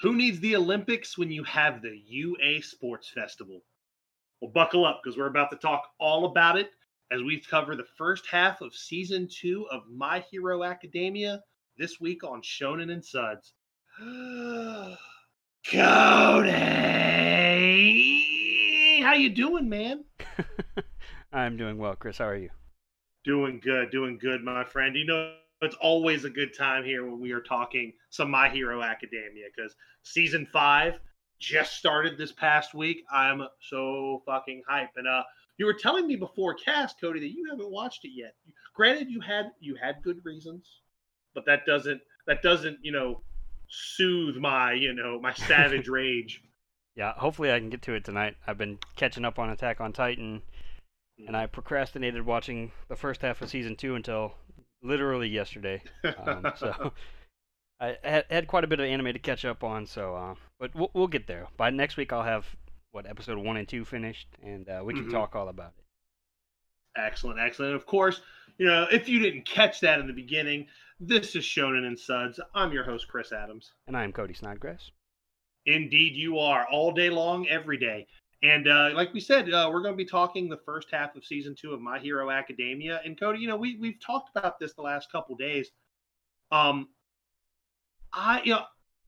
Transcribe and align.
Who 0.00 0.14
needs 0.14 0.40
the 0.40 0.56
Olympics 0.56 1.16
when 1.16 1.30
you 1.30 1.44
have 1.44 1.80
the 1.80 1.96
UA 2.06 2.62
Sports 2.62 3.10
Festival? 3.14 3.62
Well, 4.40 4.50
buckle 4.50 4.84
up 4.84 5.00
because 5.02 5.16
we're 5.16 5.28
about 5.28 5.50
to 5.52 5.56
talk 5.56 5.88
all 6.00 6.26
about 6.26 6.58
it 6.58 6.70
as 7.12 7.22
we 7.22 7.40
cover 7.40 7.76
the 7.76 7.86
first 7.96 8.26
half 8.26 8.60
of 8.60 8.74
season 8.74 9.28
two 9.30 9.66
of 9.70 9.82
My 9.88 10.24
Hero 10.30 10.64
Academia 10.64 11.40
this 11.78 12.00
week 12.00 12.24
on 12.24 12.42
Shonen 12.42 12.92
and 12.92 13.04
Suds. 13.04 13.52
Cody, 15.70 16.50
how 19.00 19.14
you 19.14 19.30
doing, 19.30 19.68
man? 19.68 20.04
I'm 21.32 21.56
doing 21.56 21.78
well, 21.78 21.94
Chris. 21.94 22.18
How 22.18 22.26
are 22.26 22.36
you? 22.36 22.50
Doing 23.24 23.60
good, 23.62 23.90
doing 23.90 24.18
good, 24.18 24.42
my 24.42 24.64
friend. 24.64 24.96
You 24.96 25.06
know, 25.06 25.36
it's 25.60 25.76
always 25.80 26.24
a 26.24 26.30
good 26.30 26.56
time 26.56 26.84
here 26.84 27.04
when 27.08 27.20
we 27.20 27.32
are 27.32 27.40
talking 27.40 27.92
some 28.10 28.30
My 28.30 28.48
Hero 28.48 28.82
Academia 28.82 29.46
because 29.54 29.74
season 30.02 30.46
five 30.52 30.98
just 31.40 31.74
started 31.74 32.16
this 32.16 32.32
past 32.32 32.74
week. 32.74 33.04
I'm 33.12 33.42
so 33.60 34.22
fucking 34.26 34.62
hype. 34.68 34.90
And 34.96 35.08
uh 35.08 35.22
you 35.56 35.66
were 35.66 35.74
telling 35.74 36.06
me 36.06 36.16
before 36.16 36.54
cast, 36.54 37.00
Cody, 37.00 37.20
that 37.20 37.30
you 37.30 37.46
haven't 37.48 37.70
watched 37.70 38.04
it 38.04 38.12
yet. 38.14 38.34
Granted, 38.74 39.08
you 39.08 39.20
had 39.20 39.52
you 39.60 39.76
had 39.80 40.02
good 40.02 40.18
reasons, 40.24 40.80
but 41.34 41.46
that 41.46 41.64
doesn't 41.66 42.00
that 42.26 42.42
doesn't, 42.42 42.78
you 42.82 42.92
know, 42.92 43.22
soothe 43.68 44.36
my, 44.36 44.72
you 44.72 44.92
know, 44.92 45.20
my 45.20 45.34
savage 45.34 45.88
rage. 45.88 46.42
Yeah, 46.96 47.12
hopefully 47.16 47.52
I 47.52 47.58
can 47.58 47.70
get 47.70 47.82
to 47.82 47.94
it 47.94 48.04
tonight. 48.04 48.36
I've 48.46 48.58
been 48.58 48.78
catching 48.96 49.24
up 49.24 49.38
on 49.38 49.50
Attack 49.50 49.80
on 49.80 49.92
Titan, 49.92 50.42
and 51.26 51.36
I 51.36 51.46
procrastinated 51.46 52.24
watching 52.24 52.70
the 52.88 52.96
first 52.96 53.22
half 53.22 53.42
of 53.42 53.50
season 53.50 53.74
two 53.74 53.94
until 53.96 54.34
literally 54.84 55.28
yesterday. 55.28 55.82
Um, 56.24 56.52
so 56.56 56.92
I 57.80 57.96
had, 58.04 58.24
had 58.30 58.46
quite 58.46 58.62
a 58.64 58.68
bit 58.68 58.78
of 58.78 58.86
anime 58.86 59.12
to 59.12 59.18
catch 59.18 59.44
up 59.44 59.64
on. 59.64 59.86
So, 59.86 60.14
uh, 60.14 60.34
but 60.60 60.74
we'll, 60.74 60.90
we'll 60.94 61.06
get 61.08 61.26
there. 61.26 61.48
By 61.56 61.70
next 61.70 61.96
week, 61.96 62.12
I'll 62.12 62.22
have 62.22 62.46
what 62.92 63.06
episode 63.08 63.38
one 63.38 63.56
and 63.56 63.66
two 63.66 63.84
finished, 63.84 64.28
and 64.42 64.68
uh, 64.68 64.82
we 64.84 64.94
can 64.94 65.06
Mhm. 65.06 65.10
talk 65.10 65.34
all 65.34 65.48
about 65.48 65.72
it. 65.76 65.84
Excellent, 66.96 67.40
excellent. 67.40 67.74
Of 67.74 67.86
course, 67.86 68.20
you 68.58 68.66
know, 68.66 68.86
if 68.92 69.08
you 69.08 69.18
didn't 69.18 69.46
catch 69.46 69.80
that 69.80 69.98
in 69.98 70.06
the 70.06 70.12
beginning, 70.12 70.68
this 71.00 71.34
is 71.34 71.44
Shonen 71.44 71.84
and 71.84 71.98
Suds. 71.98 72.38
I'm 72.54 72.72
your 72.72 72.84
host, 72.84 73.08
Chris 73.08 73.32
Adams. 73.32 73.72
And 73.88 73.96
I 73.96 74.04
am 74.04 74.12
Cody 74.12 74.32
Snodgrass. 74.34 74.92
Indeed, 75.66 76.14
you 76.14 76.38
are 76.38 76.66
all 76.70 76.92
day 76.92 77.10
long, 77.10 77.48
every 77.48 77.78
day. 77.78 78.06
And 78.44 78.68
uh, 78.68 78.90
like 78.94 79.14
we 79.14 79.20
said, 79.20 79.50
uh, 79.50 79.70
we're 79.72 79.80
going 79.80 79.94
to 79.94 79.96
be 79.96 80.04
talking 80.04 80.50
the 80.50 80.60
first 80.66 80.88
half 80.92 81.16
of 81.16 81.24
season 81.24 81.54
two 81.58 81.72
of 81.72 81.80
My 81.80 81.98
Hero 81.98 82.30
Academia. 82.30 83.00
And 83.02 83.18
Cody, 83.18 83.38
you 83.38 83.48
know, 83.48 83.56
we 83.56 83.78
we've 83.78 83.98
talked 84.00 84.36
about 84.36 84.58
this 84.58 84.74
the 84.74 84.82
last 84.82 85.10
couple 85.10 85.34
days. 85.34 85.70
Um, 86.52 86.88
I 88.12 88.42
you 88.44 88.52
know, 88.52 88.64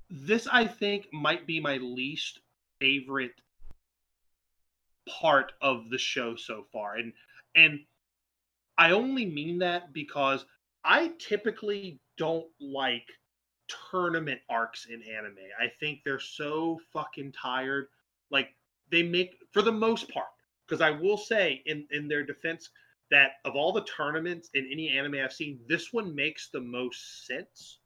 this 0.09 0.49
I 0.51 0.67
think 0.67 1.09
might 1.13 1.47
be 1.47 1.61
my 1.61 1.77
least 1.77 2.41
favorite 2.81 3.39
part 5.07 5.53
of 5.61 5.91
the 5.91 5.99
show 5.99 6.35
so 6.35 6.65
far, 6.73 6.97
and 6.97 7.13
and 7.55 7.81
I 8.79 8.93
only 8.93 9.27
mean 9.27 9.59
that 9.59 9.93
because 9.93 10.47
I 10.83 11.13
typically 11.19 12.01
don't 12.17 12.47
like 12.59 13.07
tournament 13.91 14.41
arcs 14.49 14.87
in 14.87 15.03
anime. 15.03 15.37
I 15.61 15.71
think 15.79 16.01
they're 16.05 16.21
so 16.21 16.81
fucking 16.95 17.33
tired. 17.33 17.89
Like 18.31 18.56
they 18.91 19.03
make 19.03 19.37
for 19.53 19.63
the 19.63 19.73
most 19.73 20.09
part, 20.11 20.29
because 20.67 20.81
I 20.81 20.91
will 20.91 21.17
say 21.17 21.63
in 21.67 21.87
in 21.91 22.09
their 22.09 22.25
defense 22.25 22.71
that 23.11 23.33
of 23.45 23.55
all 23.55 23.73
the 23.73 23.85
tournaments 23.85 24.51
in 24.55 24.69
any 24.71 24.89
anime 24.89 25.17
I've 25.23 25.33
seen, 25.33 25.61
this 25.69 25.93
one 25.93 26.15
makes 26.15 26.49
the 26.49 26.61
most 26.61 27.27
sense. 27.27 27.79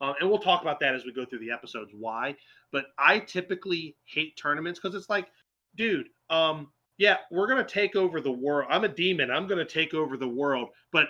Um, 0.00 0.14
and 0.20 0.28
we'll 0.28 0.38
talk 0.38 0.62
about 0.62 0.80
that 0.80 0.94
as 0.94 1.04
we 1.04 1.12
go 1.12 1.24
through 1.24 1.40
the 1.40 1.50
episodes 1.50 1.92
why. 1.92 2.36
But 2.72 2.86
I 2.98 3.20
typically 3.20 3.96
hate 4.04 4.36
tournaments 4.36 4.80
because 4.80 4.94
it's 4.94 5.08
like, 5.10 5.28
dude, 5.76 6.08
um, 6.30 6.68
yeah, 6.98 7.18
we're 7.30 7.46
gonna 7.46 7.64
take 7.64 7.96
over 7.96 8.20
the 8.20 8.30
world. 8.30 8.68
I'm 8.70 8.84
a 8.84 8.88
demon. 8.88 9.30
I'm 9.30 9.46
gonna 9.46 9.64
take 9.64 9.94
over 9.94 10.16
the 10.16 10.28
world, 10.28 10.68
but 10.92 11.08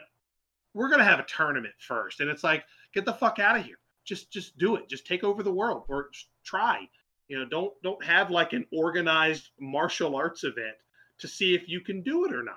we're 0.72 0.88
gonna 0.88 1.04
have 1.04 1.20
a 1.20 1.24
tournament 1.24 1.74
first. 1.78 2.20
And 2.20 2.30
it's 2.30 2.44
like, 2.44 2.64
get 2.92 3.04
the 3.04 3.12
fuck 3.12 3.38
out 3.38 3.56
of 3.56 3.64
here. 3.64 3.78
Just 4.04 4.30
just 4.30 4.56
do 4.58 4.76
it. 4.76 4.88
Just 4.88 5.06
take 5.06 5.24
over 5.24 5.42
the 5.42 5.52
world 5.52 5.84
or 5.88 6.10
try. 6.44 6.88
You 7.28 7.38
know, 7.38 7.44
don't 7.46 7.72
don't 7.82 8.04
have 8.04 8.30
like 8.30 8.52
an 8.52 8.66
organized 8.72 9.50
martial 9.60 10.14
arts 10.16 10.44
event 10.44 10.76
to 11.18 11.28
see 11.28 11.54
if 11.54 11.68
you 11.68 11.80
can 11.80 12.02
do 12.02 12.24
it 12.24 12.34
or 12.34 12.42
not. 12.42 12.56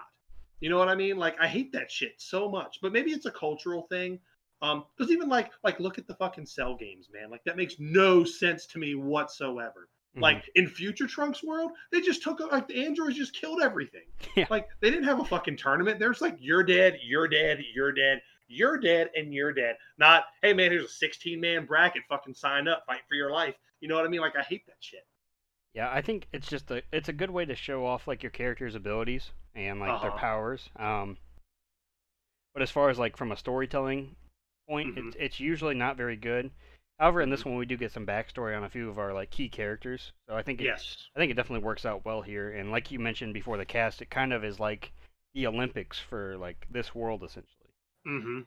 You 0.60 0.70
know 0.70 0.78
what 0.78 0.90
I 0.90 0.96
mean? 0.96 1.18
Like 1.18 1.36
I 1.40 1.48
hate 1.48 1.72
that 1.74 1.92
shit 1.92 2.16
so 2.18 2.50
much. 2.50 2.80
But 2.82 2.92
maybe 2.92 3.12
it's 3.12 3.26
a 3.26 3.32
cultural 3.32 3.84
thing. 3.84 4.20
Um, 4.62 4.86
because 4.98 5.12
even 5.12 5.30
like 5.30 5.52
like 5.64 5.80
look 5.80 5.98
at 5.98 6.08
the 6.08 6.16
fucking 6.16 6.48
cell 6.48 6.76
games, 6.76 7.10
man. 7.14 7.30
Like 7.30 7.44
that 7.46 7.58
makes 7.58 7.76
no 7.80 8.24
sense 8.24 8.66
to 8.68 8.80
me 8.80 8.96
whatsoever. 8.96 9.88
Mhm. 10.16 10.22
Like 10.22 10.50
in 10.56 10.68
Future 10.68 11.06
Trunks 11.08 11.44
world, 11.44 11.72
they 11.92 12.02
just 12.02 12.24
took 12.24 12.40
like 12.40 12.68
the 12.68 12.86
androids 12.86 13.16
just 13.18 13.34
killed 13.34 13.62
everything. 13.62 14.06
Yeah. 14.36 14.48
Like 14.50 14.68
they 14.82 14.90
didn't 14.90 15.06
have 15.06 15.20
a 15.20 15.26
fucking 15.26 15.58
tournament. 15.58 16.00
There's 16.00 16.22
like 16.22 16.38
you're 16.40 16.64
dead, 16.64 17.00
you're 17.04 17.28
dead, 17.28 17.64
you're 17.74 17.92
dead, 17.92 18.22
you're 18.48 18.78
dead, 18.78 19.10
and 19.16 19.34
you're 19.34 19.54
dead. 19.54 19.78
Not 19.98 20.26
hey 20.42 20.54
man, 20.54 20.72
here's 20.72 20.86
a 20.86 20.90
16 20.90 21.40
man 21.40 21.66
bracket. 21.66 22.04
Fucking 22.10 22.34
sign 22.36 22.68
up, 22.68 22.86
fight 22.86 23.02
for 23.08 23.16
your 23.16 23.32
life. 23.32 23.56
You 23.82 23.88
know 23.88 23.96
what 23.96 24.06
I 24.06 24.10
mean? 24.10 24.22
Like 24.22 24.36
I 24.38 24.44
hate 24.44 24.66
that 24.68 24.78
shit. 24.80 25.06
Yeah, 25.74 25.92
I 25.92 26.02
think 26.02 26.28
it's 26.34 26.48
just 26.48 26.72
a 26.72 26.82
it's 26.92 27.10
a 27.10 27.14
good 27.14 27.30
way 27.32 27.46
to 27.46 27.56
show 27.56 27.86
off 27.86 28.08
like 28.08 28.24
your 28.24 28.32
character's 28.32 28.74
abilities 28.76 29.32
and 29.56 29.80
like 29.80 30.02
their 30.02 30.10
Uh-huh. 30.12 30.20
powers. 30.20 30.70
Um, 30.76 31.18
but 32.54 32.64
as 32.64 32.72
far 32.72 32.90
as 32.90 32.98
like 32.98 33.16
from 33.18 33.32
a 33.32 33.38
storytelling 33.38 34.16
point, 34.68 34.96
Mhm. 34.96 35.08
it's 35.08 35.16
it's 35.20 35.40
usually 35.40 35.76
not 35.76 35.98
very 35.98 36.16
good. 36.16 36.52
However, 37.00 37.22
in 37.22 37.30
this 37.30 37.46
one 37.46 37.58
we 37.58 37.68
do 37.68 37.78
get 37.78 37.92
some 37.92 38.08
backstory 38.08 38.58
on 38.58 38.64
a 38.64 38.70
few 38.70 38.90
of 38.90 38.98
our 38.98 39.14
like 39.14 39.30
key 39.30 39.50
characters, 39.50 40.14
so 40.28 40.36
I 40.36 40.42
think 40.42 40.60
it, 40.62 40.66
Yes. 40.66 41.10
I 41.16 41.20
think 41.20 41.30
it 41.32 41.36
definitely 41.36 41.64
works 41.64 41.86
out 41.86 42.04
well 42.06 42.24
here. 42.24 42.50
And 42.52 42.72
like 42.72 42.90
you 42.90 42.98
mentioned 43.00 43.36
before 43.36 43.58
the 43.58 43.66
cast, 43.66 44.02
it 44.02 44.10
kind 44.10 44.34
of 44.34 44.44
is 44.44 44.60
like 44.60 44.92
the 45.36 45.46
Olympics 45.46 46.00
for 46.00 46.38
like 46.38 46.66
this 46.72 46.96
world 46.96 47.24
essentially. 47.24 47.54
Mm-hmm. 48.08 48.40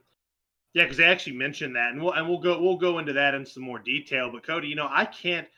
Yeah, 0.72 0.84
because 0.84 0.96
they 0.96 1.04
actually 1.04 1.36
mentioned 1.36 1.76
that, 1.76 1.92
and 1.92 2.02
we'll 2.02 2.12
and 2.12 2.28
we'll 2.28 2.38
go 2.38 2.60
we'll 2.60 2.76
go 2.76 2.98
into 2.98 3.12
that 3.14 3.34
in 3.34 3.44
some 3.44 3.62
more 3.62 3.78
detail. 3.78 4.30
But 4.32 4.46
Cody, 4.46 4.68
you 4.68 4.76
know, 4.76 4.88
I 4.90 5.04
can't 5.04 5.48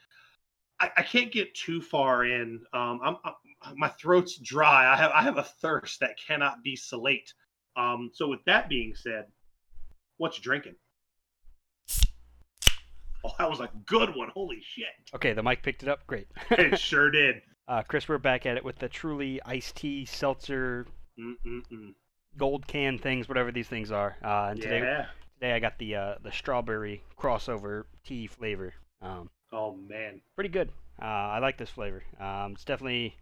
I, 0.80 0.90
I 0.98 1.02
can't 1.02 1.30
get 1.30 1.54
too 1.54 1.80
far 1.80 2.24
in. 2.24 2.60
Um, 2.72 3.00
I'm, 3.04 3.16
i 3.24 3.32
my 3.76 3.88
throat's 3.88 4.38
dry. 4.38 4.92
I 4.92 4.96
have 4.96 5.12
I 5.12 5.22
have 5.22 5.38
a 5.38 5.44
thirst 5.44 6.00
that 6.00 6.16
cannot 6.26 6.62
be 6.64 6.76
salate. 6.76 7.32
Um, 7.76 8.10
so 8.12 8.26
with 8.26 8.44
that 8.46 8.68
being 8.68 8.94
said, 8.94 9.26
what's 10.16 10.38
you 10.38 10.42
drinking? 10.42 10.74
Oh, 13.24 13.32
that 13.38 13.48
was 13.48 13.60
a 13.60 13.70
good 13.86 14.16
one. 14.16 14.30
Holy 14.34 14.60
shit! 14.62 14.86
Okay, 15.14 15.32
the 15.32 15.42
mic 15.42 15.62
picked 15.62 15.84
it 15.84 15.88
up. 15.88 16.06
Great. 16.08 16.26
It 16.50 16.78
sure 16.80 17.10
did. 17.10 17.36
uh, 17.68 17.82
Chris, 17.82 18.08
we're 18.08 18.18
back 18.18 18.46
at 18.46 18.56
it 18.56 18.64
with 18.64 18.78
the 18.78 18.88
truly 18.88 19.40
iced 19.44 19.76
tea 19.76 20.04
seltzer 20.04 20.86
Mm-mm-mm. 21.20 21.94
Gold 22.36 22.66
can 22.66 22.98
things, 22.98 23.28
whatever 23.28 23.52
these 23.52 23.68
things 23.68 23.90
are. 23.90 24.16
Uh, 24.24 24.48
and 24.50 24.60
today 24.60 24.80
Yeah. 24.80 25.06
Today 25.40 25.52
I 25.54 25.58
got 25.58 25.78
the 25.78 25.96
uh, 25.96 26.14
the 26.22 26.30
strawberry 26.32 27.02
crossover 27.18 27.84
tea 28.04 28.26
flavor. 28.26 28.74
Um, 29.00 29.28
Oh 29.52 29.76
man. 29.76 30.20
pretty 30.34 30.50
good. 30.50 30.70
Uh, 31.00 31.04
I 31.04 31.38
like 31.40 31.58
this 31.58 31.70
flavor. 31.70 32.02
Um, 32.20 32.52
it's 32.52 32.64
definitely 32.64 33.16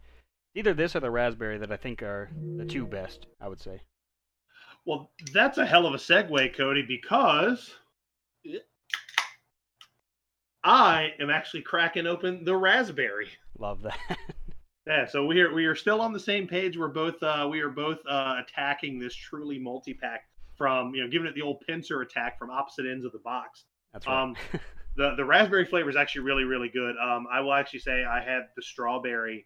either 0.55 0.73
this 0.73 0.95
or 0.95 0.99
the 0.99 1.09
raspberry 1.11 1.57
that 1.57 1.71
I 1.71 1.77
think 1.77 2.03
are 2.03 2.29
the 2.57 2.65
two 2.65 2.85
best. 2.85 3.25
I 3.41 3.47
would 3.47 3.59
say. 3.59 3.81
Well, 4.85 5.11
that's 5.33 5.57
a 5.57 5.65
hell 5.65 5.85
of 5.85 5.93
a 5.93 5.97
segue, 5.97 6.55
Cody, 6.55 6.83
because 6.87 7.71
I 10.63 11.09
am 11.19 11.29
actually 11.29 11.61
cracking 11.63 12.07
open 12.07 12.43
the 12.45 12.55
raspberry. 12.55 13.29
Love 13.57 13.81
that. 13.83 13.97
Yeah, 14.87 15.05
so 15.05 15.25
we 15.25 15.39
are 15.41 15.53
we 15.53 15.65
are 15.65 15.75
still 15.75 16.01
on 16.01 16.11
the 16.11 16.19
same 16.19 16.47
page. 16.47 16.77
We're 16.77 16.87
both 16.87 17.21
uh, 17.21 17.47
we 17.49 17.61
are 17.61 17.69
both 17.69 17.99
uh, 18.09 18.41
attacking 18.41 18.97
this 18.97 19.13
truly 19.15 19.59
multi 19.59 19.93
pack 19.93 20.23
from 20.57 20.95
you 20.95 21.03
know 21.03 21.09
giving 21.09 21.27
it 21.27 21.35
the 21.35 21.41
old 21.41 21.61
pincer 21.67 22.01
attack 22.01 22.39
from 22.39 22.49
opposite 22.49 22.85
ends 22.87 23.05
of 23.05 23.11
the 23.11 23.19
box. 23.19 23.65
That's 23.93 24.07
right. 24.07 24.23
Um, 24.23 24.35
the 24.95 25.13
the 25.15 25.25
raspberry 25.25 25.65
flavor 25.65 25.89
is 25.89 25.95
actually 25.95 26.21
really 26.21 26.45
really 26.45 26.69
good. 26.69 26.95
Um, 26.97 27.27
I 27.31 27.41
will 27.41 27.53
actually 27.53 27.79
say 27.79 28.03
I 28.03 28.21
had 28.21 28.47
the 28.55 28.61
strawberry. 28.63 29.45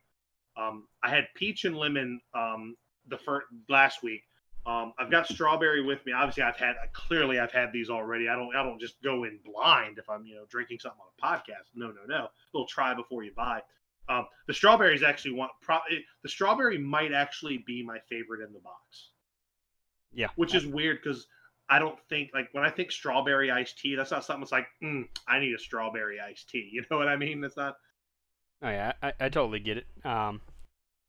Um, 0.58 0.88
I 1.04 1.10
had 1.10 1.28
peach 1.36 1.66
and 1.66 1.76
lemon 1.76 2.22
um, 2.34 2.78
the 3.10 3.18
first 3.18 3.48
last 3.68 4.04
week. 4.04 4.24
Um, 4.66 4.94
I've 4.98 5.12
got 5.12 5.28
strawberry 5.28 5.84
with 5.84 6.04
me. 6.06 6.14
Obviously, 6.14 6.44
I've 6.44 6.56
had 6.56 6.76
clearly 6.94 7.40
I've 7.40 7.52
had 7.52 7.72
these 7.74 7.90
already. 7.90 8.30
I 8.30 8.36
don't 8.36 8.56
I 8.56 8.64
don't 8.64 8.80
just 8.80 9.02
go 9.04 9.26
in 9.26 9.40
blind 9.44 10.00
if 10.00 10.10
I'm 10.10 10.26
you 10.26 10.36
know 10.36 10.46
drinking 10.50 10.80
something 10.80 11.00
on 11.02 11.08
a 11.34 11.38
podcast. 11.38 11.68
No 11.76 11.88
no 11.88 12.06
no. 12.08 12.24
A 12.24 12.30
little 12.54 12.68
try 12.68 12.94
before 12.94 13.24
you 13.24 13.32
buy. 13.36 13.62
Um, 14.08 14.26
the 14.48 14.54
strawberries 14.54 15.04
actually 15.04 15.34
want 15.34 15.52
Pro, 15.62 15.80
the 16.24 16.30
strawberry 16.30 16.78
might 16.78 17.12
actually 17.12 17.64
be 17.66 17.84
my 17.84 17.98
favorite 18.10 18.46
in 18.46 18.54
the 18.54 18.60
box 18.60 19.10
yeah. 20.16 20.28
which 20.36 20.56
is 20.56 20.66
weird 20.66 21.00
because 21.04 21.28
I 21.70 21.80
don't 21.80 22.00
think 22.10 22.32
like 22.34 22.50
when 22.54 22.64
I 22.64 22.70
think 22.70 22.92
strawberry 22.92 23.52
iced 23.52 23.78
tea, 23.78 23.96
that's 23.96 24.12
not 24.12 24.26
something 24.26 24.42
that's 24.42 24.52
like, 24.52 24.68
mm, 24.84 25.08
I 25.28 25.40
need 25.40 25.54
a 25.54 25.60
strawberry 25.60 26.20
iced 26.20 26.50
tea. 26.50 26.70
You 26.74 26.84
know 26.90 26.98
what 26.98 27.08
I 27.08 27.16
mean? 27.18 27.42
That's 27.42 27.58
not. 27.58 27.76
Oh 28.64 28.70
yeah, 28.70 28.94
I, 29.04 29.14
I 29.20 29.30
totally 29.30 29.60
get 29.60 29.78
it. 29.78 29.86
Um, 30.04 30.42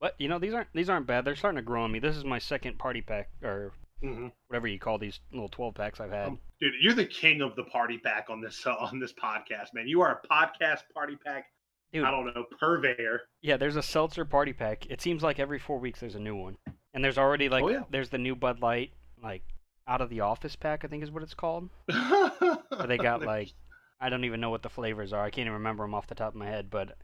but 0.01 0.15
you 0.19 0.29
know 0.29 0.39
these 0.39 0.53
aren't 0.53 0.69
these 0.75 0.91
aren't 0.91 1.07
bad. 1.07 1.25
They're 1.25 1.37
starting 1.37 1.57
to 1.57 1.63
grow 1.63 1.85
on 1.85 1.93
me. 1.93 2.01
This 2.01 2.17
is 2.17 2.25
my 2.25 2.39
second 2.39 2.79
party 2.79 3.01
pack 3.01 3.31
or 3.43 3.73
Mhm. 4.03 4.31
whatever 4.49 4.67
you 4.67 4.79
call 4.79 4.99
these 4.99 5.21
little 5.33 5.49
12 5.49 5.75
packs 5.75 6.01
I've 6.01 6.11
had. 6.11 6.29
Um, 6.29 6.39
Dude, 6.61 6.75
you're 6.83 6.93
the 6.93 7.07
king 7.07 7.41
of 7.41 7.57
the 7.57 7.65
party 7.65 7.97
pack 7.97 8.27
on 8.29 8.43
this 8.43 8.67
uh, 8.67 8.75
on 8.81 8.99
this 8.99 9.13
podcast, 9.13 9.73
man. 9.73 9.89
You 9.89 10.01
are 10.03 10.21
a 10.23 10.27
podcast 10.29 10.83
party 10.93 11.17
pack. 11.17 11.47
Dude. 11.93 12.05
I 12.05 12.11
don't 12.11 12.27
know 12.27 12.45
purveyor. 12.59 13.21
Yeah, 13.43 13.57
there's 13.57 13.77
a 13.77 13.83
seltzer 13.83 14.25
party 14.25 14.53
pack. 14.53 14.87
It 14.87 15.01
seems 15.01 15.23
like 15.23 15.39
every 15.39 15.59
four 15.59 15.79
weeks 15.79 16.01
there's 16.01 16.15
a 16.17 16.21
new 16.21 16.37
one, 16.37 16.57
and 16.95 17.03
there's 17.05 17.19
already 17.19 17.49
like 17.49 17.65
Oh, 17.65 17.69
yeah. 17.71 17.83
there's 17.91 18.11
the 18.11 18.19
new 18.19 18.35
Bud 18.37 18.61
Light 18.61 18.93
like 19.23 19.43
out 19.89 20.01
of 20.01 20.11
the 20.11 20.21
office 20.21 20.57
pack 20.57 20.85
I 20.85 20.89
think 20.89 21.03
is 21.03 21.11
what 21.11 21.23
it's 21.23 21.35
called. 21.35 21.71
Where 21.87 22.87
they 22.87 22.99
got 22.99 23.23
like 23.23 23.53
I 24.01 24.09
don't 24.11 24.25
even 24.25 24.41
know 24.41 24.51
what 24.51 24.63
the 24.63 24.69
flavors 24.69 25.13
are. 25.13 25.23
I 25.25 25.31
can't 25.31 25.47
even 25.47 25.55
remember 25.55 25.85
them 25.85 25.95
off 25.95 26.07
the 26.09 26.15
top 26.15 26.29
of 26.35 26.35
my 26.35 26.47
head. 26.47 26.69
But 26.71 26.97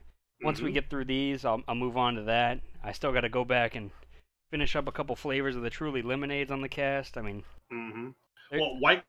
once 0.43 0.61
we 0.61 0.69
Mhm. 0.69 0.73
get 0.75 0.89
through 0.89 1.05
these, 1.05 1.43
I'll, 1.45 1.63
I'll 1.67 1.73
move 1.75 1.97
on 1.97 2.15
to 2.15 2.23
that. 2.23 2.59
I 2.83 2.91
still 2.91 3.11
got 3.13 3.21
to 3.21 3.29
go 3.29 3.43
back 3.45 3.75
and 3.75 3.89
finish 4.51 4.75
up 4.75 4.87
a 4.87 4.91
couple 4.91 5.15
flavors 5.15 5.55
of 5.55 5.63
the 5.63 5.69
Truly 5.71 6.03
lemonades 6.03 6.51
on 6.51 6.61
the 6.61 6.69
cast. 6.69 7.17
I 7.17 7.21
mean, 7.21 7.43
hmm 7.71 8.09
Well, 8.51 8.77
White 8.79 9.03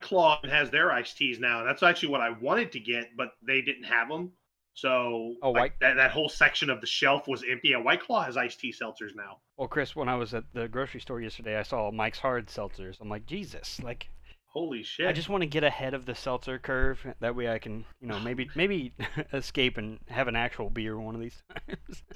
Claw 0.00 0.40
has 0.48 0.70
their 0.70 0.90
iced 0.92 1.18
teas 1.18 1.38
now. 1.38 1.62
That's 1.64 1.82
actually 1.82 2.08
what 2.08 2.20
I 2.22 2.30
wanted 2.30 2.72
to 2.72 2.80
get, 2.80 3.14
but 3.16 3.32
they 3.46 3.60
didn't 3.60 3.84
have 3.84 4.08
them. 4.08 4.32
So 4.76 5.34
Oh, 5.42 5.50
like, 5.52 5.60
White- 5.60 5.80
that, 5.80 5.94
that 5.96 6.10
whole 6.10 6.28
section 6.28 6.68
of 6.70 6.80
the 6.80 6.86
shelf 6.86 7.26
was 7.26 7.42
empty. 7.50 7.68
Yeah, 7.70 7.78
White 7.78 8.02
Claw 8.02 8.22
has 8.22 8.36
iced 8.36 8.60
tea 8.60 8.72
seltzers 8.72 9.16
now. 9.16 9.38
well, 9.56 9.68
Chris, 9.68 9.96
when 9.96 10.08
I 10.08 10.14
was 10.16 10.34
at 10.34 10.44
the 10.52 10.68
grocery 10.68 11.00
store 11.00 11.20
yesterday, 11.20 11.56
I 11.56 11.62
saw 11.62 11.90
Mike's 11.90 12.18
Hard 12.18 12.46
seltzers. 12.48 13.00
I'm 13.00 13.08
like, 13.08 13.26
Jesus, 13.26 13.80
like 13.82 14.08
Holy 14.48 14.82
shit! 14.82 15.06
I 15.06 15.12
just 15.12 15.28
want 15.28 15.42
to 15.42 15.46
get 15.46 15.64
ahead 15.64 15.92
of 15.92 16.06
the 16.06 16.14
seltzer 16.14 16.58
curve. 16.58 17.06
That 17.20 17.36
way, 17.36 17.50
I 17.50 17.58
can, 17.58 17.84
you 18.00 18.08
know, 18.08 18.18
maybe 18.20 18.48
maybe 18.54 18.94
escape 19.32 19.76
and 19.76 19.98
have 20.08 20.28
an 20.28 20.36
actual 20.36 20.70
beer 20.70 20.98
one 20.98 21.14
of 21.14 21.20
these 21.20 21.42
times. 21.66 22.02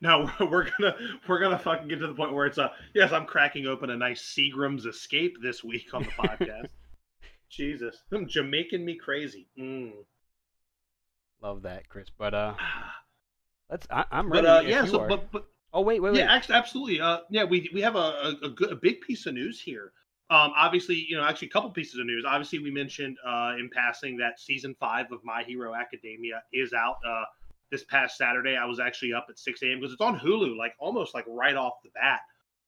No, 0.00 0.28
we're 0.40 0.64
gonna 0.70 0.96
we're 1.28 1.38
gonna 1.38 1.58
fucking 1.58 1.86
get 1.88 2.00
to 2.00 2.06
the 2.06 2.14
point 2.14 2.32
where 2.32 2.46
it's 2.46 2.58
a 2.58 2.72
yes. 2.94 3.12
I'm 3.12 3.26
cracking 3.26 3.66
open 3.66 3.90
a 3.90 3.96
nice 3.96 4.22
Seagram's 4.22 4.86
Escape 4.86 5.36
this 5.40 5.62
week 5.62 5.92
on 5.94 6.02
the 6.02 6.08
podcast. 6.18 6.66
Jesus, 7.48 8.02
them 8.10 8.26
Jamaican 8.26 8.84
me 8.84 8.96
crazy. 8.96 9.46
Mm. 9.58 9.92
Love 11.42 11.62
that, 11.62 11.88
Chris. 11.88 12.08
But 12.16 12.34
uh, 12.34 12.54
let's. 13.70 13.86
I, 13.90 14.04
I'm 14.10 14.28
But 14.28 14.44
ready. 14.44 14.46
uh, 14.46 14.60
if 14.62 14.68
yeah, 14.68 14.84
so 14.86 15.06
but 15.06 15.30
but 15.30 15.46
oh 15.72 15.82
wait, 15.82 16.00
wait, 16.00 16.12
wait. 16.12 16.18
yeah, 16.20 16.32
actually, 16.32 16.56
absolutely. 16.56 17.00
Uh, 17.00 17.18
yeah, 17.30 17.44
we 17.44 17.70
we 17.72 17.80
have 17.82 17.96
a 17.96 17.98
a, 18.42 18.46
a, 18.46 18.48
good, 18.50 18.72
a 18.72 18.76
big 18.76 19.00
piece 19.00 19.26
of 19.26 19.34
news 19.34 19.60
here. 19.60 19.92
Um, 20.30 20.52
obviously, 20.56 21.04
you 21.08 21.16
know, 21.16 21.24
actually, 21.24 21.48
a 21.48 21.50
couple 21.50 21.70
pieces 21.70 22.00
of 22.00 22.06
news. 22.06 22.24
Obviously, 22.26 22.58
we 22.58 22.70
mentioned 22.70 23.18
uh, 23.26 23.54
in 23.58 23.68
passing 23.72 24.16
that 24.18 24.40
season 24.40 24.74
five 24.80 25.12
of 25.12 25.22
My 25.22 25.42
Hero 25.44 25.74
Academia 25.74 26.42
is 26.52 26.72
out. 26.72 26.96
Uh, 27.06 27.24
this 27.70 27.84
past 27.84 28.16
Saturday, 28.16 28.56
I 28.56 28.64
was 28.66 28.78
actually 28.78 29.12
up 29.12 29.26
at 29.28 29.38
6 29.38 29.62
a.m. 29.62 29.80
because 29.80 29.92
it's 29.92 30.00
on 30.00 30.18
Hulu, 30.18 30.56
like 30.56 30.74
almost 30.78 31.12
like 31.12 31.24
right 31.26 31.56
off 31.56 31.74
the 31.82 31.90
bat. 31.90 32.20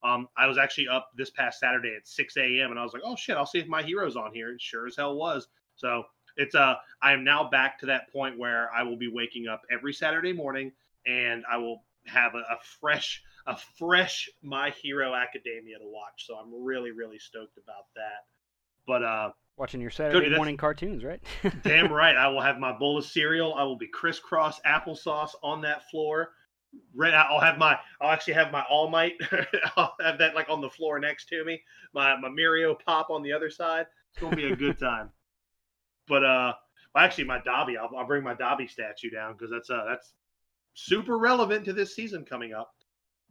Um, 0.02 0.28
I 0.36 0.46
was 0.46 0.58
actually 0.58 0.88
up 0.88 1.10
this 1.16 1.30
past 1.30 1.60
Saturday 1.60 1.94
at 1.96 2.06
6 2.08 2.36
a.m. 2.36 2.70
and 2.70 2.78
I 2.78 2.82
was 2.82 2.92
like, 2.92 3.02
oh 3.04 3.14
shit, 3.14 3.36
I'll 3.36 3.46
see 3.46 3.58
if 3.58 3.68
My 3.68 3.82
Hero's 3.82 4.16
on 4.16 4.32
here. 4.32 4.50
And 4.50 4.60
sure 4.60 4.86
as 4.86 4.96
hell 4.96 5.14
was. 5.14 5.46
So 5.76 6.04
it's 6.36 6.54
uh, 6.54 6.74
I 7.02 7.12
am 7.12 7.24
now 7.24 7.48
back 7.48 7.78
to 7.80 7.86
that 7.86 8.12
point 8.12 8.38
where 8.38 8.70
I 8.74 8.82
will 8.82 8.96
be 8.96 9.08
waking 9.08 9.48
up 9.48 9.62
every 9.70 9.92
Saturday 9.92 10.32
morning 10.32 10.72
and 11.06 11.44
I 11.50 11.56
will 11.58 11.84
have 12.06 12.34
a, 12.34 12.38
a 12.38 12.58
fresh 12.80 13.22
a 13.46 13.56
fresh 13.78 14.28
My 14.42 14.70
Hero 14.70 15.14
Academia 15.14 15.78
to 15.78 15.86
watch. 15.86 16.26
So 16.26 16.34
I'm 16.36 16.64
really 16.64 16.90
really 16.90 17.18
stoked 17.18 17.58
about 17.58 17.86
that. 17.94 18.24
But 18.86 19.02
uh, 19.02 19.30
Watching 19.56 19.80
your 19.80 19.90
Saturday 19.90 20.20
that's- 20.28 20.36
morning 20.36 20.56
cartoons, 20.56 21.02
right? 21.02 21.20
damn 21.62 21.90
right, 21.92 22.16
I 22.16 22.28
will 22.28 22.42
have 22.42 22.58
my 22.58 22.72
bowl 22.76 22.98
of 22.98 23.04
cereal. 23.04 23.54
I 23.54 23.62
will 23.62 23.78
be 23.78 23.86
crisscross 23.88 24.60
applesauce 24.66 25.30
on 25.42 25.62
that 25.62 25.88
floor. 25.90 26.30
Red, 26.94 27.14
I'll 27.14 27.40
have 27.40 27.56
my. 27.56 27.78
I'll 28.02 28.10
actually 28.10 28.34
have 28.34 28.52
my 28.52 28.62
All 28.68 28.90
Might. 28.90 29.14
I'll 29.76 29.94
have 30.00 30.18
that 30.18 30.34
like 30.34 30.50
on 30.50 30.60
the 30.60 30.68
floor 30.68 30.98
next 30.98 31.28
to 31.30 31.42
me. 31.44 31.62
My 31.94 32.16
my 32.20 32.28
Mirio 32.28 32.76
pop 32.84 33.08
on 33.08 33.22
the 33.22 33.32
other 33.32 33.48
side. 33.48 33.86
It's 34.12 34.20
gonna 34.20 34.36
be 34.36 34.52
a 34.52 34.56
good 34.56 34.78
time. 34.78 35.10
But 36.08 36.24
uh, 36.24 36.52
well, 36.94 37.04
actually, 37.04 37.24
my 37.24 37.38
Dabi. 37.38 37.76
I'll, 37.76 37.90
I'll 37.96 38.06
bring 38.06 38.24
my 38.24 38.34
Dabi 38.34 38.70
statue 38.70 39.10
down 39.10 39.34
because 39.34 39.50
that's 39.50 39.70
uh 39.70 39.84
that's 39.88 40.14
super 40.74 41.18
relevant 41.18 41.64
to 41.66 41.72
this 41.72 41.94
season 41.94 42.24
coming 42.24 42.52
up. 42.52 42.72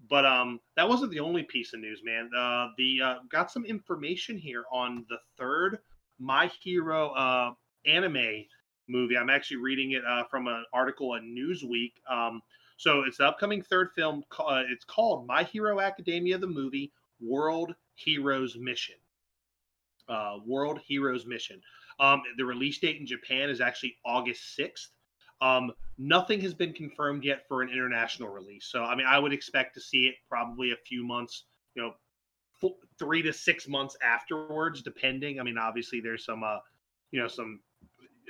But 0.10 0.26
um, 0.26 0.60
that 0.76 0.88
wasn't 0.88 1.12
the 1.12 1.22
only 1.22 1.44
piece 1.44 1.74
of 1.74 1.80
news, 1.80 2.02
man. 2.04 2.30
Uh, 2.38 2.68
the 2.78 3.02
uh, 3.02 3.16
got 3.32 3.52
some 3.52 3.66
information 3.66 4.38
here 4.38 4.66
on 4.72 5.06
the 5.10 5.18
third 5.38 5.80
My 6.20 6.52
Hero 6.62 7.10
uh 7.12 7.54
anime 7.88 8.46
movie. 8.88 9.18
I'm 9.18 9.30
actually 9.30 9.58
reading 9.58 9.92
it 9.92 10.04
uh, 10.06 10.24
from 10.30 10.48
an 10.48 10.64
article 10.74 11.16
in 11.16 11.36
Newsweek. 11.36 11.94
Um, 12.10 12.42
so 12.78 13.04
it's 13.08 13.18
the 13.18 13.26
upcoming 13.26 13.62
third 13.62 13.90
film. 13.96 14.24
Uh, 14.38 14.64
it's 14.70 14.86
called 14.86 15.26
My 15.28 15.44
Hero 15.44 15.80
Academia, 15.80 16.38
the 16.38 16.48
movie 16.48 16.92
World 17.22 17.74
Heroes 17.96 18.58
Mission. 18.60 18.96
Uh, 20.08 20.38
World 20.46 20.80
Heroes 20.86 21.26
Mission. 21.26 21.62
Um, 22.00 22.22
the 22.38 22.46
release 22.46 22.80
date 22.80 23.00
in 23.00 23.06
Japan 23.06 23.50
is 23.50 23.62
actually 23.62 23.96
August 24.06 24.58
6th. 24.60 24.88
Um, 25.42 25.72
nothing 25.98 26.42
has 26.42 26.54
been 26.54 26.74
confirmed 26.74 27.24
yet 27.24 27.48
for 27.48 27.62
an 27.62 27.70
international 27.70 28.30
release. 28.30 28.68
So, 28.70 28.84
I 28.84 28.96
mean, 28.96 29.06
I 29.08 29.20
would 29.20 29.34
expect 29.34 29.76
to 29.76 29.82
see 29.82 30.08
it 30.08 30.16
probably 30.30 30.72
a 30.72 30.78
few 30.88 31.06
months, 31.06 31.44
you 31.76 31.84
know, 31.84 31.94
fo- 32.60 32.78
three 33.00 33.22
to 33.22 33.34
six 33.34 33.68
months 33.68 33.98
afterwards, 34.02 34.82
depending. 34.82 35.40
I 35.40 35.44
mean, 35.44 35.58
obviously, 35.58 36.00
there's 36.00 36.26
some, 36.26 36.44
uh, 36.44 36.60
you 37.12 37.22
know, 37.22 37.28
some, 37.28 37.60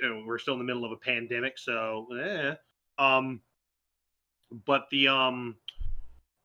you 0.00 0.08
know, 0.08 0.24
we're 0.26 0.38
still 0.38 0.54
in 0.54 0.58
the 0.58 0.64
middle 0.64 0.84
of 0.84 0.92
a 0.92 0.96
pandemic, 0.96 1.58
so, 1.58 2.06
eh. 2.20 2.54
um, 2.98 3.40
but 4.64 4.86
the 4.90 5.08
um, 5.08 5.56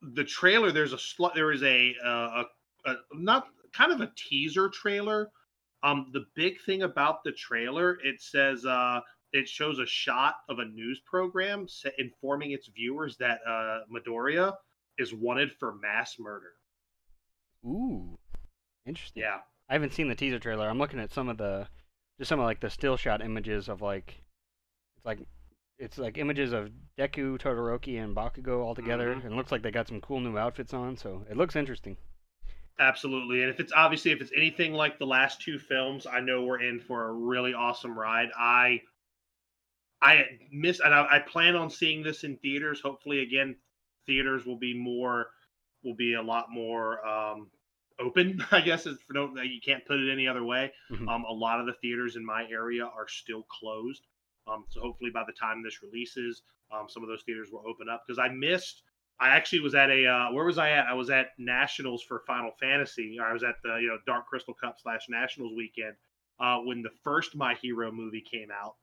the 0.02 0.24
trailer, 0.24 0.72
there's 0.72 0.94
a 0.94 0.98
sl- 0.98 1.28
there 1.36 1.52
is 1.52 1.64
a, 1.64 1.96
uh, 2.04 2.44
a, 2.86 2.92
a 2.92 2.96
not 3.14 3.48
kind 3.74 3.92
of 3.92 4.02
a 4.02 4.12
teaser 4.16 4.70
trailer. 4.70 5.30
Um, 5.84 6.12
the 6.14 6.26
big 6.36 6.62
thing 6.62 6.84
about 6.84 7.24
the 7.24 7.32
trailer, 7.32 7.98
it 8.04 8.22
says 8.22 8.66
uh, 8.66 9.02
it 9.34 9.48
shows 9.48 9.80
a 9.80 9.86
shot 9.86 10.36
of 10.50 10.60
a 10.60 10.66
news 10.66 11.02
program 11.06 11.66
informing 11.98 12.52
its 12.52 12.68
viewers 12.68 13.18
that 13.18 13.40
uh, 13.48 13.80
Midoriya 13.92 14.54
is 14.98 15.14
wanted 15.14 15.52
for 15.60 15.74
mass 15.76 16.18
murder. 16.20 16.52
Ooh, 17.66 18.18
interesting. 18.86 19.24
Yeah, 19.24 19.40
I 19.70 19.74
haven't 19.74 19.94
seen 19.94 20.08
the 20.08 20.16
teaser 20.16 20.40
trailer. 20.40 20.70
I'm 20.70 20.78
looking 20.80 21.00
at 21.00 21.12
some 21.12 21.30
of 21.30 21.38
the, 21.38 21.68
just 22.20 22.30
some 22.30 22.40
of 22.40 22.46
like 22.46 22.60
the 22.60 22.70
still 22.70 22.98
shot 22.98 23.22
images 23.24 23.70
of 23.70 23.82
like, 23.82 24.22
it's 24.98 25.06
like, 25.06 25.20
it's 25.80 25.98
like 25.98 26.18
images 26.20 26.54
of 26.54 26.70
Deku, 27.00 27.40
Todoroki, 27.40 28.04
and 28.04 28.16
Bakugo 28.16 28.64
all 28.64 28.76
together, 28.76 29.16
Mhm. 29.16 29.24
and 29.24 29.34
it 29.34 29.36
looks 29.36 29.52
like 29.52 29.64
they 29.64 29.72
got 29.72 29.88
some 29.88 30.02
cool 30.02 30.20
new 30.20 30.38
outfits 30.38 30.74
on. 30.76 30.96
So 30.96 31.26
it 31.30 31.38
looks 31.38 31.56
interesting. 31.56 31.98
Absolutely. 32.80 33.42
And 33.42 33.52
if 33.52 33.60
it's 33.60 33.74
obviously 33.74 34.12
if 34.12 34.22
it's 34.22 34.32
anything 34.36 34.74
like 34.74 34.98
the 35.00 35.06
last 35.06 35.42
two 35.42 35.60
films, 35.60 36.06
I 36.08 36.20
know 36.20 36.44
we're 36.44 36.62
in 36.62 36.80
for 36.80 37.08
a 37.08 37.14
really 37.14 37.54
awesome 37.54 37.98
ride. 37.98 38.30
I 38.38 38.82
I 40.02 40.26
miss 40.52 40.80
and 40.80 40.94
I, 40.94 41.08
I 41.12 41.20
plan 41.20 41.56
on 41.56 41.70
seeing 41.70 42.04
this 42.04 42.24
in 42.24 42.38
theaters. 42.38 42.82
Hopefully, 42.82 43.20
again, 43.22 43.56
theaters 44.06 44.46
will 44.46 44.58
be 44.58 44.74
more 44.74 45.28
will 45.84 45.96
be 45.96 46.14
a 46.16 46.22
lot 46.22 46.48
more 46.52 47.06
um, 47.08 47.50
open. 48.00 48.44
I 48.52 48.62
guess 48.62 48.86
is 48.86 49.00
for 49.08 49.14
no 49.14 49.34
you 49.42 49.62
can't 49.64 49.86
put 49.86 50.00
it 50.00 50.12
any 50.12 50.28
other 50.28 50.44
way. 50.44 50.72
Mhm. 50.92 51.08
Um, 51.08 51.24
a 51.26 51.34
lot 51.34 51.60
of 51.60 51.66
the 51.66 51.74
theaters 51.74 52.16
in 52.16 52.26
my 52.26 52.48
area 52.50 52.86
are 52.86 53.08
still 53.08 53.44
closed. 53.44 54.08
Um, 54.48 54.66
so 54.70 54.82
hopefully 54.82 55.12
by 55.14 55.24
the 55.26 55.34
time 55.34 55.62
this 55.64 55.84
releases, 55.84 56.42
um, 56.72 56.88
some 56.90 57.04
of 57.04 57.10
those 57.10 57.22
theaters 57.24 57.50
will 57.52 57.64
open 57.68 57.88
up 57.90 58.04
because 58.06 58.20
I 58.20 58.30
missed. 58.30 58.84
I 59.22 59.30
actually 59.30 59.60
was 59.60 59.76
at 59.76 59.92
a 59.92 60.08
uh, 60.08 60.34
where 60.34 60.46
was 60.46 60.58
I 60.58 60.72
at? 60.72 60.88
I 60.88 60.94
was 60.96 61.12
at 61.12 61.28
Nationals 61.38 62.02
for 62.02 62.24
Final 62.26 62.52
Fantasy. 62.60 63.18
I 63.24 63.32
was 63.32 63.44
at 63.44 63.56
the 63.64 63.78
you 63.80 63.88
know 63.88 64.00
Dark 64.08 64.26
Crystal 64.26 64.56
Cup 64.56 64.78
slash 64.82 65.06
Nationals 65.10 65.54
weekend 65.56 65.94
uh, 66.40 66.58
when 66.58 66.82
the 66.82 66.90
first 67.04 67.36
My 67.36 67.54
Hero 67.62 67.92
movie 67.92 68.24
came 68.30 68.50
out. 68.52 68.76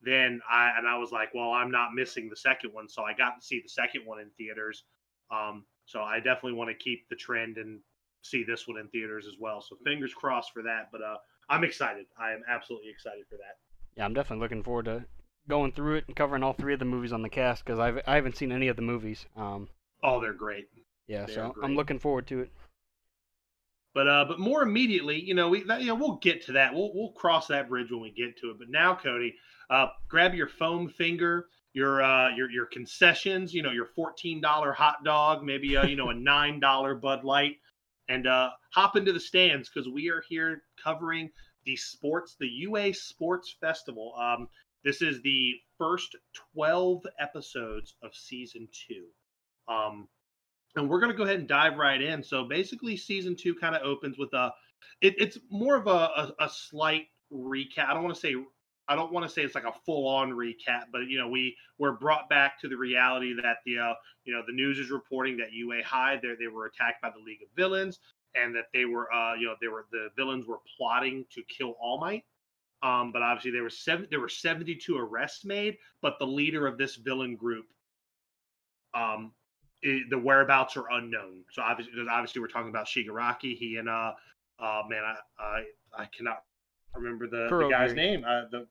Then 0.00 0.40
I 0.50 0.72
and 0.78 0.88
I 0.88 0.96
was 0.96 1.12
like, 1.12 1.34
well, 1.34 1.50
I'm 1.50 1.70
not 1.70 1.92
missing 1.94 2.30
the 2.30 2.36
second 2.36 2.72
one, 2.72 2.88
so 2.88 3.02
I 3.02 3.12
got 3.12 3.38
to 3.38 3.44
see 3.44 3.60
the 3.62 3.68
second 3.68 4.06
one 4.06 4.20
in 4.20 4.30
theaters. 4.38 4.84
Um, 5.30 5.66
so 5.84 6.00
I 6.00 6.16
definitely 6.16 6.54
want 6.54 6.70
to 6.70 6.74
keep 6.74 7.06
the 7.10 7.16
trend 7.16 7.58
and 7.58 7.80
see 8.22 8.44
this 8.44 8.66
one 8.66 8.78
in 8.78 8.88
theaters 8.88 9.26
as 9.26 9.34
well. 9.38 9.60
So 9.60 9.76
fingers 9.84 10.14
crossed 10.14 10.52
for 10.54 10.62
that. 10.62 10.88
But 10.90 11.02
uh, 11.02 11.16
I'm 11.50 11.62
excited. 11.64 12.06
I 12.18 12.32
am 12.32 12.42
absolutely 12.48 12.88
excited 12.90 13.24
for 13.28 13.36
that. 13.36 13.58
Yeah, 13.96 14.06
I'm 14.06 14.14
definitely 14.14 14.42
looking 14.42 14.62
forward 14.62 14.86
to 14.86 15.04
going 15.48 15.72
through 15.72 15.96
it 15.96 16.04
and 16.06 16.16
covering 16.16 16.42
all 16.42 16.52
three 16.52 16.72
of 16.74 16.78
the 16.78 16.84
movies 16.84 17.12
on 17.12 17.22
the 17.22 17.28
cast 17.28 17.64
because 17.64 17.78
I've 17.78 18.00
I 18.06 18.16
haven't 18.16 18.36
seen 18.36 18.52
any 18.52 18.68
of 18.68 18.76
the 18.76 18.82
movies. 18.82 19.26
Um, 19.36 19.68
Oh, 20.02 20.20
they're 20.20 20.32
great. 20.32 20.68
yeah, 21.08 21.26
They 21.26 21.34
so 21.34 21.54
are 21.56 21.64
I'm 21.64 21.74
looking 21.74 21.98
forward 21.98 22.26
to 22.28 22.40
it. 22.40 22.50
But 23.94 24.06
uh, 24.06 24.24
but 24.28 24.38
more 24.38 24.62
immediately, 24.62 25.20
you 25.20 25.34
know, 25.34 25.48
we 25.48 25.64
that, 25.64 25.80
you 25.80 25.88
know 25.88 25.94
we'll 25.94 26.16
get 26.16 26.44
to 26.46 26.52
that. 26.52 26.74
We'll 26.74 26.92
we'll 26.94 27.12
cross 27.12 27.48
that 27.48 27.68
bridge 27.68 27.90
when 27.90 28.00
we 28.00 28.10
get 28.10 28.36
to 28.38 28.50
it. 28.50 28.58
But 28.58 28.68
now, 28.70 28.94
Cody, 28.94 29.34
uh, 29.70 29.88
grab 30.08 30.34
your 30.34 30.46
foam 30.46 30.88
finger, 30.88 31.48
your 31.72 32.02
uh, 32.02 32.28
your 32.36 32.50
your 32.50 32.66
concessions. 32.66 33.52
You 33.52 33.62
know, 33.62 33.70
your 33.72 33.86
fourteen 33.86 34.40
dollar 34.40 34.72
hot 34.72 35.02
dog, 35.04 35.42
maybe 35.42 35.76
uh, 35.76 35.86
you 35.86 35.96
know 35.96 36.10
a 36.10 36.14
nine 36.32 36.60
dollar 36.60 36.94
Bud 36.94 37.24
Light, 37.24 37.56
and 38.08 38.26
uh, 38.26 38.50
hop 38.72 38.94
into 38.96 39.12
the 39.12 39.18
stands 39.20 39.68
because 39.68 39.88
we 39.88 40.10
are 40.10 40.22
here 40.28 40.62
covering 40.84 41.30
the 41.64 41.74
sports, 41.74 42.36
the 42.38 42.46
UA 42.46 42.94
Sports 42.94 43.56
Festival. 43.60 44.14
Um, 44.16 44.48
this 44.84 45.02
is 45.02 45.20
the 45.22 45.54
first 45.78 46.16
twelve 46.54 47.04
episodes 47.20 47.94
of 48.02 48.14
season 48.14 48.68
two. 48.72 49.06
Um, 49.72 50.08
and 50.76 50.88
we're 50.88 51.00
going 51.00 51.12
to 51.12 51.16
go 51.16 51.24
ahead 51.24 51.38
and 51.40 51.48
dive 51.48 51.76
right 51.76 52.00
in. 52.00 52.22
So 52.22 52.44
basically, 52.44 52.96
season 52.96 53.36
two 53.36 53.54
kind 53.54 53.74
of 53.74 53.82
opens 53.82 54.18
with 54.18 54.32
a. 54.32 54.52
It, 55.00 55.14
it's 55.18 55.38
more 55.50 55.76
of 55.76 55.86
a, 55.86 55.90
a, 55.90 56.34
a 56.40 56.48
slight 56.48 57.06
recap. 57.32 57.86
I 57.88 57.94
don't 57.94 58.04
want 58.04 58.14
to 58.14 58.20
say 58.20 58.34
I 58.88 58.96
don't 58.96 59.12
want 59.12 59.26
to 59.26 59.32
say 59.32 59.42
it's 59.42 59.54
like 59.54 59.64
a 59.64 59.74
full 59.84 60.08
on 60.08 60.30
recap, 60.30 60.84
but 60.90 61.02
you 61.08 61.18
know 61.18 61.28
we 61.28 61.56
were 61.78 61.92
brought 61.92 62.28
back 62.28 62.58
to 62.60 62.68
the 62.68 62.76
reality 62.76 63.34
that 63.42 63.58
the 63.66 63.78
uh, 63.78 63.94
you 64.24 64.32
know 64.32 64.42
the 64.46 64.52
news 64.52 64.78
is 64.78 64.90
reporting 64.90 65.36
that 65.38 65.52
UA 65.52 65.82
High 65.84 66.18
they 66.22 66.34
they 66.40 66.48
were 66.48 66.66
attacked 66.66 67.02
by 67.02 67.10
the 67.10 67.22
League 67.22 67.42
of 67.42 67.48
Villains 67.54 67.98
and 68.34 68.54
that 68.54 68.66
they 68.72 68.86
were 68.86 69.12
uh, 69.12 69.34
you 69.34 69.46
know 69.46 69.54
they 69.60 69.68
were 69.68 69.86
the 69.92 70.08
villains 70.16 70.46
were 70.46 70.60
plotting 70.76 71.26
to 71.32 71.42
kill 71.44 71.76
All 71.80 72.00
Might. 72.00 72.24
Um, 72.82 73.10
but 73.12 73.22
obviously 73.22 73.50
there 73.50 73.62
were 73.62 73.70
seven 73.70 74.06
there 74.10 74.20
were 74.20 74.28
72 74.28 74.96
arrests 74.96 75.44
made, 75.44 75.78
but 76.00 76.18
the 76.18 76.26
leader 76.26 76.66
of 76.66 76.78
this 76.78 76.96
villain 76.96 77.36
group 77.36 77.66
um 78.94 79.32
it, 79.82 80.10
the 80.10 80.18
whereabouts 80.18 80.76
are 80.76 80.90
unknown. 80.92 81.44
So 81.52 81.62
obviously, 81.62 81.92
because 81.94 82.08
obviously 82.10 82.40
we're 82.40 82.48
talking 82.48 82.70
about 82.70 82.86
Shigaraki. 82.86 83.56
He 83.56 83.76
and 83.76 83.88
uh, 83.88 84.12
uh 84.58 84.82
man, 84.88 85.02
I 85.04 85.16
I, 85.42 85.64
I 85.96 86.04
cannot 86.06 86.42
remember 86.94 87.26
the, 87.26 87.48
the 87.48 87.68
guy's 87.68 87.94
name. 87.94 88.24
Uh, 88.24 88.42
the 88.50 88.66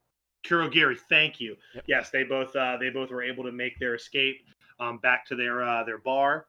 Kurogiri. 0.45 0.97
Thank 1.09 1.39
you. 1.39 1.55
Yep. 1.75 1.83
Yes, 1.87 2.09
they 2.09 2.23
both 2.23 2.55
uh, 2.55 2.77
they 2.77 2.89
both 2.89 3.09
were 3.09 3.23
able 3.23 3.43
to 3.43 3.51
make 3.51 3.79
their 3.79 3.95
escape 3.95 4.41
um, 4.79 4.97
back 4.99 5.25
to 5.27 5.35
their 5.35 5.61
uh, 5.61 5.83
their 5.83 5.97
bar. 5.97 6.47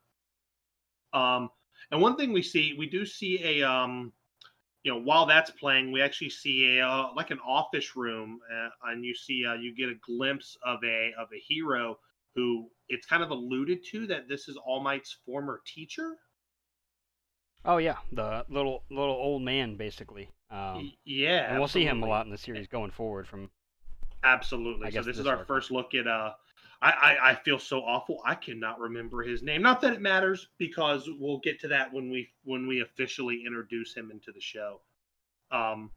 Um, 1.12 1.50
and 1.90 2.00
one 2.00 2.16
thing 2.16 2.32
we 2.32 2.42
see, 2.42 2.74
we 2.78 2.88
do 2.88 3.06
see 3.06 3.42
a 3.42 3.68
um, 3.68 4.12
you 4.88 4.94
know, 4.94 5.00
while 5.00 5.26
that's 5.26 5.50
playing, 5.50 5.92
we 5.92 6.00
actually 6.00 6.30
see 6.30 6.78
a 6.78 6.88
uh, 6.88 7.08
like 7.14 7.30
an 7.30 7.38
office 7.46 7.94
room, 7.94 8.40
uh, 8.50 8.70
and 8.90 9.04
you 9.04 9.14
see 9.14 9.44
uh, 9.44 9.52
you 9.52 9.74
get 9.76 9.90
a 9.90 9.94
glimpse 9.96 10.56
of 10.64 10.82
a 10.82 11.12
of 11.18 11.28
a 11.30 11.38
hero 11.38 11.98
who 12.34 12.70
it's 12.88 13.06
kind 13.06 13.22
of 13.22 13.30
alluded 13.30 13.84
to 13.90 14.06
that 14.06 14.30
this 14.30 14.48
is 14.48 14.56
All 14.56 14.80
Might's 14.80 15.14
former 15.26 15.60
teacher. 15.66 16.14
Oh 17.66 17.76
yeah, 17.76 17.96
the 18.12 18.46
little 18.48 18.82
little 18.90 19.14
old 19.14 19.42
man 19.42 19.76
basically. 19.76 20.30
Um, 20.50 20.90
yeah, 21.04 21.50
and 21.50 21.58
we'll 21.58 21.68
see 21.68 21.84
him 21.84 22.02
a 22.02 22.06
lot 22.06 22.24
in 22.24 22.32
the 22.32 22.38
series 22.38 22.66
going 22.66 22.90
forward 22.90 23.28
from 23.28 23.50
Absolutely. 24.24 24.90
So 24.90 25.00
this, 25.00 25.06
this 25.06 25.18
is 25.18 25.26
our 25.26 25.44
first 25.44 25.70
look 25.70 25.94
at 25.94 26.06
uh 26.06 26.30
I, 26.80 26.90
I, 26.90 27.30
I 27.30 27.34
feel 27.34 27.58
so 27.58 27.80
awful. 27.80 28.20
I 28.24 28.34
cannot 28.34 28.78
remember 28.78 29.22
his 29.22 29.42
name. 29.42 29.62
Not 29.62 29.80
that 29.80 29.94
it 29.94 30.00
matters, 30.00 30.48
because 30.58 31.08
we'll 31.18 31.40
get 31.40 31.60
to 31.60 31.68
that 31.68 31.92
when 31.92 32.10
we 32.10 32.28
when 32.44 32.66
we 32.66 32.80
officially 32.80 33.42
introduce 33.46 33.94
him 33.94 34.10
into 34.10 34.32
the 34.32 34.40
show. 34.40 34.80
Um 35.50 35.90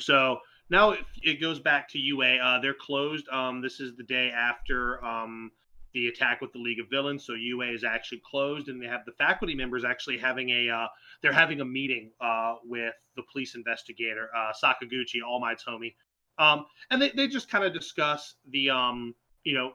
so 0.00 0.38
now 0.70 0.90
it, 0.90 1.00
it 1.22 1.40
goes 1.40 1.60
back 1.60 1.88
to 1.90 1.98
UA. 1.98 2.36
Uh, 2.36 2.60
they're 2.60 2.74
closed. 2.74 3.28
Um, 3.28 3.60
this 3.60 3.78
is 3.78 3.94
the 3.96 4.04
day 4.04 4.30
after 4.30 5.04
um, 5.04 5.50
the 5.92 6.08
attack 6.08 6.40
with 6.40 6.52
the 6.52 6.58
League 6.58 6.80
of 6.80 6.86
Villains. 6.90 7.26
So 7.26 7.34
UA 7.34 7.72
is 7.72 7.84
actually 7.84 8.22
closed, 8.28 8.68
and 8.68 8.82
they 8.82 8.86
have 8.86 9.04
the 9.04 9.12
faculty 9.12 9.54
members 9.54 9.84
actually 9.84 10.16
having 10.16 10.48
a 10.48 10.70
uh, 10.70 10.86
they're 11.20 11.32
having 11.32 11.60
a 11.60 11.64
meeting 11.64 12.10
uh, 12.20 12.54
with 12.64 12.94
the 13.16 13.22
police 13.30 13.54
investigator 13.54 14.30
uh, 14.34 14.52
Sakaguchi, 14.64 15.20
All 15.26 15.40
Might's 15.40 15.64
homie, 15.64 15.92
um, 16.38 16.66
and 16.90 17.00
they, 17.00 17.10
they 17.10 17.28
just 17.28 17.50
kind 17.50 17.64
of 17.64 17.74
discuss 17.74 18.34
the, 18.50 18.70
um, 18.70 19.14
you 19.44 19.54
know, 19.54 19.72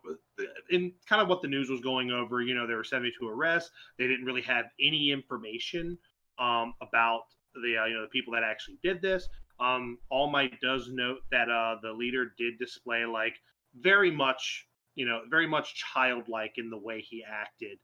in 0.70 0.94
kind 1.08 1.22
of 1.22 1.28
what 1.28 1.42
the 1.42 1.48
news 1.48 1.70
was 1.70 1.82
going 1.82 2.12
over. 2.12 2.42
You 2.42 2.56
know, 2.56 2.68
there 2.68 2.78
were 2.78 2.84
72 2.84 3.28
arrests. 3.28 3.72
They 3.98 4.08
didn't 4.08 4.26
really 4.26 4.42
have 4.44 4.66
any 4.80 5.12
information 5.12 5.98
um, 6.40 6.74
about 6.82 7.24
the, 7.56 7.78
uh, 7.78 7.86
you 7.86 7.96
know, 7.96 8.02
the 8.02 8.10
people 8.12 8.34
that 8.34 8.44
actually 8.44 8.78
did 8.84 9.02
this. 9.02 9.28
Um, 9.60 9.98
All 10.10 10.30
Might 10.30 10.60
does 10.62 10.90
note 10.90 11.20
that 11.32 11.50
uh, 11.50 11.78
the 11.82 11.92
leader 11.92 12.34
did 12.38 12.60
display 12.60 13.06
like 13.06 13.36
very 13.80 14.12
much, 14.12 14.68
you 14.96 15.06
know, 15.06 15.22
very 15.30 15.48
much 15.48 15.76
childlike 15.76 16.54
in 16.58 16.70
the 16.70 16.78
way 16.78 17.02
he 17.02 17.24
acted. 17.24 17.80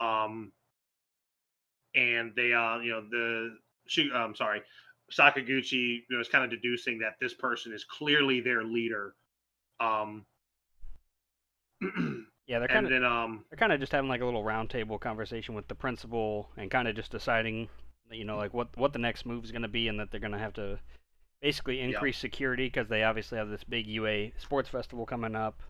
Um, 0.00 0.52
and 1.94 2.32
they, 2.34 2.52
uh, 2.52 2.78
you 2.78 2.90
know, 2.90 3.02
the, 3.10 3.56
she, 3.86 4.10
I'm 4.14 4.34
sorry, 4.34 4.62
Sakaguchi 5.12 6.02
you 6.08 6.16
know, 6.16 6.20
is 6.20 6.28
kind 6.28 6.44
of 6.44 6.50
deducing 6.50 6.98
that 6.98 7.14
this 7.20 7.34
person 7.34 7.72
is 7.72 7.84
clearly 7.84 8.40
their 8.40 8.64
leader. 8.64 9.14
Um, 9.80 10.24
yeah, 12.46 12.58
they're 12.58 12.68
kind 12.68 12.90
of 12.90 13.02
um, 13.04 13.44
they're 13.50 13.58
kind 13.58 13.72
of 13.72 13.80
just 13.80 13.92
having 13.92 14.08
like 14.08 14.20
a 14.20 14.24
little 14.24 14.42
roundtable 14.42 15.00
conversation 15.00 15.54
with 15.54 15.68
the 15.68 15.74
principal 15.74 16.48
and 16.56 16.70
kind 16.70 16.88
of 16.88 16.96
just 16.96 17.10
deciding, 17.10 17.68
you 18.10 18.24
know, 18.24 18.36
like 18.36 18.54
what 18.54 18.76
what 18.76 18.92
the 18.92 18.98
next 18.98 19.26
move 19.26 19.44
is 19.44 19.52
going 19.52 19.62
to 19.62 19.68
be, 19.68 19.88
and 19.88 19.98
that 20.00 20.10
they're 20.10 20.20
going 20.20 20.32
to 20.32 20.38
have 20.38 20.54
to 20.54 20.78
basically 21.40 21.80
increase 21.80 22.16
yep. 22.16 22.32
security 22.32 22.66
because 22.66 22.88
they 22.88 23.04
obviously 23.04 23.38
have 23.38 23.48
this 23.48 23.64
big 23.64 23.86
UA 23.86 24.30
sports 24.38 24.68
festival 24.68 25.06
coming 25.06 25.36
up. 25.36 25.60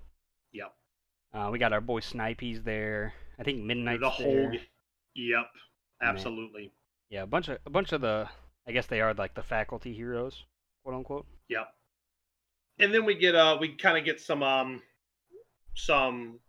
Yep. 0.53 0.73
Uh, 1.35 1.50
we 1.53 1.59
got 1.59 1.73
our 1.73 1.81
boy 1.81 2.00
Snipey's 2.00 2.62
there. 2.62 3.12
I 3.38 3.43
think 3.43 3.62
Midnight. 3.62 4.00
The 4.00 4.11
whole. 4.11 4.33
There. 4.33 4.55
Yep. 5.15 5.47
Absolutely. 6.03 6.73
Yeah, 7.11 7.23
a 7.23 7.27
bunch 7.27 7.49
of 7.49 7.59
a 7.67 7.71
bunch 7.71 7.93
of 7.93 8.00
the 8.00 8.29
I 8.67 8.73
guess 8.73 8.87
they 8.87 9.00
are 9.00 9.15
like 9.15 9.35
the 9.35 9.43
faculty 9.43 9.95
heroes, 9.95 10.45
quote 10.83 10.95
unquote. 10.95 11.27
Yep. 11.49 11.69
And 12.79 12.95
then 12.95 13.05
we 13.05 13.15
get 13.15 13.35
uh 13.35 13.57
we 13.61 13.75
kind 13.77 13.99
of 13.99 14.05
get 14.05 14.21
some 14.21 14.43
um 14.43 14.83
some 15.78 16.40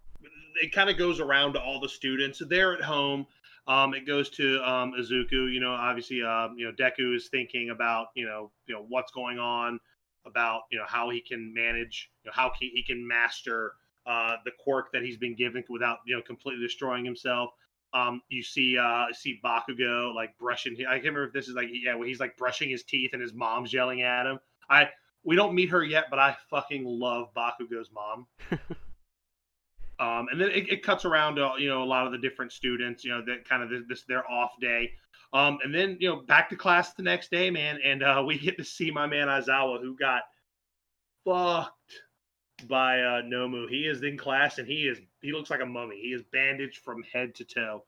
it 0.61 0.73
kind 0.73 0.89
of 0.89 0.97
goes 0.97 1.19
around 1.19 1.53
to 1.53 1.61
all 1.61 1.79
the 1.79 1.89
students. 1.89 2.41
They're 2.47 2.73
at 2.73 2.81
home. 2.81 3.25
Um, 3.67 3.93
it 3.93 4.05
goes 4.05 4.29
to 4.31 4.61
um, 4.67 4.93
Izuku. 4.99 5.53
You 5.53 5.59
know, 5.59 5.71
obviously, 5.71 6.23
um, 6.23 6.55
you 6.57 6.65
know, 6.65 6.71
Deku 6.71 7.15
is 7.15 7.29
thinking 7.29 7.69
about 7.69 8.07
you 8.15 8.25
know, 8.25 8.51
you 8.65 8.75
know 8.75 8.85
what's 8.87 9.11
going 9.11 9.39
on, 9.39 9.79
about 10.25 10.63
you 10.71 10.77
know 10.77 10.85
how 10.87 11.09
he 11.09 11.21
can 11.21 11.53
manage, 11.53 12.09
you 12.23 12.29
know, 12.29 12.33
how 12.35 12.51
he, 12.59 12.71
he 12.73 12.83
can 12.83 13.07
master 13.07 13.73
uh, 14.05 14.37
the 14.45 14.51
quirk 14.59 14.91
that 14.91 15.03
he's 15.03 15.17
been 15.17 15.35
given 15.35 15.63
without 15.69 15.99
you 16.05 16.15
know 16.15 16.21
completely 16.21 16.63
destroying 16.63 17.05
himself. 17.05 17.51
Um, 17.93 18.21
you 18.29 18.43
see, 18.43 18.77
uh, 18.77 19.05
see 19.13 19.39
Bakugo 19.43 20.13
like 20.13 20.37
brushing. 20.37 20.75
I 20.87 20.93
can't 20.93 21.05
remember 21.05 21.25
if 21.25 21.33
this 21.33 21.47
is 21.47 21.55
like 21.55 21.69
yeah, 21.71 21.95
where 21.95 22.07
he's 22.07 22.19
like 22.19 22.37
brushing 22.37 22.69
his 22.69 22.83
teeth 22.83 23.11
and 23.13 23.21
his 23.21 23.33
mom's 23.33 23.73
yelling 23.73 24.01
at 24.01 24.25
him. 24.25 24.39
I 24.69 24.89
we 25.23 25.35
don't 25.35 25.53
meet 25.53 25.69
her 25.69 25.83
yet, 25.83 26.05
but 26.09 26.19
I 26.19 26.35
fucking 26.49 26.83
love 26.85 27.33
Bakugo's 27.35 27.91
mom. 27.93 28.27
um, 29.99 30.27
and 30.31 30.39
then 30.39 30.49
it, 30.49 30.69
it, 30.69 30.83
cuts 30.83 31.03
around 31.03 31.35
to 31.35 31.51
you 31.59 31.67
know 31.67 31.83
a 31.83 31.85
lot 31.85 32.05
of 32.05 32.11
the 32.13 32.17
different 32.17 32.51
students. 32.51 33.03
You 33.03 33.11
know 33.11 33.21
that 33.25 33.47
kind 33.47 33.61
of 33.61 33.69
this, 33.69 33.83
this 33.87 34.03
their 34.03 34.29
off 34.29 34.51
day. 34.61 34.91
Um, 35.33 35.59
and 35.63 35.75
then 35.75 35.97
you 35.99 36.09
know 36.09 36.21
back 36.21 36.49
to 36.49 36.55
class 36.55 36.93
the 36.93 37.03
next 37.03 37.31
day, 37.31 37.51
man, 37.51 37.79
and 37.83 38.01
uh, 38.01 38.23
we 38.27 38.37
get 38.37 38.57
to 38.57 38.63
see 38.63 38.91
my 38.91 39.07
man 39.07 39.27
Aizawa 39.27 39.81
who 39.81 39.95
got 39.97 40.23
fucked 41.25 41.73
by 42.67 43.01
uh, 43.01 43.21
Nomu. 43.21 43.69
He 43.69 43.81
is 43.81 44.01
in 44.03 44.17
class 44.17 44.57
and 44.57 44.67
he 44.67 44.87
is 44.87 44.99
he 45.21 45.33
looks 45.33 45.49
like 45.49 45.61
a 45.61 45.65
mummy. 45.65 45.99
He 46.01 46.09
is 46.09 46.23
bandaged 46.31 46.77
from 46.77 47.03
head 47.03 47.35
to 47.35 47.43
toe. 47.43 47.83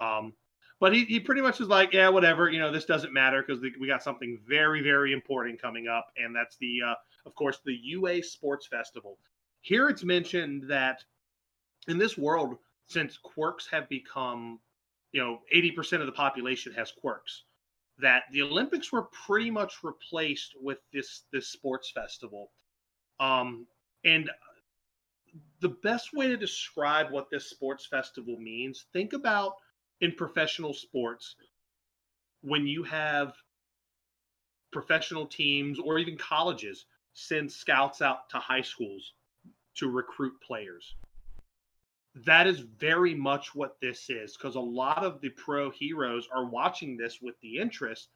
Um, 0.00 0.32
but 0.80 0.94
he, 0.94 1.04
he 1.06 1.18
pretty 1.18 1.40
much 1.40 1.60
is 1.60 1.66
like, 1.66 1.92
yeah, 1.92 2.08
whatever. 2.08 2.48
You 2.48 2.60
know, 2.60 2.70
this 2.70 2.84
doesn't 2.84 3.12
matter 3.12 3.42
because 3.44 3.60
we 3.60 3.88
got 3.88 4.02
something 4.02 4.38
very 4.46 4.80
very 4.80 5.12
important 5.12 5.60
coming 5.60 5.88
up, 5.88 6.06
and 6.16 6.34
that's 6.34 6.56
the 6.58 6.82
uh, 6.86 6.94
of 7.26 7.34
course 7.34 7.58
the 7.64 7.76
UA 7.82 8.22
Sports 8.22 8.68
Festival. 8.68 9.18
Here 9.60 9.88
it's 9.88 10.04
mentioned 10.04 10.64
that 10.68 11.02
in 11.88 11.98
this 11.98 12.16
world, 12.16 12.58
since 12.86 13.18
quirks 13.18 13.66
have 13.70 13.88
become, 13.88 14.60
you 15.12 15.20
know, 15.20 15.40
eighty 15.52 15.70
percent 15.70 16.02
of 16.02 16.06
the 16.06 16.12
population 16.12 16.72
has 16.74 16.92
quirks, 16.92 17.42
that 17.98 18.24
the 18.32 18.42
Olympics 18.42 18.92
were 18.92 19.08
pretty 19.26 19.50
much 19.50 19.82
replaced 19.82 20.54
with 20.60 20.78
this 20.92 21.22
this 21.32 21.48
sports 21.48 21.90
festival. 21.90 22.50
Um, 23.18 23.66
and 24.04 24.30
the 25.60 25.70
best 25.82 26.14
way 26.14 26.28
to 26.28 26.36
describe 26.36 27.10
what 27.10 27.30
this 27.30 27.50
sports 27.50 27.86
festival 27.86 28.36
means, 28.38 28.86
think 28.92 29.12
about 29.12 29.54
in 30.00 30.12
professional 30.12 30.72
sports 30.72 31.34
when 32.42 32.66
you 32.66 32.84
have 32.84 33.34
professional 34.70 35.26
teams 35.26 35.78
or 35.80 35.98
even 35.98 36.16
colleges 36.16 36.86
send 37.14 37.50
scouts 37.50 38.00
out 38.00 38.30
to 38.30 38.38
high 38.38 38.62
schools 38.62 39.14
to 39.74 39.90
recruit 39.90 40.34
players. 40.40 40.94
That 42.14 42.46
is 42.46 42.60
very 42.60 43.14
much 43.14 43.54
what 43.54 43.76
this 43.80 44.10
is 44.10 44.36
because 44.36 44.56
a 44.56 44.60
lot 44.60 45.04
of 45.04 45.20
the 45.20 45.30
pro 45.30 45.70
heroes 45.70 46.28
are 46.34 46.46
watching 46.46 46.96
this 46.96 47.18
with 47.20 47.34
the 47.40 47.58
interest 47.58 48.08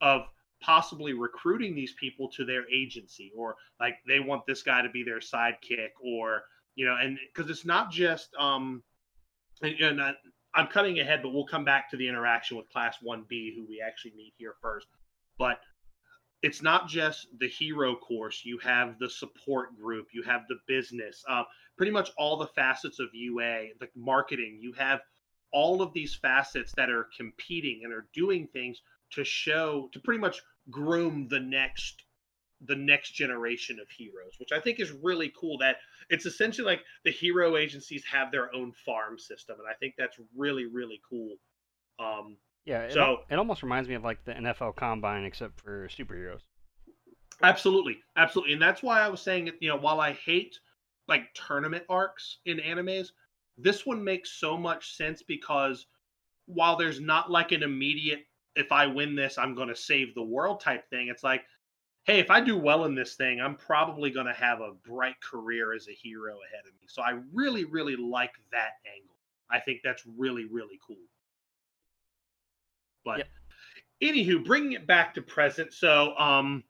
of 0.00 0.22
possibly 0.60 1.12
recruiting 1.12 1.74
these 1.74 1.92
people 1.94 2.28
to 2.30 2.44
their 2.44 2.64
agency 2.70 3.30
or 3.36 3.54
like 3.80 3.96
they 4.06 4.18
want 4.18 4.46
this 4.46 4.62
guy 4.62 4.80
to 4.82 4.88
be 4.88 5.02
their 5.02 5.18
sidekick 5.18 5.90
or 6.02 6.42
you 6.74 6.86
know 6.86 6.96
and 6.96 7.18
because 7.34 7.50
it's 7.50 7.66
not 7.66 7.90
just 7.90 8.34
um 8.36 8.82
and, 9.62 9.74
and 9.80 10.02
I, 10.02 10.14
i'm 10.54 10.68
cutting 10.68 11.00
ahead 11.00 11.20
but 11.22 11.34
we'll 11.34 11.46
come 11.46 11.64
back 11.66 11.90
to 11.90 11.96
the 11.98 12.08
interaction 12.08 12.56
with 12.56 12.70
class 12.70 12.96
1b 13.06 13.54
who 13.54 13.66
we 13.68 13.82
actually 13.86 14.14
meet 14.16 14.32
here 14.38 14.54
first. 14.62 14.86
But 15.38 15.58
it's 16.44 16.62
not 16.62 16.88
just 16.88 17.26
the 17.40 17.48
hero 17.48 17.96
course 17.96 18.42
you 18.44 18.58
have 18.58 18.98
the 18.98 19.08
support 19.08 19.76
group 19.76 20.08
you 20.12 20.22
have 20.22 20.42
the 20.48 20.58
business 20.68 21.24
uh, 21.28 21.42
pretty 21.76 21.92
much 21.92 22.10
all 22.18 22.36
the 22.36 22.46
facets 22.48 23.00
of 23.00 23.08
ua 23.12 23.66
the 23.80 23.88
marketing 23.96 24.58
you 24.60 24.72
have 24.72 25.00
all 25.52 25.80
of 25.80 25.92
these 25.94 26.14
facets 26.14 26.72
that 26.76 26.90
are 26.90 27.08
competing 27.16 27.80
and 27.84 27.92
are 27.92 28.08
doing 28.12 28.46
things 28.52 28.82
to 29.10 29.24
show 29.24 29.88
to 29.92 30.00
pretty 30.00 30.20
much 30.20 30.42
groom 30.70 31.28
the 31.28 31.40
next 31.40 32.02
the 32.66 32.76
next 32.76 33.10
generation 33.10 33.78
of 33.78 33.88
heroes, 33.90 34.34
which 34.38 34.52
I 34.52 34.60
think 34.60 34.80
is 34.80 34.90
really 34.90 35.32
cool. 35.38 35.58
That 35.58 35.76
it's 36.08 36.26
essentially 36.26 36.66
like 36.66 36.82
the 37.04 37.10
hero 37.10 37.56
agencies 37.56 38.04
have 38.10 38.30
their 38.30 38.54
own 38.54 38.72
farm 38.72 39.18
system, 39.18 39.56
and 39.58 39.68
I 39.68 39.74
think 39.74 39.94
that's 39.96 40.18
really 40.36 40.66
really 40.66 41.00
cool. 41.08 41.36
Um, 41.98 42.36
Yeah, 42.64 42.82
it, 42.82 42.92
So- 42.92 43.24
it 43.28 43.38
almost 43.38 43.62
reminds 43.62 43.88
me 43.88 43.94
of 43.94 44.04
like 44.04 44.24
the 44.24 44.32
NFL 44.32 44.76
Combine, 44.76 45.24
except 45.24 45.60
for 45.60 45.88
superheroes. 45.88 46.40
Absolutely, 47.42 47.98
absolutely, 48.16 48.52
and 48.54 48.62
that's 48.62 48.82
why 48.82 49.00
I 49.00 49.08
was 49.08 49.20
saying, 49.20 49.48
it. 49.48 49.54
you 49.60 49.68
know, 49.68 49.76
while 49.76 50.00
I 50.00 50.12
hate 50.12 50.58
like 51.08 51.34
tournament 51.34 51.84
arcs 51.88 52.38
in 52.46 52.58
animes, 52.58 53.08
this 53.58 53.84
one 53.84 54.02
makes 54.02 54.30
so 54.32 54.56
much 54.56 54.96
sense 54.96 55.22
because 55.22 55.86
while 56.46 56.76
there's 56.76 57.00
not 57.00 57.30
like 57.30 57.52
an 57.52 57.62
immediate, 57.62 58.26
if 58.56 58.72
I 58.72 58.86
win 58.86 59.14
this, 59.14 59.36
I'm 59.36 59.54
going 59.54 59.68
to 59.68 59.76
save 59.76 60.14
the 60.14 60.22
world 60.22 60.60
type 60.60 60.88
thing. 60.90 61.08
It's 61.08 61.24
like, 61.24 61.42
hey, 62.04 62.20
if 62.20 62.30
I 62.30 62.40
do 62.40 62.56
well 62.56 62.84
in 62.84 62.94
this 62.94 63.14
thing, 63.16 63.40
I'm 63.40 63.56
probably 63.56 64.10
going 64.10 64.26
to 64.26 64.32
have 64.34 64.60
a 64.60 64.72
bright 64.86 65.20
career 65.20 65.74
as 65.74 65.88
a 65.88 65.92
hero 65.92 66.34
ahead 66.46 66.66
of 66.66 66.72
me. 66.80 66.86
So 66.86 67.02
I 67.02 67.18
really, 67.32 67.64
really 67.64 67.96
like 67.96 68.32
that 68.52 68.74
angle. 68.86 69.16
I 69.50 69.60
think 69.60 69.80
that's 69.82 70.04
really, 70.16 70.44
really 70.44 70.78
cool. 70.86 70.96
But 73.04 73.18
Yep. 73.18 73.28
anywho, 74.02 74.44
bringing 74.44 74.72
it 74.72 74.86
back 74.86 75.14
to 75.14 75.22
present. 75.22 75.72
So, 75.72 76.16
um, 76.16 76.64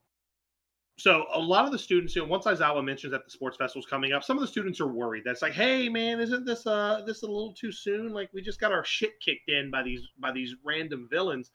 so 0.97 1.27
a 1.33 1.41
lot 1.41 1.65
of 1.65 1.73
the 1.73 1.79
students, 1.79 2.15
you 2.15 2.23
know, 2.23 2.29
once 2.29 2.45
Aizawa 2.45 2.85
mentions 2.85 3.11
that 3.13 3.25
the 3.25 3.31
sports 3.31 3.57
festival's 3.57 3.87
coming 3.87 4.13
up, 4.13 4.23
some 4.23 4.37
of 4.37 4.41
the 4.43 4.47
students 4.47 4.81
are 4.81 4.87
worried. 4.87 5.25
That's 5.25 5.43
like, 5.43 5.53
hey 5.53 5.89
man, 5.89 6.21
isn't 6.21 6.45
this 6.45 6.67
uh 6.67 7.03
this 7.05 7.23
a 7.23 7.27
little 7.27 7.53
too 7.53 7.73
soon? 7.73 8.13
Like 8.13 8.31
we 8.33 8.43
just 8.43 8.61
got 8.61 8.71
our 8.73 8.85
shit 8.85 9.19
kicked 9.21 9.49
in 9.49 9.71
by 9.73 9.83
these 9.83 10.03
by 10.19 10.31
these 10.31 10.55
random 10.65 11.09
villains. 11.11 11.51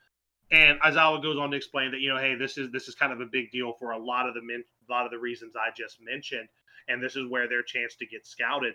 And 0.51 0.79
Aizawa 0.81 1.21
goes 1.21 1.37
on 1.37 1.51
to 1.51 1.57
explain 1.57 1.91
that, 1.91 2.01
you 2.01 2.09
know, 2.09 2.17
hey, 2.17 2.35
this 2.35 2.57
is 2.57 2.69
this 2.71 2.89
is 2.89 2.95
kind 2.95 3.13
of 3.13 3.21
a 3.21 3.25
big 3.25 3.49
deal 3.51 3.73
for 3.79 3.91
a 3.91 3.97
lot 3.97 4.27
of 4.27 4.33
the 4.33 4.41
men 4.41 4.63
a 4.89 4.91
lot 4.91 5.05
of 5.05 5.11
the 5.11 5.19
reasons 5.19 5.53
I 5.55 5.69
just 5.75 5.99
mentioned. 6.01 6.49
And 6.89 7.01
this 7.01 7.15
is 7.15 7.25
where 7.29 7.47
their 7.47 7.63
chance 7.63 7.95
to 7.97 8.05
get 8.05 8.27
scouted. 8.27 8.73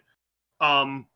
Um 0.60 1.06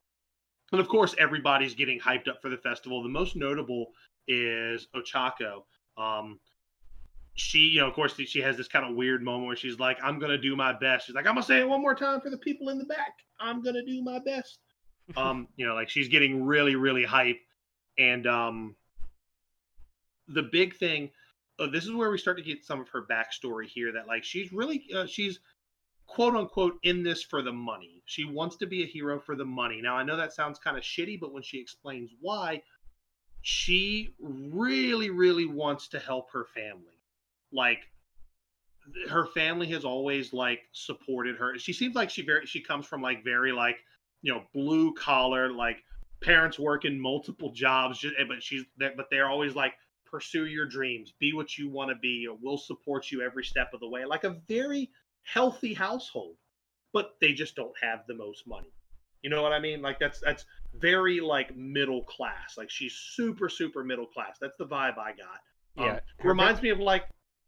and 0.72 0.80
of 0.80 0.88
course 0.88 1.14
everybody's 1.16 1.74
getting 1.74 1.98
hyped 1.98 2.28
up 2.28 2.42
for 2.42 2.50
the 2.50 2.58
festival. 2.58 3.02
The 3.02 3.08
most 3.08 3.34
notable 3.34 3.92
is 4.28 4.86
Ochako. 4.94 5.64
Um, 5.96 6.38
she, 7.34 7.58
you 7.60 7.80
know, 7.80 7.88
of 7.88 7.94
course, 7.94 8.14
she 8.14 8.40
has 8.40 8.56
this 8.56 8.68
kind 8.68 8.88
of 8.88 8.96
weird 8.96 9.22
moment 9.22 9.46
where 9.46 9.56
she's 9.56 9.78
like, 9.78 9.98
"I'm 10.02 10.18
gonna 10.18 10.38
do 10.38 10.54
my 10.56 10.72
best." 10.72 11.06
She's 11.06 11.14
like, 11.14 11.26
"I'm 11.26 11.34
gonna 11.34 11.46
say 11.46 11.60
it 11.60 11.68
one 11.68 11.80
more 11.80 11.94
time 11.94 12.20
for 12.20 12.30
the 12.30 12.38
people 12.38 12.68
in 12.68 12.78
the 12.78 12.84
back. 12.84 13.14
I'm 13.40 13.62
gonna 13.62 13.84
do 13.84 14.02
my 14.02 14.18
best." 14.18 14.58
um, 15.16 15.48
you 15.56 15.66
know, 15.66 15.74
like 15.74 15.88
she's 15.88 16.08
getting 16.08 16.44
really, 16.44 16.76
really 16.76 17.04
hype, 17.04 17.40
and 17.96 18.26
um, 18.26 18.76
the 20.28 20.42
big 20.42 20.76
thing. 20.76 21.10
Uh, 21.60 21.66
this 21.66 21.84
is 21.84 21.92
where 21.92 22.10
we 22.10 22.18
start 22.18 22.36
to 22.36 22.42
get 22.42 22.64
some 22.64 22.80
of 22.80 22.88
her 22.88 23.04
backstory 23.10 23.66
here. 23.66 23.92
That 23.92 24.06
like 24.06 24.22
she's 24.24 24.52
really, 24.52 24.84
uh, 24.94 25.06
she's 25.06 25.40
quote 26.06 26.34
unquote 26.34 26.78
in 26.82 27.02
this 27.02 27.22
for 27.22 27.42
the 27.42 27.52
money. 27.52 28.02
She 28.06 28.24
wants 28.24 28.56
to 28.56 28.66
be 28.66 28.82
a 28.82 28.86
hero 28.86 29.20
for 29.20 29.36
the 29.36 29.44
money. 29.44 29.80
Now 29.80 29.96
I 29.96 30.02
know 30.02 30.16
that 30.16 30.32
sounds 30.32 30.58
kind 30.58 30.76
of 30.76 30.82
shitty, 30.82 31.20
but 31.20 31.32
when 31.32 31.42
she 31.42 31.60
explains 31.60 32.10
why, 32.20 32.62
she 33.48 34.10
really 34.20 35.08
really 35.08 35.46
wants 35.46 35.88
to 35.88 35.98
help 35.98 36.30
her 36.32 36.44
family. 36.54 37.00
Like 37.50 37.80
her 39.08 39.24
family 39.24 39.68
has 39.68 39.86
always 39.86 40.34
like 40.34 40.60
supported 40.72 41.36
her. 41.36 41.58
She 41.58 41.72
seems 41.72 41.94
like 41.94 42.10
she 42.10 42.20
very 42.20 42.44
she 42.44 42.60
comes 42.60 42.84
from 42.84 43.00
like 43.00 43.24
very 43.24 43.52
like 43.52 43.78
you 44.20 44.34
know 44.34 44.42
blue 44.52 44.92
collar 44.92 45.50
like 45.50 45.78
parents 46.22 46.58
working 46.58 47.00
multiple 47.00 47.50
jobs 47.50 48.00
ju- 48.00 48.12
eh, 48.18 48.24
but 48.28 48.42
she's 48.42 48.64
but 48.76 49.06
they're 49.10 49.30
always 49.30 49.54
like 49.54 49.72
pursue 50.04 50.44
your 50.44 50.66
dreams 50.66 51.14
be 51.18 51.32
what 51.32 51.56
you 51.56 51.70
want 51.70 51.88
to 51.88 51.94
be 51.94 52.26
or 52.28 52.36
we'll 52.42 52.58
support 52.58 53.10
you 53.10 53.22
every 53.22 53.44
step 53.44 53.70
of 53.72 53.80
the 53.80 53.88
way 53.88 54.04
like 54.04 54.24
a 54.24 54.40
very 54.46 54.90
healthy 55.22 55.72
household. 55.72 56.36
But 56.92 57.14
they 57.18 57.32
just 57.32 57.56
don't 57.56 57.76
have 57.80 58.00
the 58.06 58.14
most 58.14 58.46
money 58.46 58.72
you 59.22 59.30
know 59.30 59.42
what 59.42 59.52
i 59.52 59.58
mean 59.58 59.82
like 59.82 59.98
that's 59.98 60.20
that's 60.20 60.44
very 60.78 61.18
like 61.20 61.56
middle 61.56 62.02
class. 62.04 62.56
Like 62.56 62.70
she's 62.70 62.92
super 62.94 63.48
super 63.48 63.82
middle 63.82 64.06
class. 64.06 64.36
That's 64.40 64.56
the 64.58 64.66
vibe 64.66 64.98
I 64.98 65.12
got. 65.12 65.40
Um, 65.78 65.84
Yeah, 65.86 66.00
her 66.20 66.28
reminds 66.28 66.62
me 66.62 66.68
of 66.68 66.78
like. 66.78 67.04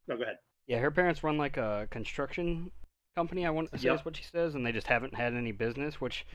No, 0.09 0.17
go 0.17 0.23
ahead. 0.23 0.39
Yeah, 0.67 0.79
her 0.79 0.91
parents 0.91 1.23
run 1.23 1.37
like 1.39 1.57
a 1.59 1.87
construction 1.91 2.71
company. 3.15 3.47
I 3.47 3.51
want 3.51 3.71
to 3.73 3.79
say 3.79 3.85
Yep. 3.85 3.95
is 4.01 4.05
what 4.05 4.17
she 4.17 4.25
says, 4.25 4.55
and 4.55 4.65
they 4.67 4.73
just 4.73 4.87
haven't 4.87 5.15
had 5.15 5.35
any 5.35 5.53
business, 5.53 6.01
which 6.01 6.27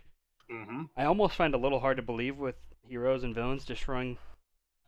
Mm-hmm. 0.50 0.84
I 0.96 1.06
almost 1.06 1.36
find 1.36 1.56
a 1.56 1.58
little 1.58 1.80
hard 1.80 1.98
to 1.98 2.04
believe 2.04 2.38
with 2.38 2.56
heroes 2.88 3.24
and 3.24 3.34
villains 3.34 3.66
destroying. 3.66 4.18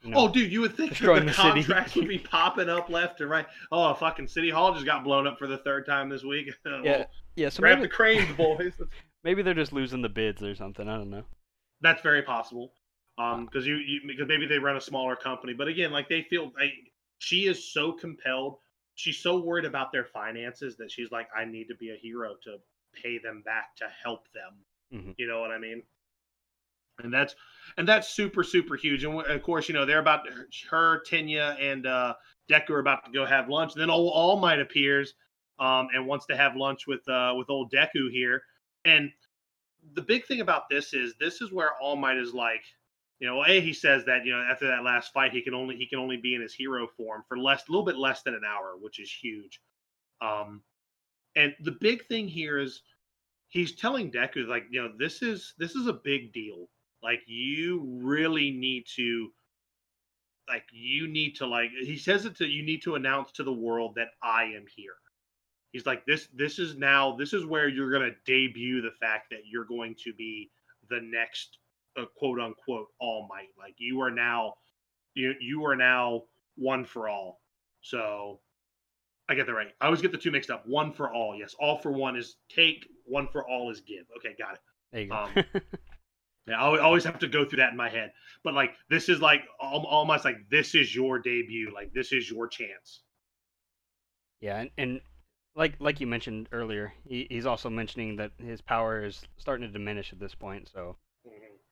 You 0.03 0.11
know, 0.11 0.17
Oh, 0.19 0.27
dude, 0.27 0.51
you 0.51 0.61
would 0.61 0.77
think 0.77 0.91
destroying 0.91 1.21
the 1.25 1.31
the 1.31 1.33
city. 1.33 1.49
contracts 1.63 1.95
would 1.95 2.07
be 2.07 2.19
popping 2.31 2.69
up 2.69 2.89
left 2.89 3.19
and 3.21 3.29
right. 3.29 3.47
Oh, 3.71 3.89
a 3.89 3.95
fucking 3.95 4.27
City 4.27 4.51
Hall 4.51 4.71
just 4.73 4.85
got 4.85 5.03
blown 5.03 5.25
up 5.25 5.39
for 5.39 5.47
the 5.47 5.57
third 5.57 5.87
time 5.87 6.09
this 6.09 6.23
week. 6.23 6.47
Well, 6.63 6.85
yeah, 6.85 7.05
yeah. 7.35 7.49
So 7.49 7.61
grab 7.61 7.79
maybe, 7.79 7.87
the 7.87 7.93
cranes, 7.93 8.37
boys. 8.37 8.73
Maybe 9.27 9.41
they're 9.41 9.53
just 9.53 9.73
losing 9.73 10.01
the 10.01 10.07
bids 10.07 10.41
or 10.41 10.55
something. 10.55 10.87
I 10.87 10.95
don't 10.95 11.09
know. 11.09 11.25
That's 11.81 12.01
very 12.01 12.23
possible. 12.23 12.71
Um, 13.17 13.45
because 13.45 13.67
you, 13.67 13.75
you 13.75 13.99
because 14.07 14.27
maybe 14.27 14.45
they 14.45 14.57
run 14.57 14.77
a 14.77 14.81
smaller 14.81 15.15
company, 15.17 15.53
but 15.53 15.67
again, 15.67 15.91
like 15.91 16.07
they 16.07 16.21
feel 16.29 16.45
like 16.57 16.71
she 17.17 17.47
is 17.47 17.73
so 17.73 17.91
compelled. 17.91 18.57
She's 18.95 19.17
so 19.17 19.39
worried 19.39 19.65
about 19.65 19.91
their 19.91 20.05
finances 20.05 20.77
that 20.77 20.91
she's 20.91 21.11
like, 21.11 21.27
I 21.35 21.43
need 21.43 21.67
to 21.67 21.75
be 21.75 21.89
a 21.89 21.97
hero 21.97 22.35
to 22.43 22.57
pay 22.93 23.17
them 23.17 23.41
back 23.43 23.75
to 23.77 23.85
help 24.03 24.21
them. 24.33 24.53
Mhm. 24.93 25.15
You 25.17 25.27
know 25.27 25.41
what 25.41 25.51
I 25.51 25.57
mean? 25.57 25.83
And 27.03 27.13
that's 27.13 27.35
and 27.77 27.87
that's 27.87 28.07
super 28.07 28.43
super 28.43 28.75
huge. 28.75 29.03
And 29.03 29.19
of 29.19 29.43
course, 29.43 29.67
you 29.67 29.73
know 29.73 29.85
they're 29.85 29.99
about 29.99 30.21
her, 30.69 31.01
Tenya, 31.09 31.59
and 31.59 31.85
uh, 31.85 32.13
Deku 32.49 32.69
are 32.69 32.79
about 32.79 33.03
to 33.05 33.11
go 33.11 33.25
have 33.25 33.49
lunch. 33.49 33.73
And 33.73 33.81
then 33.81 33.89
old 33.89 34.13
All 34.13 34.39
Might 34.39 34.59
appears 34.59 35.15
um, 35.59 35.89
and 35.93 36.07
wants 36.07 36.27
to 36.27 36.37
have 36.37 36.55
lunch 36.55 36.87
with 36.87 37.07
uh, 37.09 37.33
with 37.35 37.49
old 37.49 37.71
Deku 37.73 38.09
here. 38.11 38.41
And 38.87 39.11
the 39.93 40.01
big 40.01 40.25
thing 40.25 40.41
about 40.41 40.69
this 40.69 40.93
is 40.93 41.13
this 41.19 41.41
is 41.41 41.51
where 41.51 41.71
All 41.81 41.95
Might 41.95 42.17
is 42.17 42.33
like, 42.33 42.61
you 43.19 43.27
know, 43.27 43.43
a 43.45 43.59
he 43.59 43.73
says 43.73 44.05
that 44.05 44.25
you 44.25 44.31
know 44.31 44.41
after 44.49 44.67
that 44.67 44.83
last 44.83 45.11
fight 45.11 45.31
he 45.31 45.41
can 45.41 45.53
only 45.53 45.75
he 45.75 45.87
can 45.87 45.99
only 45.99 46.17
be 46.17 46.35
in 46.35 46.41
his 46.41 46.53
hero 46.53 46.87
form 46.87 47.23
for 47.27 47.37
less 47.37 47.67
a 47.67 47.71
little 47.71 47.85
bit 47.85 47.97
less 47.97 48.23
than 48.23 48.33
an 48.33 48.43
hour, 48.47 48.75
which 48.79 48.99
is 48.99 49.11
huge. 49.11 49.59
Um, 50.21 50.61
and 51.35 51.53
the 51.61 51.77
big 51.79 52.07
thing 52.07 52.27
here 52.27 52.59
is 52.59 52.81
he's 53.49 53.75
telling 53.75 54.11
Deku 54.11 54.47
like 54.47 54.65
you 54.69 54.81
know 54.81 54.91
this 54.97 55.21
is 55.21 55.53
this 55.57 55.75
is 55.75 55.87
a 55.87 55.93
big 55.93 56.31
deal. 56.33 56.67
Like 57.03 57.21
you 57.27 57.99
really 58.01 58.51
need 58.51 58.85
to 58.95 59.29
like 60.47 60.63
you 60.71 61.07
need 61.07 61.35
to 61.35 61.47
like 61.47 61.71
he 61.71 61.97
says 61.97 62.25
it 62.25 62.37
to 62.37 62.45
you 62.45 62.63
need 62.63 62.81
to 62.83 62.95
announce 62.95 63.31
to 63.33 63.43
the 63.43 63.53
world 63.53 63.95
that 63.95 64.09
I 64.23 64.43
am 64.43 64.65
here. 64.75 64.95
He's 65.71 65.85
like 65.85 66.05
this 66.05 66.27
this 66.33 66.59
is 66.59 66.75
now 66.75 67.15
this 67.15 67.33
is 67.33 67.45
where 67.45 67.67
you're 67.67 67.91
going 67.91 68.09
to 68.11 68.15
debut 68.25 68.81
the 68.81 68.91
fact 68.99 69.29
that 69.31 69.41
you're 69.49 69.65
going 69.65 69.95
to 70.03 70.13
be 70.13 70.49
the 70.89 70.99
next 71.01 71.57
uh, 71.97 72.05
quote 72.17 72.39
unquote 72.39 72.87
all 72.99 73.27
might. 73.29 73.49
Like 73.57 73.75
you 73.77 74.01
are 74.01 74.11
now 74.11 74.55
you 75.13 75.33
you 75.39 75.65
are 75.65 75.75
now 75.75 76.23
one 76.55 76.85
for 76.85 77.09
all. 77.09 77.41
So 77.81 78.39
I 79.29 79.35
get 79.35 79.45
that 79.47 79.53
right. 79.53 79.67
I 79.81 79.85
always 79.85 80.01
get 80.01 80.11
the 80.11 80.17
two 80.17 80.31
mixed 80.31 80.49
up. 80.49 80.65
One 80.67 80.91
for 80.93 81.13
all. 81.13 81.35
Yes, 81.35 81.53
all 81.59 81.77
for 81.77 81.91
one 81.91 82.15
is 82.15 82.37
take, 82.49 82.87
one 83.05 83.27
for 83.27 83.45
all 83.47 83.69
is 83.69 83.81
give. 83.81 84.05
Okay, 84.17 84.35
got 84.39 84.53
it. 84.53 84.59
There 84.91 85.01
you 85.01 85.09
go. 85.09 85.15
Um, 85.15 85.61
Yeah, 86.47 86.61
I 86.63 86.79
always- 86.79 87.03
have 87.03 87.19
to 87.19 87.27
go 87.27 87.43
through 87.43 87.57
that 87.57 87.71
in 87.71 87.77
my 87.77 87.89
head. 87.89 88.13
But 88.41 88.53
like 88.53 88.71
this 88.89 89.09
is 89.09 89.19
like 89.19 89.41
almost 89.59 90.23
like 90.23 90.37
this 90.49 90.75
is 90.75 90.95
your 90.95 91.19
debut. 91.19 91.73
Like 91.75 91.91
this 91.93 92.13
is 92.13 92.31
your 92.31 92.47
chance. 92.47 93.01
yeah, 94.39 94.59
and, 94.59 94.69
and 94.77 95.01
like 95.57 95.75
like 95.79 95.99
you 95.99 96.07
mentioned 96.07 96.47
earlier, 96.51 96.93
he, 97.05 97.27
he's 97.29 97.45
also 97.45 97.69
mentioning 97.69 98.15
that 98.17 98.31
his 98.37 98.61
power 98.61 99.03
is 99.03 99.25
starting 99.37 99.67
to 99.67 99.73
diminish 99.73 100.13
at 100.13 100.19
this 100.19 100.35
point. 100.35 100.69
So 100.71 100.95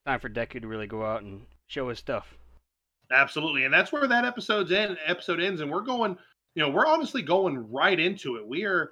time 0.05 0.19
for 0.19 0.29
Deku 0.29 0.61
to 0.61 0.67
really 0.67 0.87
go 0.87 1.05
out 1.05 1.21
and 1.21 1.45
show 1.67 1.87
his 1.89 1.99
stuff. 1.99 2.35
Absolutely, 3.11 3.63
and 3.63 3.73
that's 3.73 3.91
where 3.91 4.07
that 4.07 4.25
episode's 4.25 4.71
end. 4.71 4.97
Episode 5.05 5.39
ends, 5.39 5.61
and 5.61 5.71
we're 5.71 5.81
going. 5.81 6.17
You 6.55 6.63
know, 6.63 6.69
we're 6.69 6.87
honestly 6.87 7.21
going 7.21 7.69
right 7.69 7.99
into 7.99 8.37
it. 8.37 8.47
We 8.47 8.63
are, 8.63 8.91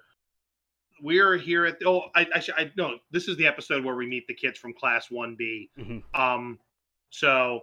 we 1.02 1.20
are 1.20 1.38
here 1.38 1.66
at. 1.66 1.78
Oh, 1.86 2.02
I, 2.14 2.28
I, 2.36 2.44
I 2.58 2.72
no. 2.78 2.98
This 3.10 3.28
is 3.28 3.38
the 3.38 3.48
episode 3.48 3.84
where 3.86 3.96
we 3.96 4.06
meet 4.06 4.28
the 4.28 4.34
kids 4.34 4.60
from 4.60 4.74
Class 4.74 5.10
One 5.10 5.36
B. 5.40 5.70
Mhm. 5.80 6.04
Um, 6.14 6.60
so, 7.10 7.62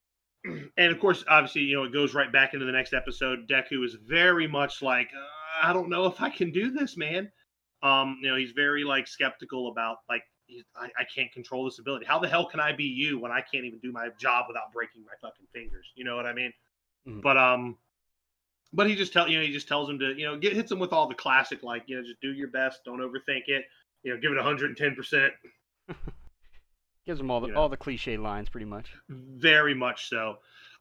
and 0.44 0.92
of 0.92 0.98
course, 0.98 1.24
obviously, 1.28 1.62
you 1.62 1.76
know, 1.76 1.84
it 1.84 1.92
goes 1.92 2.14
right 2.14 2.32
back 2.32 2.54
into 2.54 2.66
the 2.66 2.72
next 2.72 2.94
episode. 2.94 3.46
Deku 3.48 3.84
is 3.84 3.94
very 3.94 4.48
much 4.48 4.82
like, 4.82 5.08
uh, 5.14 5.43
I 5.64 5.72
don't 5.72 5.88
know 5.88 6.06
if 6.06 6.20
I 6.20 6.30
can 6.30 6.50
do 6.52 6.70
this, 6.70 6.96
man. 6.96 7.30
Um, 7.82 8.18
you 8.22 8.30
know, 8.30 8.36
he's 8.36 8.52
very 8.52 8.84
like 8.84 9.06
skeptical 9.06 9.68
about 9.68 9.98
like, 10.08 10.22
he's, 10.46 10.62
I, 10.76 10.86
I 10.98 11.04
can't 11.14 11.30
control 11.32 11.64
this 11.64 11.78
ability. 11.78 12.06
How 12.06 12.18
the 12.18 12.28
hell 12.28 12.46
can 12.46 12.60
I 12.60 12.72
be 12.72 12.84
you 12.84 13.18
when 13.18 13.30
I 13.32 13.40
can't 13.40 13.64
even 13.64 13.78
do 13.80 13.92
my 13.92 14.08
job 14.18 14.46
without 14.48 14.72
breaking 14.72 15.02
my 15.02 15.12
fucking 15.20 15.46
fingers? 15.52 15.86
You 15.94 16.04
know 16.04 16.16
what 16.16 16.26
I 16.26 16.32
mean? 16.32 16.52
Mhm. 17.06 17.22
But 17.22 17.36
um, 17.36 17.76
but 18.72 18.88
he 18.88 18.94
just 18.96 19.12
tell 19.12 19.28
you 19.28 19.38
know 19.38 19.44
he 19.44 19.52
just 19.52 19.68
tells 19.68 19.88
him 19.88 19.98
to 19.98 20.14
you 20.18 20.24
know 20.26 20.36
get 20.38 20.52
hits 20.54 20.72
him 20.72 20.78
with 20.78 20.92
all 20.92 21.06
the 21.08 21.14
classic 21.14 21.62
like 21.62 21.84
you 21.86 21.96
know 21.96 22.02
just 22.02 22.20
do 22.20 22.32
your 22.32 22.48
best, 22.48 22.84
don't 22.84 23.00
overthink 23.00 23.44
it. 23.48 23.64
You 24.02 24.14
know, 24.14 24.20
give 24.20 24.32
it 24.32 24.36
110 24.36 24.94
percent. 24.94 25.32
Gives 27.06 27.20
him 27.20 27.30
all 27.30 27.40
the 27.42 27.48
Yeah. 27.48 27.54
all 27.54 27.68
the 27.68 27.76
cliche 27.76 28.16
lines, 28.16 28.48
pretty 28.48 28.64
much. 28.64 28.94
Very 29.08 29.74
much 29.74 30.08
so. 30.08 30.38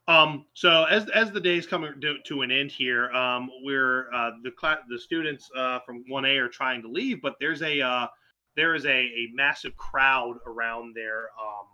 Um, 0.07 0.45
so 0.53 0.83
as 0.83 1.09
as 1.11 1.31
the 1.31 1.39
days 1.39 1.65
coming 1.65 1.93
to, 2.01 2.15
to 2.25 2.41
an 2.41 2.51
end 2.51 2.71
here, 2.71 3.09
um, 3.11 3.49
we're 3.63 4.13
uh, 4.13 4.31
the 4.43 4.51
class 4.51 4.79
the 4.89 4.99
students 4.99 5.49
uh, 5.55 5.79
from 5.85 6.03
one 6.07 6.25
A 6.25 6.37
are 6.37 6.49
trying 6.49 6.81
to 6.81 6.89
leave, 6.89 7.21
but 7.21 7.35
there's 7.39 7.61
a 7.61 7.79
uh, 7.79 8.07
there 8.55 8.75
is 8.75 8.85
a, 8.85 8.89
a 8.89 9.29
massive 9.33 9.75
crowd 9.77 10.35
around 10.45 10.93
their 10.93 11.29
um, 11.41 11.67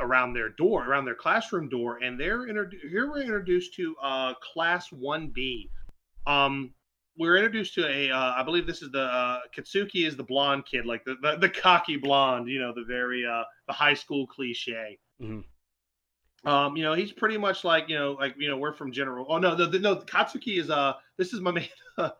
around 0.00 0.34
their 0.34 0.50
door, 0.50 0.84
around 0.86 1.06
their 1.06 1.14
classroom 1.14 1.68
door, 1.70 1.98
and 2.02 2.20
they're 2.20 2.46
inter- 2.46 2.70
here 2.90 3.10
we're 3.10 3.22
introduced 3.22 3.74
to 3.74 3.96
uh, 4.02 4.34
class 4.34 4.92
one 4.92 5.28
B. 5.28 5.70
Um, 6.26 6.74
we're 7.18 7.36
introduced 7.36 7.74
to 7.76 7.88
a 7.88 8.10
uh, 8.10 8.34
I 8.36 8.42
believe 8.42 8.66
this 8.66 8.82
is 8.82 8.90
the 8.90 9.04
uh, 9.04 9.40
Katsuki 9.56 10.06
is 10.06 10.16
the 10.16 10.24
blonde 10.24 10.66
kid, 10.66 10.84
like 10.84 11.06
the, 11.06 11.16
the, 11.22 11.38
the 11.38 11.48
cocky 11.48 11.96
blonde, 11.96 12.48
you 12.48 12.60
know, 12.60 12.74
the 12.74 12.84
very 12.86 13.24
uh, 13.24 13.44
the 13.66 13.72
high 13.72 13.94
school 13.94 14.26
cliche. 14.26 14.98
Mhm. 15.22 15.44
Um, 16.46 16.76
you 16.76 16.84
know, 16.84 16.94
he's 16.94 17.10
pretty 17.12 17.36
much 17.36 17.64
like 17.64 17.88
you 17.88 17.98
know, 17.98 18.12
like 18.12 18.34
you 18.38 18.48
know, 18.48 18.56
we're 18.56 18.72
from 18.72 18.92
General. 18.92 19.26
Oh 19.28 19.38
no, 19.38 19.54
the, 19.56 19.66
the 19.66 19.78
no 19.80 19.96
Katsuki 19.96 20.58
is 20.60 20.70
uh, 20.70 20.94
this 21.18 21.32
is 21.32 21.40
my 21.40 21.50
man. 21.50 21.66
uh, 21.98 22.10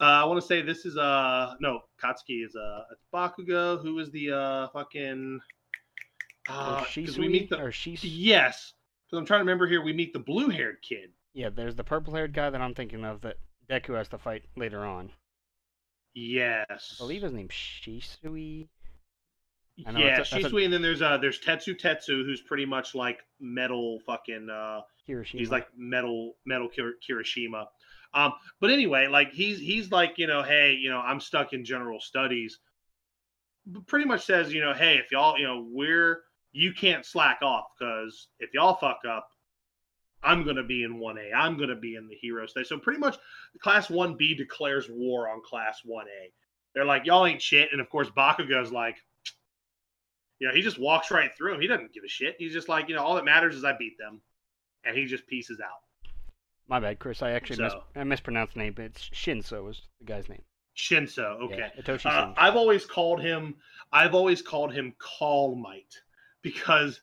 I 0.00 0.24
want 0.24 0.40
to 0.40 0.46
say 0.46 0.62
this 0.62 0.86
is 0.86 0.96
uh, 0.96 1.54
no 1.60 1.80
Katsuki 2.02 2.44
is 2.46 2.54
uh, 2.54 2.84
it's 2.92 3.02
Bakugo, 3.12 3.82
who 3.82 3.98
is 3.98 4.10
the 4.12 4.30
uh, 4.32 4.68
fucking. 4.68 5.40
Uh, 6.48 6.82
'cause 6.84 7.18
we 7.18 7.28
meet 7.28 7.50
the 7.50 7.60
or 7.60 7.70
Shis- 7.72 7.98
yes, 8.04 8.72
because 9.06 9.18
I'm 9.18 9.26
trying 9.26 9.40
to 9.40 9.42
remember 9.42 9.66
here. 9.66 9.82
We 9.82 9.92
meet 9.92 10.12
the 10.14 10.18
blue-haired 10.20 10.78
kid. 10.80 11.10
Yeah, 11.34 11.50
there's 11.50 11.74
the 11.74 11.84
purple-haired 11.84 12.32
guy 12.32 12.48
that 12.50 12.60
I'm 12.60 12.74
thinking 12.74 13.04
of 13.04 13.20
that 13.20 13.36
Deku 13.68 13.96
has 13.96 14.08
to 14.08 14.18
fight 14.18 14.44
later 14.56 14.84
on. 14.84 15.10
Yes, 16.14 16.96
I 16.98 17.02
believe 17.02 17.22
his 17.22 17.32
name's 17.32 17.50
Shisui. 17.52 18.68
Yeah, 20.00 20.16
a- 20.32 20.40
that's 20.42 20.52
a- 20.52 20.56
and 20.64 20.72
then 20.72 20.82
there's 20.82 21.02
uh 21.02 21.18
there's 21.18 21.38
Tetsu 21.40 21.78
Tetsu, 21.78 22.24
who's 22.24 22.40
pretty 22.40 22.66
much 22.66 22.94
like 22.94 23.20
metal 23.40 24.00
fucking 24.06 24.48
uh 24.50 24.80
Hiroshima. 25.06 25.38
he's 25.38 25.50
like 25.50 25.68
metal 25.76 26.34
metal 26.44 26.68
Kir- 26.68 26.96
Kirishima. 27.08 27.66
Um, 28.14 28.32
but 28.60 28.70
anyway, 28.70 29.06
like 29.06 29.32
he's 29.32 29.58
he's 29.58 29.90
like 29.90 30.14
you 30.18 30.26
know, 30.26 30.42
hey, 30.42 30.72
you 30.74 30.90
know, 30.90 30.98
I'm 31.00 31.20
stuck 31.20 31.52
in 31.52 31.64
general 31.64 32.00
studies. 32.00 32.58
But 33.66 33.86
Pretty 33.86 34.06
much 34.06 34.24
says, 34.24 34.52
you 34.52 34.60
know, 34.62 34.72
hey, 34.72 34.96
if 34.96 35.10
y'all, 35.12 35.38
you 35.38 35.44
know, 35.46 35.66
we're 35.70 36.22
you 36.52 36.72
can't 36.72 37.04
slack 37.04 37.40
off 37.42 37.66
because 37.78 38.28
if 38.40 38.54
y'all 38.54 38.74
fuck 38.76 39.00
up, 39.08 39.28
I'm 40.22 40.42
gonna 40.44 40.64
be 40.64 40.82
in 40.84 40.98
one 40.98 41.18
A. 41.18 41.30
I'm 41.36 41.58
gonna 41.58 41.76
be 41.76 41.94
in 41.94 42.08
the 42.08 42.16
hero 42.16 42.46
state. 42.46 42.66
So 42.66 42.78
pretty 42.78 42.98
much, 42.98 43.16
Class 43.60 43.90
One 43.90 44.16
B 44.16 44.34
declares 44.34 44.88
war 44.90 45.28
on 45.28 45.40
Class 45.44 45.80
One 45.84 46.06
A. 46.06 46.32
They're 46.74 46.86
like, 46.86 47.04
y'all 47.06 47.26
ain't 47.26 47.42
shit, 47.42 47.68
and 47.72 47.80
of 47.80 47.88
course 47.90 48.08
Bakugo's 48.10 48.72
like, 48.72 48.96
you 50.38 50.48
know, 50.48 50.54
he 50.54 50.62
just 50.62 50.78
walks 50.78 51.10
right 51.10 51.30
through 51.36 51.54
him. 51.54 51.60
He 51.60 51.66
doesn't 51.66 51.92
give 51.92 52.04
a 52.04 52.08
shit. 52.08 52.36
He's 52.38 52.52
just 52.52 52.68
like, 52.68 52.88
you 52.88 52.94
know, 52.94 53.02
all 53.02 53.16
that 53.16 53.24
matters 53.24 53.54
is 53.54 53.64
I 53.64 53.76
beat 53.76 53.98
them, 53.98 54.20
and 54.84 54.96
he 54.96 55.06
just 55.06 55.26
pieces 55.26 55.60
out. 55.60 55.80
My 56.68 56.80
bad, 56.80 56.98
Chris. 56.98 57.22
I 57.22 57.32
actually 57.32 57.64
mis- 57.64 57.74
I 57.96 58.04
mispronounced 58.04 58.54
the 58.54 58.60
name, 58.60 58.74
but 58.74 58.86
it's 58.86 59.08
Shinso 59.08 59.64
was 59.64 59.82
the 60.00 60.04
guy's 60.04 60.28
name. 60.28 60.42
Shinso, 60.76 61.42
okay. 61.42 61.70
Yeah, 61.74 61.82
Hitoshi 61.82 62.06
Uh, 62.06 62.32
I've 62.36 62.54
always 62.54 62.86
called 62.86 63.20
him 63.20 63.56
I've 63.92 64.14
always 64.14 64.42
called 64.42 64.72
him 64.72 64.94
Call 64.98 65.56
Might 65.56 65.92
because 66.42 67.00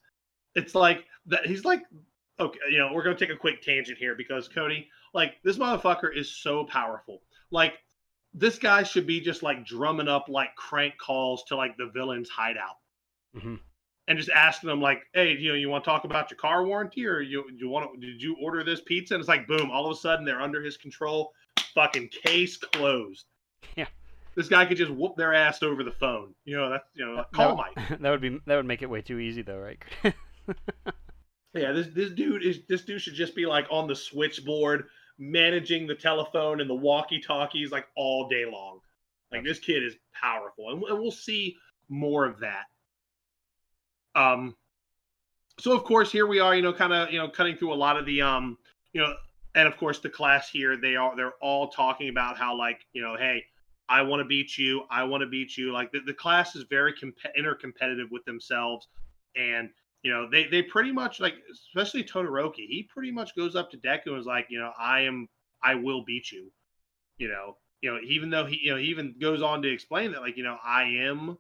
it's 0.56 0.76
like 0.76 1.06
that 1.26 1.45
he's 1.45 1.65
like 1.65 1.84
okay, 2.39 2.60
you 2.69 2.78
know, 2.78 2.91
we're 2.93 3.04
gonna 3.04 3.17
take 3.17 3.32
a 3.32 3.36
quick 3.36 3.62
tangent 3.62 3.98
here 3.98 4.15
because 4.15 4.48
Cody, 4.48 4.88
like 5.13 5.36
this 5.43 5.58
motherfucker 5.58 6.15
is 6.15 6.30
so 6.30 6.63
powerful. 6.65 7.21
Like 7.52 7.74
this 8.34 8.60
guy 8.60 8.84
should 8.84 9.08
be 9.08 9.19
just 9.19 9.43
like 9.43 9.65
drumming 9.65 10.08
up 10.08 10.30
like 10.30 10.56
crank 10.56 10.98
calls 10.98 11.43
to 11.45 11.56
like 11.56 11.76
the 11.78 11.89
villain's 11.93 12.30
hideout 12.30 12.78
Mhm. 13.36 13.60
and 14.08 14.17
just 14.17 14.30
asking 14.30 14.69
them 14.69 14.82
like, 14.82 15.02
hey, 15.13 15.36
you 15.36 15.50
know, 15.50 15.56
you 15.56 15.69
want 15.69 15.84
to 15.84 15.89
talk 15.89 16.04
about 16.04 16.30
your 16.30 16.38
car 16.38 16.65
warranty 16.65 17.06
or 17.06 17.21
you 17.21 17.43
you 17.56 17.67
want 17.69 17.93
to 17.93 18.00
did 18.00 18.21
you 18.21 18.36
order 18.41 18.63
this 18.63 18.82
pizza? 18.82 19.13
And 19.15 19.21
it's 19.21 19.28
like 19.30 19.48
boom, 19.48 19.71
all 19.71 19.86
of 19.86 19.91
a 19.91 20.00
sudden 20.00 20.26
they're 20.26 20.41
under 20.41 20.62
his 20.62 20.78
control. 20.78 21.32
Fucking 21.74 22.10
case 22.10 22.58
closed. 22.58 23.26
Yeah. 23.76 23.88
This 24.36 24.48
guy 24.50 24.65
could 24.65 24.78
just 24.78 24.91
whoop 24.91 25.15
their 25.15 25.34
ass 25.34 25.63
over 25.63 25.84
the 25.84 25.91
phone. 25.93 26.36
You 26.43 26.58
know, 26.58 26.69
that's 26.69 26.88
you 26.93 27.06
know, 27.06 27.13
like, 27.15 27.32
call 27.32 27.56
that, 27.56 27.76
Mike. 27.76 28.00
that 28.02 28.10
would 28.12 28.21
be 28.21 28.39
that 28.45 28.56
would 28.56 28.65
make 28.65 28.82
it 28.82 28.89
way 28.89 29.02
too 29.02 29.17
easy 29.19 29.41
though, 29.41 29.60
right? 29.60 29.82
Yeah, 31.54 31.71
this 31.71 31.88
this 31.88 32.12
dude 32.12 32.43
is 32.43 32.60
this 32.67 32.82
dude 32.84 33.02
should 33.02 33.13
just 33.13 33.34
be 33.34 33.45
like 33.45 33.65
on 33.71 33.88
the 33.88 33.95
switchboard 33.95 34.88
managing 35.17 35.88
the 35.88 35.95
telephone 35.95 36.60
and 36.60 36.69
the 36.69 36.76
walkie-talkies 36.76 37.71
like 37.71 37.88
all 37.95 38.28
day 38.28 38.43
long. 38.45 38.80
Like 39.32 39.45
this 39.45 39.60
kid 39.60 39.82
is 39.82 39.95
powerful, 40.13 40.69
and 40.69 40.82
we'll 40.82 41.12
see 41.12 41.56
more 41.88 42.26
of 42.26 42.41
that. 42.41 42.65
Um, 44.15 44.56
so 45.60 45.73
of 45.73 45.84
course 45.84 46.12
here 46.12 46.28
we 46.28 46.39
are, 46.39 46.56
you 46.56 46.62
know, 46.62 46.73
kind 46.73 46.93
of 46.93 47.12
you 47.12 47.19
know 47.19 47.30
cutting 47.30 47.56
through 47.56 47.73
a 47.73 47.75
lot 47.75 47.97
of 47.97 48.06
the 48.06 48.21
um, 48.21 48.58
you 48.93 49.01
know, 49.01 49.13
and 49.56 49.67
of 49.67 49.78
course 49.78 49.99
the 49.99 50.10
class 50.10 50.49
here 50.49 50.78
they 50.78 50.95
are 50.95 51.15
they're 51.15 51.34
all 51.41 51.69
talking 51.69 52.10
about 52.10 52.38
how 52.38 52.58
like 52.58 52.82
you 52.93 53.01
know, 53.01 53.15
hey, 53.17 53.43
I 53.88 54.01
want 54.01 54.21
to 54.21 54.25
beat 54.25 54.58
you, 54.58 54.84
I 54.89 55.04
want 55.04 55.21
to 55.21 55.28
beat 55.28 55.58
you. 55.58 55.71
Like 55.71 55.91
the, 55.91 55.99
the 56.06 56.13
class 56.13 56.56
is 56.56 56.63
very 56.69 56.93
comp- 56.93 57.15
intercompetitive 57.38 58.10
with 58.12 58.25
themselves, 58.25 58.88
and 59.36 59.69
you 60.04 60.12
know 60.12 60.30
they 60.30 60.47
they 60.47 60.62
pretty 60.62 60.91
much 60.91 61.19
like 61.19 61.36
especially 61.51 62.04
Todoroki, 62.04 62.67
he 62.67 62.88
pretty 62.91 63.12
much 63.12 63.36
goes 63.36 63.56
up 63.56 63.71
to 63.71 63.78
Deku 63.78 64.08
and 64.08 64.19
is 64.19 64.25
like, 64.25 64.47
you 64.49 64.60
know, 64.60 64.71
I 64.78 65.01
am 65.01 65.28
I 65.63 65.75
will 65.75 66.04
beat 66.04 66.32
you. 66.32 66.51
You 67.17 67.30
know, 67.30 67.58
you 67.82 67.93
know, 67.93 67.99
even 68.06 68.30
though 68.30 68.45
he 68.45 68.60
you 68.62 68.71
know 68.71 68.78
he 68.78 68.88
even 68.88 69.15
goes 69.19 69.41
on 69.41 69.62
to 69.62 69.71
explain 69.71 70.12
that 70.12 70.21
like, 70.21 70.36
you 70.36 70.43
know, 70.43 70.58
I 70.63 70.84
am 70.84 71.38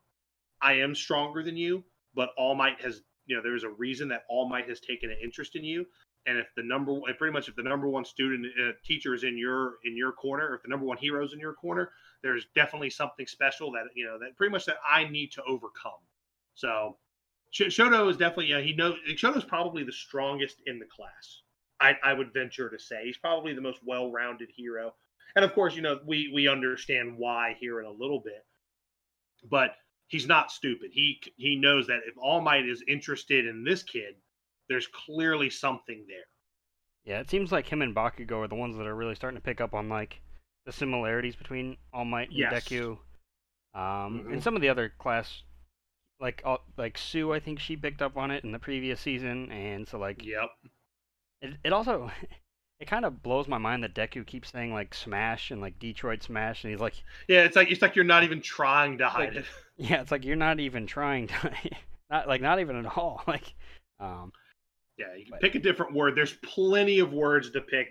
I 0.61 0.73
am 0.73 0.95
stronger 0.95 1.43
than 1.43 1.57
you, 1.57 1.83
but 2.15 2.29
All 2.37 2.55
Might 2.55 2.81
has 2.81 3.01
you 3.25 3.35
know, 3.35 3.41
there's 3.41 3.63
a 3.63 3.69
reason 3.69 4.07
that 4.09 4.23
All 4.29 4.47
Might 4.47 4.69
has 4.69 4.79
taken 4.79 5.09
an 5.09 5.17
interest 5.23 5.55
in 5.55 5.63
you. 5.63 5.85
And 6.27 6.37
if 6.37 6.47
the 6.55 6.63
number 6.63 6.91
one, 6.93 7.13
pretty 7.17 7.33
much, 7.33 7.47
if 7.47 7.55
the 7.55 7.63
number 7.63 7.87
one 7.87 8.03
student 8.03 8.47
uh, 8.59 8.71
teacher 8.83 9.13
is 9.13 9.23
in 9.23 9.37
your 9.37 9.75
in 9.83 9.95
your 9.95 10.11
corner, 10.11 10.55
if 10.55 10.63
the 10.63 10.69
number 10.69 10.85
one 10.85 10.97
hero 10.97 11.23
is 11.23 11.33
in 11.33 11.39
your 11.39 11.53
corner, 11.53 11.91
there's 12.23 12.47
definitely 12.55 12.89
something 12.89 13.27
special 13.27 13.71
that 13.73 13.83
you 13.93 14.05
know 14.05 14.17
that 14.19 14.35
pretty 14.35 14.51
much 14.51 14.65
that 14.65 14.77
I 14.87 15.07
need 15.07 15.31
to 15.33 15.43
overcome. 15.43 16.01
So 16.55 16.97
Sh- 17.51 17.63
Shoto 17.63 18.09
is 18.09 18.17
definitely 18.17 18.47
yeah 18.47 18.61
he 18.61 18.73
knows 18.73 18.95
Shoto's 19.09 19.43
probably 19.43 19.83
the 19.83 19.91
strongest 19.91 20.61
in 20.65 20.79
the 20.79 20.85
class. 20.85 21.41
I, 21.79 21.95
I 22.03 22.13
would 22.13 22.33
venture 22.33 22.69
to 22.69 22.79
say 22.79 23.01
he's 23.03 23.17
probably 23.17 23.53
the 23.53 23.61
most 23.61 23.81
well-rounded 23.85 24.49
hero, 24.55 24.95
and 25.35 25.45
of 25.45 25.53
course 25.53 25.75
you 25.75 25.83
know 25.83 25.99
we 26.07 26.31
we 26.33 26.47
understand 26.47 27.17
why 27.17 27.55
here 27.59 27.79
in 27.81 27.85
a 27.85 27.91
little 27.91 28.19
bit, 28.19 28.43
but 29.47 29.75
he's 30.07 30.27
not 30.27 30.51
stupid. 30.51 30.91
He 30.93 31.21
he 31.37 31.55
knows 31.55 31.87
that 31.87 32.01
if 32.07 32.15
All 32.17 32.41
Might 32.41 32.65
is 32.67 32.83
interested 32.87 33.45
in 33.45 33.63
this 33.63 33.83
kid, 33.83 34.15
there's 34.69 34.87
clearly 34.87 35.49
something 35.49 36.05
there. 36.07 36.25
yeah, 37.05 37.19
it 37.19 37.29
seems 37.29 37.51
like 37.51 37.67
him 37.67 37.81
and 37.81 37.95
Bakugo 37.95 38.39
are 38.43 38.47
the 38.47 38.55
ones 38.55 38.77
that 38.77 38.87
are 38.87 38.95
really 38.95 39.15
starting 39.15 39.37
to 39.39 39.43
pick 39.45 39.61
up 39.61 39.73
on 39.73 39.89
like 39.89 40.21
the 40.65 40.71
similarities 40.71 41.35
between 41.35 41.77
All 41.93 42.05
Might 42.05 42.29
and 42.29 42.37
Yes. 42.39 42.65
Deku. 42.67 42.97
Um, 43.73 44.23
Mhm. 44.23 44.33
and 44.33 44.43
some 44.43 44.55
of 44.55 44.61
the 44.61 44.69
other 44.69 44.89
class, 44.89 45.43
like 46.19 46.41
uh, 46.45 46.57
like 46.77 46.95
Tsu, 46.97 47.33
I 47.33 47.39
think 47.39 47.59
she 47.59 47.75
picked 47.75 48.01
up 48.01 48.15
on 48.17 48.31
it 48.31 48.43
in 48.43 48.51
the 48.51 48.59
previous 48.59 48.99
season, 49.01 49.51
and 49.51 49.87
so 49.87 49.99
like 49.99 50.23
Yep. 50.23 50.49
It, 51.41 51.53
it 51.65 51.73
also 51.73 52.09
it 52.79 52.87
kind 52.87 53.05
of 53.05 53.23
blows 53.23 53.47
my 53.47 53.57
mind 53.57 53.83
that 53.83 53.93
Deku 53.95 54.25
keeps 54.25 54.51
saying 54.51 54.73
like 54.73 54.93
Smash 54.93 55.51
and 55.51 55.61
like 55.61 55.79
Detroit 55.79 56.21
Smash, 56.23 56.63
and 56.63 56.71
he's 56.71 56.81
like, 56.81 56.95
Yeah, 57.27 57.43
it's 57.43 57.55
like 57.55 57.71
it's 57.71 57.81
like 57.81 57.95
you're 57.95 58.03
not 58.05 58.23
even 58.23 58.41
trying 58.41 58.97
to 58.99 59.07
hide 59.07 59.29
Like- 59.35 59.37
it. 59.37 59.45
yeah, 59.77 60.01
it's 60.01 60.11
like 60.11 60.25
you're 60.25 60.35
not 60.35 60.59
even 60.59 60.85
trying 60.87 61.27
to, 61.27 61.51
not 62.09 62.27
like 62.27 62.41
not 62.41 62.59
even 62.59 62.75
at 62.77 62.97
all. 62.97 63.21
Like, 63.27 63.53
um, 63.99 64.31
Yeah, 64.97 65.07
you 65.17 65.23
can 65.25 65.31
But- 65.31 65.41
pick 65.41 65.55
a 65.55 65.59
different 65.59 65.93
word. 65.93 66.15
There's 66.15 66.33
plenty 66.43 66.99
of 66.99 67.13
words 67.13 67.49
to 67.51 67.61
pick. 67.61 67.87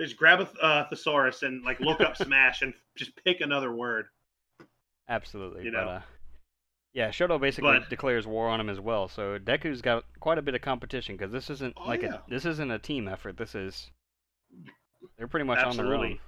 Just 0.00 0.16
grab 0.16 0.40
a 0.40 0.64
uh, 0.64 0.88
thesaurus 0.88 1.42
and 1.42 1.64
like 1.64 1.80
look 1.80 2.00
up 2.00 2.16
smash 2.16 2.60
and 2.62 2.74
just 2.96 3.12
pick 3.24 3.40
another 3.40 3.72
word. 3.74 4.06
absolutely. 5.08 5.64
You 5.64 5.72
but, 5.72 5.84
know. 5.84 5.90
uh, 5.90 6.00
yeah, 6.92 7.08
Shoto 7.10 7.40
basically 7.40 7.78
But- 7.78 7.90
declares 7.90 8.26
war 8.26 8.48
on 8.48 8.60
him 8.60 8.68
as 8.70 8.80
well. 8.80 9.08
So 9.08 9.38
Deku's 9.38 9.82
got 9.82 10.04
quite 10.20 10.38
a 10.38 10.42
bit 10.42 10.54
of 10.54 10.62
competition 10.62 11.16
because 11.16 11.32
this 11.32 11.50
isn't 11.50 11.74
Oh, 11.76 11.86
like 11.86 12.02
yeah. 12.02 12.14
a 12.26 12.30
this 12.30 12.44
isn't 12.46 12.70
a 12.70 12.78
team 12.78 13.06
effort. 13.08 13.36
This 13.36 13.54
is 13.54 13.90
they're 15.16 15.28
pretty 15.28 15.46
much 15.46 15.58
on 15.58 15.76
their 15.76 15.86
Absolutely. 15.86 16.08
own. 16.12 16.18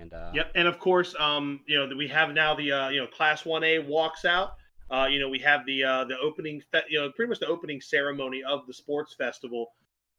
And 0.00 0.12
uh, 0.14 0.30
Yep, 0.34 0.52
and 0.54 0.68
of 0.68 0.78
course, 0.78 1.14
um, 1.18 1.60
you 1.66 1.76
know, 1.76 1.94
we 1.96 2.06
have 2.08 2.32
now 2.32 2.54
the 2.54 2.70
uh, 2.70 2.88
you 2.88 3.00
know 3.00 3.06
class 3.06 3.44
one 3.44 3.64
A 3.64 3.78
walks 3.80 4.24
out. 4.24 4.54
Uh, 4.90 5.06
you 5.10 5.18
know, 5.18 5.28
we 5.28 5.38
have 5.40 5.66
the 5.66 5.84
uh, 5.84 6.04
the 6.04 6.18
opening, 6.18 6.62
fe- 6.72 6.84
you 6.88 7.00
know, 7.00 7.10
pretty 7.10 7.28
much 7.28 7.40
the 7.40 7.46
opening 7.46 7.80
ceremony 7.80 8.42
of 8.42 8.66
the 8.66 8.72
sports 8.72 9.14
festival. 9.14 9.72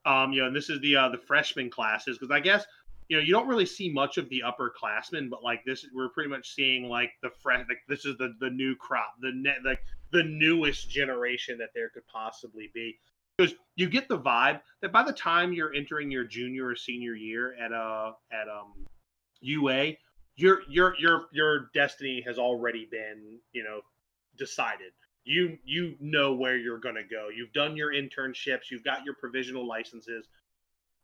Um, 0.06 0.32
you 0.34 0.42
know, 0.42 0.48
and 0.48 0.56
this 0.56 0.70
is 0.70 0.80
the 0.82 0.96
uh, 0.96 1.10
the 1.10 1.18
freshman 1.18 1.70
classes 1.70 2.18
because 2.18 2.32
I 2.32 2.40
guess 2.40 2.66
you 3.08 3.18
know 3.18 3.24
you 3.24 3.32
don't 3.34 3.48
really 3.48 3.66
see 3.66 3.90
much 3.90 4.18
of 4.18 4.28
the 4.30 4.44
upperclassmen, 4.46 5.30
but 5.30 5.44
like 5.44 5.64
this, 5.66 5.86
we're 5.94 6.10
pretty 6.10 6.30
much 6.30 6.54
seeing 6.54 6.90
like 6.90 7.12
the 7.24 7.30
fresh, 7.42 7.66
like 7.70 7.84
this 7.88 8.06
is 8.06 8.18
the 8.18 8.36
the 8.40 8.50
new 8.50 8.76
crop, 8.76 9.16
the 9.22 9.32
net, 9.34 9.58
like 9.64 9.82
the 10.12 10.24
newest 10.24 10.90
generation 10.90 11.58
that 11.58 11.70
there 11.74 11.90
could 11.90 12.08
possibly 12.08 12.70
be. 12.74 13.00
Because 13.40 13.56
you 13.76 13.90
get 13.90 14.10
the 14.10 14.20
vibe 14.20 14.60
that 14.82 14.92
by 14.92 15.04
the 15.04 15.14
time 15.14 15.54
you're 15.54 15.74
entering 15.74 16.12
your 16.12 16.26
junior 16.26 16.68
or 16.68 16.76
senior 16.76 17.16
year 17.16 17.56
at 17.56 17.72
uh 17.72 18.12
at 18.34 18.50
um 18.50 18.86
UA, 19.40 19.94
your 20.36 20.62
your 20.70 20.96
your 21.00 21.28
your 21.32 21.70
destiny 21.74 22.22
has 22.26 22.38
already 22.38 22.86
been 22.92 23.40
you 23.54 23.64
know 23.64 23.82
decided. 24.38 24.92
you 25.24 25.58
you 25.64 25.96
know 26.02 26.34
where 26.34 26.58
you're 26.58 26.80
going 26.80 26.96
to 26.96 27.04
go. 27.04 27.30
You've 27.30 27.54
done 27.54 27.78
your 27.78 27.94
internships, 27.94 28.72
you've 28.72 28.84
got 28.84 29.06
your 29.06 29.14
provisional 29.16 29.66
licenses. 29.66 30.28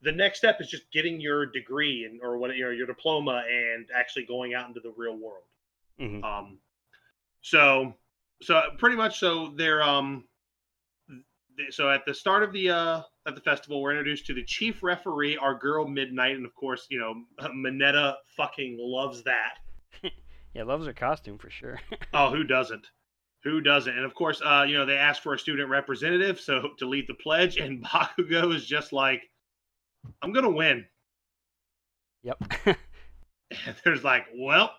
The 0.02 0.12
next 0.12 0.38
step 0.38 0.60
is 0.60 0.68
just 0.68 0.90
getting 0.92 1.20
your 1.20 1.46
degree 1.46 2.04
and 2.04 2.20
or 2.22 2.36
what 2.36 2.54
you 2.54 2.64
know, 2.64 2.70
your 2.70 2.86
diploma 2.86 3.44
and 3.50 3.88
actually 3.94 4.26
going 4.26 4.52
out 4.54 4.68
into 4.68 4.80
the 4.80 4.92
real 4.96 5.16
world. 5.16 5.44
Mhm. 5.98 6.22
Um, 6.22 6.58
so 7.40 7.94
so 8.42 8.60
pretty 8.78 8.96
much 8.96 9.18
so 9.18 9.54
they're 9.56 9.82
um 9.82 10.24
so 11.70 11.90
at 11.90 12.04
the 12.06 12.14
start 12.14 12.42
of 12.42 12.52
the 12.52 12.70
uh 12.70 13.02
at 13.26 13.34
the 13.34 13.40
festival 13.40 13.80
we're 13.82 13.90
introduced 13.90 14.26
to 14.26 14.34
the 14.34 14.44
chief 14.44 14.82
referee 14.82 15.36
our 15.36 15.54
girl 15.54 15.86
midnight 15.86 16.36
and 16.36 16.44
of 16.46 16.54
course 16.54 16.86
you 16.90 16.98
know 16.98 17.14
Minetta 17.54 18.16
fucking 18.36 18.76
loves 18.80 19.22
that 19.24 19.58
Yeah, 20.54 20.62
loves 20.62 20.86
her 20.86 20.94
costume 20.94 21.36
for 21.36 21.50
sure. 21.50 21.78
oh 22.14 22.30
who 22.30 22.44
doesn't 22.44 22.86
who 23.44 23.60
doesn't 23.60 23.94
and 23.94 24.04
of 24.04 24.14
course 24.14 24.40
uh 24.44 24.64
you 24.66 24.76
know 24.76 24.86
they 24.86 24.96
asked 24.96 25.22
for 25.22 25.34
a 25.34 25.38
student 25.38 25.68
representative 25.68 26.40
so 26.40 26.70
to 26.78 26.86
lead 26.86 27.06
the 27.08 27.14
pledge 27.14 27.58
and 27.58 27.84
Bakugo 27.84 28.54
is 28.54 28.66
just 28.66 28.92
like 28.92 29.22
I'm 30.22 30.32
gonna 30.32 30.50
win 30.50 30.86
yep. 32.22 32.38
And 33.50 33.76
there's 33.84 34.02
like, 34.04 34.26
well, 34.34 34.72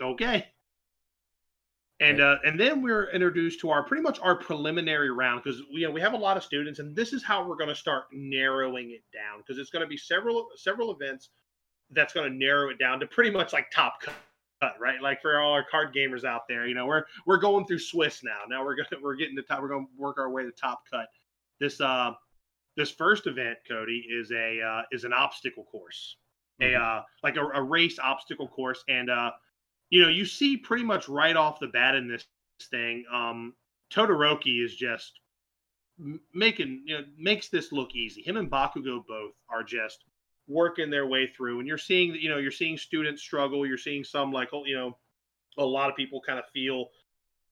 okay. 0.00 0.46
And 2.02 2.20
uh, 2.20 2.36
and 2.44 2.58
then 2.58 2.82
we're 2.82 3.10
introduced 3.10 3.60
to 3.60 3.70
our 3.70 3.82
pretty 3.84 4.02
much 4.02 4.18
our 4.20 4.34
preliminary 4.36 5.10
round 5.10 5.42
because 5.44 5.60
you 5.70 5.86
know 5.86 5.92
we 5.92 6.00
have 6.00 6.14
a 6.14 6.18
lot 6.18 6.36
of 6.36 6.42
students 6.42 6.80
and 6.80 6.96
this 6.96 7.12
is 7.12 7.22
how 7.22 7.46
we're 7.46 7.56
going 7.56 7.68
to 7.68 7.76
start 7.76 8.04
narrowing 8.12 8.90
it 8.90 9.04
down 9.12 9.38
because 9.38 9.58
it's 9.58 9.70
going 9.70 9.82
to 9.82 9.88
be 9.88 9.96
several 9.96 10.48
several 10.56 10.90
events 10.92 11.30
that's 11.90 12.12
going 12.12 12.30
to 12.30 12.36
narrow 12.36 12.70
it 12.70 12.78
down 12.78 12.98
to 13.00 13.06
pretty 13.06 13.30
much 13.30 13.52
like 13.52 13.70
top 13.70 14.00
cut 14.00 14.14
right? 14.80 15.00
Like 15.02 15.20
for 15.22 15.38
all 15.38 15.52
our 15.52 15.64
card 15.64 15.94
gamers 15.94 16.24
out 16.24 16.42
there 16.48 16.66
you 16.66 16.74
know 16.74 16.86
we're 16.86 17.04
we're 17.26 17.38
going 17.38 17.66
through 17.66 17.78
Swiss 17.80 18.22
now. 18.24 18.40
Now 18.48 18.64
we're 18.64 18.76
gonna 18.76 18.88
we're 19.02 19.16
getting 19.16 19.36
to 19.36 19.42
top 19.42 19.60
we're 19.62 19.68
going 19.68 19.86
to 19.86 19.92
work 20.02 20.18
our 20.18 20.30
way 20.30 20.42
to 20.44 20.50
top 20.52 20.82
cut. 20.90 21.06
This 21.60 21.80
uh 21.80 22.12
this 22.76 22.90
first 22.90 23.26
event 23.26 23.58
Cody 23.68 24.06
is 24.10 24.30
a 24.32 24.60
uh, 24.60 24.82
is 24.92 25.04
an 25.04 25.12
obstacle 25.12 25.64
course. 25.64 26.16
A 26.60 26.72
Mhm. 26.72 26.80
uh, 26.80 27.02
like 27.22 27.36
a, 27.36 27.44
a 27.54 27.62
race 27.62 27.98
obstacle 27.98 28.48
course, 28.48 28.84
and 28.88 29.10
uh, 29.10 29.30
you 29.92 30.00
know 30.00 30.08
you 30.08 30.24
see 30.24 30.56
pretty 30.56 30.84
much 30.84 31.06
right 31.06 31.36
off 31.36 31.60
the 31.60 31.66
bat 31.66 31.94
in 31.94 32.08
this 32.08 32.24
thing, 32.70 33.04
um, 33.12 33.52
Todoroki 33.92 34.64
is 34.64 34.74
just 34.74 35.20
making 36.32 36.82
you 36.86 36.98
know 36.98 37.04
makes 37.18 37.50
this 37.50 37.72
look 37.72 37.94
easy. 37.94 38.22
Him 38.22 38.38
and 38.38 38.50
Bakugo 38.50 39.06
both 39.06 39.34
are 39.50 39.62
just 39.62 40.04
working 40.48 40.88
their 40.88 41.06
way 41.06 41.26
through, 41.36 41.58
and 41.58 41.68
you're 41.68 41.76
seeing 41.76 42.14
you 42.14 42.30
know 42.30 42.38
you're 42.38 42.50
seeing 42.50 42.78
students 42.78 43.22
struggle. 43.22 43.66
You're 43.66 43.76
seeing 43.76 44.02
some 44.02 44.32
like 44.32 44.48
oh, 44.54 44.64
you 44.64 44.74
know 44.74 44.96
a 45.58 45.64
lot 45.64 45.90
of 45.90 45.96
people 45.96 46.22
kind 46.26 46.38
of 46.38 46.46
feel. 46.54 46.86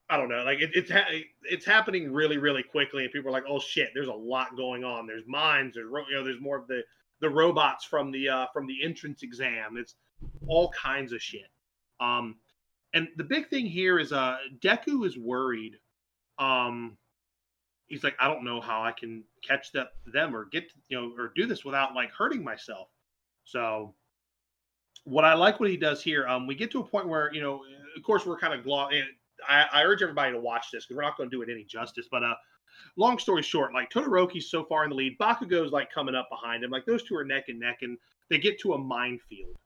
I 0.09 0.16
don't 0.16 0.31
know, 0.31 0.42
like 0.42 0.61
it, 0.61 0.70
it's 0.72 0.90
ha- 0.90 1.07
it's 1.42 1.66
happening 1.66 2.11
really, 2.11 2.38
really 2.38 2.62
quickly, 2.62 3.05
and 3.05 3.12
people 3.12 3.29
are 3.29 3.33
like, 3.33 3.44
"Oh 3.46 3.61
shit, 3.61 3.90
there's 3.94 4.09
a 4.09 4.12
lot 4.12 4.57
going 4.57 4.83
on. 4.83 5.07
There's 5.07 5.22
mines. 5.26 5.74
There's 5.74 5.87
you 6.09 6.16
know, 6.16 6.24
there's 6.24 6.40
more 6.40 6.57
of 6.57 6.66
the 6.68 6.83
the 7.20 7.29
robots 7.29 7.85
from 7.85 8.11
the 8.11 8.31
uh, 8.31 8.46
from 8.53 8.66
the 8.66 8.83
entrance 8.83 9.22
exam. 9.22 9.76
It's 9.76 9.94
all 10.48 10.70
kinds 10.70 11.12
of 11.12 11.22
shit. 11.22 11.46
Um, 12.00 12.36
and 12.94 13.08
the 13.16 13.24
big 13.24 13.48
thing 13.48 13.66
here 13.66 13.98
is 13.98 14.12
uh, 14.12 14.38
Deku 14.58 15.06
is 15.06 15.16
worried. 15.16 15.76
Um, 16.38 16.96
he's 17.86 18.02
like, 18.02 18.16
I 18.18 18.26
don't 18.28 18.44
know 18.44 18.60
how 18.60 18.82
I 18.82 18.92
can 18.92 19.22
catch 19.46 19.72
them 19.72 20.34
or 20.34 20.46
get 20.46 20.70
to, 20.70 20.74
you 20.88 21.00
know 21.00 21.12
or 21.16 21.32
do 21.36 21.46
this 21.46 21.64
without 21.64 21.94
like 21.94 22.10
hurting 22.10 22.42
myself. 22.42 22.88
So 23.44 23.94
what 25.04 25.24
I 25.24 25.34
like 25.34 25.60
what 25.60 25.70
he 25.70 25.76
does 25.76 26.02
here, 26.02 26.26
um, 26.26 26.46
we 26.46 26.54
get 26.54 26.70
to 26.72 26.80
a 26.80 26.84
point 26.84 27.08
where 27.08 27.32
you 27.32 27.40
know, 27.40 27.62
of 27.96 28.02
course, 28.02 28.26
we're 28.26 28.38
kind 28.38 28.54
of 28.54 28.64
glo- 28.64 28.88
I, 29.48 29.66
I 29.72 29.84
urge 29.84 30.02
everybody 30.02 30.32
to 30.32 30.40
watch 30.40 30.66
this 30.72 30.84
because 30.84 30.96
we're 30.96 31.02
not 31.02 31.16
going 31.16 31.30
to 31.30 31.36
do 31.36 31.42
it 31.42 31.52
any 31.52 31.64
justice. 31.64 32.06
But 32.10 32.22
uh, 32.22 32.34
long 32.96 33.18
story 33.18 33.42
short, 33.42 33.72
like 33.72 33.90
Todoroki's 33.90 34.50
so 34.50 34.64
far 34.64 34.84
in 34.84 34.90
the 34.90 34.96
lead, 34.96 35.18
Bakugo's 35.18 35.72
like 35.72 35.92
coming 35.92 36.14
up 36.14 36.28
behind 36.30 36.64
him. 36.64 36.70
Like 36.70 36.86
those 36.86 37.02
two 37.02 37.16
are 37.16 37.24
neck 37.24 37.48
and 37.48 37.58
neck, 37.58 37.78
and 37.82 37.98
they 38.28 38.38
get 38.38 38.58
to 38.60 38.74
a 38.74 38.78
minefield. 38.78 39.56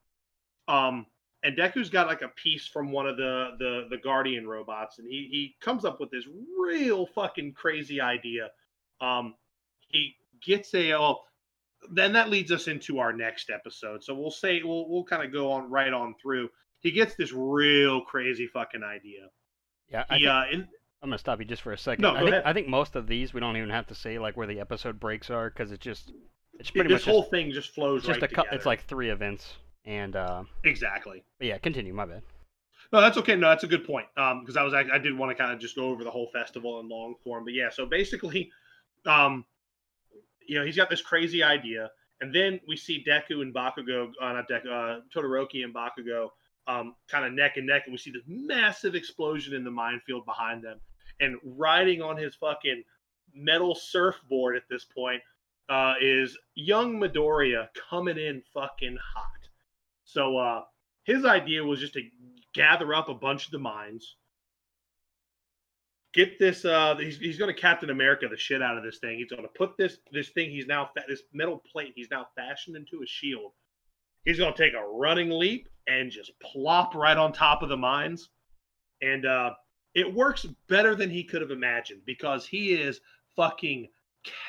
Um, 0.69 1.07
and 1.45 1.57
Deku's 1.57 1.91
got 1.91 2.07
like 2.07 2.23
a 2.23 2.29
piece 2.29 2.67
from 2.67 2.91
one 2.91 3.07
of 3.07 3.17
the 3.17 3.51
the 3.59 3.87
the 3.91 3.99
Guardian 3.99 4.49
robots, 4.49 4.99
and 4.99 5.07
he 5.07 5.29
he 5.31 5.57
comes 5.61 5.85
up 5.85 6.01
with 6.01 6.11
this 6.11 6.25
real 6.59 7.07
fucking 7.07 7.53
crazy 7.53 8.01
idea. 8.01 8.49
Um, 9.01 9.35
he 9.89 10.17
gets 10.43 10.75
a 10.75 10.93
well, 10.93 11.25
then 11.93 12.15
that 12.15 12.31
leads 12.31 12.51
us 12.51 12.67
into 12.67 12.99
our 12.99 13.13
next 13.13 13.51
episode. 13.51 14.03
So 14.03 14.15
we'll 14.15 14.31
say 14.31 14.63
we'll 14.65 14.89
we'll 14.89 15.05
kind 15.05 15.23
of 15.23 15.33
go 15.33 15.53
on 15.53 15.71
right 15.71 15.93
on 15.93 16.15
through. 16.21 16.49
He 16.81 16.91
gets 16.91 17.15
this 17.15 17.33
real 17.33 18.01
crazy 18.01 18.47
fucking 18.47 18.83
idea. 18.83 19.29
Yeah, 19.91 20.05
I 20.09 20.15
He 20.19 20.25
think, 20.25 20.31
uh, 20.31 20.45
in, 20.51 20.61
I'm 21.03 21.11
gonna 21.11 21.19
stop 21.19 21.39
you 21.41 21.45
just 21.45 21.63
for 21.63 21.73
a 21.73 21.79
second. 21.79 22.03
No, 22.03 22.11
I 22.11 22.13
go 22.15 22.19
think 22.21 22.33
ahead. 22.33 22.43
I 22.47 22.53
think 22.55 22.69
most 22.69 22.97
of 22.97 23.07
these 23.07 23.35
we 23.35 23.41
don't 23.41 23.59
even 23.59 23.71
have 23.71 23.87
to 23.89 23.95
say 23.95 24.19
like 24.19 24.37
where 24.39 24.47
the 24.47 24.61
episode 24.61 24.99
breaks 24.99 25.29
are 25.29 25.51
because 25.51 25.73
it's 25.73 25.85
just 25.85 26.11
it's 26.59 26.71
pretty 26.71 26.89
this 26.89 27.03
much 27.03 27.13
whole 27.13 27.21
just, 27.21 27.31
thing 27.31 27.53
just 27.53 27.75
flows 27.75 28.03
just 28.03 28.23
right 28.23 28.23
a 28.23 28.29
together. 28.29 28.49
it's 28.53 28.65
like 28.65 28.85
three 28.85 29.11
events 29.11 29.55
and 29.85 30.17
uh, 30.17 30.45
exactly. 30.65 31.25
yeah, 31.41 31.59
continue. 31.59 31.93
My 31.93 32.07
bad. 32.07 32.23
No, 32.93 33.01
that's 33.01 33.17
okay. 33.19 33.35
No, 33.35 33.49
that's 33.49 33.65
a 33.65 33.69
good 33.69 33.85
point. 33.85 34.07
Um, 34.17 34.41
because 34.41 34.57
I 34.57 34.63
was 34.63 34.75
I, 34.75 34.85
I 34.93 34.99
did 34.99 35.17
want 35.17 35.37
to 35.37 35.41
kind 35.41 35.53
of 35.53 35.59
just 35.59 35.77
go 35.77 35.87
over 35.87 36.05
the 36.05 36.11
whole 36.11 36.29
festival 36.33 36.81
in 36.81 36.89
long 36.89 37.15
form, 37.25 37.45
but 37.45 37.55
yeah. 37.55 37.71
So 37.71 37.87
basically, 37.87 38.51
um, 39.07 39.45
you 40.47 40.59
know, 40.59 40.65
he's 40.65 40.77
got 40.77 40.91
this 40.91 41.03
crazy 41.03 41.43
idea, 41.43 41.91
and 42.21 42.35
then 42.35 42.61
we 42.69 42.77
see 42.77 43.05
Deku 43.07 43.43
and 43.43 43.55
Bakugo, 43.55 44.11
uh, 44.21 44.33
not 44.33 44.49
Deku, 44.49 44.67
uh, 44.67 45.01
Todoroki 45.15 45.65
and 45.65 45.75
Bakugo, 45.75 46.29
um, 46.67 46.95
kind 47.09 47.25
of 47.25 47.33
neck 47.33 47.57
and 47.57 47.67
neck, 47.67 47.83
and 47.87 47.93
we 47.93 47.99
see 47.99 48.11
this 48.11 48.23
massive 48.27 48.95
explosion 48.95 49.55
in 49.55 49.65
the 49.65 49.71
minefield 49.71 50.25
behind 50.25 50.63
them, 50.63 50.79
and 51.21 51.37
riding 51.45 52.03
on 52.03 52.17
his 52.17 52.35
fucking 52.35 52.83
metal 53.35 53.75
surfboard 53.75 54.57
at 54.57 54.63
this 54.71 54.85
point 54.85 55.21
uh, 55.69 55.95
is 56.01 56.37
young 56.55 57.01
Midoriya 57.01 57.69
coming 57.91 58.19
in 58.19 58.43
fucking 58.53 58.97
hot. 59.15 59.44
So 60.05 60.37
uh, 60.39 60.63
his 61.05 61.25
idea 61.25 61.65
was 61.65 61.81
just 61.81 61.95
to 61.95 62.03
gather 62.55 62.95
up 62.95 63.09
a 63.09 63.15
bunch 63.15 63.47
of 63.47 63.53
the 63.53 63.59
mines, 63.59 64.17
get 66.13 66.39
this. 66.39 66.65
Uh, 66.65 66.97
he's, 66.97 67.19
he's 67.19 67.39
going 67.39 67.55
to 67.55 67.61
Captain 67.61 67.91
America 67.91 68.27
the 68.31 68.37
shit 68.37 68.63
out 68.63 68.77
of 68.79 68.85
this 68.85 68.99
thing. 68.99 69.19
He's 69.19 69.31
going 69.31 69.43
to 69.43 69.49
put 69.49 69.77
this 69.77 69.99
this 70.13 70.31
thing. 70.31 70.51
He's 70.51 70.67
now 70.67 70.91
fa- 70.95 71.05
this 71.09 71.23
metal 71.33 71.63
plate. 71.71 71.93
He's 71.95 72.11
now 72.11 72.29
fashioned 72.37 72.77
into 72.77 73.03
a 73.03 73.07
shield. 73.07 73.53
He's 74.25 74.39
going 74.39 74.55
to 74.55 74.63
take 74.63 74.75
a 74.75 74.87
running 74.87 75.31
leap 75.31 75.69
and 75.87 76.11
just 76.11 76.33
plop 76.41 76.95
right 76.95 77.17
on 77.17 77.33
top 77.33 77.63
of 77.63 77.69
the 77.69 77.77
mines, 77.77 78.31
and 79.03 79.27
uh, 79.27 79.51
it 79.95 80.13
works 80.13 80.47
better 80.69 80.95
than 80.95 81.11
he 81.11 81.25
could 81.25 81.43
have 81.43 81.51
imagined 81.51 82.03
because 82.07 82.47
he 82.47 82.73
is 82.73 83.01
fucking 83.37 83.89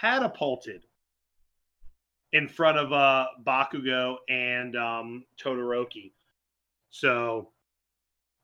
catapulted 0.01 0.85
in 2.35 2.49
front 2.49 2.77
of 2.77 2.91
uh 2.91 3.27
Bakugo 3.47 4.17
and 4.27 4.75
um 4.75 5.23
Todoroki. 5.41 6.11
So 6.89 7.51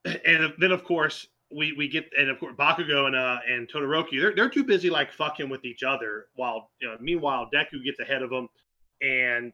and 0.04 0.54
then 0.58 0.72
of 0.72 0.82
course 0.82 1.26
we 1.54 1.74
we 1.74 1.88
get 1.88 2.06
and 2.18 2.30
of 2.30 2.40
course 2.40 2.54
Bakugo 2.58 3.06
and 3.06 3.14
uh 3.14 3.38
and 3.46 3.68
Todoroki 3.70 4.18
they're 4.18 4.34
they're 4.34 4.48
too 4.48 4.64
busy 4.64 4.88
like 4.88 5.12
fucking 5.12 5.50
with 5.50 5.66
each 5.66 5.82
other 5.82 6.26
while 6.36 6.70
you 6.80 6.88
know 6.88 6.96
meanwhile 7.00 7.50
Deku 7.54 7.84
gets 7.84 8.00
ahead 8.00 8.22
of 8.22 8.30
them 8.30 8.48
and 9.02 9.52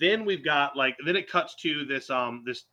then 0.00 0.24
we've 0.24 0.44
got 0.44 0.76
like 0.76 0.96
then 1.06 1.14
it 1.14 1.30
cuts 1.30 1.54
to 1.62 1.84
this 1.84 2.10
um 2.10 2.42
this 2.44 2.64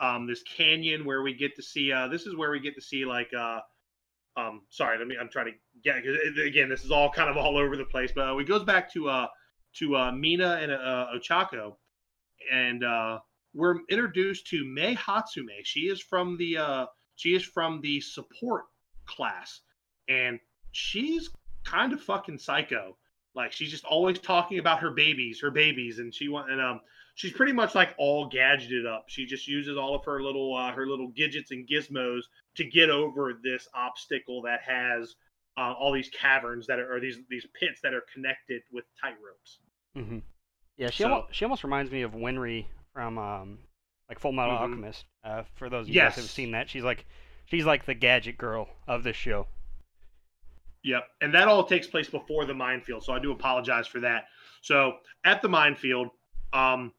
um 0.00 0.26
this 0.26 0.42
canyon 0.42 1.04
where 1.04 1.22
we 1.22 1.32
get 1.34 1.54
to 1.54 1.62
see 1.62 1.92
uh 1.92 2.08
this 2.08 2.26
is 2.26 2.34
where 2.34 2.50
we 2.50 2.58
get 2.58 2.74
to 2.74 2.82
see 2.82 3.04
like 3.04 3.30
uh 3.32 3.60
um 4.36 4.62
sorry 4.70 4.98
let 4.98 5.06
me 5.06 5.16
i'm 5.20 5.28
trying 5.28 5.46
to 5.46 5.52
get 5.84 5.98
it- 6.04 6.44
again 6.44 6.68
this 6.68 6.84
is 6.84 6.90
all 6.90 7.08
kind 7.08 7.30
of 7.30 7.36
all 7.36 7.56
over 7.56 7.76
the 7.76 7.84
place 7.84 8.10
but 8.12 8.28
uh, 8.28 8.36
it 8.36 8.48
goes 8.48 8.64
back 8.64 8.92
to 8.92 9.08
uh 9.08 9.26
to 9.74 9.96
uh 9.96 10.12
mina 10.12 10.58
and 10.60 10.72
uh 10.72 11.06
ochako 11.14 11.74
and 12.52 12.84
uh 12.84 13.18
we're 13.54 13.76
introduced 13.88 14.48
to 14.48 14.64
Mei 14.64 14.96
Hatsume. 14.96 15.62
She 15.62 15.82
is 15.82 16.00
from 16.00 16.36
the 16.36 16.58
uh 16.58 16.86
she 17.16 17.30
is 17.34 17.44
from 17.44 17.80
the 17.80 18.00
support 18.00 18.64
class 19.06 19.60
and 20.08 20.40
she's 20.72 21.30
kind 21.64 21.92
of 21.92 22.02
fucking 22.02 22.38
psycho. 22.38 22.96
Like 23.34 23.52
she's 23.52 23.70
just 23.70 23.84
always 23.84 24.18
talking 24.18 24.58
about 24.58 24.80
her 24.80 24.90
babies, 24.90 25.40
her 25.40 25.50
babies 25.50 25.98
and 25.98 26.12
she 26.14 26.28
want 26.28 26.50
and 26.50 26.60
um 26.60 26.80
she's 27.14 27.32
pretty 27.32 27.52
much 27.52 27.74
like 27.74 27.94
all 27.98 28.28
gadgeted 28.28 28.86
up. 28.86 29.04
She 29.08 29.24
just 29.24 29.46
uses 29.46 29.76
all 29.76 29.94
of 29.94 30.04
her 30.04 30.22
little 30.22 30.54
uh, 30.54 30.72
her 30.72 30.86
little 30.86 31.08
gadgets 31.08 31.50
and 31.50 31.66
gizmos 31.66 32.22
to 32.56 32.64
get 32.64 32.90
over 32.90 33.34
this 33.42 33.68
obstacle 33.74 34.42
that 34.42 34.60
has 34.62 35.14
uh, 35.56 35.72
all 35.78 35.92
these 35.92 36.10
caverns 36.10 36.66
that 36.66 36.78
are 36.78 36.96
or 36.96 37.00
these 37.00 37.18
these 37.30 37.46
pits 37.58 37.80
that 37.82 37.94
are 37.94 38.04
connected 38.12 38.62
with 38.72 38.84
tight 39.00 39.14
ropes. 39.24 39.60
Hmm 39.94 40.18
Yeah, 40.76 40.90
she 40.90 41.02
So- 41.04 41.12
almost, 41.12 41.34
she 41.34 41.44
almost 41.44 41.64
reminds 41.64 41.90
me 41.90 42.02
of 42.02 42.12
Winry 42.12 42.66
from 42.92 43.18
um 43.18 43.58
like 44.08 44.18
Full 44.18 44.32
Metal 44.32 44.56
Mhm. 44.56 44.60
Alchemist. 44.60 45.04
Uh, 45.22 45.44
for 45.54 45.70
those 45.70 45.86
of 45.88 45.94
you 45.94 46.00
guys 46.00 46.16
who've 46.16 46.24
seen 46.24 46.50
that, 46.52 46.68
she's 46.68 46.84
like 46.84 47.06
she's 47.46 47.64
like 47.64 47.84
the 47.86 47.94
gadget 47.94 48.36
girl 48.38 48.68
of 48.86 49.02
this 49.02 49.16
show. 49.16 49.46
Yep. 50.82 51.08
And 51.22 51.34
that 51.34 51.48
all 51.48 51.64
takes 51.64 51.86
place 51.86 52.08
before 52.08 52.44
the 52.44 52.52
minefield. 52.54 53.02
So 53.04 53.12
I 53.14 53.18
do 53.18 53.32
apologize 53.32 53.86
for 53.86 54.00
that. 54.00 54.26
So 54.60 54.98
at 55.24 55.40
the 55.40 55.48
minefield, 55.48 56.10
um, 56.52 56.92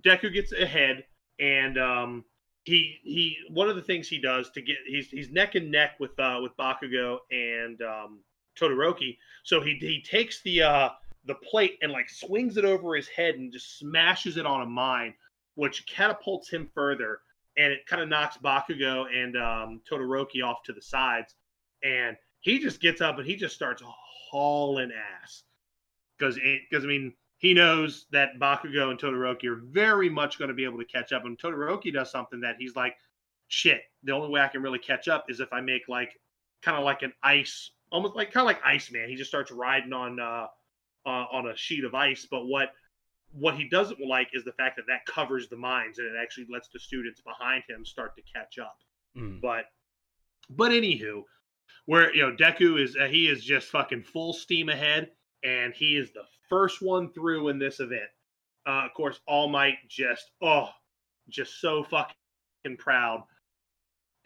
Deku 0.00 0.32
gets 0.32 0.52
ahead 0.52 1.04
and 1.38 1.78
um, 1.78 2.24
he 2.64 2.98
he 3.02 3.36
one 3.50 3.68
of 3.68 3.76
the 3.76 3.82
things 3.82 4.08
he 4.08 4.18
does 4.20 4.50
to 4.50 4.62
get 4.62 4.76
he's 4.86 5.10
he's 5.10 5.30
neck 5.30 5.54
and 5.54 5.70
neck 5.70 6.00
with 6.00 6.18
uh 6.18 6.38
with 6.42 6.56
Bakugo 6.56 7.18
and 7.30 7.80
um 7.82 8.20
Todoroki. 8.58 9.18
So 9.44 9.60
he 9.60 9.74
he 9.74 10.02
takes 10.02 10.40
the 10.42 10.62
uh 10.62 10.88
the 11.26 11.34
plate 11.34 11.78
and 11.82 11.92
like 11.92 12.08
swings 12.08 12.56
it 12.56 12.64
over 12.64 12.94
his 12.94 13.08
head 13.08 13.34
and 13.34 13.52
just 13.52 13.78
smashes 13.78 14.36
it 14.36 14.46
on 14.46 14.62
a 14.62 14.66
mine, 14.66 15.14
which 15.54 15.86
catapults 15.86 16.50
him 16.50 16.70
further 16.74 17.20
and 17.56 17.72
it 17.72 17.86
kind 17.86 18.02
of 18.02 18.08
knocks 18.08 18.36
Bakugo 18.36 19.06
and 19.12 19.36
um, 19.36 19.80
Todoroki 19.90 20.44
off 20.44 20.62
to 20.64 20.72
the 20.72 20.82
sides. 20.82 21.34
And 21.82 22.16
he 22.40 22.58
just 22.58 22.80
gets 22.80 23.00
up 23.00 23.18
and 23.18 23.26
he 23.26 23.36
just 23.36 23.54
starts 23.54 23.82
hauling 24.30 24.92
ass 24.92 25.44
because 26.18 26.38
I 26.38 26.86
mean 26.86 27.14
he 27.38 27.54
knows 27.54 28.06
that 28.12 28.38
Bakugo 28.38 28.90
and 28.90 28.98
Todoroki 28.98 29.44
are 29.44 29.60
very 29.62 30.08
much 30.08 30.38
going 30.38 30.48
to 30.48 30.54
be 30.54 30.64
able 30.64 30.78
to 30.78 30.84
catch 30.84 31.12
up. 31.12 31.24
And 31.24 31.38
Todoroki 31.38 31.92
does 31.92 32.10
something 32.10 32.40
that 32.40 32.56
he's 32.58 32.76
like, 32.76 32.96
shit. 33.48 33.82
The 34.04 34.12
only 34.12 34.30
way 34.30 34.40
I 34.40 34.48
can 34.48 34.62
really 34.62 34.78
catch 34.78 35.08
up 35.08 35.26
is 35.28 35.40
if 35.40 35.52
I 35.52 35.60
make 35.60 35.82
like 35.88 36.18
kind 36.62 36.78
of 36.78 36.84
like 36.84 37.02
an 37.02 37.12
ice, 37.22 37.70
almost 37.92 38.16
like 38.16 38.32
kind 38.32 38.42
of 38.42 38.46
like 38.46 38.64
Iceman. 38.64 39.08
He 39.08 39.16
just 39.16 39.30
starts 39.30 39.50
riding 39.50 39.92
on 39.92 40.18
uh, 40.18 40.46
uh, 41.06 41.26
on 41.32 41.48
a 41.48 41.56
sheet 41.56 41.84
of 41.84 41.94
ice. 41.94 42.26
But 42.30 42.46
what 42.46 42.70
what 43.32 43.56
he 43.56 43.68
doesn't 43.68 44.00
like 44.00 44.28
is 44.32 44.44
the 44.44 44.52
fact 44.52 44.76
that 44.76 44.86
that 44.88 45.04
covers 45.06 45.48
the 45.48 45.56
mines 45.56 45.98
and 45.98 46.06
it 46.06 46.14
actually 46.20 46.46
lets 46.50 46.68
the 46.68 46.78
students 46.78 47.20
behind 47.20 47.62
him 47.68 47.84
start 47.84 48.16
to 48.16 48.22
catch 48.22 48.58
up. 48.58 48.76
Mm. 49.16 49.40
But 49.40 49.66
but 50.50 50.72
anywho, 50.72 51.22
where 51.86 52.14
you 52.14 52.22
know 52.22 52.36
Deku 52.36 52.82
is 52.82 52.96
uh, 52.96 53.06
he 53.06 53.28
is 53.28 53.44
just 53.44 53.68
fucking 53.68 54.02
full 54.02 54.32
steam 54.32 54.68
ahead 54.68 55.10
and 55.44 55.74
he 55.74 55.96
is 55.96 56.12
the 56.12 56.24
first 56.48 56.82
one 56.82 57.12
through 57.12 57.48
in 57.48 57.58
this 57.58 57.80
event. 57.80 58.10
Uh, 58.66 58.84
of 58.84 58.94
course, 58.94 59.20
All 59.26 59.48
Might 59.48 59.76
just 59.88 60.30
oh, 60.42 60.68
just 61.28 61.60
so 61.60 61.84
fucking 61.84 62.76
proud. 62.78 63.22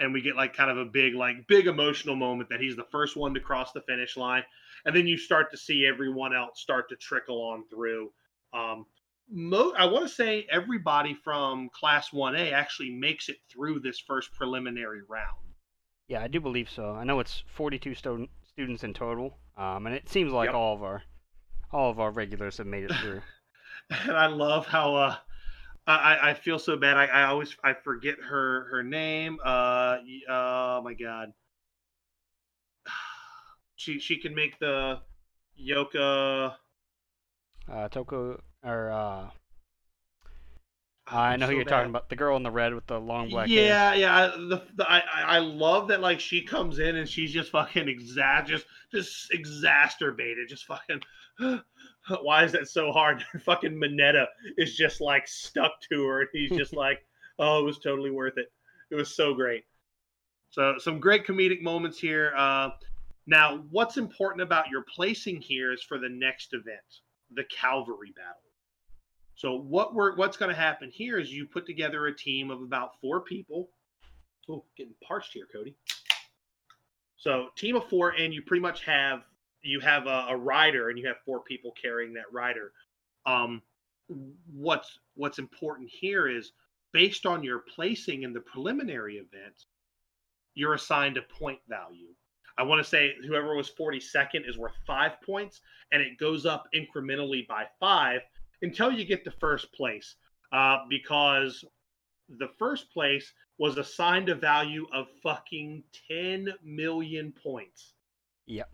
And 0.01 0.13
we 0.13 0.23
get 0.23 0.35
like 0.35 0.57
kind 0.57 0.71
of 0.71 0.79
a 0.79 0.85
big, 0.85 1.15
like 1.15 1.47
big 1.47 1.67
emotional 1.67 2.17
moment 2.17 2.49
that 2.49 2.61
he's 2.61 2.75
the 2.75 2.87
first 2.91 3.17
one 3.17 3.35
to 3.35 3.41
cross 3.41 3.73
the 3.73 3.83
finish 3.83 4.17
line, 4.17 4.43
and 4.85 4.97
then 4.97 5.07
you 5.07 5.17
start 5.17 5.51
to 5.51 5.57
see 5.57 5.87
everyone 5.87 6.35
else 6.35 6.61
start 6.61 6.89
to 6.89 6.97
trickle 6.97 7.41
on 7.43 7.65
through. 7.69 8.11
Um, 8.53 8.87
mo- 9.31 9.75
I 9.77 9.85
want 9.87 10.09
to 10.09 10.15
say 10.15 10.47
everybody 10.51 11.15
from 11.15 11.69
Class 11.69 12.11
1A 12.11 12.53
actually 12.53 12.91
makes 12.91 13.29
it 13.29 13.37
through 13.51 13.81
this 13.81 13.99
first 13.99 14.33
preliminary 14.33 15.03
round. 15.09 15.37
Yeah, 16.09 16.23
I 16.23 16.29
do 16.29 16.41
believe 16.41 16.69
so. 16.69 16.93
I 16.93 17.05
know 17.05 17.21
it's 17.21 17.45
42 17.47 17.95
sto- 17.95 18.27
students 18.49 18.83
in 18.83 18.95
total, 18.95 19.39
um, 19.57 19.87
and 19.87 19.95
it 19.95 20.09
seems 20.09 20.33
like 20.33 20.49
yep. 20.49 20.55
all 20.55 20.75
of 20.75 20.83
our 20.83 21.03
all 21.73 21.91
of 21.91 22.01
our 22.01 22.11
regulars 22.11 22.57
have 22.57 22.67
made 22.67 22.85
it 22.85 22.93
through. 22.97 23.21
and 23.91 24.17
I 24.17 24.27
love 24.27 24.67
how 24.67 24.97
uh, 24.97 25.17
I, 25.91 26.31
I 26.31 26.35
feel 26.35 26.59
so 26.59 26.77
bad. 26.77 26.97
I, 26.97 27.07
I 27.07 27.25
always 27.25 27.57
I 27.65 27.73
forget 27.73 28.17
her 28.21 28.67
her 28.71 28.83
name. 28.83 29.39
Uh, 29.45 29.97
oh 30.29 30.81
my 30.83 30.95
god. 30.95 31.33
She 33.77 33.99
she 33.99 34.19
can 34.19 34.35
make 34.35 34.59
the 34.59 35.01
Yoka. 35.57 36.57
Uh, 37.67 37.89
Toko 37.89 38.43
or 38.63 38.91
uh, 38.91 39.31
I 41.07 41.37
know 41.37 41.47
so 41.47 41.51
who 41.51 41.57
you're 41.57 41.65
bad. 41.65 41.71
talking 41.71 41.91
about. 41.91 42.09
The 42.09 42.17
girl 42.17 42.37
in 42.37 42.43
the 42.43 42.51
red 42.51 42.75
with 42.75 42.87
the 42.87 43.01
long 43.01 43.31
black 43.31 43.49
yeah, 43.49 43.91
hair. 43.91 43.99
Yeah, 43.99 44.27
the, 44.37 44.63
the, 44.77 44.91
I 44.91 45.03
I 45.27 45.39
love 45.39 45.89
that 45.89 46.01
like 46.01 46.21
she 46.21 46.43
comes 46.43 46.79
in 46.79 46.97
and 46.97 47.09
she's 47.09 47.33
just 47.33 47.51
fucking 47.51 47.87
exa- 47.87 48.47
just 48.47 48.67
just 48.93 49.33
exacerbated, 49.33 50.49
just 50.49 50.65
fucking. 50.67 51.01
Why 52.23 52.45
is 52.45 52.53
that 52.53 52.69
so 52.69 52.93
hard? 52.93 53.25
fucking 53.45 53.75
Mineta 53.75 54.27
is 54.57 54.77
just 54.77 55.01
like 55.01 55.27
stuck 55.27 55.73
to 55.91 56.05
her, 56.07 56.21
and 56.21 56.29
he's 56.33 56.51
just 56.51 56.73
like, 56.75 57.05
"Oh, 57.39 57.61
it 57.61 57.65
was 57.65 57.79
totally 57.79 58.11
worth 58.11 58.39
it. 58.39 58.53
It 58.91 58.95
was 58.95 59.15
so 59.15 59.35
great." 59.35 59.65
So 60.51 60.75
some 60.79 60.99
great 60.99 61.27
comedic 61.27 61.63
moments 61.63 61.99
here. 61.99 62.33
Uh, 62.37 62.71
now, 63.27 63.63
what's 63.71 63.97
important 63.97 64.43
about 64.43 64.69
your 64.69 64.83
placing 64.83 65.41
here 65.41 65.73
is 65.73 65.83
for 65.83 65.99
the 65.99 66.09
next 66.09 66.53
event, 66.53 66.81
the 67.33 67.45
Calvary 67.45 68.13
Battle. 68.17 68.43
So 69.37 69.55
what 69.55 69.95
we're 69.95 70.17
what's 70.17 70.37
going 70.37 70.51
to 70.51 70.61
happen 70.61 70.91
here 70.91 71.19
is 71.19 71.33
you 71.33 71.47
put 71.47 71.67
together 71.67 72.07
a 72.07 72.17
team 72.17 72.51
of 72.51 72.61
about 72.63 73.01
four 73.01 73.21
people. 73.21 73.71
Oh, 74.49 74.65
getting 74.77 74.95
parched 75.07 75.33
here, 75.33 75.47
Cody. 75.53 75.77
So 77.17 77.49
team 77.57 77.77
of 77.77 77.89
four, 77.89 78.11
and 78.11 78.35
you 78.35 78.43
pretty 78.43 78.63
much 78.63 78.85
have 78.85 79.23
you 79.63 79.81
have 79.81 80.07
a, 80.07 80.27
a 80.31 80.37
rider, 80.37 80.89
and 80.89 80.99
you 80.99 81.07
have 81.07 81.17
four 81.25 81.41
people 81.41 81.73
carrying 81.81 82.15
that 82.15 82.33
rider. 82.33 82.73
Um, 83.27 83.63
what's 84.53 84.99
what's 85.15 85.39
important 85.39 85.89
here 85.89 86.29
is 86.29 86.53
based 86.93 87.27
on 87.27 87.45
your 87.45 87.61
placing 87.61 88.23
in 88.23 88.33
the 88.33 88.41
preliminary 88.41 89.17
event, 89.17 89.65
you're 90.55 90.75
assigned 90.75 91.17
a 91.17 91.23
point 91.23 91.61
value. 91.69 92.09
I 92.59 92.63
want 92.63 92.83
to 92.83 92.89
say 92.89 93.15
whoever 93.27 93.55
was 93.55 93.71
42nd 93.71 94.49
is 94.49 94.59
worth 94.59 94.75
five 94.87 95.13
points, 95.23 95.61
and 95.93 96.03
it 96.03 96.19
goes 96.19 96.47
up 96.47 96.69
incrementally 96.75 97.47
by 97.47 97.67
five 97.79 98.21
until 98.63 98.91
you 98.91 99.05
get 99.05 99.25
to 99.25 99.31
first 99.31 99.73
place, 99.73 100.17
uh, 100.53 100.79
because 100.89 101.65
the 102.39 102.51
first 102.59 102.93
place 102.93 103.33
was 103.59 103.79
assigned 103.79 104.29
a 104.29 104.35
value 104.35 104.87
of 104.93 105.07
fucking 105.23 105.83
10 106.09 106.49
million 106.63 107.33
points. 107.43 107.95
Yep. 108.51 108.69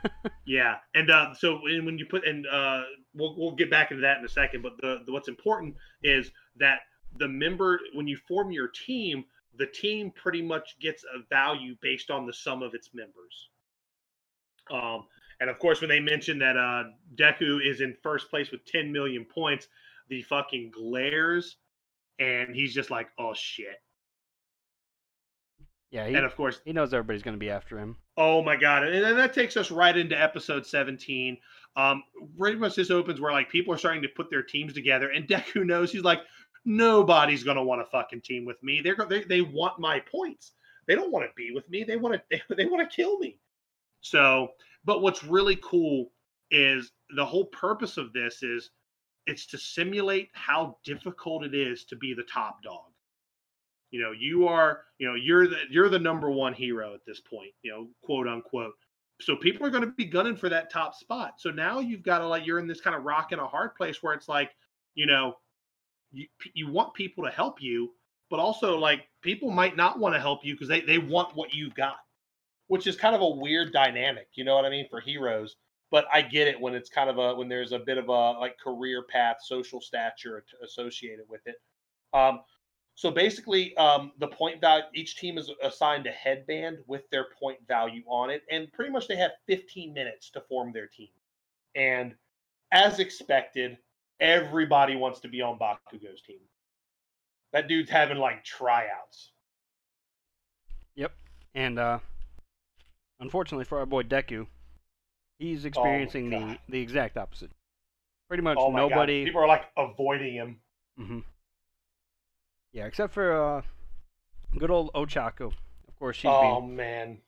yeah, 0.46 0.76
and 0.94 1.10
uh, 1.10 1.34
so 1.34 1.60
when 1.62 1.98
you 1.98 2.06
put 2.06 2.26
and 2.26 2.46
uh, 2.46 2.82
we'll 3.14 3.36
we'll 3.36 3.54
get 3.54 3.70
back 3.70 3.90
into 3.90 4.00
that 4.00 4.18
in 4.18 4.24
a 4.24 4.28
second. 4.28 4.62
But 4.62 4.78
the, 4.80 5.02
the 5.04 5.12
what's 5.12 5.28
important 5.28 5.74
is 6.02 6.30
that 6.56 6.80
the 7.18 7.28
member 7.28 7.78
when 7.92 8.08
you 8.08 8.16
form 8.26 8.50
your 8.50 8.68
team, 8.68 9.24
the 9.58 9.66
team 9.66 10.10
pretty 10.12 10.40
much 10.40 10.76
gets 10.80 11.04
a 11.04 11.22
value 11.28 11.76
based 11.82 12.10
on 12.10 12.26
the 12.26 12.32
sum 12.32 12.62
of 12.62 12.72
its 12.72 12.88
members. 12.94 13.50
Um, 14.70 15.04
and 15.40 15.50
of 15.50 15.58
course, 15.58 15.82
when 15.82 15.90
they 15.90 16.00
mention 16.00 16.38
that 16.38 16.56
uh, 16.56 16.84
Deku 17.14 17.58
is 17.62 17.82
in 17.82 17.94
first 18.02 18.30
place 18.30 18.50
with 18.50 18.64
10 18.64 18.90
million 18.90 19.26
points, 19.26 19.68
the 20.08 20.22
fucking 20.22 20.70
glares, 20.70 21.56
and 22.18 22.54
he's 22.54 22.72
just 22.72 22.90
like, 22.90 23.08
"Oh 23.18 23.34
shit." 23.34 23.82
Yeah, 25.90 26.06
he, 26.06 26.14
and 26.14 26.26
of 26.26 26.36
course 26.36 26.60
he 26.64 26.72
knows 26.72 26.92
everybody's 26.92 27.22
going 27.22 27.36
to 27.36 27.38
be 27.38 27.50
after 27.50 27.78
him. 27.78 27.96
Oh 28.16 28.42
my 28.42 28.56
god! 28.56 28.84
And 28.84 29.02
then 29.02 29.16
that 29.16 29.32
takes 29.32 29.56
us 29.56 29.70
right 29.70 29.96
into 29.96 30.20
episode 30.20 30.66
17. 30.66 31.38
Um, 31.76 32.02
pretty 32.38 32.58
much 32.58 32.74
this 32.74 32.90
opens 32.90 33.20
where 33.20 33.32
like 33.32 33.48
people 33.48 33.72
are 33.72 33.78
starting 33.78 34.02
to 34.02 34.08
put 34.08 34.28
their 34.30 34.42
teams 34.42 34.74
together, 34.74 35.10
and 35.10 35.26
Deku 35.26 35.64
knows 35.64 35.90
he's 35.90 36.02
like, 36.02 36.20
nobody's 36.64 37.42
going 37.42 37.56
to 37.56 37.62
want 37.62 37.80
to 37.80 37.90
fucking 37.90 38.20
team 38.20 38.44
with 38.44 38.62
me. 38.62 38.80
They're 38.82 38.96
they 39.08 39.24
they 39.24 39.40
want 39.40 39.78
my 39.78 40.00
points. 40.00 40.52
They 40.86 40.94
don't 40.94 41.10
want 41.12 41.24
to 41.24 41.32
be 41.36 41.52
with 41.52 41.68
me. 41.70 41.84
They 41.84 41.96
want 41.96 42.14
to 42.14 42.22
they, 42.30 42.54
they 42.56 42.66
want 42.66 42.88
to 42.88 42.94
kill 42.94 43.18
me. 43.18 43.38
So 44.00 44.48
but 44.84 45.02
what's 45.02 45.24
really 45.24 45.58
cool 45.62 46.12
is 46.50 46.92
the 47.16 47.24
whole 47.24 47.46
purpose 47.46 47.96
of 47.96 48.12
this 48.12 48.42
is 48.42 48.70
it's 49.26 49.46
to 49.46 49.58
simulate 49.58 50.30
how 50.32 50.78
difficult 50.84 51.44
it 51.44 51.54
is 51.54 51.84
to 51.84 51.96
be 51.96 52.14
the 52.14 52.22
top 52.22 52.62
dog. 52.62 52.90
You 53.90 54.02
know, 54.02 54.12
you 54.12 54.46
are, 54.46 54.82
you 54.98 55.08
know, 55.08 55.14
you're 55.14 55.48
the 55.48 55.56
you're 55.70 55.88
the 55.88 55.98
number 55.98 56.30
one 56.30 56.52
hero 56.52 56.94
at 56.94 57.00
this 57.06 57.20
point, 57.20 57.52
you 57.62 57.70
know, 57.70 57.88
quote 58.02 58.28
unquote. 58.28 58.74
So 59.20 59.34
people 59.34 59.66
are 59.66 59.70
going 59.70 59.84
to 59.84 59.90
be 59.90 60.04
gunning 60.04 60.36
for 60.36 60.48
that 60.48 60.70
top 60.70 60.94
spot. 60.94 61.34
So 61.38 61.50
now 61.50 61.80
you've 61.80 62.04
got 62.04 62.18
to 62.18 62.28
like 62.28 62.46
you're 62.46 62.60
in 62.60 62.68
this 62.68 62.80
kind 62.80 62.94
of 62.94 63.04
rock 63.04 63.32
and 63.32 63.40
a 63.40 63.46
hard 63.46 63.74
place 63.74 64.02
where 64.02 64.14
it's 64.14 64.28
like, 64.28 64.50
you 64.94 65.06
know, 65.06 65.34
you, 66.12 66.26
you 66.54 66.70
want 66.70 66.94
people 66.94 67.24
to 67.24 67.30
help 67.30 67.60
you, 67.60 67.90
but 68.30 68.38
also 68.38 68.78
like 68.78 69.08
people 69.22 69.50
might 69.50 69.76
not 69.76 69.98
want 69.98 70.14
to 70.14 70.20
help 70.20 70.44
you 70.44 70.54
because 70.54 70.68
they, 70.68 70.82
they 70.82 70.98
want 70.98 71.34
what 71.34 71.52
you've 71.52 71.74
got 71.74 71.96
which 72.68 72.86
is 72.86 72.96
kind 72.96 73.14
of 73.14 73.22
a 73.22 73.28
weird 73.28 73.72
dynamic, 73.72 74.28
you 74.34 74.44
know 74.44 74.54
what 74.54 74.64
I 74.64 74.70
mean, 74.70 74.86
for 74.88 75.00
heroes. 75.00 75.56
But 75.90 76.04
I 76.12 76.20
get 76.20 76.48
it 76.48 76.60
when 76.60 76.74
it's 76.74 76.90
kind 76.90 77.08
of 77.08 77.16
a 77.18 77.34
when 77.34 77.48
there's 77.48 77.72
a 77.72 77.78
bit 77.78 77.96
of 77.96 78.08
a 78.08 78.32
like 78.32 78.58
career 78.58 79.04
path, 79.10 79.38
social 79.42 79.80
stature 79.80 80.44
associated 80.62 81.24
with 81.28 81.40
it. 81.46 81.56
Um, 82.12 82.40
so 82.98 83.12
basically, 83.12 83.76
um, 83.76 84.10
the 84.18 84.26
point 84.26 84.60
value 84.60 84.82
each 84.92 85.16
team 85.16 85.38
is 85.38 85.52
assigned 85.62 86.08
a 86.08 86.10
headband 86.10 86.78
with 86.88 87.08
their 87.10 87.26
point 87.40 87.58
value 87.68 88.02
on 88.08 88.28
it, 88.28 88.42
and 88.50 88.72
pretty 88.72 88.90
much 88.90 89.06
they 89.06 89.14
have 89.14 89.30
15 89.46 89.94
minutes 89.94 90.30
to 90.30 90.40
form 90.40 90.72
their 90.72 90.88
team. 90.88 91.06
And 91.76 92.16
as 92.72 92.98
expected, 92.98 93.78
everybody 94.18 94.96
wants 94.96 95.20
to 95.20 95.28
be 95.28 95.40
on 95.40 95.60
Bakugo's 95.60 96.22
team. 96.22 96.40
That 97.52 97.68
dude's 97.68 97.88
having 97.88 98.18
like 98.18 98.42
tryouts. 98.42 99.30
Yep, 100.96 101.12
and 101.54 101.78
uh, 101.78 102.00
Unfortunately 103.20 103.64
for 103.64 103.78
our 103.78 103.86
boy 103.86 104.02
Deku, 104.02 104.48
he's 105.38 105.64
oh 105.64 105.68
experiencing 105.68 106.34
oh 106.34 106.40
the 106.40 106.58
the 106.68 106.80
exact 106.80 107.16
opposite. 107.16 107.52
Pretty 108.26 108.42
much 108.42 108.58
oh 108.60 108.72
nobody. 108.72 109.22
God. 109.22 109.26
People 109.26 109.42
are 109.42 109.46
like 109.46 109.66
avoiding 109.76 110.34
him. 110.34 110.60
Mm-hmm. 110.98 111.18
Yeah, 112.72 112.86
except 112.86 113.14
for 113.14 113.32
uh, 113.32 113.62
good 114.58 114.70
old 114.70 114.92
Ochako. 114.92 115.52
Of 115.88 115.98
course, 115.98 116.16
she's 116.16 116.30
oh 116.30 116.60
being, 116.60 116.76
man, 116.76 117.18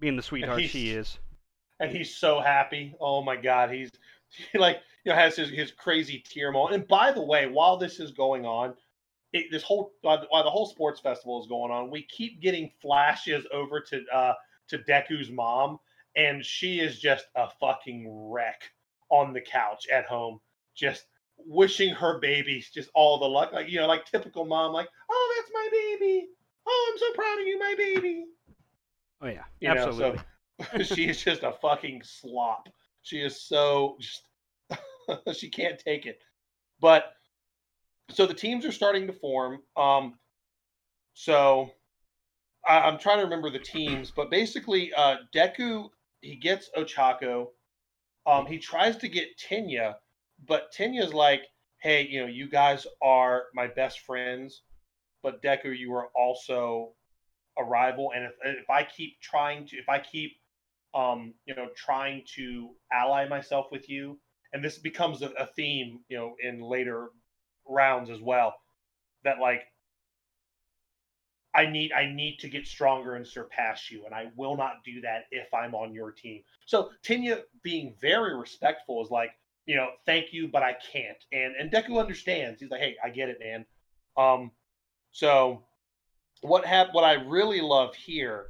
being 0.00 0.16
the 0.16 0.22
sweetheart 0.22 0.62
she 0.62 0.90
is. 0.90 1.18
And 1.80 1.90
he's 1.90 2.14
so 2.14 2.40
happy. 2.40 2.94
Oh 3.00 3.22
my 3.22 3.36
God, 3.36 3.70
he's 3.70 3.90
he 4.52 4.58
like 4.58 4.80
you 5.04 5.12
know 5.12 5.16
has 5.16 5.36
his, 5.36 5.50
his 5.50 5.70
crazy 5.72 6.22
tear 6.26 6.50
moment. 6.52 6.74
And 6.74 6.88
by 6.88 7.12
the 7.12 7.22
way, 7.22 7.46
while 7.46 7.76
this 7.76 8.00
is 8.00 8.10
going 8.10 8.44
on, 8.44 8.74
it, 9.32 9.46
this 9.50 9.62
whole 9.62 9.92
while 10.02 10.20
the, 10.20 10.50
whole 10.50 10.66
sports 10.66 11.00
festival 11.00 11.40
is 11.40 11.46
going 11.46 11.70
on, 11.70 11.90
we 11.90 12.02
keep 12.02 12.40
getting 12.40 12.70
flashes 12.80 13.46
over 13.52 13.80
to 13.80 14.04
uh 14.12 14.34
to 14.68 14.78
Deku's 14.78 15.30
mom, 15.30 15.78
and 16.16 16.44
she 16.44 16.80
is 16.80 16.98
just 16.98 17.26
a 17.36 17.48
fucking 17.60 18.06
wreck 18.30 18.62
on 19.10 19.32
the 19.32 19.40
couch 19.40 19.86
at 19.88 20.04
home, 20.06 20.40
just 20.74 21.06
wishing 21.38 21.94
her 21.94 22.18
babies 22.18 22.70
just 22.70 22.90
all 22.94 23.18
the 23.18 23.26
luck, 23.26 23.52
like 23.52 23.68
you 23.68 23.78
know, 23.80 23.86
like 23.86 24.04
typical 24.04 24.44
mom, 24.44 24.72
like, 24.72 24.88
oh, 25.10 25.34
that's 25.36 25.50
my 25.52 25.68
baby. 25.70 26.28
Oh, 26.66 26.90
I'm 26.92 26.98
so 26.98 27.12
proud 27.14 27.40
of 27.40 27.46
you, 27.46 27.58
my 27.58 27.74
baby. 27.76 28.26
Oh 29.20 29.26
yeah, 29.28 29.44
You 29.60 29.74
know, 29.74 29.86
absolutely. 29.86 30.20
so 30.76 30.82
she 30.94 31.08
is 31.08 31.22
just 31.22 31.42
a 31.42 31.52
fucking 31.52 32.02
slop. 32.04 32.68
She 33.02 33.18
is 33.20 33.40
so 33.40 33.96
just 34.00 34.22
she 35.38 35.48
can't 35.48 35.78
take 35.78 36.06
it. 36.06 36.18
But 36.80 37.12
so 38.10 38.26
the 38.26 38.34
teams 38.34 38.64
are 38.64 38.72
starting 38.72 39.06
to 39.06 39.12
form. 39.12 39.60
Um, 39.76 40.14
so 41.14 41.70
I, 42.66 42.80
I'm 42.80 42.98
trying 42.98 43.18
to 43.18 43.24
remember 43.24 43.50
the 43.50 43.58
teams, 43.58 44.12
but 44.14 44.30
basically, 44.30 44.92
uh, 44.94 45.16
Deku 45.34 45.88
he 46.20 46.36
gets 46.36 46.70
Ochako. 46.76 47.48
Um, 48.26 48.46
he 48.46 48.58
tries 48.58 48.96
to 48.98 49.08
get 49.08 49.38
Tenya, 49.38 49.94
but 50.46 50.72
Tenya's 50.72 51.12
like, 51.14 51.42
"Hey, 51.82 52.06
you 52.06 52.20
know, 52.20 52.26
you 52.26 52.48
guys 52.48 52.86
are 53.02 53.44
my 53.54 53.66
best 53.68 54.00
friends, 54.00 54.62
but 55.22 55.42
Deku, 55.42 55.76
you 55.76 55.92
are 55.94 56.08
also 56.14 56.94
a 57.58 57.64
rival, 57.64 58.12
and 58.14 58.24
if 58.24 58.32
if 58.44 58.70
I 58.70 58.84
keep 58.84 59.20
trying 59.20 59.66
to, 59.66 59.76
if 59.78 59.88
I 59.88 59.98
keep, 59.98 60.32
um, 60.94 61.34
you 61.46 61.54
know, 61.54 61.68
trying 61.76 62.24
to 62.36 62.74
ally 62.92 63.26
myself 63.28 63.66
with 63.72 63.88
you, 63.88 64.18
and 64.52 64.64
this 64.64 64.78
becomes 64.78 65.22
a, 65.22 65.28
a 65.38 65.46
theme, 65.56 66.00
you 66.08 66.16
know, 66.18 66.34
in 66.40 66.60
later 66.60 67.08
rounds 67.68 68.10
as 68.10 68.20
well, 68.20 68.54
that 69.24 69.38
like 69.40 69.62
I 71.54 71.66
need 71.66 71.92
I 71.92 72.06
need 72.06 72.38
to 72.40 72.48
get 72.48 72.66
stronger 72.66 73.14
and 73.16 73.26
surpass 73.26 73.90
you, 73.90 74.04
and 74.04 74.14
I 74.14 74.26
will 74.36 74.56
not 74.56 74.84
do 74.84 75.00
that 75.02 75.24
if 75.30 75.52
I'm 75.54 75.74
on 75.74 75.92
your 75.94 76.12
team. 76.12 76.42
So 76.66 76.90
Tenya 77.04 77.40
being 77.62 77.94
very 78.00 78.36
respectful 78.36 79.02
is 79.02 79.10
like, 79.10 79.32
you 79.68 79.76
know, 79.76 79.90
thank 80.06 80.32
you, 80.32 80.48
but 80.48 80.62
I 80.62 80.74
can't. 80.92 81.22
And 81.30 81.54
and 81.54 81.70
Deku 81.70 82.00
understands. 82.00 82.58
He's 82.58 82.70
like, 82.70 82.80
hey, 82.80 82.96
I 83.04 83.10
get 83.10 83.28
it, 83.28 83.38
man. 83.38 83.66
Um, 84.16 84.50
so 85.12 85.62
what 86.40 86.64
hap- 86.64 86.94
what 86.94 87.04
I 87.04 87.12
really 87.12 87.60
love 87.60 87.94
here 87.94 88.46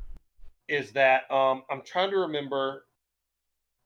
is 0.69 0.93
that 0.93 1.31
um 1.31 1.64
I'm 1.69 1.83
trying 1.83 2.11
to 2.11 2.19
remember 2.19 2.85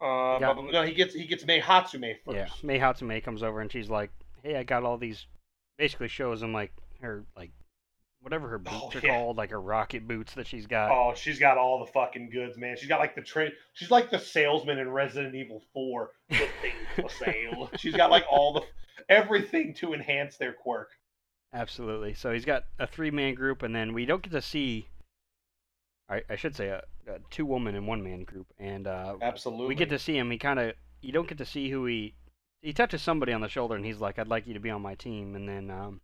uh 0.01 0.39
Yeah. 0.41 0.55
no 0.71 0.83
he 0.83 0.93
gets 0.93 1.15
he 1.15 1.27
gets 1.27 1.47
Mei 1.47 1.61
Hatsume 1.61 2.17
first. 2.25 2.37
Yeah, 2.37 2.49
Mei 2.63 2.79
Hatsume 2.79 3.25
comes 3.25 3.43
over 3.43 3.61
and 3.61 3.73
she's 3.73 3.89
like, 3.89 4.11
"Hey, 4.43 4.57
I 4.57 4.63
got 4.63 4.85
all 4.85 4.99
these." 4.99 5.27
Basically, 5.79 6.09
shows 6.09 6.43
him 6.43 6.53
like 6.53 6.71
her 7.01 7.25
like 7.35 7.51
whatever 8.23 8.49
her 8.49 8.59
boots 8.59 8.77
Oh, 8.81 8.91
are 8.95 9.01
yeah. 9.03 9.11
called, 9.19 9.37
like 9.37 9.51
her 9.51 9.61
rocket 9.61 10.07
boots 10.09 10.35
that 10.35 10.47
she's 10.47 10.67
got. 10.67 10.91
Oh, 10.91 11.15
she's 11.15 11.39
got 11.39 11.59
all 11.59 11.81
the 11.85 11.91
fucking 11.93 12.31
goods, 12.31 12.57
man. 12.57 12.77
She's 12.79 12.89
got 12.89 13.01
like 13.01 13.15
the 13.15 13.23
train. 13.23 13.51
She's 13.75 13.91
like 13.91 14.11
the 14.11 14.19
salesman 14.19 14.79
in 14.79 14.91
Resident 14.91 15.35
Evil 15.35 15.63
Four. 15.73 16.11
The 16.31 16.37
thing 16.63 16.73
for 16.97 17.11
sale. 17.11 17.71
She's 17.79 17.95
got 17.95 18.11
like 18.11 18.25
all 18.31 18.53
the 18.55 18.63
everything 19.09 19.75
to 19.75 19.93
enhance 19.95 20.37
their 20.37 20.53
quirk. 20.53 20.91
Absolutely. 21.55 22.15
So 22.15 22.33
he's 22.33 22.45
got 22.47 22.65
a 22.79 22.87
three-man 22.87 23.35
group, 23.35 23.63
and 23.63 23.75
then 23.75 23.93
we 23.93 24.07
don't 24.07 24.23
get 24.23 24.33
to 24.33 24.41
see. 24.43 24.89
I, 26.09 26.23
I 26.31 26.37
should 26.37 26.57
say 26.57 26.69
a, 26.69 26.83
a 27.07 27.19
two-woman 27.31 27.75
and 27.75 27.87
one-man 27.87 28.25
group, 28.25 28.47
and 28.59 28.87
uh, 28.87 29.17
Absolutely. 29.21 29.67
we 29.67 29.75
get 29.75 29.89
to 29.91 29.99
see 29.99 30.17
him. 30.17 30.31
He 30.31 30.39
kind 30.39 30.59
of 30.59 30.73
you 31.01 31.13
don't 31.13 31.29
get 31.29 31.39
to 31.39 31.45
see 31.47 31.69
who 31.71 31.85
he 31.87 32.15
he 32.63 32.73
touches 32.73 33.03
somebody 33.03 33.33
on 33.33 33.41
the 33.41 33.49
shoulder, 33.49 33.75
and 33.75 33.85
he's 33.85 33.99
like, 33.99 34.19
"I'd 34.19 34.29
like 34.29 34.47
you 34.47 34.55
to 34.55 34.61
be 34.61 34.71
on 34.71 34.81
my 34.83 34.95
team." 34.95 35.35
And 35.35 35.49
then 35.49 35.71
um, 35.71 36.01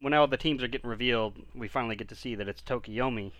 when 0.00 0.12
all 0.14 0.26
the 0.26 0.36
teams 0.36 0.62
are 0.62 0.68
getting 0.68 0.90
revealed, 0.90 1.38
we 1.54 1.68
finally 1.68 1.96
get 1.96 2.08
to 2.08 2.14
see 2.14 2.34
that 2.34 2.48
it's 2.48 2.62
Tokoyami, 2.62 3.32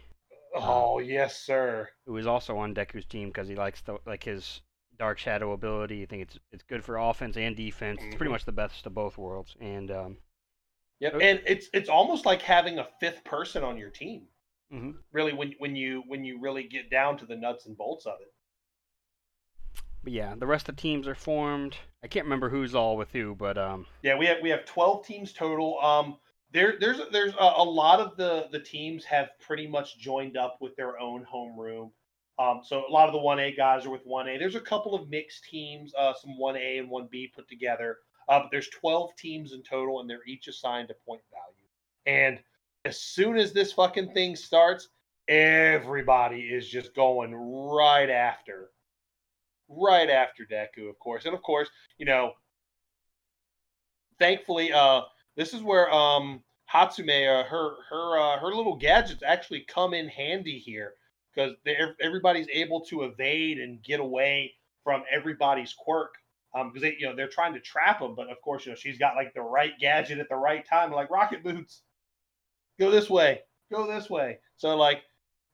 Oh 0.55 1.01
yes, 1.01 1.41
sir. 1.43 1.91
who 2.05 2.15
is 2.19 2.27
also 2.27 2.59
on 2.59 2.75
Deku's 2.75 3.07
team 3.07 3.29
because 3.29 3.49
he 3.49 3.55
likes 3.55 3.81
the 3.81 3.99
like 4.05 4.25
his 4.25 4.61
Dark 4.99 5.19
Shadow 5.19 5.53
ability. 5.53 6.03
I 6.03 6.07
think 6.07 6.23
it's 6.23 6.39
it's 6.53 6.63
good 6.65 6.85
for 6.85 6.99
offense 6.99 7.37
and 7.39 7.57
defense. 7.57 8.05
It's 8.05 8.15
pretty 8.15 8.31
Mhm. 8.31 8.33
much 8.33 8.45
the 8.45 8.53
best 8.53 8.85
of 8.87 8.93
both 8.95 9.17
worlds. 9.17 9.57
And 9.61 9.91
um, 9.91 10.19
Yep. 11.01 11.15
And 11.21 11.43
it's 11.47 11.69
it's 11.73 11.89
almost 11.89 12.25
like 12.27 12.43
having 12.43 12.79
a 12.79 12.89
fifth 13.01 13.25
person 13.25 13.65
on 13.65 13.77
your 13.77 13.91
team. 13.91 14.29
mhm. 14.71 15.03
Really, 15.13 15.33
when 15.33 15.53
when 15.59 15.77
you 15.77 16.03
when 16.07 16.25
you 16.25 16.41
really 16.41 16.65
get 16.65 16.91
down 16.91 17.19
to 17.19 17.27
the 17.27 17.37
nuts 17.37 17.67
and 17.67 17.77
bolts 17.77 18.07
of 18.07 18.21
it. 18.21 18.33
but 20.03 20.13
yeah, 20.13 20.35
the 20.35 20.47
rest 20.47 20.69
of 20.69 20.77
the 20.77 20.83
teams 20.83 21.07
are 21.09 21.15
formed. 21.15 21.77
I 22.03 22.09
can't 22.09 22.27
remember 22.27 22.51
who's 22.51 22.75
all 22.75 22.97
with 22.99 23.13
who, 23.13 23.35
but 23.35 23.57
um, 23.59 23.87
Yeah, 24.03 24.17
we 24.17 24.27
have 24.27 24.39
we 24.43 24.51
have 24.51 24.65
twelve 24.65 25.07
teams 25.07 25.33
total. 25.33 25.79
Um, 25.81 26.19
there 26.53 26.74
there's 26.80 27.01
there's 27.12 27.34
a, 27.34 27.53
a 27.57 27.64
lot 27.64 28.01
of 28.01 28.16
the 28.16 28.48
the 28.51 28.61
teams 28.61 29.05
have 29.05 29.30
pretty 29.40 29.66
much 29.66 29.98
joined 29.98 30.36
up 30.36 30.59
with 30.61 30.76
their 30.76 30.98
own 30.98 31.26
homeroom. 31.32 31.90
Um, 32.38 32.62
so 32.64 32.84
a 32.88 32.90
lot 32.90 33.07
of 33.07 33.12
the 33.12 33.18
one 33.18 33.38
A 33.38 33.53
guys 33.53 33.84
are 33.84 33.90
with 33.90 34.07
one 34.07 34.28
A. 34.28 34.38
There's 34.38 34.55
a 34.55 34.61
couple 34.61 34.94
of 34.94 35.11
mixed 35.11 35.44
teams, 35.44 35.92
uh, 35.94 36.14
some 36.14 36.38
one 36.38 36.57
A 36.57 36.78
and 36.78 36.88
one 36.88 37.09
B 37.11 37.30
put 37.34 37.48
together. 37.48 37.98
Uh, 38.28 38.40
but 38.40 38.48
there's 38.51 38.68
twelve 38.68 39.14
teams 39.16 39.53
in 39.53 39.62
total, 39.62 40.01
and 40.01 40.09
they're 40.09 40.24
each 40.26 40.48
assigned 40.48 40.90
a 40.90 40.94
point 41.07 41.20
value. 41.30 41.66
And 42.07 42.38
as 42.84 43.01
soon 43.01 43.36
as 43.36 43.53
this 43.53 43.72
fucking 43.72 44.12
thing 44.12 44.36
starts, 44.36 44.88
everybody 45.28 46.40
is 46.40 46.66
just 46.68 46.94
going 46.94 47.34
right 47.34 48.09
after, 48.09 48.70
right 49.68 50.09
after 50.09 50.44
Deku, 50.44 50.88
of 50.88 50.98
course, 50.98 51.26
and 51.26 51.34
of 51.34 51.42
course, 51.42 51.68
you 51.98 52.07
know, 52.07 52.32
thankfully, 54.18 54.72
uh, 54.72 55.03
this 55.37 55.55
is 55.55 55.62
where 55.62 55.93
um 55.93 56.43
Hatsume, 56.72 57.28
uh, 57.28 57.45
her 57.45 57.74
her 57.89 58.18
uh, 58.18 58.39
her 58.39 58.55
little 58.55 58.76
gadgets 58.76 59.22
actually 59.26 59.61
come 59.62 59.93
in 59.93 60.09
handy 60.09 60.59
here 60.59 60.95
because 61.35 61.55
everybody's 62.01 62.49
able 62.53 62.81
to 62.83 63.03
evade 63.03 63.59
and 63.59 63.83
get 63.83 64.01
away 64.01 64.55
from 64.85 65.03
everybody's 65.11 65.72
quirk. 65.72 66.14
Um, 66.55 66.68
because 66.68 66.83
they, 66.83 66.97
you 66.99 67.07
know, 67.07 67.14
they're 67.14 67.28
trying 67.28 67.55
to 67.55 67.61
trap 67.61 68.01
them, 68.01 68.16
but 68.16 68.28
of 68.28 68.41
course, 68.43 68.66
you 68.66 68.72
know, 68.72 68.76
she's 68.76 68.99
got 68.99 69.14
like 69.14 69.33
the 69.35 69.41
right 69.41 69.72
gadget 69.78 70.18
at 70.18 70.28
the 70.28 70.37
right 70.37 70.66
time, 70.66 70.91
like 70.91 71.09
rocket 71.09 71.45
boots. 71.45 71.83
Go 72.78 72.91
this 72.91 73.09
way, 73.09 73.43
go 73.70 73.87
this 73.87 74.11
way. 74.11 74.39
So 74.57 74.76
like, 74.76 75.03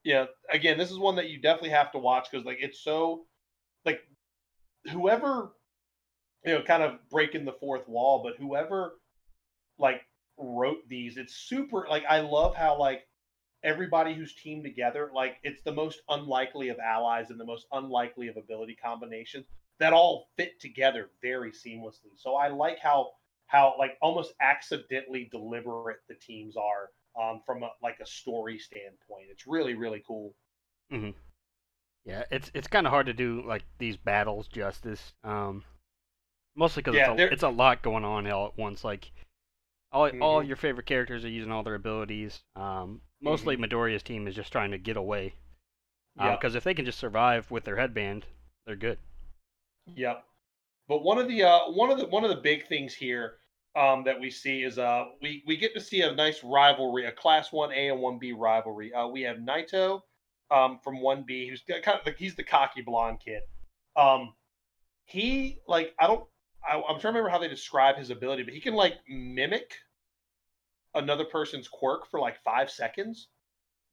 yeah, 0.05 0.25
again, 0.51 0.79
this 0.79 0.91
is 0.91 0.99
one 0.99 1.17
that 1.17 1.29
you 1.29 1.39
definitely 1.39 1.71
have 1.71 1.93
to 1.93 1.99
watch 1.99 2.29
because 2.31 2.47
like 2.47 2.59
it's 2.61 2.81
so 2.81 3.27
like 3.85 4.01
whoever 4.91 5.53
you 6.45 6.55
know 6.55 6.63
kind 6.63 6.83
of 6.83 6.99
breaking 7.11 7.45
the 7.45 7.53
fourth 7.53 7.87
wall 7.89 8.23
but 8.23 8.37
whoever 8.37 8.95
like 9.79 10.03
wrote 10.39 10.87
these 10.89 11.17
it's 11.17 11.35
super 11.35 11.87
like 11.89 12.05
i 12.09 12.21
love 12.21 12.55
how 12.55 12.79
like 12.79 13.07
everybody 13.65 14.15
who's 14.15 14.35
teamed 14.35 14.65
together 14.65 15.11
like 15.15 15.37
it's 15.43 15.63
the 15.63 15.73
most 15.73 16.01
unlikely 16.11 16.69
of 16.69 16.79
allies 16.79 17.31
and 17.31 17.41
the 17.41 17.45
most 17.45 17.67
unlikely 17.73 18.29
of 18.29 18.37
ability 18.37 18.77
combinations 18.83 19.47
that 19.79 19.93
all 19.93 20.29
fit 20.37 20.61
together 20.61 21.11
very 21.23 21.51
seamlessly 21.51 22.13
so 22.17 22.35
i 22.35 22.49
like 22.49 22.79
how 22.79 23.11
how 23.47 23.75
like 23.79 23.97
almost 24.03 24.35
accidentally 24.41 25.29
deliberate 25.31 25.99
the 26.09 26.15
teams 26.15 26.55
are 26.57 26.91
um, 27.19 27.41
from 27.47 27.63
a, 27.63 27.71
like 27.83 27.99
a 28.01 28.07
story 28.07 28.59
standpoint 28.59 29.27
it's 29.31 29.47
really 29.47 29.75
really 29.75 30.03
cool 30.07 30.35
yeah, 32.07 32.23
it's 32.31 32.51
it's 32.55 32.69
kind 32.69 32.87
of 32.87 32.93
hard 32.93 33.07
to 33.07 33.13
do 33.13 33.43
like 33.45 33.65
these 33.79 33.97
battles 33.97 34.47
justice. 34.47 35.13
Um, 35.25 35.65
mostly 36.55 36.83
because 36.83 36.95
Yeah, 36.95 37.13
it's, 37.13 37.21
a, 37.21 37.33
it's 37.33 37.43
a 37.43 37.49
lot 37.49 37.83
going 37.83 38.05
on 38.05 38.31
all 38.31 38.47
at 38.47 38.57
once. 38.57 38.85
Like 38.85 39.11
all 39.93 40.11
all 40.21 40.43
Mhm. 40.43 40.47
your 40.47 40.57
favorite 40.57 40.87
characters 40.87 41.25
are 41.25 41.29
using 41.31 41.53
all 41.53 41.63
their 41.63 41.75
abilities. 41.75 42.43
Um, 42.55 43.03
mostly 43.21 43.57
Midoriya's 43.57 44.03
team 44.03 44.27
is 44.29 44.35
just 44.35 44.53
trying 44.53 44.71
to 44.73 44.79
get 44.79 44.97
away. 44.97 45.35
yeah 46.17 46.37
Because 46.37 46.55
if 46.55 46.65
they 46.65 46.75
can 46.75 46.85
just 46.85 46.99
survive 46.99 47.51
with 47.51 47.65
their 47.65 47.77
headband, 47.77 48.27
they're 48.67 48.77
good. 48.77 48.99
Yep. 49.95 50.25
But 50.89 51.03
one 51.03 51.19
of 51.19 51.29
the 51.29 51.43
uh, 51.43 51.71
one 51.73 51.91
of 51.91 51.99
the 51.99 52.07
one 52.07 52.25
of 52.25 52.31
the 52.31 52.37
big 52.37 52.67
things 52.67 52.95
here 52.95 53.39
um, 53.77 54.05
that 54.05 54.19
we 54.21 54.31
see 54.31 54.63
is 54.63 54.79
uh, 54.79 55.07
we 55.23 55.43
we 55.47 55.57
get 55.57 55.75
to 55.75 55.81
see 55.81 56.03
a 56.03 56.13
nice 56.15 56.43
rivalry, 56.45 57.07
a 57.07 57.13
Class 57.13 57.53
One 57.53 57.73
A 57.73 57.89
and 57.91 58.01
One 58.01 58.19
B 58.19 58.33
rivalry. 58.33 58.93
Uh, 58.93 59.07
we 59.09 59.23
have 59.23 59.39
Neito 59.41 60.05
um, 60.51 60.79
from 60.83 61.01
One 61.01 61.25
B, 61.25 61.49
who's 61.49 61.63
got 61.63 61.83
kind 61.83 61.99
of 62.01 62.07
like 62.07 62.17
he's 62.19 62.37
the 62.37 62.45
cocky 62.45 62.83
blonde 62.83 63.21
kid. 63.25 63.43
Um, 63.97 64.35
he 65.07 65.61
like 65.69 65.95
I 66.01 66.07
don't 66.07 66.29
I, 66.69 66.77
I'm 66.77 67.01
trying 67.01 67.01
to 67.01 67.09
remember 67.09 67.31
how 67.31 67.39
they 67.39 67.49
describe 67.49 67.97
his 67.97 68.11
ability, 68.11 68.43
but 68.43 68.55
he 68.55 68.61
can 68.61 68.75
like 68.75 68.95
mimic 69.09 69.73
another 70.95 71.25
person's 71.25 71.69
quirk 71.69 72.07
for 72.11 72.19
like 72.19 72.43
five 72.43 72.71
seconds. 72.73 73.29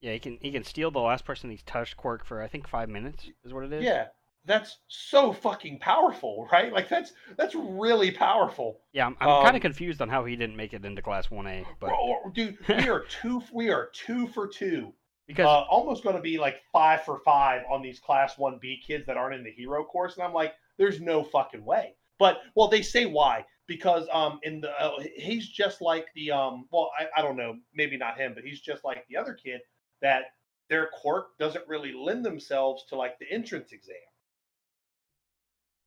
Yeah, 0.01 0.11
he 0.13 0.19
can 0.19 0.37
he 0.39 0.51
can 0.51 0.63
steal 0.63 0.91
the 0.91 0.99
last 0.99 1.25
person 1.25 1.49
he's 1.49 1.63
touched 1.63 1.97
quirk 1.97 2.25
for 2.25 2.41
I 2.43 2.47
think 2.47 2.67
five 2.67 2.89
minutes 2.89 3.31
is 3.43 3.53
what 3.53 3.63
it 3.63 3.73
is. 3.73 3.83
Yeah, 3.83 4.07
that's 4.45 4.79
so 4.87 5.33
fucking 5.33 5.79
powerful, 5.79 6.47
right? 6.51 6.71
Like 6.71 6.89
that's 6.89 7.13
that's 7.37 7.55
really 7.55 8.11
powerful. 8.11 8.81
Yeah, 8.91 9.07
I'm, 9.07 9.17
I'm 9.19 9.35
kind 9.37 9.55
Um, 9.55 9.55
of 9.55 9.61
confused 9.61 10.01
on 10.01 10.09
how 10.09 10.25
he 10.25 10.35
didn't 10.35 10.55
make 10.55 10.73
it 10.73 10.85
into 10.85 11.01
class 11.01 11.29
one 11.31 11.47
A, 11.47 11.65
but 11.79 11.89
Bro, 11.89 12.31
dude, 12.33 12.57
we 12.69 12.89
are 12.89 13.01
two. 13.01 13.41
We 13.53 13.69
are 13.69 13.89
two 13.93 14.27
for 14.27 14.47
two. 14.47 14.93
because 15.27 15.45
Uh, 15.45 15.61
almost 15.69 16.03
going 16.03 16.15
to 16.15 16.21
be 16.21 16.37
like 16.37 16.61
five 16.71 17.03
for 17.03 17.19
five 17.19 17.63
on 17.69 17.81
these 17.81 17.99
Class 17.99 18.37
One 18.37 18.57
B 18.61 18.81
kids 18.85 19.05
that 19.07 19.17
aren't 19.17 19.35
in 19.35 19.43
the 19.43 19.51
hero 19.51 19.83
course, 19.83 20.15
and 20.15 20.23
I'm 20.23 20.33
like, 20.33 20.53
there's 20.77 20.99
no 21.01 21.23
fucking 21.23 21.63
way. 21.63 21.95
But 22.23 22.39
well, 22.55 22.69
they 22.69 22.81
say 22.81 23.05
why 23.05 23.43
because 23.67 24.07
um 24.09 24.39
in 24.43 24.61
the 24.61 24.71
uh, 24.81 24.97
he's 25.17 25.45
just 25.45 25.81
like 25.81 26.05
the 26.15 26.31
um 26.31 26.67
well 26.71 26.89
I, 26.97 27.19
I 27.19 27.21
don't 27.21 27.35
know 27.35 27.57
maybe 27.73 27.97
not 27.97 28.17
him 28.17 28.31
but 28.33 28.45
he's 28.45 28.61
just 28.61 28.85
like 28.85 29.05
the 29.09 29.17
other 29.17 29.33
kid 29.33 29.59
that 30.01 30.27
their 30.69 30.89
quirk 31.01 31.37
doesn't 31.37 31.67
really 31.67 31.91
lend 31.91 32.23
themselves 32.23 32.85
to 32.89 32.95
like 32.95 33.19
the 33.19 33.29
entrance 33.29 33.73
exam. 33.73 33.97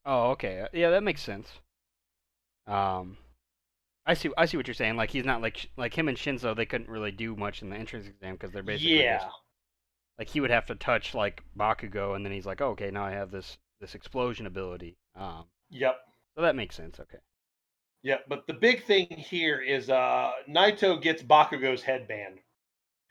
Oh, 0.04 0.32
okay. 0.32 0.68
Yeah, 0.74 0.90
that 0.90 1.02
makes 1.02 1.22
sense. 1.22 1.48
Um, 2.66 3.16
I 4.04 4.12
see. 4.12 4.28
I 4.36 4.44
see 4.44 4.58
what 4.58 4.66
you're 4.66 4.74
saying. 4.74 4.96
Like 4.96 5.10
he's 5.10 5.24
not 5.24 5.40
like 5.40 5.70
like 5.78 5.96
him 5.96 6.08
and 6.08 6.18
Shinso. 6.18 6.54
They 6.54 6.66
couldn't 6.66 6.90
really 6.90 7.12
do 7.12 7.34
much 7.34 7.62
in 7.62 7.70
the 7.70 7.76
entrance 7.76 8.06
exam 8.06 8.34
because 8.34 8.52
they're 8.52 8.62
basically 8.62 9.04
yeah. 9.04 9.20
just, 9.20 9.36
like 10.18 10.28
he 10.28 10.42
would 10.42 10.50
have 10.50 10.66
to 10.66 10.74
touch 10.74 11.14
like 11.14 11.42
Bakugo, 11.58 12.14
and 12.14 12.26
then 12.26 12.32
he's 12.34 12.44
like, 12.44 12.60
oh, 12.60 12.72
okay, 12.72 12.90
now 12.90 13.06
I 13.06 13.12
have 13.12 13.30
this 13.30 13.56
this 13.80 13.94
explosion 13.94 14.46
ability. 14.46 14.98
Um, 15.16 15.46
Yep. 15.70 15.96
So 16.36 16.42
that 16.42 16.54
makes 16.56 16.76
sense. 16.76 17.00
Okay. 17.00 17.18
Yeah, 18.02 18.18
but 18.28 18.46
the 18.46 18.54
big 18.54 18.84
thing 18.84 19.06
here 19.08 19.60
is 19.60 19.90
uh 19.90 20.32
Neito 20.46 20.98
gets 20.98 21.22
Bakugo's 21.22 21.82
headband. 21.82 22.40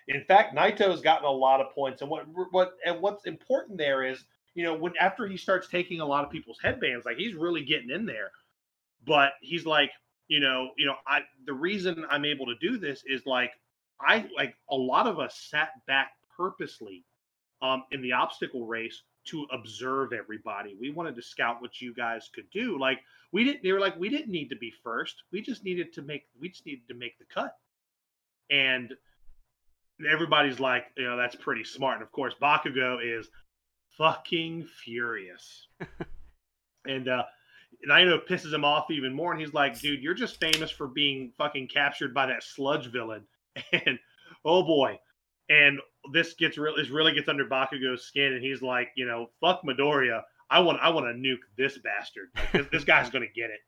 In 0.07 0.23
fact, 0.26 0.55
Neito's 0.55 1.01
gotten 1.01 1.26
a 1.26 1.32
lot 1.32 1.61
of 1.61 1.73
points, 1.73 2.01
and 2.01 2.09
what 2.11 2.26
what 2.51 2.73
and 2.86 3.01
what's 3.01 3.26
important 3.26 3.78
there 3.78 4.03
is, 4.03 4.26
you 4.55 4.63
know, 4.63 4.76
when 4.76 4.93
after 4.99 5.28
he 5.28 5.38
starts 5.38 5.67
taking 5.69 6.01
a 6.01 6.05
lot 6.05 6.26
of 6.26 6.32
people's 6.32 6.59
headbands, 6.61 7.05
like 7.05 7.17
he's 7.17 7.36
really 7.36 7.63
getting 7.65 7.91
in 7.91 8.05
there. 8.05 8.32
But 9.05 9.34
he's 9.41 9.65
like, 9.65 9.91
you 10.28 10.39
know, 10.41 10.71
you 10.78 10.86
know, 10.86 10.95
I 11.07 11.21
the 11.45 11.53
reason 11.53 12.05
I'm 12.09 12.26
able 12.26 12.47
to 12.47 12.55
do 12.55 12.78
this 12.78 13.03
is 13.05 13.26
like 13.26 13.53
I 14.01 14.30
like 14.36 14.55
a 14.69 14.76
lot 14.76 15.07
of 15.07 15.19
us 15.19 15.36
sat 15.49 15.71
back 15.88 16.13
purposely 16.38 17.05
um 17.61 17.86
in 17.91 18.01
the 18.01 18.13
obstacle 18.13 18.67
race 18.67 19.03
to 19.26 19.45
observe 19.51 20.13
everybody. 20.13 20.76
We 20.80 20.91
wanted 20.91 21.15
to 21.15 21.21
scout 21.21 21.61
what 21.61 21.82
you 21.82 21.93
guys 21.93 22.30
could 22.34 22.49
do. 22.51 22.80
Like 22.80 22.99
we 23.32 23.43
didn't 23.43 23.63
they 23.63 23.71
were 23.71 23.80
like 23.80 23.99
we 23.99 24.09
didn't 24.09 24.32
need 24.32 24.49
to 24.49 24.55
be 24.55 24.71
first. 24.84 25.15
We 25.32 25.41
just 25.41 25.63
needed 25.63 25.93
to 25.93 26.01
make 26.01 26.23
we 26.39 26.49
just 26.49 26.65
needed 26.65 26.88
to 26.89 26.93
make 26.93 27.17
the 27.17 27.26
cut. 27.26 27.55
And 28.49 28.93
everybody's 30.11 30.59
like, 30.59 30.86
you 30.97 31.05
know, 31.05 31.17
that's 31.17 31.36
pretty 31.36 31.63
smart. 31.63 31.95
And 31.95 32.03
of 32.03 32.11
course, 32.11 32.34
Bakugo 32.41 32.99
is 33.01 33.30
fucking 33.97 34.67
furious. 34.84 35.67
and 36.86 37.07
uh 37.07 37.23
and 37.84 37.91
I 37.91 38.03
know 38.03 38.19
pisses 38.19 38.53
him 38.53 38.65
off 38.65 38.89
even 38.89 39.13
more, 39.13 39.32
and 39.32 39.39
he's 39.39 39.53
like, 39.53 39.80
dude, 39.80 40.01
you're 40.01 40.13
just 40.13 40.39
famous 40.39 40.71
for 40.71 40.88
being 40.88 41.32
fucking 41.38 41.67
captured 41.67 42.13
by 42.13 42.26
that 42.28 42.43
sludge 42.43 42.91
villain. 42.91 43.23
And 43.71 43.99
oh 44.43 44.63
boy. 44.63 44.99
And 45.49 45.80
this 46.13 46.33
gets 46.33 46.57
really 46.57 46.81
this 46.81 46.91
really 46.91 47.13
gets 47.13 47.29
under 47.29 47.45
Bakugo's 47.45 48.05
skin, 48.05 48.33
and 48.33 48.43
he's 48.43 48.61
like, 48.61 48.89
you 48.95 49.05
know, 49.05 49.27
fuck 49.41 49.61
Midoriya. 49.63 50.21
I 50.49 50.59
want 50.59 50.79
I 50.81 50.89
want 50.89 51.05
to 51.07 51.13
nuke 51.13 51.43
this 51.57 51.77
bastard. 51.79 52.29
Like, 52.53 52.71
this, 52.71 52.83
guy's 52.83 53.09
gonna 53.09 53.25
get 53.33 53.49
it. 53.49 53.59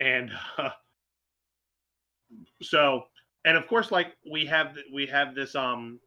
And 0.00 0.30
uh, 0.58 0.70
so, 2.62 3.04
and 3.44 3.56
of 3.56 3.66
course, 3.66 3.90
like 3.90 4.08
we 4.30 4.46
have 4.46 4.76
we 4.92 5.06
have 5.06 5.34
this 5.34 5.54
um 5.54 6.00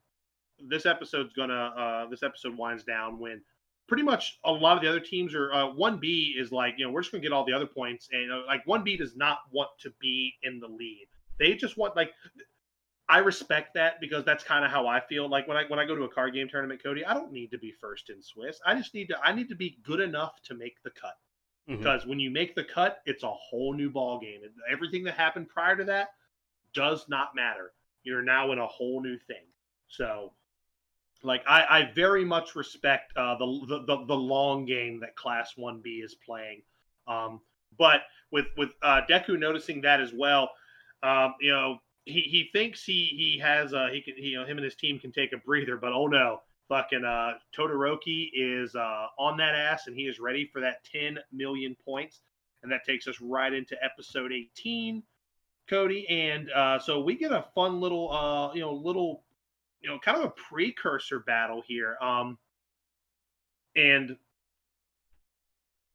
this 0.70 0.86
episode's 0.86 1.34
gonna 1.34 1.54
uh 1.78 2.10
this 2.10 2.24
episode 2.24 2.58
winds 2.58 2.84
down 2.84 3.20
when 3.20 3.42
pretty 3.88 4.04
much 4.04 4.40
a 4.46 4.52
lot 4.52 4.78
of 4.78 4.84
the 4.84 4.90
other 4.90 5.00
teams 5.00 5.36
are 5.36 5.54
uh, 5.54 5.68
1B 5.68 6.40
is 6.40 6.52
like, 6.52 6.74
you 6.78 6.86
know, 6.86 6.92
we're 6.92 7.02
just 7.02 7.14
to 7.14 7.20
get 7.20 7.32
all 7.32 7.46
the 7.46 7.54
other 7.54 7.68
points. 7.68 8.10
And 8.12 8.32
uh, 8.32 8.42
like 8.48 8.66
1B 8.66 8.98
does 8.98 9.16
not 9.16 9.40
want 9.52 9.70
to 9.82 9.92
be 10.00 10.34
in 10.44 10.60
the 10.60 10.68
lead. 10.68 11.08
They 11.40 11.54
just 11.54 11.78
want 11.78 11.96
like 11.96 12.12
I 13.08 13.20
respect 13.20 13.76
that 13.76 14.00
because 14.02 14.26
that's 14.26 14.44
kind 14.44 14.66
of 14.66 14.72
how 14.72 14.88
I 14.88 15.00
feel. 15.00 15.30
Like 15.30 15.48
when 15.48 15.58
I 15.58 15.66
when 15.68 15.80
I 15.80 15.86
go 15.86 15.96
to 15.96 16.04
a 16.04 16.10
card 16.10 16.34
game 16.34 16.48
tournament, 16.50 16.82
Cody, 16.82 17.06
I 17.06 17.14
don't 17.14 17.32
need 17.32 17.52
to 17.52 17.58
be 17.58 17.72
first 17.72 18.10
in 18.10 18.22
Swiss. 18.22 18.60
I 18.66 18.74
just 18.76 18.94
need 18.94 19.08
to 19.10 19.20
I 19.24 19.34
need 19.34 19.50
to 19.50 19.56
be 19.56 19.78
good 19.84 20.00
enough 20.00 20.42
to 20.44 20.56
make 20.56 20.82
the 20.84 20.90
cut. 20.90 21.18
Mhm. 21.70 21.78
Because 21.78 22.06
when 22.06 22.20
you 22.20 22.32
make 22.32 22.56
the 22.56 22.64
cut, 22.64 23.02
it's 23.06 23.24
a 23.24 23.32
whole 23.32 23.74
new 23.74 23.90
ball 23.90 24.20
game. 24.20 24.44
And 24.44 24.54
everything 24.70 25.04
that 25.04 25.16
happened 25.16 25.50
prior 25.50 25.76
to 25.76 25.84
that 25.86 26.10
does 26.74 27.08
not 27.08 27.36
matter. 27.36 27.74
You're 28.04 28.24
now 28.24 28.52
in 28.52 28.60
a 28.60 28.68
whole 28.68 29.02
new 29.02 29.18
thing. 29.18 29.46
So 29.88 30.34
like 31.24 31.44
I, 31.48 31.66
I 31.80 31.92
very 31.94 32.26
much 32.26 32.56
respect 32.56 33.16
uh, 33.18 33.36
the, 33.38 33.46
the 33.68 33.80
the 33.86 34.06
the 34.06 34.16
long 34.16 34.66
game 34.66 35.00
that 35.02 35.16
Class 35.16 35.54
One 35.56 35.82
B 35.82 36.02
is 36.04 36.16
playing, 36.16 36.62
um, 37.08 37.42
but 37.78 38.02
with 38.32 38.46
with 38.58 38.70
uh, 38.82 39.02
Deku 39.10 39.38
noticing 39.38 39.82
that 39.82 40.02
as 40.02 40.14
well, 40.14 40.52
um, 41.04 41.36
you 41.42 41.52
know 41.52 41.80
he, 42.06 42.22
he 42.22 42.50
thinks 42.54 42.84
he 42.84 43.08
he 43.18 43.40
has 43.42 43.74
uh 43.74 43.88
he 43.92 44.02
can 44.02 44.14
he, 44.16 44.30
you 44.30 44.40
know 44.40 44.46
him 44.46 44.58
and 44.58 44.64
his 44.64 44.76
team 44.76 45.00
can 45.00 45.12
take 45.12 45.34
a 45.34 45.38
breather, 45.38 45.76
but 45.78 45.92
oh 45.92 46.08
no, 46.08 46.42
fucking 46.70 47.04
uh, 47.04 47.34
Todoroki 47.58 48.30
is 48.34 48.76
uh, 48.76 49.08
on 49.20 49.38
that 49.38 49.56
ass 49.56 49.88
and 49.88 49.96
he 49.96 50.04
is 50.04 50.20
ready 50.20 50.50
for 50.52 50.62
that 50.62 50.84
10 50.92 51.20
million 51.34 51.76
points, 51.84 52.22
and 52.64 52.72
that 52.72 52.86
takes 52.86 53.08
us 53.08 53.20
right 53.22 53.52
into 53.54 53.76
episode 53.84 54.32
18, 54.32 55.04
Cody, 55.70 56.08
and 56.10 56.50
uh, 56.52 56.78
so 56.80 57.02
we 57.02 57.16
get 57.16 57.32
a 57.32 57.46
fun 57.56 57.82
little 57.82 58.12
uh 58.12 58.54
you 58.54 58.62
know 58.62 58.74
little 58.74 59.24
you 59.82 59.90
know, 59.92 60.00
kind 60.00 60.18
of 60.18 60.24
a 60.24 60.30
precursor 60.32 61.20
battle 61.20 61.62
here. 61.68 61.96
Um, 62.02 62.40
and 63.76 64.18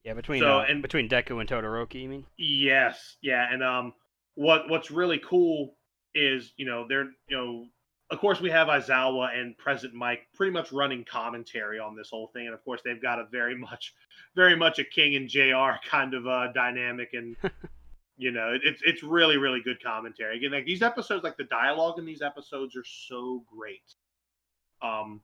Yeah, 0.04 0.14
between 0.14 0.40
So, 0.42 0.58
uh, 0.60 0.66
and- 0.68 0.80
between 0.80 1.08
Deku 1.08 1.40
and 1.40 1.48
Todoroki, 1.48 2.02
you 2.02 2.08
mean? 2.08 2.24
yes, 2.36 3.16
yeah, 3.20 3.52
and 3.52 3.62
um, 3.64 3.94
what 4.34 4.68
what's 4.68 4.90
really 4.92 5.18
cool 5.18 5.74
is 6.14 6.52
you 6.56 6.66
know 6.66 6.86
they're 6.88 7.10
you 7.28 7.36
know 7.36 7.66
of 8.10 8.18
course 8.18 8.40
we 8.40 8.50
have 8.50 8.68
Aizawa 8.68 9.38
and 9.38 9.56
Present 9.56 9.94
Mic 9.94 10.20
pretty 10.34 10.52
much 10.52 10.72
running 10.72 11.04
commentary 11.04 11.78
on 11.78 11.94
this 11.96 12.10
whole 12.10 12.26
thing, 12.34 12.46
and 12.46 12.54
of 12.54 12.64
course 12.64 12.80
they've 12.84 13.00
got 13.00 13.18
a 13.20 13.26
very 13.30 13.56
much 13.56 13.94
very 14.34 14.56
much 14.56 14.78
a 14.78 14.84
King 14.84 15.16
and 15.16 15.28
Jr. 15.28 15.78
kind 15.88 16.14
of 16.14 16.26
uh, 16.26 16.52
dynamic 16.52 17.10
and. 17.14 17.36
You 18.22 18.32
know, 18.32 18.52
it- 18.52 18.60
it's 18.64 18.82
it's 18.84 19.02
really 19.02 19.38
really 19.38 19.62
good 19.62 19.82
commentary. 19.82 20.36
Again, 20.36 20.50
like 20.50 20.66
these 20.66 20.82
episodes, 20.82 21.24
like 21.24 21.38
the 21.38 21.44
dialogue 21.44 21.98
in 21.98 22.04
these 22.04 22.20
episodes 22.20 22.76
are 22.76 22.84
so 22.84 23.42
great. 23.50 23.94
Um, 24.82 25.22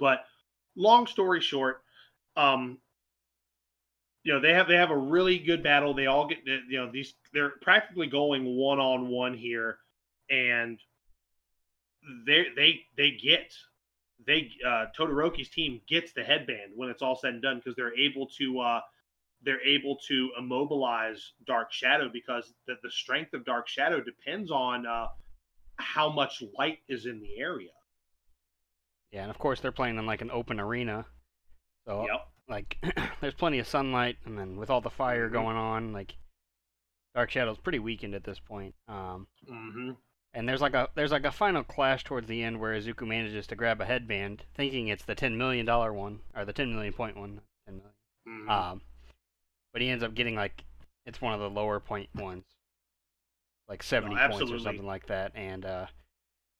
but 0.00 0.24
long 0.74 1.06
story 1.06 1.40
short, 1.40 1.82
um, 2.36 2.78
you 4.24 4.32
know 4.32 4.40
they 4.40 4.52
have 4.54 4.66
they 4.66 4.76
have 4.76 4.90
a 4.90 4.96
really 4.96 5.38
good 5.38 5.62
battle. 5.62 5.94
They 5.94 6.06
all 6.06 6.26
get 6.26 6.38
you 6.46 6.78
know 6.78 6.90
these 6.90 7.14
they're 7.32 7.52
practically 7.60 8.06
going 8.06 8.44
one 8.56 8.80
on 8.80 9.08
one 9.08 9.34
here, 9.34 9.78
and 10.30 10.78
they 12.26 12.46
they 12.56 12.80
they 12.96 13.10
get 13.12 13.52
they 14.26 14.50
uh, 14.66 14.86
Todoroki's 14.98 15.50
team 15.50 15.80
gets 15.86 16.12
the 16.12 16.24
headband 16.24 16.72
when 16.74 16.88
it's 16.88 17.02
all 17.02 17.16
said 17.16 17.34
and 17.34 17.42
done 17.42 17.58
because 17.58 17.76
they're 17.76 17.96
able 17.98 18.26
to 18.38 18.60
uh, 18.60 18.80
they're 19.42 19.62
able 19.62 19.98
to 20.08 20.30
immobilize 20.38 21.32
Dark 21.46 21.70
Shadow 21.70 22.08
because 22.10 22.54
the, 22.66 22.76
the 22.82 22.90
strength 22.90 23.34
of 23.34 23.44
Dark 23.44 23.68
Shadow 23.68 24.00
depends 24.00 24.50
on 24.50 24.86
uh, 24.86 25.08
how 25.76 26.10
much 26.10 26.42
light 26.58 26.78
is 26.88 27.04
in 27.04 27.20
the 27.20 27.38
area. 27.38 27.70
Yeah, 29.10 29.22
and 29.22 29.30
of 29.30 29.38
course 29.38 29.60
they're 29.60 29.70
playing 29.70 29.98
in 29.98 30.06
like 30.06 30.22
an 30.22 30.30
open 30.30 30.58
arena, 30.58 31.04
so 31.86 32.06
Yep. 32.10 32.28
Like 32.48 32.76
there's 33.20 33.34
plenty 33.34 33.58
of 33.58 33.66
sunlight, 33.66 34.16
and 34.24 34.38
then 34.38 34.56
with 34.56 34.70
all 34.70 34.80
the 34.80 34.90
fire 34.90 35.28
Mhm. 35.28 35.32
going 35.32 35.56
on, 35.56 35.92
like 35.92 36.16
Dark 37.14 37.30
Shadow's 37.30 37.58
pretty 37.58 37.78
weakened 37.78 38.14
at 38.14 38.24
this 38.24 38.38
point. 38.38 38.74
Um, 38.88 39.26
hmm 39.46 39.92
and 40.36 40.48
there's 40.48 40.60
like 40.60 40.74
a 40.74 40.88
there's 40.96 41.12
like 41.12 41.24
a 41.24 41.30
final 41.30 41.62
clash 41.62 42.02
towards 42.02 42.26
the 42.26 42.42
end 42.42 42.58
where 42.60 42.74
Izuku 42.74 43.06
manages 43.06 43.46
to 43.46 43.54
grab 43.56 43.80
a 43.80 43.84
headband, 43.84 44.44
thinking 44.54 44.88
it's 44.88 45.04
the 45.04 45.14
ten 45.14 45.38
million 45.38 45.64
dollar 45.64 45.92
one 45.92 46.20
or 46.34 46.44
the 46.44 46.52
ten 46.52 46.72
million 46.74 46.92
point 46.92 47.16
one. 47.16 47.40
10 47.66 47.76
million. 47.76 47.92
hmm 48.26 48.50
Um, 48.50 48.80
but 49.72 49.80
he 49.82 49.88
ends 49.88 50.02
up 50.04 50.14
getting 50.14 50.34
like 50.34 50.64
it's 51.06 51.20
one 51.20 51.34
of 51.34 51.40
the 51.40 51.50
lower 51.50 51.78
point 51.80 52.08
ones, 52.14 52.44
like 53.68 53.82
seventy 53.82 54.16
points 54.16 54.50
or 54.50 54.58
something 54.58 54.86
like 54.86 55.06
that. 55.06 55.32
And 55.36 55.64
uh, 55.64 55.86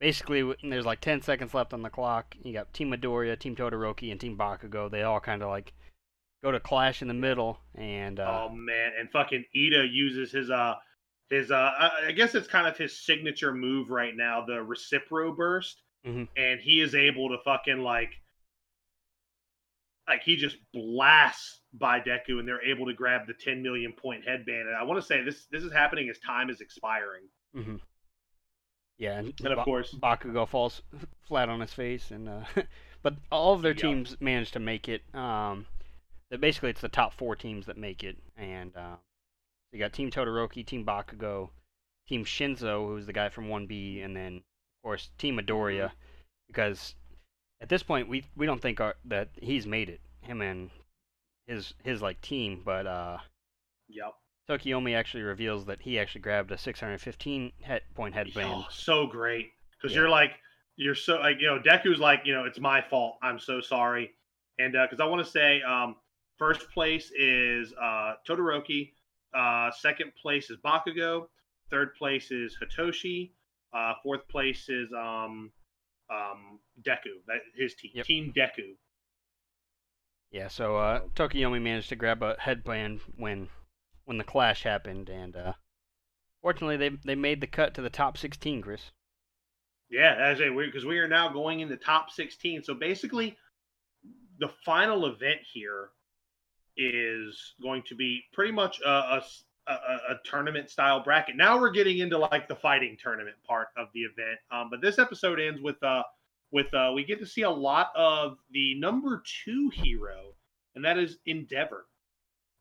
basically, 0.05 0.55
there's 0.63 0.85
like 0.85 1.01
ten 1.01 1.23
seconds 1.23 1.55
left 1.55 1.73
on 1.73 1.81
the 1.81 1.89
clock. 1.89 2.37
You 2.43 2.53
got 2.53 2.73
Team 2.75 2.91
Midoriya, 2.91 3.39
Team 3.39 3.57
Todoroki, 3.57 4.11
and 4.13 4.21
Team 4.21 4.37
Bakugo. 4.37 4.91
They 4.91 5.03
all 5.03 5.19
kind 5.19 5.43
of 5.43 5.49
like 5.49 5.73
go 6.43 6.53
to 6.53 6.61
clash 6.61 7.01
in 7.01 7.09
the 7.09 7.15
middle, 7.15 7.59
and 7.75 8.21
uh, 8.21 8.45
oh 8.45 8.55
man, 8.55 8.93
and 9.01 9.11
fucking 9.11 9.45
Ida 9.57 9.87
uses 9.91 10.31
his 10.31 10.51
uh 10.51 10.75
his 11.31 11.51
uh 11.51 11.71
I 12.07 12.13
guess 12.13 12.35
it's 12.35 12.47
kind 12.47 12.67
of 12.69 12.77
his 12.77 13.03
signature 13.03 13.55
move 13.55 13.89
right 13.89 14.15
now, 14.15 14.45
the 14.47 14.55
recipro 14.63 15.35
burst, 15.35 15.83
Mhm. 16.07 16.29
and 16.37 16.61
he 16.61 16.83
is 16.83 16.95
able 16.95 17.31
to 17.31 17.39
fucking 17.43 17.79
like 17.79 18.11
like 20.07 20.23
he 20.23 20.37
just 20.37 20.57
blasts 20.75 21.63
by 21.73 21.99
Deku, 21.99 22.39
and 22.39 22.47
they're 22.47 22.63
able 22.63 22.85
to 22.87 22.93
grab 22.93 23.27
the 23.27 23.33
10 23.33 23.63
million 23.63 23.95
point 23.95 24.23
headband. 24.29 24.69
And 24.69 24.77
I 24.77 24.83
want 24.83 25.01
to 25.01 25.07
say 25.07 25.23
this 25.25 25.47
this 25.51 25.65
is 25.65 25.73
happening 25.73 26.11
as 26.11 26.19
time 26.19 26.51
is 26.51 26.61
expiring, 26.61 27.23
mhm. 27.57 27.81
Yeah, 28.99 29.19
and, 29.19 29.35
and 29.41 29.53
of 29.53 29.59
Ba- 29.59 29.65
course, 29.65 29.93
Bakugo 29.93 30.49
falls 30.49 30.83
flat 31.23 31.49
on 31.49 31.61
his 31.61 31.73
face, 31.73 32.11
and 32.11 32.29
uh, 32.29 32.45
but 33.03 33.15
all 33.31 33.55
of 33.55 33.63
their 33.63 33.75
teams 33.75 34.17
manage 34.21 34.53
to 34.53 34.61
make 34.61 34.89
it. 34.89 35.03
Um, 35.15 35.67
that 36.31 36.41
basically 36.41 36.71
it's 36.71 36.81
the 36.81 36.89
top 36.89 37.13
four 37.15 37.37
teams 37.37 37.67
that 37.67 37.77
make 37.77 38.03
it, 38.03 38.17
and 38.37 38.75
uh, 38.77 38.97
you 39.73 39.79
got 39.79 39.93
Team 39.93 40.11
Todoroki, 40.11 40.65
Team 40.65 40.85
Bakugo, 40.85 41.51
Team 42.09 42.25
Shinso, 42.25 42.87
who's 42.89 43.07
the 43.07 43.13
guy 43.13 43.29
from 43.29 43.49
One 43.49 43.67
B, 43.67 44.01
and 44.01 44.17
then 44.17 44.37
of 44.37 44.83
course 44.83 45.11
Team 45.19 45.39
Midoriya, 45.39 45.91
because 46.47 46.95
at 47.61 47.69
this 47.69 47.83
point 47.83 48.09
we 48.09 48.25
we 48.37 48.47
don't 48.47 48.63
think 48.63 48.81
our, 48.81 48.95
that 49.05 49.31
he's 49.41 49.67
made 49.67 49.89
it, 49.89 50.01
him 50.21 50.41
and 50.41 50.71
his 51.47 51.75
his 51.83 52.01
like 52.01 52.21
team, 52.21 52.63
but 52.65 52.87
uh, 52.87 53.19
yep. 53.89 54.15
Tokoyami 54.49 54.95
actually 54.95 55.23
reveals 55.23 55.65
that 55.67 55.81
he 55.81 55.99
actually 55.99 56.21
grabbed 56.21 56.51
a 56.53 56.59
615 56.59 57.53
head 57.63 57.83
point 57.95 58.15
headband. 58.15 58.53
Oh, 58.55 58.67
so 58.71 59.07
great 59.07 59.53
because 59.73 59.95
Yeah. 59.95 60.03
you're 60.03 60.11
like 60.11 60.33
you're 60.77 60.95
so 60.95 61.17
like 61.21 61.41
you 61.41 61.47
know 61.47 61.59
Deku's 61.59 61.99
like 62.01 62.23
you 62.25 62.35
know 62.35 62.45
it's 62.45 62.61
my 62.61 62.83
fault. 62.83 63.19
I'm 63.23 63.39
so 63.39 63.61
sorry, 63.61 64.11
and 64.59 64.73
because 64.73 65.01
I 65.01 65.07
want 65.07 65.25
to 65.25 65.31
say 65.31 65.63
um, 65.63 65.97
first 66.37 66.71
place 66.71 67.11
is 67.13 67.73
uh, 67.81 68.15
Todoroki, 68.29 68.93
uh, 69.35 69.71
second 69.71 70.13
place 70.21 70.51
is 70.51 70.59
Bakugo, 70.65 71.29
third 71.71 71.95
place 71.95 72.31
is 72.31 72.57
Hitoshi, 72.61 73.31
uh, 73.73 73.95
fourth 74.03 74.27
place 74.29 74.69
is 74.69 74.93
um, 74.93 75.51
um, 76.11 76.59
Deku. 76.83 77.23
That 77.29 77.39
his 77.57 77.75
team, 77.77 77.93
Yep. 77.95 78.07
Team 78.07 78.33
Deku. 78.37 78.75
Yeah, 80.33 80.49
so 80.49 80.77
uh, 80.77 81.01
Tokoyami 81.15 81.63
managed 81.63 81.89
to 81.91 81.97
grab 81.97 82.23
a 82.23 82.35
headband 82.41 83.01
when 83.17 83.49
when 84.05 84.19
the 84.19 84.25
clash 84.25 84.63
happened, 84.63 85.09
and 85.09 85.37
uh, 85.37 85.53
fortunately 86.43 86.77
they 86.77 86.97
they 87.05 87.15
made 87.15 87.41
the 87.41 87.47
cut 87.47 87.75
to 87.75 87.83
the 87.83 87.91
top 87.91 88.19
16, 88.19 88.63
Chris. 88.63 88.91
Yeah, 89.91 90.15
as 90.19 90.41
a 90.41 90.51
because 90.51 90.85
we 90.85 90.99
are 90.99 91.09
now 91.09 91.29
going 91.29 91.61
in 91.61 91.69
the 91.69 91.77
top 91.77 92.11
16. 92.11 92.65
So 92.65 92.75
basically, 92.75 93.37
the 94.39 94.49
final 94.65 95.07
event 95.07 95.41
here 95.53 95.91
is 96.77 97.55
going 97.63 97.83
to 97.87 97.95
be 97.95 98.23
pretty 98.33 98.53
much 98.53 98.81
a 98.81 99.23
a 99.67 100.15
tournament 100.25 100.71
style 100.71 101.03
bracket. 101.03 101.37
Now 101.37 101.59
we're 101.59 101.71
getting 101.71 101.99
into 101.99 102.19
like 102.19 102.49
the 102.49 102.57
fighting 102.57 102.97
tournament 103.03 103.37
part 103.47 103.69
of 103.77 103.89
the 103.95 104.01
event. 104.01 104.39
Um, 104.51 104.69
but 104.71 104.81
this 104.81 104.99
episode 104.99 105.41
ends 105.41 105.61
with 105.61 105.83
uh 105.83 106.03
with 106.51 106.73
uh 106.75 106.93
we 106.95 107.05
get 107.05 107.19
to 107.21 107.27
see 107.27 107.43
a 107.43 107.51
lot 107.51 107.91
of 107.97 108.39
the 108.51 108.79
number 108.79 109.23
two 109.45 109.71
hero, 109.73 110.35
and 110.75 110.85
that 110.85 110.99
is 110.99 111.19
Endeavor. 111.27 111.87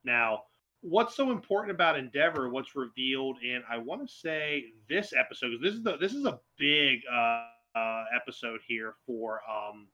Now, 0.05 0.43
what's 0.83 1.15
so 1.15 1.31
important 1.31 1.73
about 1.73 1.97
Endeavor? 1.97 2.49
What's 2.49 2.75
revealed 2.75 3.37
in 3.41 3.63
I 3.69 3.77
want 3.77 4.07
to 4.07 4.13
say 4.13 4.65
this 4.89 5.13
episode 5.13 5.51
'cause 5.51 5.61
this 5.61 5.73
is 5.73 5.83
the 5.83 5.97
this 5.97 6.13
is 6.13 6.25
a 6.25 6.39
big 6.57 7.01
uh, 7.11 7.47
uh 7.75 8.03
episode 8.15 8.59
here 8.67 8.95
for 9.05 9.41
um 9.49 9.87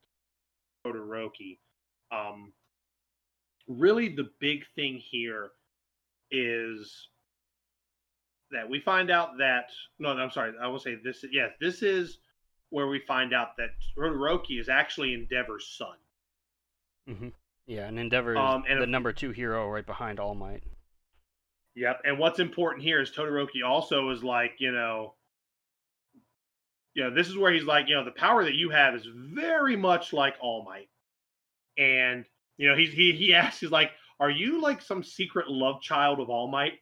Todoroki. 0.85 1.59
Um, 2.11 2.53
really, 3.67 4.09
the 4.09 4.29
big 4.39 4.65
thing 4.75 4.97
here 4.97 5.51
is 6.31 7.09
that 8.51 8.67
we 8.67 8.79
find 8.79 9.11
out 9.11 9.37
that 9.37 9.69
no, 9.99 10.13
no 10.13 10.23
I'm 10.23 10.31
sorry, 10.31 10.53
I 10.61 10.67
will 10.67 10.79
say 10.79 10.95
this. 10.95 11.23
Yes, 11.31 11.51
this 11.59 11.83
is 11.83 12.19
where 12.71 12.87
we 12.87 12.99
find 13.07 13.33
out 13.33 13.57
that 13.57 13.69
Todoroki 13.95 14.59
is 14.59 14.69
actually 14.69 15.13
Endeavor's 15.13 15.67
son. 15.77 15.97
Mm-hmm. 17.07 17.29
Yeah, 17.67 17.87
and 17.87 17.99
Endeavor 17.99 18.33
is 18.33 18.39
Um, 18.39 18.63
and 18.67 18.79
the 18.79 18.83
if- 18.83 18.89
number 18.89 19.13
two 19.13 19.31
hero 19.31 19.69
right 19.69 19.85
behind 19.85 20.19
All 20.19 20.33
Might. 20.35 20.63
Yep. 21.79 22.01
And 22.03 22.19
what's 22.19 22.39
important 22.39 22.83
here 22.83 23.01
is 23.01 23.09
Todoroki 23.09 23.63
also 23.65 24.09
is 24.09 24.21
like, 24.21 24.55
you 24.59 24.73
know, 24.73 25.13
you 26.93 27.03
know, 27.03 27.15
this 27.15 27.29
is 27.29 27.37
where 27.37 27.53
he's 27.53 27.63
like, 27.63 27.87
you 27.87 27.95
know, 27.95 28.03
the 28.03 28.11
power 28.11 28.43
that 28.43 28.55
you 28.55 28.69
have 28.69 28.95
is 28.95 29.07
very 29.15 29.77
much 29.77 30.11
like 30.11 30.35
All 30.41 30.65
Might. 30.65 30.89
And, 31.77 32.25
you 32.57 32.67
know, 32.67 32.75
he's 32.75 32.91
he 32.91 33.13
he 33.13 33.33
asks, 33.33 33.61
he's 33.61 33.71
like, 33.71 33.91
Are 34.19 34.29
you 34.29 34.61
like 34.61 34.81
some 34.81 35.03
secret 35.03 35.49
love 35.49 35.81
child 35.81 36.19
of 36.19 36.29
All 36.29 36.49
Might? 36.49 36.73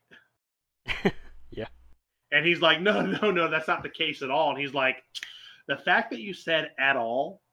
Yeah. 1.51 1.67
And 2.31 2.43
he's 2.43 2.61
like, 2.61 2.81
No, 2.81 3.05
no, 3.21 3.29
no, 3.29 3.51
that's 3.51 3.67
not 3.67 3.83
the 3.83 3.89
case 3.89 4.23
at 4.23 4.31
all. 4.31 4.49
And 4.49 4.59
he's 4.59 4.73
like, 4.73 4.97
The 5.67 5.77
fact 5.77 6.09
that 6.09 6.21
you 6.21 6.33
said 6.33 6.71
at 6.79 6.95
all 6.95 7.43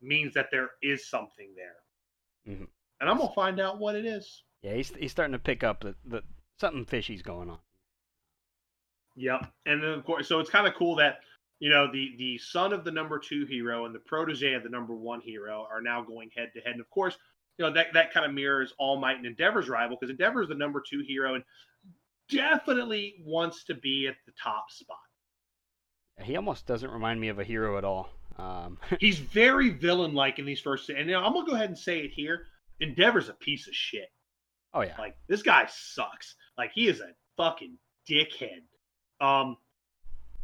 means 0.00 0.34
that 0.34 0.48
there 0.50 0.70
is 0.82 1.08
something 1.08 1.54
there. 1.54 2.56
Mhm. 2.56 2.66
And 3.00 3.08
I'm 3.08 3.18
gonna 3.18 3.32
find 3.34 3.60
out 3.60 3.78
what 3.78 3.94
it 3.94 4.04
is. 4.04 4.42
Yeah, 4.62 4.74
he's 4.74 4.92
he's 4.96 5.12
starting 5.12 5.32
to 5.32 5.38
pick 5.38 5.62
up 5.62 5.82
that 5.82 5.94
the 6.04 6.22
something 6.60 6.84
fishy's 6.84 7.22
going 7.22 7.50
on. 7.50 7.58
Yep. 9.16 9.52
And 9.66 9.82
then 9.82 9.90
of 9.90 10.04
course, 10.04 10.28
so 10.28 10.40
it's 10.40 10.50
kind 10.50 10.66
of 10.66 10.74
cool 10.74 10.96
that 10.96 11.20
you 11.58 11.70
know 11.70 11.90
the 11.92 12.14
the 12.18 12.38
son 12.38 12.72
of 12.72 12.84
the 12.84 12.90
number 12.90 13.18
two 13.18 13.44
hero 13.46 13.84
and 13.86 13.94
the 13.94 14.00
protege 14.00 14.54
of 14.54 14.62
the 14.62 14.68
number 14.68 14.94
one 14.94 15.20
hero 15.20 15.66
are 15.70 15.82
now 15.82 16.02
going 16.02 16.30
head 16.36 16.50
to 16.54 16.60
head. 16.60 16.72
And 16.72 16.80
of 16.80 16.88
course, 16.90 17.16
you 17.58 17.64
know 17.64 17.72
that 17.74 17.88
that 17.94 18.12
kind 18.12 18.24
of 18.26 18.32
mirrors 18.32 18.72
All 18.78 18.98
Might 18.98 19.16
and 19.16 19.26
Endeavor's 19.26 19.68
rival 19.68 19.96
because 20.00 20.10
Endeavor 20.10 20.42
is 20.42 20.48
the 20.48 20.54
number 20.54 20.82
two 20.88 21.02
hero 21.06 21.34
and 21.34 21.44
definitely 22.30 23.16
wants 23.24 23.64
to 23.64 23.74
be 23.74 24.06
at 24.08 24.16
the 24.26 24.32
top 24.42 24.70
spot. 24.70 24.96
He 26.22 26.36
almost 26.36 26.66
doesn't 26.66 26.90
remind 26.90 27.20
me 27.20 27.28
of 27.28 27.38
a 27.38 27.44
hero 27.44 27.78
at 27.78 27.84
all. 27.84 28.08
Um, 28.38 28.78
He's 29.00 29.18
very 29.18 29.70
villain 29.70 30.14
like 30.14 30.38
in 30.38 30.46
these 30.46 30.60
first, 30.60 30.88
and 30.88 31.06
you 31.08 31.12
know, 31.12 31.22
I'm 31.22 31.32
gonna 31.34 31.46
go 31.46 31.54
ahead 31.54 31.68
and 31.68 31.78
say 31.78 31.98
it 32.00 32.12
here. 32.12 32.46
Endeavor's 32.80 33.28
a 33.28 33.34
piece 33.34 33.68
of 33.68 33.74
shit. 33.74 34.10
oh 34.74 34.80
yeah, 34.80 34.96
Like 34.98 35.16
this 35.28 35.42
guy 35.42 35.68
sucks. 35.70 36.34
Like 36.58 36.72
he 36.72 36.88
is 36.88 37.00
a 37.00 37.10
fucking 37.36 37.76
dickhead. 38.08 38.62
Um 39.20 39.56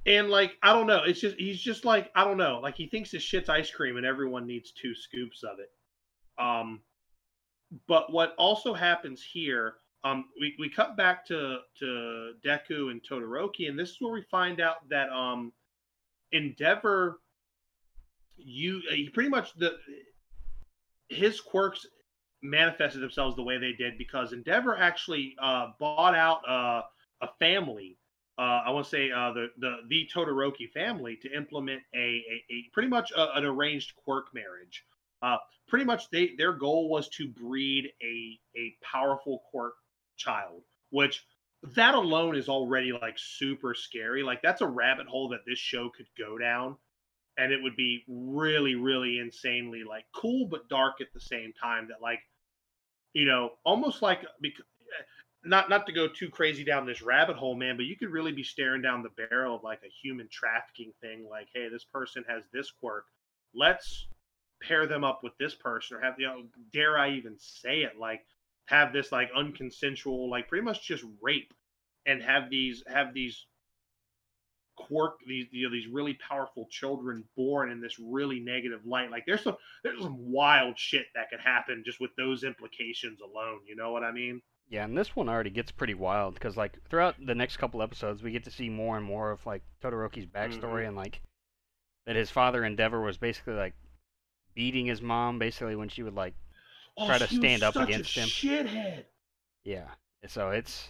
and 0.07 0.31
like 0.31 0.53
I 0.63 0.73
don't 0.73 0.87
know, 0.87 1.03
it's 1.05 1.21
just 1.21 1.37
he's 1.37 1.61
just 1.61 1.85
like 1.85 2.11
I 2.15 2.25
don't 2.25 2.39
know, 2.39 2.61
like 2.63 2.77
he 2.77 2.87
thinks 2.87 3.11
his 3.11 3.23
shit's 3.23 3.49
ice 3.49 3.71
cream 3.71 3.97
and 3.97 4.07
everyone 4.07 4.47
needs 4.47 4.73
two 4.73 4.95
scoops 4.95 5.43
of 5.43 5.59
it. 5.59 5.71
Um 6.43 6.81
but 7.87 8.13
what 8.13 8.35
also 8.39 8.73
happens 8.73 9.23
here, 9.23 9.75
um 10.05 10.27
we, 10.41 10.55
we 10.59 10.71
cut 10.71 10.97
back 10.97 11.27
to 11.27 11.59
to 11.81 12.33
Deku 12.45 12.91
and 12.91 13.03
Todoroki 13.03 13.69
and 13.69 13.79
this 13.79 13.91
is 13.91 13.97
where 14.01 14.13
we 14.13 14.23
find 14.23 14.61
out 14.61 14.89
that 14.89 15.11
um 15.11 15.53
Endeavor 16.33 17.21
you 18.37 18.81
he 18.91 19.09
pretty 19.09 19.29
much 19.29 19.55
the 19.55 19.77
his 21.09 21.41
quirks 21.41 21.87
manifested 22.43 23.03
themselves 23.03 23.37
the 23.37 23.43
way 23.43 23.59
they 23.59 23.73
did 23.73 23.99
because 23.99 24.33
Endeavor 24.33 24.77
actually 24.77 25.35
uh, 25.41 25.69
bought 25.79 26.15
out 26.15 26.49
uh, 26.49 26.83
a 27.23 27.29
family. 27.39 27.99
Uh, 28.39 28.63
I 28.67 28.71
want 28.71 28.85
to 28.85 28.91
say 28.91 29.11
uh, 29.11 29.33
the 29.33 29.49
the 29.59 29.77
the 29.89 30.09
Todoroki 30.13 30.71
family 30.71 31.17
to 31.23 31.37
implement 31.37 31.83
a, 31.95 31.99
a, 31.99 32.45
a 32.51 32.65
pretty 32.73 32.89
much 32.89 33.11
a, 33.13 33.37
an 33.37 33.45
arranged 33.45 33.95
quirk 33.97 34.33
marriage. 34.33 34.85
Uh, 35.23 35.39
pretty 35.67 35.85
much 35.85 36.09
they 36.11 36.35
their 36.37 36.53
goal 36.53 36.89
was 36.89 37.09
to 37.11 37.29
breed 37.29 37.93
a 38.03 38.39
a 38.57 38.77
powerful 38.83 39.43
quirk 39.51 39.75
child, 40.17 40.63
which 40.91 41.25
that 41.75 41.95
alone 41.97 42.37
is 42.37 42.49
already 42.49 42.93
like 42.93 43.19
super 43.19 43.75
scary. 43.75 44.23
Like 44.23 44.43
that's 44.43 44.61
a 44.61 44.67
rabbit 44.69 45.09
hole 45.09 45.29
that 45.31 45.41
this 45.45 45.59
show 45.59 45.91
could 45.91 46.07
go 46.17 46.39
down 46.39 46.77
and 47.39 47.53
it 47.53 47.63
would 47.63 47.77
be 47.77 48.05
really 48.09 48.75
really 48.75 49.19
insanely 49.19 49.85
like 49.85 50.05
cool 50.13 50.47
but 50.47 50.69
dark 50.69 51.01
at 51.01 51.13
the 51.15 51.21
same 51.21 51.53
time 51.53 51.89
that 51.89 52.03
like 52.03 52.21
you 53.15 53.25
know 53.25 53.53
almost 53.65 54.03
like 54.03 54.25
not 55.45 55.71
not 55.71 55.87
to 55.87 55.93
go 55.93 56.09
too 56.09 56.29
crazy 56.29 56.65
down 56.65 56.87
this 56.87 57.03
rabbit 57.03 57.37
hole 57.37 57.55
man 57.55 57.77
but 57.77 57.87
you 57.87 57.97
could 57.97 58.11
really 58.11 58.33
be 58.33 58.43
staring 58.43 58.83
down 58.83 59.03
the 59.03 59.29
barrel 59.29 59.57
of 59.57 59.63
like 59.63 59.81
a 59.85 59.93
human 60.03 60.29
trafficking 60.31 60.93
thing 61.01 61.27
like 61.31 61.49
hey 61.55 61.69
this 61.69 61.85
person 61.85 62.25
has 62.29 62.43
this 62.53 62.71
quirk. 62.71 63.07
Let's 63.55 64.07
pair 64.63 64.87
them 64.87 65.05
up 65.05 65.23
with 65.23 65.37
this 65.39 65.55
person 65.55 65.97
or 65.97 66.01
have 66.01 66.15
you 66.19 66.27
know 66.27 66.43
dare 66.73 66.99
i 66.99 67.11
even 67.11 67.37
say 67.39 67.83
it 67.83 67.99
like 67.99 68.25
have 68.67 68.93
this 68.93 69.13
like 69.13 69.33
unconsensual 69.33 70.29
like 70.29 70.49
pretty 70.49 70.65
much 70.65 70.87
just 70.87 71.05
rape 71.23 71.55
and 72.07 72.23
have 72.23 72.51
these 72.51 72.83
have 72.89 73.15
these 73.15 73.47
quirk 74.87 75.19
these 75.27 75.47
you 75.51 75.67
know 75.67 75.73
these 75.73 75.89
really 75.89 76.15
powerful 76.29 76.67
children 76.71 77.25
born 77.37 77.71
in 77.71 77.81
this 77.81 77.99
really 77.99 78.41
negative 78.41 78.81
light 78.87 79.11
like 79.11 79.25
there's 79.27 79.43
some 79.43 79.57
there's 79.83 80.01
some 80.01 80.17
wild 80.19 80.79
shit 80.79 81.07
that 81.15 81.29
could 81.31 81.41
happen 81.41 81.83
just 81.85 82.01
with 82.01 82.11
those 82.17 82.45
implications 82.45 83.19
alone 83.21 83.59
you 83.67 83.75
know 83.75 83.91
what 83.91 84.05
i 84.05 84.13
mean 84.13 84.41
yeah, 84.71 84.85
and 84.85 84.97
this 84.97 85.17
one 85.17 85.31
already 85.31 85.51
gets 85.51 85.73
pretty 85.73 85.95
wild 85.95 86.35
because 86.35 86.57
like 86.57 86.77
throughout 86.91 87.15
the 87.25 87.35
next 87.35 87.57
couple 87.57 87.81
episodes, 87.81 88.23
we 88.23 88.33
get 88.33 88.45
to 88.45 88.51
see 88.51 88.69
more 88.69 88.99
and 88.99 89.07
more 89.07 89.31
of 89.31 89.45
like 89.47 89.63
Todoroki's 89.83 90.27
backstory 90.27 90.61
mm-hmm. 90.61 90.89
and 90.89 90.97
like 90.97 91.23
that 92.07 92.17
his 92.17 92.31
father 92.31 92.65
Endeavor 92.65 93.01
was 93.01 93.17
basically 93.17 93.55
like 93.55 93.73
beating 94.55 94.85
his 94.85 95.01
mom 95.01 95.39
basically 95.39 95.75
when 95.75 95.89
she 95.89 96.03
would 96.03 96.15
like 96.15 96.35
oh, 96.99 97.07
Try 97.07 97.17
to 97.17 97.29
stand 97.29 97.63
up 97.63 97.75
such 97.75 97.89
against 97.89 98.15
a 98.17 98.21
him. 98.21 98.29
shithead 98.29 99.05
yeah. 99.65 99.89
So 100.27 100.51
it's 100.51 100.89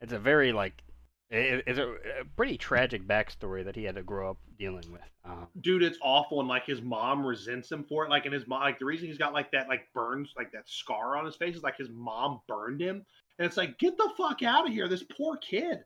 it's 0.00 0.12
a 0.12 0.18
very 0.18 0.52
like 0.52 0.82
it, 1.30 1.64
it's 1.66 1.78
a, 1.78 1.88
a 2.20 2.24
pretty 2.36 2.56
tragic 2.58 3.06
backstory 3.06 3.64
that 3.64 3.76
he 3.76 3.84
had 3.84 3.94
to 3.94 4.02
grow 4.02 4.30
up 4.30 4.38
dealing 4.58 4.90
with. 4.90 5.02
Um, 5.24 5.46
dude 5.60 5.82
it's 5.82 5.98
awful 6.02 6.40
and 6.40 6.48
like 6.48 6.64
his 6.64 6.80
mom 6.80 7.24
resents 7.24 7.70
him 7.70 7.84
for 7.84 8.04
it 8.04 8.10
like 8.10 8.24
and 8.24 8.34
his 8.34 8.46
mom 8.46 8.62
like 8.62 8.78
the 8.78 8.84
reason 8.86 9.06
he's 9.06 9.18
got 9.18 9.34
like 9.34 9.50
that 9.52 9.68
like 9.68 9.82
burns 9.92 10.32
like 10.36 10.50
that 10.52 10.68
scar 10.68 11.16
on 11.16 11.26
his 11.26 11.36
face 11.36 11.54
is 11.54 11.62
like 11.62 11.76
his 11.76 11.90
mom 11.90 12.40
burned 12.48 12.80
him 12.80 13.04
and 13.38 13.46
it's 13.46 13.58
like 13.58 13.78
get 13.78 13.96
the 13.98 14.10
fuck 14.16 14.42
out 14.42 14.66
of 14.66 14.72
here 14.72 14.88
this 14.88 15.02
poor 15.02 15.36
kid 15.36 15.84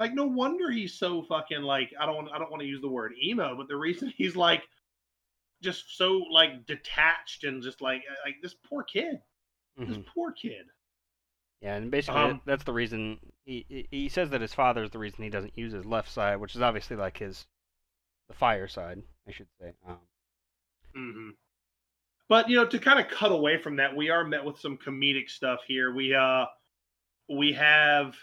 like 0.00 0.14
no 0.14 0.26
wonder 0.26 0.68
he's 0.68 0.94
so 0.94 1.22
fucking 1.22 1.62
like 1.62 1.94
i 2.00 2.04
don't 2.04 2.28
i 2.30 2.38
don't 2.38 2.50
want 2.50 2.60
to 2.60 2.66
use 2.66 2.80
the 2.80 2.88
word 2.88 3.12
emo 3.22 3.56
but 3.56 3.68
the 3.68 3.76
reason 3.76 4.12
he's 4.16 4.34
like 4.34 4.64
just 5.62 5.96
so 5.96 6.24
like 6.30 6.66
detached 6.66 7.44
and 7.44 7.62
just 7.62 7.80
like 7.80 8.02
like 8.26 8.34
this 8.42 8.56
poor 8.68 8.82
kid 8.82 9.20
this 9.76 9.96
mhm. 9.96 10.04
poor 10.12 10.32
kid 10.32 10.66
Yeah, 11.60 11.76
and 11.76 11.90
basically 11.90 12.20
Um, 12.20 12.40
that's 12.44 12.64
the 12.64 12.72
reason 12.72 13.18
he 13.44 13.86
he- 13.90 14.08
says 14.08 14.30
that 14.30 14.40
his 14.40 14.54
father 14.54 14.82
is 14.84 14.90
the 14.90 14.98
reason 14.98 15.22
he 15.24 15.30
doesn't 15.30 15.56
use 15.58 15.72
his 15.72 15.84
left 15.86 16.10
side, 16.10 16.36
which 16.36 16.54
is 16.54 16.62
obviously 16.62 16.96
like 16.96 17.18
his 17.18 17.46
the 18.28 18.34
fire 18.34 18.68
side, 18.68 19.02
I 19.26 19.32
should 19.32 19.48
say. 19.60 19.72
Um, 19.86 19.98
hmm 20.94 21.30
But 22.28 22.48
you 22.48 22.56
know, 22.56 22.66
to 22.66 22.78
kind 22.78 23.00
of 23.00 23.08
cut 23.08 23.32
away 23.32 23.58
from 23.58 23.76
that, 23.76 23.94
we 23.96 24.10
are 24.10 24.24
met 24.24 24.44
with 24.44 24.58
some 24.58 24.78
comedic 24.78 25.28
stuff 25.30 25.60
here. 25.66 25.92
We 25.94 26.14
uh 26.14 26.46
we 27.28 27.52
have 27.54 28.14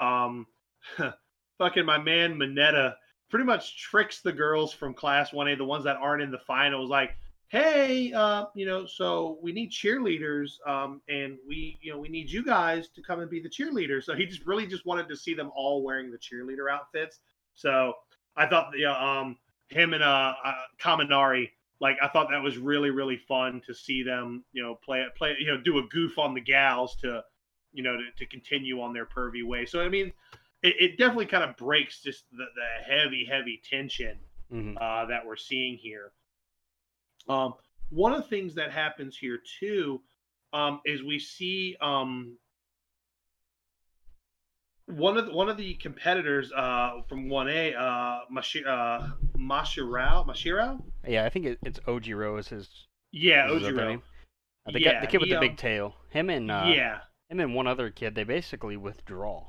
um 0.00 0.46
fucking 1.58 1.84
my 1.84 1.98
man 1.98 2.36
Mineta 2.36 2.94
pretty 3.30 3.44
much 3.44 3.80
tricks 3.82 4.20
the 4.20 4.32
girls 4.32 4.72
from 4.72 4.94
class 4.94 5.32
1A, 5.32 5.56
the 5.56 5.64
ones 5.64 5.84
that 5.84 5.96
aren't 5.96 6.22
in 6.22 6.30
the 6.30 6.38
finals, 6.38 6.88
like, 6.88 7.16
hey, 7.48 8.12
uh, 8.12 8.46
you 8.54 8.66
know, 8.66 8.86
so 8.86 9.38
we 9.40 9.52
need 9.52 9.70
cheerleaders, 9.70 10.54
um, 10.66 11.00
and 11.08 11.38
we, 11.46 11.78
you 11.80 11.92
know, 11.92 11.98
we 11.98 12.08
need 12.08 12.30
you 12.30 12.44
guys 12.44 12.88
to 12.88 13.02
come 13.02 13.20
and 13.20 13.30
be 13.30 13.40
the 13.40 13.48
cheerleaders. 13.48 14.04
So 14.04 14.14
he 14.14 14.26
just 14.26 14.44
really 14.46 14.66
just 14.66 14.84
wanted 14.84 15.08
to 15.08 15.16
see 15.16 15.34
them 15.34 15.50
all 15.54 15.82
wearing 15.82 16.10
the 16.10 16.18
cheerleader 16.18 16.70
outfits. 16.70 17.20
So 17.54 17.94
I 18.36 18.46
thought, 18.46 18.72
the, 18.72 18.86
um, 18.86 19.36
him 19.68 19.94
and 19.94 20.02
uh, 20.02 20.34
uh 20.44 20.54
Kaminari, 20.80 21.50
like 21.80 21.96
I 22.02 22.08
thought 22.08 22.28
that 22.30 22.42
was 22.42 22.56
really 22.56 22.90
really 22.90 23.16
fun 23.16 23.60
to 23.66 23.74
see 23.74 24.02
them, 24.02 24.44
you 24.52 24.62
know, 24.62 24.76
play 24.76 25.04
play, 25.16 25.36
you 25.38 25.46
know, 25.46 25.60
do 25.60 25.78
a 25.78 25.86
goof 25.88 26.18
on 26.18 26.34
the 26.34 26.40
gals 26.40 26.96
to, 26.96 27.22
you 27.72 27.82
know, 27.82 27.96
to, 27.96 28.04
to 28.18 28.26
continue 28.26 28.80
on 28.80 28.92
their 28.92 29.06
pervy 29.06 29.44
way. 29.44 29.66
So 29.66 29.80
I 29.80 29.88
mean, 29.88 30.12
it, 30.62 30.74
it 30.78 30.98
definitely 30.98 31.26
kind 31.26 31.44
of 31.44 31.56
breaks 31.56 32.00
just 32.02 32.24
the, 32.30 32.46
the 32.54 32.94
heavy, 32.94 33.26
heavy 33.30 33.60
tension 33.68 34.18
mm-hmm. 34.52 34.76
uh, 34.80 35.06
that 35.06 35.26
we're 35.26 35.36
seeing 35.36 35.76
here. 35.76 36.12
Um, 37.28 37.54
one 37.90 38.12
of 38.12 38.22
the 38.22 38.28
things 38.28 38.54
that 38.54 38.72
happens 38.72 39.16
here 39.16 39.38
too 39.60 40.00
um, 40.52 40.80
is 40.84 41.02
we 41.02 41.18
see 41.18 41.76
um, 41.80 42.36
one 44.86 45.16
of 45.16 45.26
the, 45.26 45.32
one 45.32 45.48
of 45.48 45.56
the 45.56 45.74
competitors 45.74 46.52
uh, 46.56 47.02
from 47.08 47.28
one 47.28 47.48
A, 47.48 47.74
uh, 47.74 48.20
Mashi, 48.32 48.66
uh, 48.66 49.08
Mashirao, 49.38 50.26
Mashiro. 50.26 50.82
Yeah, 51.06 51.24
I 51.24 51.28
think 51.28 51.46
it, 51.46 51.58
it's 51.62 51.80
Ojiro 51.80 52.38
is 52.38 52.48
his. 52.48 52.68
Yeah, 53.12 53.48
Ojiro. 53.48 54.00
Uh, 54.66 54.72
the, 54.72 54.80
yeah, 54.80 55.00
the 55.00 55.06
kid 55.06 55.18
with 55.18 55.28
he, 55.28 55.34
the 55.34 55.40
big 55.40 55.52
um, 55.52 55.56
tail. 55.56 55.94
Him 56.10 56.30
and 56.30 56.50
uh, 56.50 56.64
yeah, 56.66 56.98
him 57.28 57.40
and 57.40 57.54
one 57.54 57.66
other 57.66 57.90
kid. 57.90 58.14
They 58.14 58.24
basically 58.24 58.76
withdraw. 58.76 59.44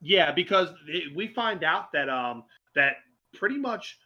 Yeah, 0.00 0.32
because 0.32 0.68
it, 0.88 1.14
we 1.14 1.28
find 1.28 1.64
out 1.64 1.92
that 1.92 2.08
um 2.08 2.44
that 2.74 2.96
pretty 3.34 3.58
much 3.58 3.98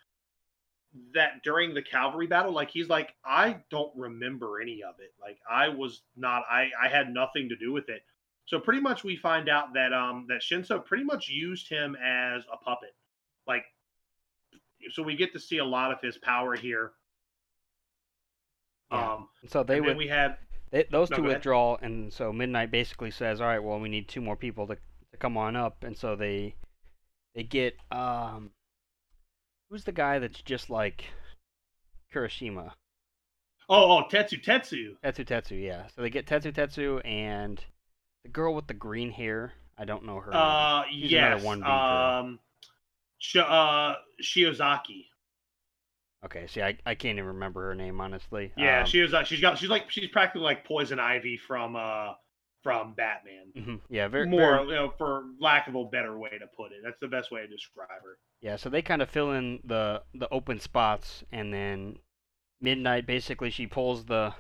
that 1.14 1.42
during 1.42 1.74
the 1.74 1.82
cavalry 1.82 2.26
battle, 2.26 2.53
like 2.53 2.70
he's 2.70 2.88
like, 2.88 3.14
I 3.24 3.59
don't 3.70 3.92
remember 3.97 4.61
any 4.61 4.82
of 4.82 4.94
it. 5.01 5.12
Like 5.20 5.38
I 5.51 5.68
was 5.68 6.03
not, 6.16 6.42
I 6.51 6.70
I 6.82 6.88
had 6.88 7.12
nothing 7.12 7.49
to 7.49 7.57
do 7.57 7.72
with 7.72 7.88
it. 7.88 8.03
So 8.47 8.61
pretty 8.61 8.80
much 8.80 9.03
we 9.05 9.16
find 9.16 9.49
out 9.49 9.74
that 9.74 9.92
um 9.92 10.26
that 10.28 10.40
Shinso 10.40 10.84
pretty 10.84 11.05
much 11.05 11.28
used 11.28 11.68
him 11.68 11.97
as 11.97 12.44
a 12.53 12.57
puppet. 12.57 12.94
Like 13.47 13.64
so 14.90 15.03
we 15.03 15.16
get 15.16 15.32
to 15.32 15.40
see 15.40 15.59
a 15.59 15.64
lot 15.64 15.92
of 15.92 16.01
his 16.01 16.18
power 16.18 16.57
here. 16.57 16.92
Yeah. 18.92 19.14
Um 19.14 19.28
so 19.49 19.62
they 19.62 19.80
would 19.80 19.97
we 19.97 20.09
had 20.09 20.36
they, 20.70 20.84
those 20.90 21.11
no, 21.11 21.18
two 21.18 21.22
withdraw 21.24 21.76
and 21.76 22.12
so 22.12 22.32
Midnight 22.32 22.70
basically 22.70 23.11
says, 23.11 23.40
All 23.40 23.47
right, 23.47 23.62
well 23.62 23.80
we 23.80 23.88
need 23.88 24.09
two 24.09 24.20
more 24.20 24.36
people 24.36 24.66
to 24.68 24.76
to 25.16 25.20
come 25.20 25.36
on 25.36 25.57
up, 25.57 25.82
and 25.82 25.97
so 25.97 26.16
they 26.16 26.55
they 27.34 27.42
get 27.42 27.76
um 27.90 28.51
who's 29.71 29.85
the 29.85 29.93
guy 29.93 30.19
that's 30.19 30.43
just 30.43 30.71
like 30.71 31.05
Kirishima? 32.14 32.73
Oh, 33.69 33.99
oh, 33.99 34.03
Tetsu 34.09 34.43
Tetsu. 34.43 34.97
Tetsu 35.05 35.27
Tetsu, 35.27 35.61
yeah. 35.61 35.87
So 35.95 36.03
they 36.03 36.11
get 36.11 36.27
Tetsu 36.27 36.53
Tetsu 36.53 37.05
and 37.05 37.62
the 38.23 38.29
girl 38.29 38.55
with 38.55 38.67
the 38.67 38.75
green 38.75 39.11
hair. 39.11 39.53
I 39.79 39.85
don't 39.85 40.05
know 40.05 40.21
her. 40.21 40.31
Uh, 40.33 40.85
She's 40.91 41.11
yes. 41.11 41.43
One 41.43 41.62
um, 41.64 42.39
Sh- 43.19 43.37
uh, 43.37 43.95
Shiozaki. 44.23 45.07
Okay, 46.25 46.47
see, 46.47 46.62
I, 46.62 46.79
I 46.87 46.95
can't 46.95 47.19
even 47.19 47.27
remember 47.27 47.67
her 47.67 47.75
name 47.75 48.01
honestly. 48.01 48.53
Yeah, 48.57 48.81
um, 48.81 48.87
she 48.87 49.01
was. 49.01 49.12
Uh, 49.12 49.25
she's 49.25 49.41
got. 49.41 49.59
She's 49.59 49.69
like. 49.69 49.91
She's 49.91 50.09
practically 50.09 50.43
like 50.43 50.64
Poison 50.64 50.99
Ivy 50.99 51.37
from 51.37 51.77
uh 51.77 52.12
from 52.67 52.95
Batman. 52.95 53.53
Mm-hmm. 53.57 53.75
Yeah, 53.89 54.09
very 54.09 54.27
more, 54.27 54.57
very... 54.57 54.69
you 54.71 54.75
know, 54.75 54.93
for 54.99 55.23
lack 55.41 55.69
of 55.69 55.77
a 55.77 55.85
better 55.85 56.19
way 56.19 56.31
to 56.31 56.49
put 56.57 56.73
it. 56.73 56.79
That's 56.83 56.99
the 57.01 57.07
best 57.07 57.31
way 57.31 57.43
to 57.43 57.47
describe 57.47 58.03
her. 58.03 58.19
Yeah, 58.41 58.57
so 58.57 58.69
they 58.69 58.83
kind 58.83 59.03
of 59.03 59.09
fill 59.09 59.31
in 59.31 59.61
the 59.62 60.03
the 60.14 60.29
open 60.33 60.59
spots, 60.59 61.23
and 61.31 61.55
then 61.55 62.01
Midnight 62.61 63.07
basically 63.07 63.51
she 63.51 63.69
pulls 63.69 64.07
the 64.07 64.35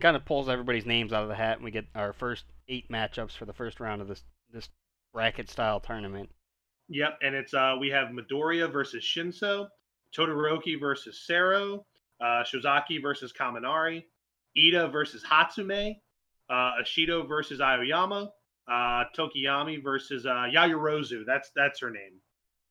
kind 0.00 0.14
of 0.14 0.24
pulls 0.24 0.48
everybody's 0.48 0.86
names 0.86 1.12
out 1.12 1.24
of 1.24 1.28
the 1.28 1.34
hat, 1.34 1.56
and 1.56 1.64
we 1.64 1.72
get 1.72 1.86
our 1.96 2.12
first 2.12 2.44
eight 2.68 2.88
matchups 2.88 3.36
for 3.36 3.44
the 3.44 3.52
first 3.52 3.80
round 3.80 4.00
of 4.00 4.06
this 4.06 4.22
this 4.52 4.68
bracket 5.12 5.50
style 5.50 5.80
tournament. 5.80 6.30
Yep, 6.90 7.18
and 7.22 7.34
it's 7.34 7.54
uh 7.54 7.74
we 7.80 7.88
have 7.88 8.10
Midoriya 8.10 8.70
versus 8.72 9.02
Shinso, 9.02 9.66
Todoroki 10.16 10.78
versus 10.78 11.26
Sero, 11.26 11.86
uh, 12.20 12.44
Shiozaki 12.44 13.02
versus 13.02 13.32
Kaminari, 13.32 14.04
Ida 14.56 14.86
versus 14.86 15.24
Hatsume, 15.24 15.96
uh, 16.50 16.72
Ashido 16.82 17.26
versus 17.26 17.60
Aoyama, 17.60 18.30
uh, 18.68 19.04
Tokoyami 19.16 19.82
versus 19.82 20.26
uh, 20.26 20.46
Yaoyorozu. 20.52 21.24
That's 21.26 21.50
that's 21.54 21.80
her 21.80 21.90
name. 21.90 22.20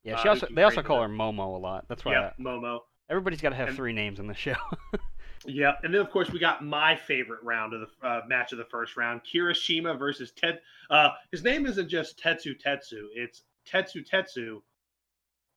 Yeah, 0.03 0.17
she 0.21 0.27
uh, 0.27 0.31
also 0.31 0.47
they 0.51 0.63
also 0.63 0.81
call 0.81 1.01
her 1.01 1.09
Momo 1.09 1.55
a 1.55 1.59
lot. 1.59 1.85
That's 1.87 2.03
why. 2.05 2.13
Yeah, 2.13 2.31
Momo. 2.39 2.79
Everybody's 3.09 3.41
got 3.41 3.49
to 3.49 3.55
have 3.55 3.69
and, 3.69 3.77
three 3.77 3.93
names 3.93 4.19
in 4.19 4.27
the 4.27 4.33
show. 4.33 4.55
yeah, 5.45 5.73
and 5.83 5.93
then 5.93 6.01
of 6.01 6.09
course 6.09 6.31
we 6.31 6.39
got 6.39 6.63
my 6.63 6.95
favorite 6.95 7.43
round 7.43 7.73
of 7.73 7.81
the 7.81 8.07
uh, 8.07 8.21
match 8.27 8.51
of 8.51 8.57
the 8.57 8.65
first 8.65 8.95
round: 8.97 9.21
Kirishima 9.23 9.97
versus 9.99 10.31
Ted. 10.31 10.59
Uh, 10.89 11.09
his 11.31 11.43
name 11.43 11.65
isn't 11.65 11.89
just 11.89 12.21
Tetsu 12.21 12.55
Tetsu; 12.59 13.07
it's 13.13 13.43
Tetsu 13.69 14.03
Tetsu, 14.07 14.61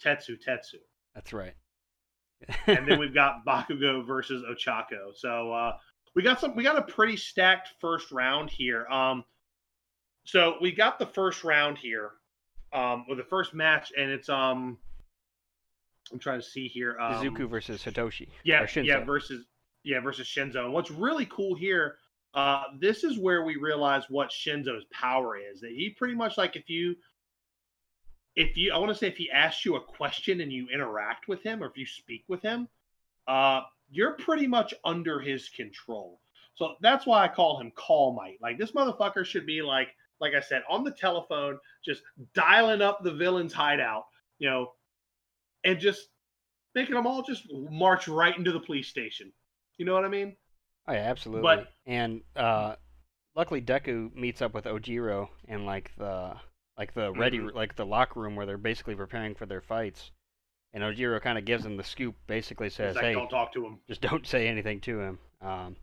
Tetsu 0.04 0.36
Tetsu. 0.46 0.80
That's 1.14 1.32
right. 1.32 1.54
and 2.66 2.86
then 2.86 2.98
we've 2.98 3.14
got 3.14 3.46
Bakugo 3.46 4.06
versus 4.06 4.42
Ochako. 4.42 5.14
So 5.14 5.52
uh, 5.52 5.72
we 6.14 6.22
got 6.22 6.40
some 6.40 6.54
we 6.54 6.62
got 6.62 6.78
a 6.78 6.82
pretty 6.82 7.16
stacked 7.16 7.70
first 7.80 8.10
round 8.12 8.50
here. 8.50 8.86
Um 8.86 9.24
so 10.24 10.56
we 10.60 10.72
got 10.72 10.98
the 10.98 11.06
first 11.06 11.44
round 11.44 11.76
here, 11.78 12.12
um, 12.72 13.04
with 13.08 13.18
the 13.18 13.24
first 13.24 13.54
match, 13.54 13.92
and 13.96 14.10
it's 14.10 14.28
um 14.28 14.78
I'm 16.12 16.18
trying 16.18 16.40
to 16.40 16.46
see 16.46 16.68
here. 16.68 16.98
Um, 16.98 17.14
Izuku 17.14 17.48
versus 17.48 17.82
Hitoshi. 17.82 18.28
Yeah, 18.42 18.66
yeah, 18.76 19.04
versus 19.04 19.46
yeah, 19.84 20.00
versus 20.00 20.26
Shinso. 20.26 20.64
And 20.64 20.72
what's 20.72 20.90
really 20.90 21.26
cool 21.26 21.54
here, 21.54 21.96
uh, 22.34 22.64
this 22.78 23.04
is 23.04 23.18
where 23.18 23.44
we 23.44 23.56
realize 23.56 24.04
what 24.08 24.30
Shinso's 24.30 24.84
power 24.92 25.36
is. 25.36 25.60
That 25.60 25.70
he 25.70 25.90
pretty 25.90 26.14
much 26.14 26.36
like 26.36 26.56
if 26.56 26.68
you 26.68 26.96
if 28.36 28.56
you 28.56 28.72
I 28.72 28.78
want 28.78 28.92
to 28.92 28.98
say 28.98 29.08
if 29.08 29.16
he 29.16 29.30
asks 29.30 29.64
you 29.64 29.76
a 29.76 29.80
question 29.80 30.40
and 30.40 30.52
you 30.52 30.68
interact 30.72 31.28
with 31.28 31.42
him 31.42 31.62
or 31.62 31.66
if 31.66 31.76
you 31.76 31.86
speak 31.86 32.24
with 32.28 32.42
him, 32.42 32.68
uh, 33.26 33.62
you're 33.94 34.12
pretty 34.14 34.46
much 34.46 34.74
under 34.84 35.20
his 35.20 35.48
control. 35.48 36.20
So 36.54 36.74
that's 36.80 37.06
why 37.06 37.24
I 37.24 37.28
call 37.28 37.60
him 37.60 37.72
Call 37.74 38.14
Might. 38.14 38.38
Like 38.42 38.58
this 38.58 38.72
motherfucker 38.72 39.24
should 39.24 39.46
be 39.46 39.62
like, 39.62 39.88
like 40.20 40.34
I 40.34 40.40
said, 40.40 40.62
on 40.68 40.84
the 40.84 40.90
telephone, 40.90 41.58
just 41.84 42.02
dialing 42.34 42.82
up 42.82 43.02
the 43.02 43.12
villain's 43.12 43.52
hideout, 43.52 44.04
you 44.38 44.48
know, 44.48 44.72
and 45.64 45.78
just 45.78 46.08
making 46.74 46.94
them 46.94 47.06
all 47.06 47.22
just 47.22 47.46
march 47.52 48.08
right 48.08 48.36
into 48.36 48.52
the 48.52 48.60
police 48.60 48.88
station. 48.88 49.32
You 49.78 49.84
know 49.84 49.94
what 49.94 50.04
I 50.04 50.08
mean? 50.08 50.36
Oh 50.86 50.92
yeah, 50.92 51.00
absolutely. 51.00 51.42
But 51.42 51.68
and 51.86 52.22
uh, 52.36 52.76
luckily 53.34 53.62
Deku 53.62 54.14
meets 54.14 54.42
up 54.42 54.54
with 54.54 54.64
Ojiro 54.64 55.28
in 55.48 55.64
like 55.64 55.92
the 55.96 56.34
like 56.76 56.94
the 56.94 57.12
ready 57.12 57.38
mm-hmm. 57.38 57.56
like 57.56 57.76
the 57.76 57.86
locker 57.86 58.20
room 58.20 58.36
where 58.36 58.46
they're 58.46 58.58
basically 58.58 58.94
preparing 58.94 59.34
for 59.34 59.46
their 59.46 59.60
fights. 59.60 60.10
And 60.74 60.82
Ojiro 60.82 61.22
kind 61.22 61.38
of 61.38 61.44
gives 61.44 61.64
him 61.64 61.76
the 61.76 61.84
scoop, 61.84 62.16
basically 62.26 62.68
says, 62.68 62.96
like, 62.96 63.04
"Hey, 63.04 63.12
don't 63.14 63.30
talk 63.30 63.52
to 63.54 63.64
him. 63.64 63.78
Just 63.88 64.00
don't 64.00 64.26
say 64.26 64.48
anything 64.48 64.80
to 64.80 65.00
him." 65.00 65.18
Um, 65.40 65.76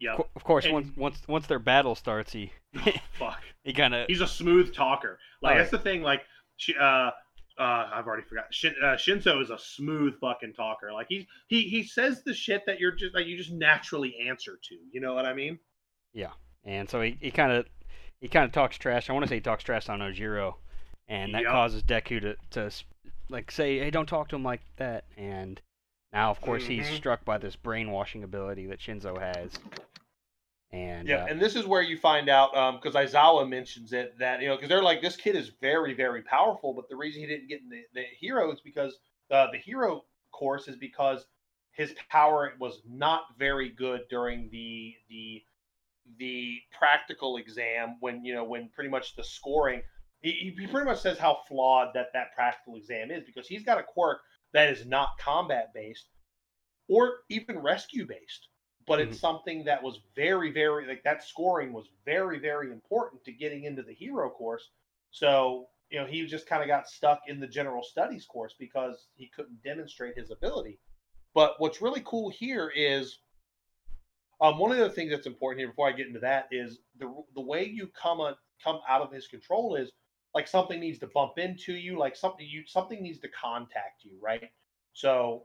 yeah. 0.00 0.16
Of 0.34 0.44
course, 0.44 0.64
and, 0.64 0.74
once 0.74 0.88
once 0.96 1.28
once 1.28 1.46
their 1.46 1.58
battle 1.58 1.94
starts, 1.94 2.32
he 2.32 2.52
fuck. 3.12 3.42
He 3.64 3.74
kind 3.74 3.94
of 3.94 4.06
he's 4.06 4.22
a 4.22 4.26
smooth 4.26 4.74
talker. 4.74 5.18
Like 5.42 5.50
right. 5.50 5.58
that's 5.58 5.70
the 5.70 5.78
thing. 5.78 6.00
Like 6.00 6.22
she, 6.56 6.74
uh, 6.74 7.10
uh, 7.58 7.90
I've 7.92 8.06
already 8.06 8.22
forgot. 8.22 8.46
Shin, 8.50 8.74
uh, 8.82 8.94
Shinso 8.94 9.42
is 9.42 9.50
a 9.50 9.58
smooth 9.58 10.18
fucking 10.20 10.54
talker. 10.54 10.90
Like 10.90 11.06
he 11.10 11.26
he 11.48 11.62
he 11.62 11.82
says 11.82 12.22
the 12.24 12.32
shit 12.32 12.62
that 12.66 12.80
you're 12.80 12.92
just 12.92 13.14
like 13.14 13.26
you 13.26 13.36
just 13.36 13.52
naturally 13.52 14.14
answer 14.26 14.58
to. 14.70 14.74
You 14.92 15.02
know 15.02 15.12
what 15.12 15.26
I 15.26 15.34
mean? 15.34 15.58
Yeah. 16.14 16.30
And 16.64 16.88
so 16.88 17.02
he 17.02 17.30
kind 17.30 17.52
of 17.52 17.66
he 18.20 18.28
kind 18.28 18.44
of 18.44 18.52
talks 18.52 18.78
trash. 18.78 19.10
I 19.10 19.12
want 19.12 19.24
to 19.24 19.28
say 19.28 19.36
he 19.36 19.40
talks 19.40 19.64
trash 19.64 19.88
on 19.88 20.00
Ojiro, 20.00 20.54
and 21.08 21.34
that 21.34 21.42
yep. 21.42 21.50
causes 21.50 21.82
Deku 21.82 22.20
to 22.22 22.36
to 22.50 22.70
like 23.28 23.50
say, 23.50 23.78
"Hey, 23.78 23.90
don't 23.90 24.08
talk 24.08 24.28
to 24.28 24.36
him 24.36 24.44
like 24.44 24.60
that." 24.76 25.04
And 25.16 25.60
now, 26.12 26.30
of 26.30 26.40
course, 26.40 26.62
mm-hmm. 26.64 26.82
he's 26.82 26.88
struck 26.88 27.24
by 27.24 27.38
this 27.38 27.56
brainwashing 27.56 28.24
ability 28.24 28.66
that 28.66 28.80
Shinso 28.80 29.18
has. 29.18 29.58
And 30.70 31.08
yeah, 31.08 31.24
uh, 31.24 31.26
and 31.26 31.40
this 31.40 31.56
is 31.56 31.66
where 31.66 31.80
you 31.80 31.96
find 31.96 32.28
out 32.28 32.82
because 32.82 32.94
um, 32.94 33.06
Aizawa 33.06 33.48
mentions 33.48 33.92
it 33.92 34.18
that 34.18 34.42
you 34.42 34.48
know 34.48 34.56
because 34.56 34.68
they're 34.68 34.82
like 34.82 35.00
this 35.00 35.16
kid 35.16 35.34
is 35.34 35.50
very 35.60 35.94
very 35.94 36.22
powerful, 36.22 36.74
but 36.74 36.88
the 36.88 36.96
reason 36.96 37.22
he 37.22 37.26
didn't 37.26 37.48
get 37.48 37.60
in 37.60 37.70
the, 37.70 37.82
the 37.94 38.04
hero 38.18 38.52
is 38.52 38.60
because 38.60 38.98
uh, 39.30 39.46
the 39.50 39.58
hero 39.58 40.04
course 40.30 40.68
is 40.68 40.76
because 40.76 41.26
his 41.72 41.94
power 42.10 42.52
was 42.58 42.82
not 42.86 43.22
very 43.38 43.70
good 43.70 44.02
during 44.10 44.50
the 44.50 44.94
the 45.08 45.42
the 46.18 46.58
practical 46.78 47.36
exam 47.38 47.96
when 48.00 48.24
you 48.24 48.34
know 48.34 48.44
when 48.44 48.68
pretty 48.74 48.90
much 48.90 49.16
the 49.16 49.24
scoring 49.24 49.80
he, 50.22 50.54
he 50.58 50.66
pretty 50.66 50.86
much 50.86 51.00
says 51.00 51.18
how 51.18 51.38
flawed 51.48 51.88
that 51.94 52.08
that 52.12 52.34
practical 52.34 52.76
exam 52.76 53.10
is 53.10 53.24
because 53.24 53.46
he's 53.46 53.64
got 53.64 53.78
a 53.78 53.82
quirk 53.82 54.18
that 54.52 54.70
is 54.70 54.86
not 54.86 55.10
combat 55.18 55.72
based 55.74 56.08
or 56.88 57.18
even 57.28 57.58
rescue 57.58 58.06
based 58.06 58.48
but 58.88 59.00
it's 59.00 59.18
mm-hmm. 59.18 59.20
something 59.20 59.64
that 59.64 59.82
was 59.82 60.00
very, 60.16 60.50
very 60.50 60.86
like 60.86 61.04
that 61.04 61.22
scoring 61.22 61.72
was 61.72 61.90
very, 62.06 62.38
very 62.38 62.72
important 62.72 63.22
to 63.24 63.32
getting 63.32 63.64
into 63.64 63.82
the 63.82 63.92
hero 63.92 64.30
course. 64.30 64.70
So 65.10 65.66
you 65.90 66.00
know 66.00 66.06
he 66.06 66.26
just 66.26 66.48
kind 66.48 66.62
of 66.62 66.68
got 66.68 66.88
stuck 66.88 67.20
in 67.28 67.38
the 67.38 67.46
general 67.46 67.82
studies 67.82 68.24
course 68.24 68.54
because 68.58 69.06
he 69.14 69.30
couldn't 69.36 69.62
demonstrate 69.62 70.16
his 70.16 70.30
ability. 70.30 70.80
But 71.34 71.54
what's 71.58 71.82
really 71.82 72.02
cool 72.04 72.30
here 72.30 72.72
is 72.74 73.18
um, 74.40 74.58
one 74.58 74.72
of 74.72 74.78
the 74.78 74.90
things 74.90 75.10
that's 75.10 75.26
important 75.26 75.60
here 75.60 75.68
before 75.68 75.88
I 75.88 75.92
get 75.92 76.06
into 76.06 76.20
that 76.20 76.48
is 76.50 76.78
the 76.98 77.14
the 77.34 77.42
way 77.42 77.64
you 77.64 77.88
come 77.88 78.20
on 78.20 78.34
come 78.64 78.80
out 78.88 79.02
of 79.02 79.12
his 79.12 79.28
control 79.28 79.76
is 79.76 79.92
like 80.34 80.46
something 80.48 80.78
needs 80.78 80.98
to 80.98 81.08
bump 81.08 81.38
into 81.38 81.72
you, 81.72 81.98
like 81.98 82.16
something 82.16 82.46
you 82.48 82.64
something 82.66 83.02
needs 83.02 83.18
to 83.20 83.28
contact 83.28 84.04
you, 84.04 84.12
right? 84.20 84.50
So 84.92 85.44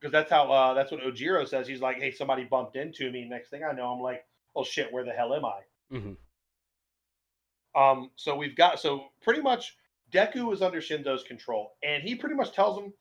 because 0.00 0.12
that's 0.12 0.30
how 0.30 0.50
uh, 0.50 0.74
that's 0.74 0.90
what 0.90 1.00
Ojiro 1.00 1.46
says. 1.46 1.66
He's 1.66 1.80
like, 1.80 1.96
"Hey, 1.98 2.10
somebody 2.10 2.44
bumped 2.44 2.76
into 2.76 3.10
me." 3.10 3.26
Next 3.28 3.50
thing 3.50 3.62
I 3.64 3.72
know, 3.72 3.86
I'm 3.88 4.00
like, 4.00 4.24
"Oh 4.54 4.64
shit, 4.64 4.92
where 4.92 5.04
the 5.04 5.12
hell 5.12 5.34
am 5.34 5.44
I?" 5.44 5.60
Mm-hmm. 5.92 7.80
Um, 7.80 8.10
so 8.16 8.36
we've 8.36 8.56
got 8.56 8.80
so 8.80 9.08
pretty 9.22 9.42
much 9.42 9.76
Deku 10.12 10.52
is 10.52 10.62
under 10.62 10.80
Shinso's 10.80 11.24
control, 11.24 11.74
and 11.82 12.02
he 12.02 12.14
pretty 12.14 12.34
much 12.34 12.52
tells 12.52 12.78
him, 12.78 12.92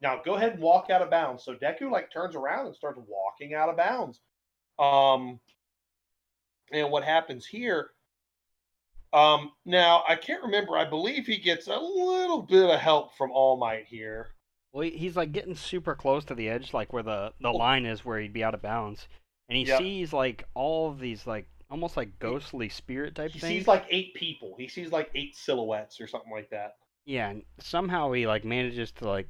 "Now 0.00 0.20
go 0.24 0.34
ahead 0.34 0.52
and 0.52 0.62
walk 0.62 0.90
out 0.90 1.02
of 1.02 1.10
bounds." 1.10 1.44
So 1.44 1.54
Deku 1.54 1.90
like 1.90 2.12
turns 2.12 2.36
around 2.36 2.66
and 2.66 2.76
starts 2.76 3.00
walking 3.06 3.54
out 3.54 3.68
of 3.68 3.76
bounds. 3.76 4.20
Um, 4.78 5.40
and 6.72 6.90
what 6.90 7.04
happens 7.04 7.46
here 7.46 7.90
um, 9.12 9.52
now 9.64 10.04
I 10.08 10.16
can't 10.16 10.42
remember. 10.42 10.76
I 10.76 10.84
believe 10.84 11.26
he 11.26 11.38
gets 11.38 11.66
a 11.66 11.78
little 11.78 12.42
bit 12.42 12.70
of 12.70 12.78
help 12.78 13.16
from 13.16 13.30
All 13.32 13.56
Might 13.56 13.86
here. 13.86 14.28
Well, 14.72 14.88
he's 14.88 15.16
like 15.16 15.32
getting 15.32 15.56
super 15.56 15.94
close 15.96 16.24
to 16.26 16.34
the 16.34 16.48
edge, 16.48 16.72
like 16.72 16.92
where 16.92 17.02
the 17.02 17.32
the 17.40 17.50
line 17.50 17.86
is, 17.86 18.04
where 18.04 18.20
he'd 18.20 18.32
be 18.32 18.44
out 18.44 18.54
of 18.54 18.62
bounds, 18.62 19.08
and 19.48 19.56
he 19.58 19.64
yep. 19.64 19.78
sees 19.78 20.12
like 20.12 20.44
all 20.54 20.90
of 20.90 21.00
these 21.00 21.26
like 21.26 21.48
almost 21.70 21.96
like 21.96 22.18
ghostly 22.20 22.68
spirit 22.68 23.16
type 23.16 23.32
he 23.32 23.40
things. 23.40 23.50
He 23.50 23.58
sees 23.58 23.66
like 23.66 23.84
eight 23.90 24.14
people. 24.14 24.54
He 24.58 24.68
sees 24.68 24.92
like 24.92 25.10
eight 25.14 25.34
silhouettes 25.34 26.00
or 26.00 26.06
something 26.06 26.30
like 26.32 26.50
that. 26.50 26.76
Yeah, 27.04 27.30
and 27.30 27.42
somehow 27.58 28.12
he 28.12 28.28
like 28.28 28.44
manages 28.44 28.92
to 28.92 29.08
like 29.08 29.28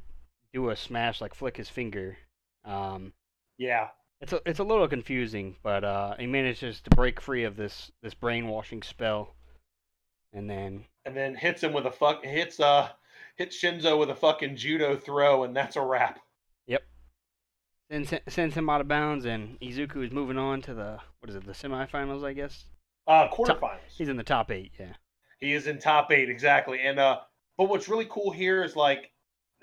do 0.53 0.69
a 0.69 0.77
smash, 0.77 1.23
like 1.23 1.35
flick 1.35 1.57
his 1.57 1.71
finger. 1.71 2.19
Um, 2.67 3.15
yeah, 3.57 3.89
it's 4.21 4.35
a 4.35 4.43
it's 4.45 4.59
a 4.59 4.65
little 4.65 4.89
confusing, 4.89 5.57
but 5.63 5.85
uh, 5.85 6.17
he 6.19 6.27
manages 6.27 6.83
to 6.83 6.91
break 6.91 7.19
free 7.19 7.45
of 7.45 7.57
this 7.57 7.91
this 8.03 8.13
brainwashing 8.13 8.83
spell 8.83 9.35
and 10.33 10.49
then 10.49 10.85
and 11.05 11.17
then 11.17 11.35
hits 11.35 11.63
him 11.63 11.73
with 11.73 11.87
a 11.87 11.91
fuck 11.91 12.25
hits 12.25 12.61
uh 12.61 12.89
hits 13.37 13.61
Shinso 13.61 13.99
with 13.99 14.11
a 14.11 14.15
fucking 14.15 14.57
judo 14.57 14.97
throw, 14.97 15.45
and 15.45 15.57
that's 15.57 15.77
a 15.77 15.81
wrap. 15.81 16.21
Yep. 16.67 16.83
Then 17.89 18.07
sends 18.29 18.55
him 18.55 18.69
out 18.69 18.81
of 18.81 18.89
bounds, 18.89 19.25
and 19.25 19.59
Izuku 19.61 20.05
is 20.05 20.13
moving 20.13 20.39
on 20.39 20.61
to 20.63 20.75
the 20.75 20.99
what 21.21 21.31
is 21.31 21.37
it, 21.37 21.47
the 21.47 21.53
semifinals, 21.53 22.25
I 22.25 22.35
guess. 22.35 22.67
Uh, 23.07 23.29
quarterfinals. 23.29 23.61
Top, 23.61 23.81
he's 23.89 24.09
in 24.09 24.17
the 24.17 24.23
top 24.23 24.51
eight. 24.51 24.73
Yeah. 24.79 24.93
He 25.39 25.55
is 25.55 25.67
in 25.67 25.79
top 25.79 26.13
eight 26.13 26.29
exactly, 26.29 26.81
and 26.81 26.99
uh, 26.99 27.21
but 27.57 27.69
what's 27.69 27.89
really 27.89 28.07
cool 28.11 28.31
here 28.31 28.63
is 28.63 28.77
like 28.77 29.11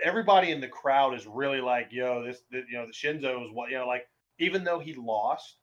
everybody 0.03 0.51
in 0.51 0.59
the 0.59 0.67
crowd 0.67 1.13
is 1.13 1.25
really 1.27 1.61
like, 1.61 1.89
yo, 1.91 2.23
this, 2.25 2.41
this 2.51 2.65
you 2.69 2.77
know, 2.77 2.85
the 2.85 2.93
Shinso 2.93 3.45
is 3.45 3.51
what 3.53 3.69
you 3.69 3.77
know, 3.77 3.87
like 3.87 4.07
even 4.39 4.63
though 4.63 4.79
he 4.79 4.95
lost, 4.95 5.57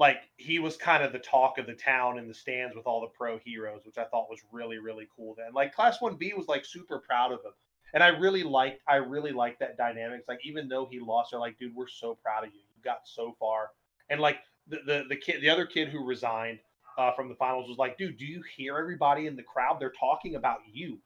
like 0.00 0.22
he 0.38 0.58
was 0.58 0.78
kind 0.78 1.04
of 1.04 1.12
the 1.12 1.18
talk 1.18 1.58
of 1.58 1.66
the 1.66 1.74
town 1.74 2.18
in 2.18 2.26
the 2.26 2.34
stands 2.34 2.74
with 2.74 2.86
all 2.86 3.02
the 3.02 3.06
pro 3.06 3.38
heroes, 3.38 3.82
which 3.84 3.98
I 3.98 4.04
thought 4.04 4.30
was 4.30 4.40
really 4.50 4.78
really 4.78 5.06
cool. 5.14 5.34
Then 5.36 5.52
like 5.54 5.74
Class 5.74 6.00
One 6.00 6.16
B 6.16 6.32
was 6.36 6.48
like 6.48 6.64
super 6.64 6.98
proud 6.98 7.32
of 7.32 7.44
him, 7.44 7.52
and 7.92 8.02
I 8.02 8.08
really 8.08 8.42
liked 8.42 8.80
I 8.88 8.96
really 8.96 9.30
liked 9.30 9.60
that 9.60 9.76
dynamics. 9.76 10.24
Like 10.26 10.40
even 10.42 10.68
though 10.68 10.88
he 10.90 10.98
lost, 10.98 11.30
they're 11.30 11.38
like, 11.38 11.58
dude, 11.58 11.76
we're 11.76 11.86
so 11.86 12.18
proud 12.20 12.44
of 12.44 12.52
you. 12.52 12.60
You 12.60 12.82
got 12.82 13.02
so 13.04 13.36
far, 13.38 13.70
and 14.08 14.20
like 14.20 14.38
the 14.66 14.78
the 14.86 15.04
the 15.10 15.16
kid, 15.16 15.42
the 15.42 15.50
other 15.50 15.66
kid 15.66 15.88
who 15.88 16.02
resigned 16.02 16.60
uh, 16.96 17.12
from 17.12 17.28
the 17.28 17.34
finals 17.34 17.68
was 17.68 17.78
like, 17.78 17.98
dude, 17.98 18.16
do 18.16 18.24
you 18.24 18.42
hear 18.56 18.78
everybody 18.78 19.26
in 19.26 19.36
the 19.36 19.42
crowd? 19.42 19.76
They're 19.78 19.92
talking 20.00 20.34
about 20.36 20.60
you. 20.72 20.98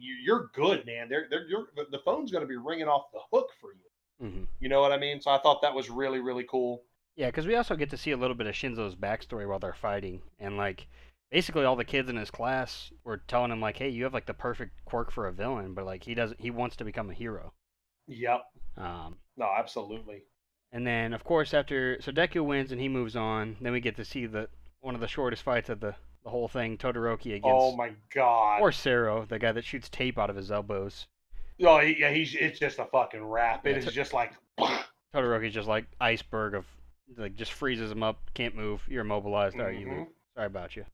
You're 0.00 0.50
good, 0.54 0.84
man. 0.86 1.08
They're 1.10 1.26
they're 1.28 1.46
you're, 1.46 1.68
the 1.76 2.00
phone's 2.06 2.30
going 2.30 2.42
to 2.42 2.48
be 2.48 2.56
ringing 2.56 2.88
off 2.88 3.12
the 3.12 3.20
hook 3.30 3.50
for 3.60 3.72
you. 3.72 4.26
Mm-hmm. 4.26 4.44
You 4.60 4.68
know 4.70 4.80
what 4.80 4.92
I 4.92 4.98
mean? 4.98 5.20
So 5.20 5.30
I 5.30 5.38
thought 5.38 5.60
that 5.60 5.74
was 5.74 5.90
really 5.90 6.20
really 6.20 6.44
cool. 6.48 6.82
Yeah, 7.20 7.26
because 7.26 7.46
we 7.46 7.54
also 7.54 7.76
get 7.76 7.90
to 7.90 7.98
see 7.98 8.12
a 8.12 8.16
little 8.16 8.34
bit 8.34 8.46
of 8.46 8.54
Shinso's 8.54 8.96
backstory 8.96 9.46
while 9.46 9.58
they're 9.58 9.74
fighting, 9.74 10.22
and 10.38 10.56
like 10.56 10.86
basically 11.30 11.66
all 11.66 11.76
the 11.76 11.84
kids 11.84 12.08
in 12.08 12.16
his 12.16 12.30
class 12.30 12.90
were 13.04 13.18
telling 13.18 13.52
him 13.52 13.60
like, 13.60 13.76
"Hey, 13.76 13.90
you 13.90 14.04
have 14.04 14.14
like 14.14 14.24
the 14.24 14.32
perfect 14.32 14.82
quirk 14.86 15.12
for 15.12 15.26
a 15.26 15.32
villain," 15.32 15.74
but 15.74 15.84
like 15.84 16.02
he 16.02 16.14
doesn't. 16.14 16.40
He 16.40 16.50
wants 16.50 16.76
to 16.76 16.84
become 16.84 17.10
a 17.10 17.12
hero. 17.12 17.52
Yep. 18.06 18.40
Um. 18.78 19.18
No, 19.36 19.50
absolutely. 19.54 20.22
And 20.72 20.86
then 20.86 21.12
of 21.12 21.22
course 21.22 21.52
after 21.52 22.00
so 22.00 22.10
Deku 22.10 22.42
wins 22.42 22.72
and 22.72 22.80
he 22.80 22.88
moves 22.88 23.14
on, 23.16 23.58
then 23.60 23.74
we 23.74 23.80
get 23.80 23.96
to 23.96 24.04
see 24.06 24.24
the 24.24 24.48
one 24.80 24.94
of 24.94 25.02
the 25.02 25.06
shortest 25.06 25.42
fights 25.42 25.68
of 25.68 25.80
the 25.80 25.96
the 26.24 26.30
whole 26.30 26.48
thing, 26.48 26.78
Todoroki 26.78 27.34
against. 27.34 27.44
Oh 27.44 27.76
my 27.76 27.92
god. 28.14 28.62
Or 28.62 28.72
Sero, 28.72 29.26
the 29.26 29.38
guy 29.38 29.52
that 29.52 29.66
shoots 29.66 29.90
tape 29.90 30.18
out 30.18 30.30
of 30.30 30.36
his 30.36 30.50
elbows. 30.50 31.06
Oh 31.62 31.80
yeah, 31.80 32.12
he's 32.12 32.34
it's 32.34 32.58
just 32.58 32.78
a 32.78 32.86
fucking 32.86 33.22
wrap. 33.22 33.66
It 33.66 33.72
yeah, 33.72 33.88
is 33.88 33.92
just 33.92 34.14
like. 34.14 34.32
Todoroki's 35.14 35.52
just 35.52 35.68
like 35.68 35.84
iceberg 36.00 36.54
of 36.54 36.64
like 37.16 37.36
just 37.36 37.52
freezes 37.52 37.90
him 37.90 38.02
up, 38.02 38.18
can't 38.34 38.56
move, 38.56 38.82
you're 38.88 39.02
immobilized. 39.02 39.56
Mm-hmm. 39.56 39.60
All 39.60 39.66
right, 39.66 39.80
you. 39.80 40.06
Sorry 40.34 40.46
about 40.46 40.76
you. 40.76 40.84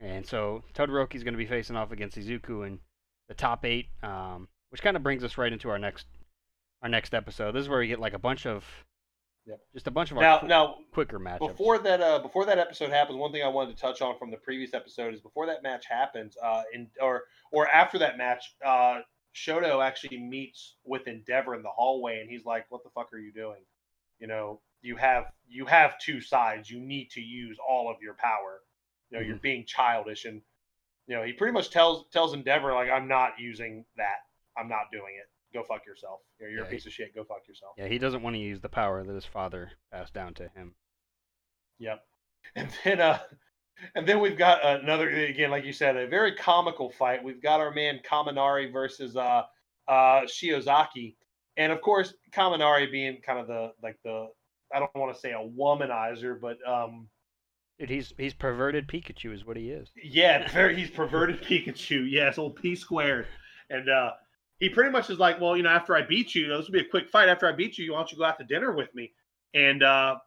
And 0.00 0.26
so 0.26 0.62
Todoroki's 0.74 1.22
going 1.22 1.34
to 1.34 1.38
be 1.38 1.46
facing 1.46 1.76
off 1.76 1.92
against 1.92 2.16
Izuku 2.16 2.66
in 2.66 2.78
the 3.28 3.34
top 3.34 3.64
eight, 3.64 3.86
um, 4.02 4.48
which 4.70 4.82
kind 4.82 4.96
of 4.96 5.02
brings 5.02 5.24
us 5.24 5.38
right 5.38 5.52
into 5.52 5.70
our 5.70 5.78
next 5.78 6.06
our 6.82 6.88
next 6.88 7.14
episode. 7.14 7.52
This 7.52 7.62
is 7.62 7.68
where 7.68 7.78
we 7.78 7.86
get 7.86 8.00
like 8.00 8.12
a 8.12 8.18
bunch 8.18 8.46
of 8.46 8.64
yep. 9.46 9.60
just 9.72 9.86
a 9.86 9.90
bunch 9.90 10.10
of 10.10 10.18
now, 10.18 10.40
qu- 10.40 10.48
now 10.48 10.76
quicker 10.92 11.18
matches. 11.18 11.48
Before 11.48 11.78
that, 11.78 12.00
uh, 12.00 12.18
before 12.18 12.44
that 12.46 12.58
episode 12.58 12.90
happens, 12.90 13.16
one 13.16 13.32
thing 13.32 13.42
I 13.42 13.48
wanted 13.48 13.76
to 13.76 13.80
touch 13.80 14.02
on 14.02 14.18
from 14.18 14.30
the 14.30 14.36
previous 14.36 14.74
episode 14.74 15.14
is 15.14 15.20
before 15.20 15.46
that 15.46 15.62
match 15.62 15.86
happens, 15.88 16.36
uh, 16.42 16.62
in 16.74 16.88
or 17.00 17.22
or 17.52 17.68
after 17.68 17.98
that 17.98 18.18
match, 18.18 18.54
uh, 18.64 19.00
Shoto 19.34 19.82
actually 19.84 20.18
meets 20.18 20.76
with 20.84 21.06
Endeavor 21.06 21.54
in 21.54 21.62
the 21.62 21.70
hallway, 21.70 22.20
and 22.20 22.28
he's 22.28 22.44
like, 22.44 22.66
"What 22.68 22.82
the 22.84 22.90
fuck 22.90 23.12
are 23.12 23.18
you 23.18 23.32
doing?" 23.32 23.62
You 24.18 24.26
know, 24.26 24.60
you 24.84 24.96
have 24.96 25.24
you 25.48 25.64
have 25.64 25.98
two 25.98 26.20
sides. 26.20 26.70
You 26.70 26.78
need 26.78 27.10
to 27.12 27.20
use 27.20 27.56
all 27.66 27.90
of 27.90 27.96
your 28.02 28.14
power. 28.14 28.60
You 29.10 29.16
know, 29.16 29.22
mm-hmm. 29.22 29.30
you're 29.30 29.38
being 29.38 29.64
childish, 29.66 30.26
and 30.26 30.42
you 31.06 31.16
know 31.16 31.22
he 31.22 31.32
pretty 31.32 31.54
much 31.54 31.70
tells 31.70 32.04
tells 32.12 32.34
Endeavor 32.34 32.72
like, 32.74 32.90
"I'm 32.90 33.08
not 33.08 33.32
using 33.38 33.86
that. 33.96 34.18
I'm 34.56 34.68
not 34.68 34.92
doing 34.92 35.14
it. 35.18 35.56
Go 35.56 35.64
fuck 35.64 35.86
yourself. 35.86 36.20
You 36.38 36.46
know, 36.46 36.50
you're 36.52 36.60
yeah, 36.60 36.66
a 36.66 36.70
piece 36.70 36.84
he, 36.84 36.90
of 36.90 36.92
shit. 36.92 37.14
Go 37.14 37.24
fuck 37.24 37.48
yourself." 37.48 37.72
Yeah, 37.78 37.88
he 37.88 37.98
doesn't 37.98 38.22
want 38.22 38.36
to 38.36 38.40
use 38.40 38.60
the 38.60 38.68
power 38.68 39.02
that 39.02 39.14
his 39.14 39.24
father 39.24 39.70
passed 39.90 40.12
down 40.12 40.34
to 40.34 40.48
him. 40.54 40.74
Yep. 41.78 42.04
And 42.56 42.68
then 42.84 43.00
uh 43.00 43.18
and 43.94 44.06
then 44.06 44.20
we've 44.20 44.36
got 44.36 44.62
another 44.62 45.08
again, 45.08 45.50
like 45.50 45.64
you 45.64 45.72
said, 45.72 45.96
a 45.96 46.06
very 46.06 46.34
comical 46.36 46.90
fight. 46.90 47.24
We've 47.24 47.40
got 47.40 47.60
our 47.60 47.70
man 47.70 48.00
Kaminari 48.06 48.70
versus 48.70 49.16
uh 49.16 49.44
uh 49.88 50.20
Shiozaki. 50.26 51.16
And 51.56 51.72
of 51.72 51.80
course, 51.80 52.12
Kaminari 52.32 52.92
being 52.92 53.22
kind 53.22 53.38
of 53.38 53.46
the 53.46 53.72
like 53.82 53.96
the 54.04 54.28
I 54.72 54.78
don't 54.78 54.94
want 54.94 55.14
to 55.14 55.20
say 55.20 55.32
a 55.32 55.36
womanizer, 55.38 56.40
but 56.40 56.58
um, 56.66 57.08
Dude, 57.78 57.90
he's 57.90 58.12
he's 58.16 58.34
perverted 58.34 58.86
Pikachu 58.86 59.34
is 59.34 59.44
what 59.44 59.56
he 59.56 59.70
is. 59.70 59.88
Yeah, 60.00 60.68
he's 60.74 60.90
perverted 60.90 61.42
Pikachu. 61.42 62.08
Yes, 62.08 62.38
old 62.38 62.56
P 62.56 62.76
squared, 62.76 63.26
and 63.68 63.88
uh, 63.88 64.12
he 64.60 64.68
pretty 64.68 64.90
much 64.90 65.10
is 65.10 65.18
like, 65.18 65.40
well, 65.40 65.56
you 65.56 65.64
know, 65.64 65.70
after 65.70 65.96
I 65.96 66.02
beat 66.02 66.34
you, 66.34 66.42
you 66.42 66.48
know, 66.48 66.58
this 66.58 66.66
will 66.66 66.74
be 66.74 66.80
a 66.80 66.88
quick 66.88 67.08
fight. 67.08 67.28
After 67.28 67.48
I 67.48 67.52
beat 67.52 67.76
you, 67.76 67.92
why 67.92 67.98
don't 67.98 68.12
you 68.12 68.18
go 68.18 68.24
out 68.24 68.38
to 68.38 68.44
dinner 68.44 68.72
with 68.72 68.94
me? 68.94 69.12
And 69.54 69.82
uh, 69.82 70.18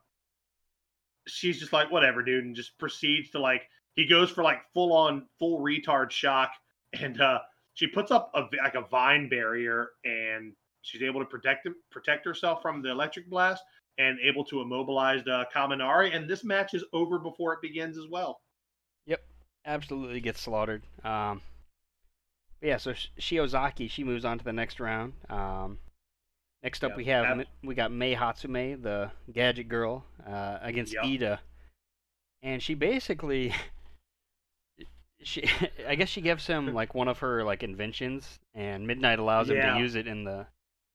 she's 1.26 1.60
just 1.60 1.72
like, 1.72 1.90
whatever, 1.90 2.22
dude, 2.22 2.44
and 2.44 2.56
just 2.56 2.78
proceeds 2.78 3.30
to 3.32 3.40
like, 3.40 3.64
he 3.96 4.06
goes 4.06 4.30
for 4.30 4.44
like 4.44 4.60
full 4.74 4.92
on 4.92 5.26
full 5.40 5.62
retard 5.62 6.12
shock, 6.12 6.52
and 7.00 7.22
uh, 7.22 7.40
she 7.76 7.88
puts 7.88 8.12
up 8.12 8.32
a 8.36 8.44
like 8.62 8.76
a 8.76 8.82
vine 8.82 9.30
barrier, 9.30 9.92
and 10.04 10.52
she's 10.82 11.02
able 11.02 11.22
to 11.22 11.26
protect 11.26 11.66
him, 11.66 11.76
protect 11.92 12.26
herself 12.26 12.62
from 12.62 12.82
the 12.82 12.92
electric 12.92 13.30
blast 13.30 13.64
and 13.98 14.20
able 14.20 14.44
to 14.46 14.62
immobilize 14.62 15.22
uh, 15.28 15.44
Kaminari. 15.54 16.16
And 16.16 16.30
this 16.30 16.44
match 16.44 16.74
is 16.74 16.84
over 16.94 17.20
before 17.20 17.54
it 17.54 17.62
begins 17.62 17.98
as 17.98 18.06
well. 18.10 18.42
Yep, 19.06 19.24
absolutely 19.66 20.22
gets 20.22 20.42
slaughtered. 20.42 20.84
Um, 21.04 21.42
yeah, 22.62 22.78
so 22.78 22.94
Shiozaki 23.20 23.90
she 23.90 24.04
moves 24.04 24.26
on 24.26 24.40
to 24.40 24.46
the 24.46 24.54
next 24.54 24.80
round. 24.80 25.14
Um, 25.30 25.80
next 26.64 26.84
up 26.84 26.92
yep. 26.92 26.98
we 26.98 27.06
have 27.06 27.46
we 27.64 27.76
got 27.76 27.92
Mei 27.92 28.16
Hatsume, 28.16 28.82
the 28.82 29.12
gadget 29.32 29.68
girl, 29.68 30.06
uh, 30.26 30.58
against 30.62 30.94
yep. 30.94 31.04
Ida, 31.06 31.40
and 32.42 32.62
she 32.62 32.74
basically. 32.74 33.54
She, 35.24 35.50
I 35.88 35.96
guess 35.96 36.10
she 36.10 36.22
gives 36.22 36.46
him 36.46 36.76
like 36.76 36.94
one 36.94 37.08
of 37.08 37.18
her 37.20 37.44
like 37.44 37.64
inventions, 37.64 38.40
and 38.54 38.86
Midnight 38.86 39.18
allows 39.18 39.50
yeah. 39.50 39.56
him 39.56 39.74
to 39.74 39.82
use 39.82 39.96
it 39.96 40.06
in 40.06 40.24
the 40.24 40.46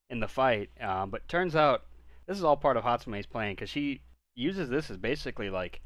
in 0.08 0.20
the 0.20 0.28
fight. 0.28 0.70
Um, 0.80 1.10
but 1.10 1.26
turns 1.26 1.56
out 1.56 1.82
this 2.26 2.38
is 2.38 2.44
all 2.44 2.56
part 2.56 2.76
of 2.76 2.84
Hatsume's 2.84 3.26
plan 3.26 3.52
because 3.52 3.70
she 3.70 4.02
uses 4.34 4.68
this 4.68 4.90
as 4.90 4.96
basically 4.96 5.50
like 5.50 5.80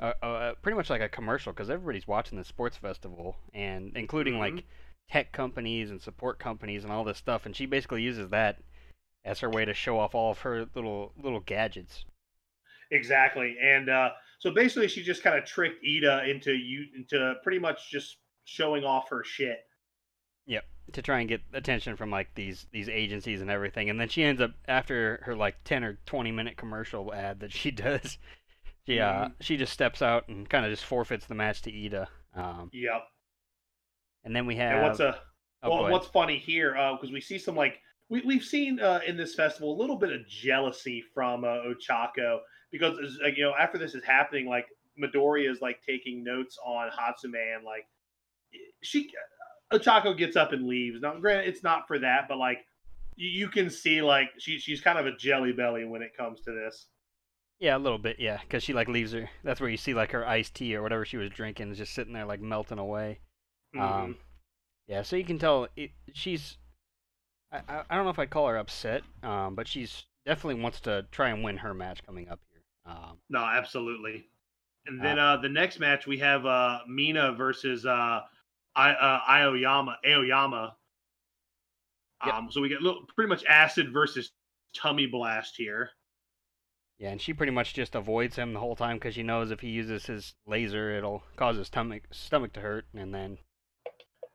a, 0.00 0.12
a, 0.22 0.54
pretty 0.62 0.76
much 0.76 0.90
like 0.90 1.00
a 1.00 1.08
commercial 1.08 1.52
because 1.52 1.70
everybody's 1.70 2.06
watching 2.06 2.38
the 2.38 2.44
sports 2.44 2.76
festival 2.76 3.36
and 3.52 3.96
including 3.96 4.34
mm-hmm. 4.34 4.56
like 4.56 4.64
tech 5.10 5.32
companies 5.32 5.90
and 5.90 6.00
support 6.00 6.38
companies 6.38 6.84
and 6.84 6.92
all 6.92 7.04
this 7.04 7.18
stuff 7.18 7.46
and 7.46 7.56
she 7.56 7.66
basically 7.66 8.02
uses 8.02 8.28
that 8.30 8.58
as 9.24 9.40
her 9.40 9.50
way 9.50 9.64
to 9.64 9.74
show 9.74 9.98
off 9.98 10.14
all 10.14 10.30
of 10.30 10.38
her 10.40 10.66
little 10.74 11.12
little 11.22 11.40
gadgets 11.40 12.04
exactly. 12.90 13.56
And 13.62 13.88
uh, 13.88 14.10
so 14.38 14.50
basically, 14.50 14.88
she 14.88 15.02
just 15.02 15.22
kind 15.22 15.38
of 15.38 15.44
tricked 15.44 15.84
Ida 15.84 16.28
into 16.28 16.52
you 16.52 16.86
into 16.96 17.34
pretty 17.42 17.58
much 17.58 17.90
just 17.90 18.16
showing 18.44 18.84
off 18.84 19.10
her 19.10 19.22
shit. 19.24 19.58
Yep, 20.46 20.64
to 20.92 21.02
try 21.02 21.20
and 21.20 21.28
get 21.28 21.42
attention 21.52 21.96
from 21.96 22.10
like 22.10 22.34
these 22.34 22.66
these 22.72 22.88
agencies 22.88 23.40
and 23.40 23.50
everything, 23.50 23.90
and 23.90 24.00
then 24.00 24.08
she 24.08 24.22
ends 24.24 24.40
up 24.40 24.52
after 24.66 25.20
her 25.24 25.34
like 25.36 25.56
ten 25.64 25.84
or 25.84 25.98
twenty 26.06 26.32
minute 26.32 26.56
commercial 26.56 27.12
ad 27.12 27.40
that 27.40 27.52
she 27.52 27.70
does. 27.70 28.18
She 28.86 29.00
uh 29.00 29.28
Mhm. 29.28 29.32
she 29.40 29.56
just 29.56 29.72
steps 29.72 30.02
out 30.02 30.28
and 30.28 30.48
kind 30.48 30.64
of 30.64 30.70
just 30.70 30.84
forfeits 30.84 31.26
the 31.26 31.34
match 31.34 31.62
to 31.62 31.84
Ida. 31.84 32.08
Um, 32.34 32.70
Yep. 32.72 33.02
and 34.24 34.34
then 34.34 34.46
we 34.46 34.56
have 34.56 34.74
And 34.74 34.82
what's 34.82 35.00
a 35.00 35.18
oh, 35.62 35.70
well, 35.70 35.90
what's 35.90 36.06
funny 36.06 36.38
here 36.38 36.72
because 36.72 37.12
we 37.12 37.20
see 37.20 37.38
some 37.38 37.56
like 37.56 37.80
we 38.08 38.22
we've 38.22 38.44
seen 38.44 38.80
uh, 38.80 39.00
in 39.06 39.16
this 39.16 39.34
festival 39.34 39.74
a 39.74 39.78
little 39.78 39.96
bit 39.96 40.12
of 40.12 40.26
jealousy 40.26 41.02
from 41.14 41.44
uh, 41.44 41.58
Ochako 41.68 42.38
because 42.70 42.96
you 43.36 43.44
know 43.44 43.52
after 43.58 43.78
this 43.78 43.94
is 43.94 44.04
happening, 44.04 44.46
like 44.46 44.66
Midori 45.02 45.50
is 45.50 45.60
like 45.60 45.80
taking 45.86 46.24
notes 46.24 46.58
on 46.64 46.88
Hatsume 46.90 47.56
and 47.56 47.64
like 47.64 47.86
she 48.82 49.10
Ochako 49.72 50.16
gets 50.16 50.36
up 50.36 50.52
and 50.52 50.66
leaves. 50.66 51.00
Now, 51.00 51.18
granted, 51.18 51.48
it's 51.48 51.62
not 51.62 51.86
for 51.86 51.98
that, 51.98 52.26
but 52.28 52.38
like 52.38 52.64
you, 53.16 53.48
can 53.48 53.68
see 53.68 54.00
like 54.02 54.30
she 54.38 54.58
she's 54.58 54.80
kind 54.80 54.98
of 54.98 55.06
a 55.06 55.16
jelly 55.16 55.52
belly 55.52 55.84
when 55.84 56.02
it 56.02 56.16
comes 56.16 56.40
to 56.42 56.52
this. 56.52 56.86
Yeah, 57.60 57.76
a 57.76 57.78
little 57.78 57.98
bit, 57.98 58.16
yeah, 58.20 58.38
because 58.40 58.62
she 58.62 58.72
like 58.72 58.88
leaves 58.88 59.12
her. 59.12 59.28
That's 59.42 59.60
where 59.60 59.68
you 59.68 59.76
see 59.76 59.92
like 59.92 60.12
her 60.12 60.26
iced 60.26 60.54
tea 60.54 60.76
or 60.76 60.82
whatever 60.82 61.04
she 61.04 61.16
was 61.16 61.30
drinking 61.30 61.70
is 61.72 61.78
just 61.78 61.92
sitting 61.92 62.12
there 62.12 62.24
like 62.24 62.40
melting 62.40 62.78
away. 62.78 63.20
Mhm. 63.74 63.80
Um, 63.80 64.16
yeah, 64.86 65.02
so 65.02 65.16
you 65.16 65.24
can 65.24 65.38
tell 65.38 65.68
it, 65.76 65.90
she's. 66.14 66.56
I, 67.52 67.58
I 67.68 67.82
I 67.90 67.96
don't 67.96 68.04
know 68.04 68.10
if 68.10 68.18
I'd 68.18 68.30
call 68.30 68.48
her 68.48 68.56
upset, 68.56 69.02
um, 69.22 69.54
but 69.54 69.66
she's 69.66 70.04
definitely 70.24 70.62
wants 70.62 70.80
to 70.80 71.06
try 71.10 71.30
and 71.30 71.42
win 71.42 71.56
her 71.58 71.74
match 71.74 72.04
coming 72.06 72.28
up 72.28 72.40
here. 72.50 72.62
Um, 72.86 73.18
No, 73.28 73.40
absolutely. 73.40 74.26
And 74.86 75.02
then 75.02 75.18
uh, 75.18 75.36
the 75.36 75.48
next 75.50 75.80
match 75.80 76.06
we 76.06 76.18
have 76.18 76.46
uh, 76.46 76.78
Mina 76.88 77.32
versus 77.32 77.84
uh, 77.84 78.20
I, 78.78 78.90
uh, 78.92 79.20
Aoyama. 79.28 79.96
Aoyama. 80.06 80.76
Yep. 82.24 82.34
Um, 82.34 82.48
so 82.50 82.60
we 82.60 82.68
get 82.68 82.80
little, 82.82 83.02
pretty 83.14 83.28
much 83.28 83.44
acid 83.44 83.92
versus 83.92 84.32
tummy 84.74 85.06
blast 85.06 85.54
here. 85.56 85.90
yeah, 86.98 87.10
and 87.10 87.20
she 87.20 87.32
pretty 87.32 87.52
much 87.52 87.74
just 87.74 87.94
avoids 87.94 88.36
him 88.36 88.52
the 88.52 88.60
whole 88.60 88.76
time 88.76 88.96
because 88.96 89.14
she 89.14 89.22
knows 89.22 89.50
if 89.50 89.60
he 89.60 89.68
uses 89.68 90.06
his 90.06 90.34
laser, 90.46 90.96
it'll 90.96 91.22
cause 91.36 91.56
his 91.56 91.66
stomach 91.68 92.02
stomach 92.12 92.52
to 92.54 92.60
hurt, 92.60 92.86
and 92.94 93.14
then 93.14 93.38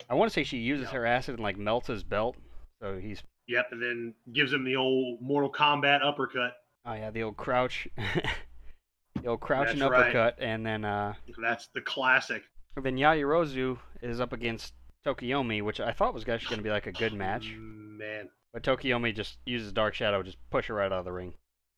I 0.10 0.16
want 0.16 0.30
to 0.30 0.34
say 0.34 0.44
she 0.44 0.58
uses 0.58 0.86
Yep. 0.86 0.94
her 0.94 1.06
acid 1.06 1.36
and 1.36 1.44
like 1.44 1.58
melts 1.58 1.88
his 1.88 2.04
belt, 2.04 2.36
so 2.82 2.98
he's 2.98 3.22
Yep, 3.48 3.68
and 3.72 3.82
then 3.82 4.14
gives 4.34 4.54
him 4.54 4.64
the 4.64 4.76
old 4.78 5.22
Mortal 5.22 5.52
Kombat 5.52 6.04
uppercut. 6.06 6.54
oh 6.86 6.94
yeah 6.94 7.12
the 7.12 7.24
old 7.24 7.36
crouch, 7.38 7.88
the 7.98 9.28
old 9.28 9.42
crouch 9.42 9.72
and 9.72 9.82
That's 9.82 9.92
right. 9.92 10.02
uppercut, 10.16 10.36
and 10.40 10.66
then 10.66 10.86
uh 10.86 11.14
That's 11.42 11.68
the 11.76 11.82
classic. 11.82 12.44
Then 12.76 12.98
Yaoyorozu 12.98 13.78
is 14.02 14.20
up 14.20 14.34
against 14.34 14.74
Tokoyami, 15.06 15.62
which 15.62 15.80
I 15.80 15.92
thought 15.92 16.14
was 16.14 16.28
actually 16.28 16.50
going 16.50 16.60
to 16.60 16.64
be 16.64 16.70
like 16.70 16.88
a 16.88 16.92
good 16.92 17.14
match. 17.14 17.52
man. 17.56 18.30
But 18.52 18.64
Tokoyami 18.64 19.16
just 19.16 19.38
uses 19.46 19.72
Dark 19.72 19.94
Shadow, 19.94 20.24
just 20.24 20.38
push 20.50 20.68
her 20.68 20.76
right 20.76 20.92
out 20.92 21.00
of 21.00 21.06
the 21.06 21.12
ring. 21.12 21.34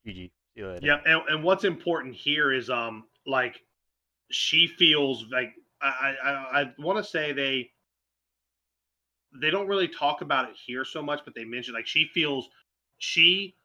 GG. 0.07 0.13
See 0.15 0.31
you 0.55 0.67
later. 0.67 0.85
Yep, 0.85 1.03
and, 1.05 1.21
and 1.29 1.43
what's 1.43 1.63
important 1.63 2.15
here 2.15 2.51
is 2.51 2.69
um 2.69 3.05
like 3.25 3.59
she 4.31 4.67
feels 4.67 5.25
like 5.31 5.53
I 5.81 5.87
I, 5.87 6.29
I, 6.29 6.61
I 6.61 6.73
want 6.79 7.03
to 7.03 7.09
say 7.09 7.33
they 7.33 7.71
they 9.41 9.49
don't 9.49 9.67
really 9.67 9.87
talk 9.87 10.21
about 10.21 10.49
it 10.49 10.55
here 10.65 10.85
so 10.85 11.01
much, 11.01 11.21
but 11.25 11.35
they 11.35 11.43
mention 11.43 11.73
like 11.73 11.87
she 11.87 12.09
feels 12.13 12.47
she 12.97 13.55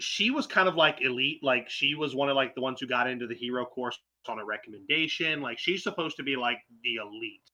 she 0.00 0.30
was 0.30 0.46
kind 0.46 0.68
of 0.68 0.74
like 0.74 1.00
elite, 1.00 1.40
like 1.42 1.68
she 1.70 1.94
was 1.94 2.14
one 2.14 2.28
of 2.28 2.34
like 2.36 2.54
the 2.54 2.60
ones 2.60 2.80
who 2.80 2.86
got 2.86 3.08
into 3.08 3.26
the 3.26 3.34
hero 3.34 3.64
course 3.64 3.98
on 4.28 4.38
a 4.38 4.44
recommendation. 4.44 5.40
Like 5.40 5.58
she's 5.58 5.82
supposed 5.82 6.16
to 6.16 6.22
be 6.22 6.36
like 6.36 6.58
the 6.82 6.96
elite, 6.96 7.50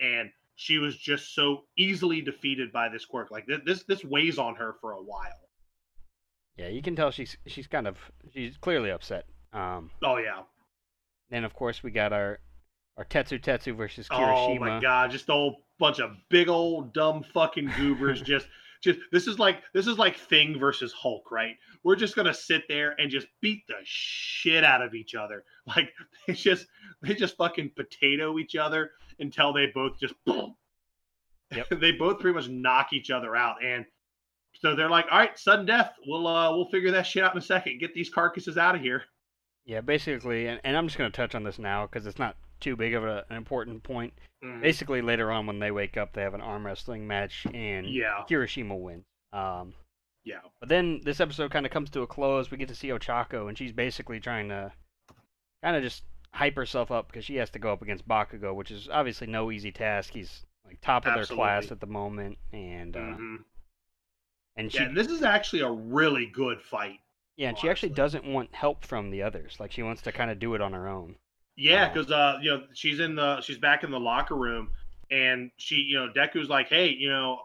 and 0.00 0.30
she 0.56 0.78
was 0.78 0.96
just 0.96 1.34
so 1.34 1.64
easily 1.76 2.20
defeated 2.20 2.72
by 2.72 2.88
this 2.88 3.04
quirk. 3.04 3.30
Like 3.30 3.46
this 3.46 3.60
this, 3.64 3.82
this 3.84 4.04
weighs 4.04 4.38
on 4.38 4.54
her 4.56 4.74
for 4.80 4.92
a 4.92 5.02
while. 5.02 5.48
Yeah, 6.56 6.68
you 6.68 6.82
can 6.82 6.96
tell 6.96 7.10
she's 7.10 7.36
she's 7.46 7.66
kind 7.66 7.86
of 7.86 7.96
she's 8.34 8.56
clearly 8.56 8.90
upset. 8.90 9.26
Um, 9.52 9.90
Oh 10.02 10.16
yeah. 10.18 10.42
then 11.30 11.44
of 11.44 11.54
course 11.54 11.82
we 11.82 11.90
got 11.90 12.12
our 12.12 12.40
our 12.96 13.04
Tetsutetsu 13.04 13.76
versus 13.76 14.08
Kirishima. 14.08 14.56
Oh 14.56 14.58
my 14.58 14.80
god, 14.80 15.10
just 15.12 15.28
a 15.28 15.32
whole 15.32 15.62
bunch 15.78 16.00
of 16.00 16.10
big 16.28 16.48
old 16.48 16.92
dumb 16.92 17.22
fucking 17.22 17.70
goobers 17.78 18.20
just 18.34 18.46
just 18.82 19.00
this 19.12 19.26
is 19.26 19.38
like 19.38 19.62
this 19.74 19.86
is 19.86 19.98
like 19.98 20.16
Thing 20.16 20.58
versus 20.58 20.92
Hulk, 20.92 21.30
right? 21.30 21.56
We're 21.82 21.96
just 21.96 22.16
gonna 22.16 22.34
sit 22.34 22.64
there 22.68 22.94
and 22.98 23.10
just 23.10 23.26
beat 23.40 23.66
the 23.66 23.74
shit 23.84 24.64
out 24.64 24.82
of 24.82 24.94
each 24.94 25.14
other. 25.14 25.44
Like 25.76 25.92
they 26.26 26.32
just 26.32 26.66
they 27.02 27.12
just 27.12 27.36
fucking 27.36 27.72
potato 27.76 28.38
each 28.38 28.56
other 28.56 28.92
until 29.18 29.52
they 29.52 29.66
both 29.66 30.00
just 30.00 30.14
boom. 30.24 30.54
Yep. 31.54 31.68
they 31.80 31.92
both 31.92 32.20
pretty 32.20 32.34
much 32.34 32.48
knock 32.48 32.94
each 32.94 33.10
other 33.10 33.36
out. 33.36 33.62
And 33.62 33.84
so 34.54 34.74
they're 34.74 34.88
like, 34.88 35.06
all 35.10 35.18
right, 35.18 35.38
sudden 35.38 35.66
death. 35.66 35.92
We'll 36.06 36.26
uh 36.26 36.56
we'll 36.56 36.70
figure 36.70 36.92
that 36.92 37.06
shit 37.06 37.22
out 37.22 37.34
in 37.34 37.38
a 37.38 37.42
second. 37.42 37.80
Get 37.80 37.94
these 37.94 38.08
carcasses 38.08 38.56
out 38.56 38.74
of 38.74 38.80
here. 38.80 39.02
Yeah, 39.66 39.82
basically, 39.82 40.46
and, 40.46 40.58
and 40.64 40.74
I'm 40.74 40.86
just 40.86 40.96
going 40.96 41.12
to 41.12 41.16
touch 41.16 41.34
on 41.34 41.44
this 41.44 41.58
now 41.58 41.86
because 41.86 42.06
it's 42.06 42.18
not 42.18 42.36
too 42.60 42.76
big 42.76 42.94
of 42.94 43.04
a, 43.04 43.24
an 43.30 43.36
important 43.36 43.82
point. 43.82 44.12
Mhm. 44.44 44.60
Basically, 44.62 45.02
later 45.02 45.30
on 45.30 45.46
when 45.46 45.58
they 45.58 45.70
wake 45.70 45.96
up, 45.96 46.12
they 46.12 46.22
have 46.22 46.34
an 46.34 46.40
arm 46.40 46.64
wrestling 46.66 47.06
match, 47.06 47.46
and 47.52 47.86
Yeah, 47.86 48.24
Kirishima 48.28 48.78
wins. 48.78 49.04
Um, 49.32 49.74
yeah. 50.24 50.40
But 50.60 50.68
then 50.68 51.00
this 51.04 51.20
episode 51.20 51.50
kind 51.50 51.66
of 51.66 51.72
comes 51.72 51.90
to 51.90 52.02
a 52.02 52.06
close. 52.06 52.50
We 52.50 52.56
get 52.58 52.68
to 52.68 52.74
see 52.74 52.88
Ochako, 52.88 53.48
and 53.48 53.56
she's 53.58 53.72
basically 53.72 54.20
trying 54.20 54.48
to 54.50 54.72
kind 55.62 55.76
of 55.76 55.82
just 55.82 56.04
hype 56.32 56.56
herself 56.56 56.90
up 56.90 57.08
because 57.08 57.24
she 57.24 57.36
has 57.36 57.50
to 57.50 57.58
go 57.58 57.72
up 57.72 57.82
against 57.82 58.06
Bakugo, 58.06 58.54
which 58.54 58.70
is 58.70 58.88
obviously 58.90 59.26
no 59.26 59.50
easy 59.50 59.72
task. 59.72 60.12
He's 60.12 60.44
like 60.66 60.80
top 60.80 61.06
of 61.06 61.14
their 61.14 61.24
class 61.24 61.70
at 61.72 61.80
the 61.80 61.86
moment, 61.86 62.38
and 62.52 62.96
uh, 62.96 63.00
Mhm. 63.00 63.44
and 64.56 64.70
she 64.72 64.78
Yeah, 64.78 64.90
this 64.92 65.08
is 65.08 65.22
actually 65.22 65.62
a 65.62 65.70
really 65.70 66.26
good 66.26 66.60
fight. 66.62 67.00
yeah, 67.36 67.48
and 67.48 67.58
she 67.58 67.68
actually 67.70 67.90
doesn't 67.90 68.24
want 68.24 68.54
help 68.54 68.84
from 68.84 69.10
the 69.10 69.22
others. 69.22 69.58
Like 69.58 69.72
she 69.72 69.82
wants 69.82 70.02
to 70.02 70.12
kind 70.12 70.30
of 70.30 70.38
do 70.38 70.54
it 70.54 70.60
on 70.60 70.72
her 70.74 70.86
own. 70.88 71.16
Yeah, 71.58 71.88
because 71.88 72.10
uh, 72.12 72.38
you 72.40 72.50
know, 72.50 72.62
she's 72.72 73.00
in 73.00 73.16
the 73.16 73.40
she's 73.40 73.58
back 73.58 73.82
in 73.82 73.90
the 73.90 73.98
locker 73.98 74.36
room, 74.36 74.70
and 75.10 75.50
she, 75.56 75.76
you 75.76 75.98
know, 75.98 76.08
Deku's 76.14 76.48
like, 76.48 76.68
hey, 76.68 76.90
you 76.90 77.08
know, 77.08 77.40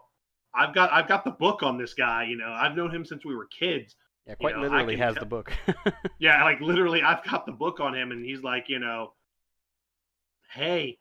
I've 0.54 0.72
got 0.72 0.92
I've 0.92 1.08
got 1.08 1.24
the 1.24 1.32
book 1.32 1.64
on 1.64 1.78
this 1.78 1.94
guy. 1.94 2.24
You 2.24 2.36
know, 2.36 2.52
I've 2.56 2.76
known 2.76 2.94
him 2.94 3.04
since 3.04 3.24
we 3.24 3.34
were 3.34 3.46
kids. 3.46 3.96
Yeah, 4.26 4.36
quite 4.36 4.54
know, 4.54 4.62
literally 4.62 4.96
has 4.96 5.14
tell- 5.14 5.24
the 5.24 5.26
book. 5.28 5.52
Yeah, 6.18 6.42
like 6.44 6.60
literally, 6.60 7.02
I've 7.02 7.24
got 7.24 7.44
the 7.44 7.52
book 7.52 7.80
on 7.80 7.94
him, 7.94 8.12
and 8.12 8.24
he's 8.24 8.40
like, 8.42 8.68
you 8.68 8.78
know, 8.78 9.12
hey, 10.54 10.98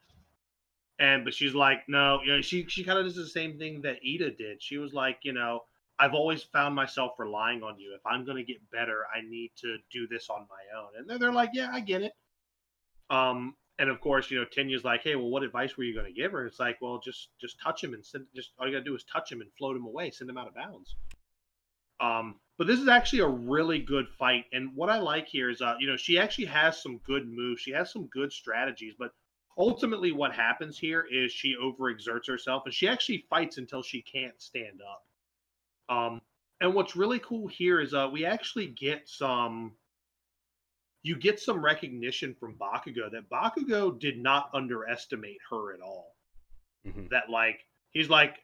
and 0.97 1.23
but 1.23 1.35
she's 1.35 1.53
like, 1.53 1.83
no, 1.87 2.19
you 2.25 2.33
know, 2.33 2.41
she 2.41 2.65
she 2.67 2.83
kind 2.83 2.97
of 2.97 3.05
does 3.05 3.15
the 3.15 3.27
same 3.27 3.59
thing 3.59 3.83
that 3.83 3.97
Ida 4.03 4.31
did. 4.31 4.61
She 4.61 4.79
was 4.79 4.91
like, 4.91 5.19
you 5.21 5.33
know, 5.33 5.65
I've 5.99 6.15
always 6.15 6.41
found 6.41 6.73
myself 6.73 7.11
relying 7.19 7.61
on 7.61 7.79
you. 7.79 7.93
If 7.93 8.01
I'm 8.07 8.25
going 8.25 8.37
to 8.37 8.43
get 8.43 8.57
better, 8.71 9.03
I 9.15 9.21
need 9.21 9.51
to 9.57 9.77
do 9.91 10.07
this 10.07 10.31
on 10.31 10.47
my 10.49 10.79
own. 10.79 10.89
And 10.97 11.07
they're, 11.07 11.19
they're 11.19 11.31
like, 11.31 11.51
yeah, 11.53 11.69
I 11.71 11.79
get 11.79 12.01
it. 12.01 12.13
Um, 13.09 13.55
and 13.79 13.89
of 13.89 13.99
course, 14.01 14.29
you 14.29 14.39
know, 14.39 14.45
Tenya's 14.45 14.83
like, 14.83 15.01
hey, 15.03 15.15
well, 15.15 15.29
what 15.29 15.43
advice 15.43 15.75
were 15.75 15.83
you 15.83 15.93
going 15.93 16.05
to 16.05 16.13
give 16.13 16.31
her? 16.31 16.45
It's 16.45 16.59
like, 16.59 16.77
well, 16.81 16.99
just 17.03 17.29
just 17.41 17.59
touch 17.59 17.83
him 17.83 17.93
and 17.93 18.05
send. 18.05 18.25
Just 18.35 18.51
all 18.59 18.67
you 18.67 18.73
got 18.73 18.79
to 18.79 18.83
do 18.85 18.95
is 18.95 19.03
touch 19.03 19.31
him 19.31 19.41
and 19.41 19.49
float 19.57 19.75
him 19.75 19.85
away, 19.85 20.11
send 20.11 20.29
him 20.29 20.37
out 20.37 20.47
of 20.47 20.55
bounds. 20.55 20.95
Um, 21.99 22.35
but 22.57 22.67
this 22.67 22.79
is 22.79 22.87
actually 22.87 23.19
a 23.19 23.27
really 23.27 23.79
good 23.79 24.07
fight, 24.19 24.45
and 24.51 24.75
what 24.75 24.89
I 24.89 24.99
like 24.99 25.27
here 25.27 25.49
is, 25.49 25.61
uh, 25.61 25.75
you 25.79 25.87
know, 25.87 25.97
she 25.97 26.19
actually 26.19 26.45
has 26.45 26.81
some 26.81 26.99
good 26.99 27.27
moves. 27.27 27.61
She 27.61 27.71
has 27.71 27.91
some 27.91 28.07
good 28.07 28.31
strategies, 28.31 28.93
but 28.97 29.11
ultimately, 29.57 30.11
what 30.11 30.33
happens 30.33 30.77
here 30.77 31.05
is 31.11 31.31
she 31.31 31.55
overexerts 31.55 32.27
herself, 32.27 32.63
and 32.65 32.73
she 32.73 32.87
actually 32.87 33.25
fights 33.29 33.57
until 33.57 33.81
she 33.81 34.01
can't 34.03 34.39
stand 34.39 34.81
up. 34.81 35.95
Um, 35.95 36.21
and 36.61 36.75
what's 36.75 36.95
really 36.95 37.19
cool 37.19 37.47
here 37.47 37.81
is, 37.81 37.93
uh, 37.93 38.09
we 38.11 38.25
actually 38.25 38.67
get 38.67 39.09
some. 39.09 39.73
You 41.03 41.17
get 41.17 41.39
some 41.39 41.63
recognition 41.63 42.33
from 42.33 42.55
Bakugo 42.55 43.11
that 43.11 43.29
Bakugo 43.29 43.99
did 43.99 44.17
not 44.17 44.49
underestimate 44.53 45.39
her 45.49 45.73
at 45.73 45.81
all 45.81 46.15
Mhm. 46.85 47.09
that 47.09 47.29
like 47.29 47.65
he's 47.91 48.09
like 48.09 48.43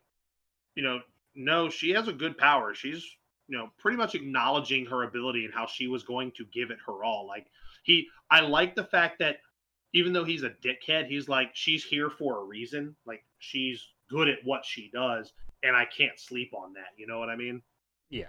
you 0.75 0.83
know 0.83 1.01
no 1.35 1.69
she 1.69 1.89
has 1.91 2.07
a 2.07 2.13
good 2.13 2.37
power 2.37 2.73
she's 2.73 3.03
you 3.47 3.57
know 3.57 3.69
pretty 3.77 3.97
much 3.97 4.15
acknowledging 4.15 4.85
her 4.85 5.03
ability 5.03 5.43
and 5.45 5.53
how 5.53 5.65
she 5.65 5.87
was 5.87 6.03
going 6.03 6.31
to 6.37 6.45
give 6.45 6.71
it 6.71 6.77
her 6.85 7.03
all 7.03 7.27
like 7.27 7.47
he 7.83 8.07
i 8.31 8.39
like 8.39 8.75
the 8.75 8.83
fact 8.85 9.19
that 9.19 9.37
even 9.93 10.13
though 10.13 10.23
he's 10.23 10.43
a 10.43 10.49
dickhead 10.51 11.07
he's 11.07 11.27
like 11.27 11.49
she's 11.53 11.83
here 11.83 12.09
for 12.09 12.39
a 12.39 12.43
reason 12.45 12.95
like 13.05 13.25
she's 13.39 13.85
good 14.09 14.29
at 14.29 14.37
what 14.45 14.63
she 14.63 14.89
does 14.93 15.33
and 15.63 15.75
i 15.75 15.83
can't 15.85 16.17
sleep 16.19 16.53
on 16.53 16.71
that 16.73 16.93
you 16.97 17.07
know 17.07 17.19
what 17.19 17.29
i 17.29 17.35
mean 17.35 17.61
Yeah. 18.09 18.27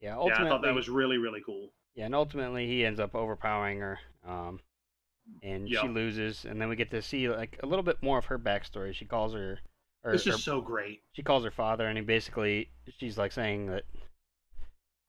Yeah. 0.00 0.16
yeah 0.28 0.34
i 0.46 0.48
thought 0.48 0.62
that 0.62 0.74
was 0.74 0.88
really 0.88 1.18
really 1.18 1.42
cool 1.44 1.72
Yeah, 1.96 2.04
and 2.04 2.14
ultimately 2.14 2.66
he 2.66 2.84
ends 2.84 3.00
up 3.00 3.14
overpowering 3.14 3.80
her, 3.80 3.98
um, 4.28 4.60
and 5.42 5.68
she 5.68 5.88
loses. 5.88 6.44
And 6.44 6.60
then 6.60 6.68
we 6.68 6.76
get 6.76 6.90
to 6.90 7.00
see 7.00 7.28
like 7.28 7.58
a 7.62 7.66
little 7.66 7.82
bit 7.82 8.02
more 8.02 8.18
of 8.18 8.26
her 8.26 8.38
backstory. 8.38 8.94
She 8.94 9.06
calls 9.06 9.32
her, 9.32 9.58
or, 10.04 10.12
this 10.12 10.26
is 10.26 10.44
so 10.44 10.60
great 10.60 11.00
she 11.12 11.22
calls 11.22 11.42
her 11.42 11.50
father, 11.50 11.88
and 11.88 11.96
he 11.96 12.04
basically 12.04 12.68
she's 12.98 13.16
like 13.16 13.32
saying 13.32 13.66
that 13.68 13.84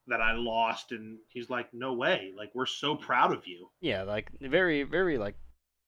that 0.08 0.22
I 0.22 0.32
lost, 0.34 0.94
and 0.94 1.18
he's 1.28 1.50
like, 1.50 1.74
"No 1.74 1.94
way! 1.94 2.32
Like 2.38 2.52
we're 2.56 2.66
so 2.66 2.96
proud 2.96 3.34
of 3.34 3.46
you." 3.46 3.70
Yeah, 3.82 4.04
like 4.04 4.32
very, 4.40 4.84
very 4.84 5.18
like, 5.18 5.36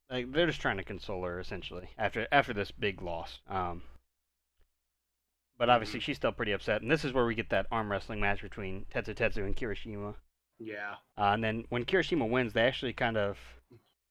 like 0.10 0.32
they're 0.34 0.48
just 0.48 0.60
trying 0.60 0.78
to 0.78 0.84
console 0.84 1.24
her 1.24 1.40
essentially 1.40 1.90
after 1.98 2.28
after 2.30 2.52
this 2.52 2.72
big 2.72 3.02
loss. 3.02 3.40
Um, 3.48 3.84
but 5.58 5.70
obviously 5.70 6.02
she's 6.02 6.18
still 6.18 6.34
pretty 6.34 6.52
upset, 6.52 6.82
and 6.82 6.92
this 6.92 7.06
is 7.06 7.14
where 7.14 7.26
we 7.26 7.36
get 7.36 7.50
that 7.52 7.68
arm 7.72 7.90
wrestling 7.90 8.20
match 8.20 8.42
between 8.42 8.86
Tetsutetsu 8.94 9.46
and 9.46 9.56
Kirishima. 9.56 10.16
Yeah. 10.60 10.96
Uh, 11.18 11.32
and 11.34 11.44
then 11.44 11.66
when 11.70 11.86
Kirishima 11.86 12.30
wins, 12.30 12.54
they 12.54 12.62
actually 12.62 12.94
kind 12.94 13.18
of 13.18 13.38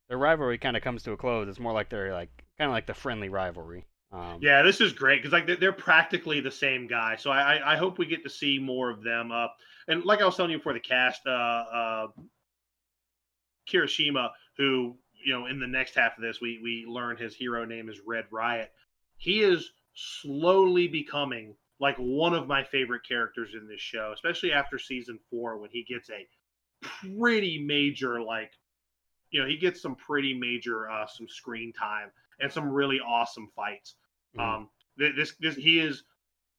their 0.08 0.18
rivalry 0.18 0.58
kind 0.58 0.76
of 0.76 0.82
comes 0.82 1.02
to 1.04 1.12
a 1.12 1.16
close. 1.16 1.48
It's 1.48 1.60
more 1.60 1.72
like 1.72 1.90
they're 1.90 2.12
like 2.12 2.30
kind 2.56 2.70
of 2.70 2.72
like 2.72 2.86
the 2.86 2.94
friendly 2.94 3.28
rivalry. 3.28 3.86
Um, 4.10 4.38
yeah, 4.40 4.62
this 4.62 4.80
is 4.80 4.94
great 4.94 5.18
because 5.18 5.32
like 5.32 5.46
they're, 5.46 5.56
they're, 5.56 5.72
practically 5.72 6.40
the 6.40 6.50
same 6.50 6.86
guy. 6.86 7.16
So 7.16 7.30
I, 7.30 7.74
I 7.74 7.76
hope 7.76 7.98
we 7.98 8.06
get 8.06 8.24
to 8.24 8.30
see 8.30 8.58
more 8.58 8.90
of 8.90 9.02
them. 9.02 9.30
Uh, 9.30 9.48
and 9.86 10.02
like 10.04 10.22
I 10.22 10.24
was 10.24 10.34
telling 10.34 10.50
you 10.50 10.56
before 10.56 10.72
the 10.72 10.80
cast, 10.80 11.20
uh, 11.26 11.30
uh, 11.30 12.06
Kirishima, 13.70 14.30
who 14.56 14.96
you 15.12 15.38
know 15.38 15.46
in 15.46 15.60
the 15.60 15.66
next 15.66 15.94
half 15.94 16.16
of 16.16 16.22
this 16.22 16.40
we 16.40 16.58
we 16.62 16.86
learn 16.88 17.18
his 17.18 17.34
hero 17.34 17.66
name 17.66 17.90
is 17.90 18.00
Red 18.06 18.24
Riot. 18.30 18.72
He 19.18 19.42
is 19.42 19.70
slowly 19.94 20.88
becoming 20.88 21.54
like 21.80 21.96
one 21.96 22.34
of 22.34 22.48
my 22.48 22.64
favorite 22.64 23.02
characters 23.06 23.50
in 23.54 23.68
this 23.68 23.80
show, 23.80 24.12
especially 24.14 24.52
after 24.52 24.78
season 24.78 25.18
four 25.30 25.58
when 25.58 25.70
he 25.70 25.84
gets 25.84 26.08
a 26.08 26.26
pretty 26.82 27.64
major 27.64 28.20
like 28.20 28.52
you 29.30 29.40
know 29.40 29.46
he 29.46 29.56
gets 29.56 29.82
some 29.82 29.94
pretty 29.96 30.34
major 30.34 30.88
uh 30.90 31.06
some 31.06 31.28
screen 31.28 31.72
time 31.72 32.10
and 32.40 32.52
some 32.52 32.68
really 32.68 33.00
awesome 33.00 33.48
fights 33.54 33.96
mm-hmm. 34.36 34.48
um 34.48 34.68
this 34.96 35.34
this 35.40 35.56
he 35.56 35.80
is 35.80 36.04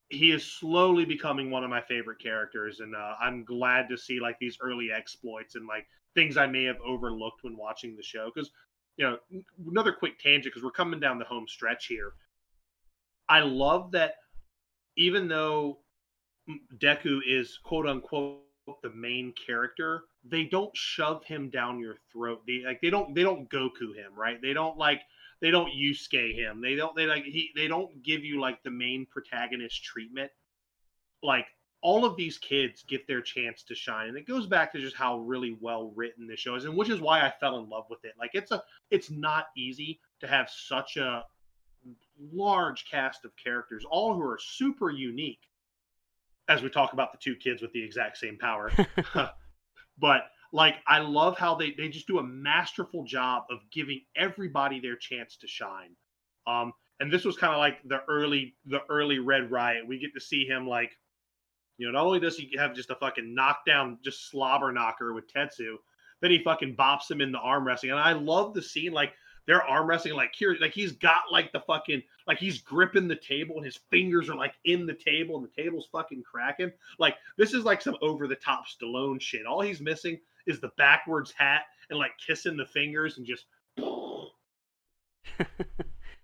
he 0.10 0.32
is 0.32 0.44
slowly 0.44 1.06
becoming 1.06 1.52
one 1.52 1.64
of 1.64 1.70
my 1.70 1.82
favorite 1.82 2.20
characters 2.22 2.80
and 2.80 2.96
uh, 2.96 3.14
i'm 3.22 3.44
glad 3.46 3.88
to 3.90 3.98
see 3.98 4.20
like 4.20 4.38
these 4.40 4.58
early 4.62 4.90
exploits 4.92 5.56
and 5.56 5.68
like 5.68 5.86
things 6.16 6.38
i 6.38 6.48
may 6.48 6.64
have 6.64 6.78
overlooked 6.86 7.44
when 7.44 7.56
watching 7.56 7.96
the 7.96 8.04
show 8.04 8.32
because 8.34 8.52
you 8.98 9.06
know 9.06 9.18
another 9.70 9.92
quick 9.92 10.20
tangent 10.20 10.46
because 10.46 10.64
we're 10.64 10.72
coming 10.72 11.00
down 11.00 11.20
the 11.20 11.26
home 11.26 11.46
stretch 11.48 11.86
here 11.86 12.14
i 13.30 13.40
love 13.40 13.92
that 13.92 14.16
even 14.98 15.28
though 15.28 15.80
deku 16.78 17.20
is 17.28 17.60
quote 17.64 17.88
unquote 17.88 18.42
the 18.82 18.92
main 18.92 19.34
character 19.46 20.04
they 20.24 20.44
don't 20.44 20.76
shove 20.76 21.24
him 21.24 21.50
down 21.50 21.80
your 21.80 21.96
throat 22.12 22.42
they 22.48 22.64
like 22.66 22.82
they 22.82 22.90
don't 22.90 23.14
they 23.16 23.24
don't 23.24 23.50
goku 23.50 23.96
him 23.96 24.12
right 24.16 24.42
they 24.42 24.54
don't 24.54 24.78
like 24.78 25.02
they 25.42 25.52
don't 25.52 25.72
Yusuke 25.72 26.36
him. 26.36 26.62
They 26.62 26.76
don't 26.76 26.96
they 26.96 27.06
like 27.06 27.24
he 27.24 27.52
they 27.56 27.68
don't 27.68 28.04
give 28.04 28.24
you 28.24 28.40
like 28.40 28.62
the 28.64 28.72
main 28.72 29.06
protagonist 29.06 29.84
treatment. 29.84 30.32
Like 31.24 31.48
all 31.82 32.04
of 32.04 32.18
these 32.18 32.38
kids 32.38 32.84
get 32.84 33.08
their 33.08 33.22
chance 33.22 33.64
to 33.64 33.76
shine 33.76 34.10
and 34.10 34.18
it 34.18 34.28
goes 34.28 34.46
back 34.48 34.74
to 34.74 34.80
just 34.80 34.98
how 34.98 35.20
really 35.20 35.58
well 35.62 35.94
written 35.96 36.28
the 36.28 36.36
show 36.36 36.56
is 36.56 36.66
and 36.66 36.76
which 36.76 36.90
is 36.90 37.00
why 37.00 37.22
I 37.22 37.34
fell 37.40 37.60
in 37.60 37.70
love 37.70 37.86
with 37.90 38.04
it. 38.04 38.14
Like 38.20 38.32
it's 38.34 38.52
a 38.52 38.62
it's 38.92 39.10
not 39.10 39.46
easy 39.56 40.00
to 40.20 40.28
have 40.28 40.50
such 40.50 40.98
a 40.98 41.24
large 42.34 42.86
cast 42.90 43.24
of 43.24 43.32
characters 43.38 43.86
all 43.90 44.14
who 44.14 44.22
are 44.22 44.40
super 44.42 44.90
unique 44.90 45.49
as 46.50 46.62
we 46.62 46.70
talk 46.70 46.94
about 46.94 47.12
the 47.12 47.20
two 47.22 47.36
kids 47.36 47.62
with 47.62 47.72
the 47.72 47.84
exact 47.84 48.18
same 48.18 48.38
power. 48.38 48.72
but 49.98 50.22
like 50.52 50.76
I 50.88 51.00
love 51.00 51.38
how 51.38 51.56
they 51.56 51.72
they 51.78 51.88
just 51.88 52.08
do 52.08 52.20
a 52.20 52.24
masterful 52.24 53.06
job 53.06 53.44
of 53.52 53.60
giving 53.72 54.02
everybody 54.18 54.80
their 54.80 54.96
chance 54.98 55.38
to 55.38 55.48
shine. 55.48 55.96
Um, 56.48 56.74
and 57.00 57.14
this 57.14 57.24
was 57.24 57.38
kind 57.38 57.54
of 57.54 57.60
like 57.60 57.78
the 57.86 58.00
early 58.10 58.56
the 58.66 58.80
early 58.90 59.20
Red 59.20 59.52
Riot. 59.52 59.88
We 59.88 60.00
get 60.00 60.14
to 60.16 60.20
see 60.20 60.46
him 60.46 60.68
like, 60.68 60.92
you 61.78 61.86
know, 61.86 61.94
not 61.94 62.06
only 62.06 62.20
does 62.20 62.36
he 62.36 62.52
have 62.58 62.76
just 62.76 62.90
a 62.90 62.96
fucking 62.96 63.34
knockdown, 63.34 64.00
just 64.04 64.30
slobber 64.30 64.72
knocker 64.72 65.14
with 65.14 65.32
Tetsu, 65.32 65.76
then 66.22 66.32
he 66.32 66.44
fucking 66.44 66.76
bops 66.76 67.10
him 67.10 67.22
in 67.22 67.32
the 67.32 67.40
arm 67.40 67.66
wrestling. 67.66 67.92
And 67.92 68.00
I 68.00 68.14
love 68.14 68.54
the 68.54 68.62
scene 68.62 68.92
like 68.92 69.14
they're 69.50 69.64
arm 69.64 69.88
wrestling 69.88 70.14
like 70.14 70.32
here, 70.36 70.56
like 70.62 70.74
he's 70.74 70.92
got 70.92 71.24
like 71.32 71.52
the 71.52 71.60
fucking 71.62 72.04
like 72.28 72.38
he's 72.38 72.62
gripping 72.62 73.08
the 73.08 73.16
table 73.16 73.56
and 73.56 73.66
his 73.66 73.80
fingers 73.90 74.30
are 74.30 74.36
like 74.36 74.54
in 74.66 74.86
the 74.86 74.94
table 74.94 75.38
and 75.38 75.44
the 75.44 75.62
table's 75.62 75.88
fucking 75.92 76.22
cracking. 76.22 76.72
Like 77.00 77.16
this 77.36 77.56
is 77.56 77.64
like 77.64 77.82
some 77.82 77.96
over 78.04 78.28
the 78.28 78.36
top 78.36 78.66
Stallone 78.68 79.20
shit. 79.20 79.48
All 79.48 79.62
he's 79.62 79.82
missing 79.82 80.20
is 80.46 80.60
the 80.60 80.70
backwards 80.78 81.34
hat 81.36 81.64
and 81.90 81.98
like 81.98 82.12
kissing 82.24 82.58
the 82.58 82.66
fingers 82.68 83.18
and 83.18 83.26
just. 83.26 83.46
if 85.40 85.48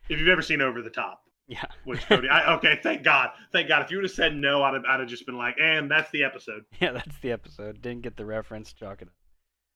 you've 0.10 0.28
ever 0.28 0.44
seen 0.44 0.62
Over 0.62 0.84
the 0.84 0.90
Top, 0.92 1.24
yeah. 1.48 1.64
Which 1.84 2.06
Cody? 2.06 2.30
I, 2.30 2.54
okay, 2.56 2.80
thank 2.84 3.02
God, 3.02 3.32
thank 3.52 3.68
God. 3.68 3.82
If 3.82 3.90
you 3.90 3.98
would 3.98 4.06
have 4.06 4.12
said 4.12 4.36
no, 4.36 4.62
I'd 4.62 4.76
have, 4.76 4.84
I'd 4.88 5.00
have 5.00 5.10
just 5.10 5.26
been 5.26 5.38
like, 5.38 5.56
and 5.60 5.90
that's 5.90 6.12
the 6.12 6.24
episode. 6.24 6.64
Yeah, 6.80 6.92
that's 6.92 7.18
the 7.22 7.32
episode. 7.32 7.82
Didn't 7.82 8.04
get 8.04 8.18
the 8.18 8.26
reference. 8.26 8.72
Chalk 8.72 9.02
it 9.02 9.08
up. 9.08 9.14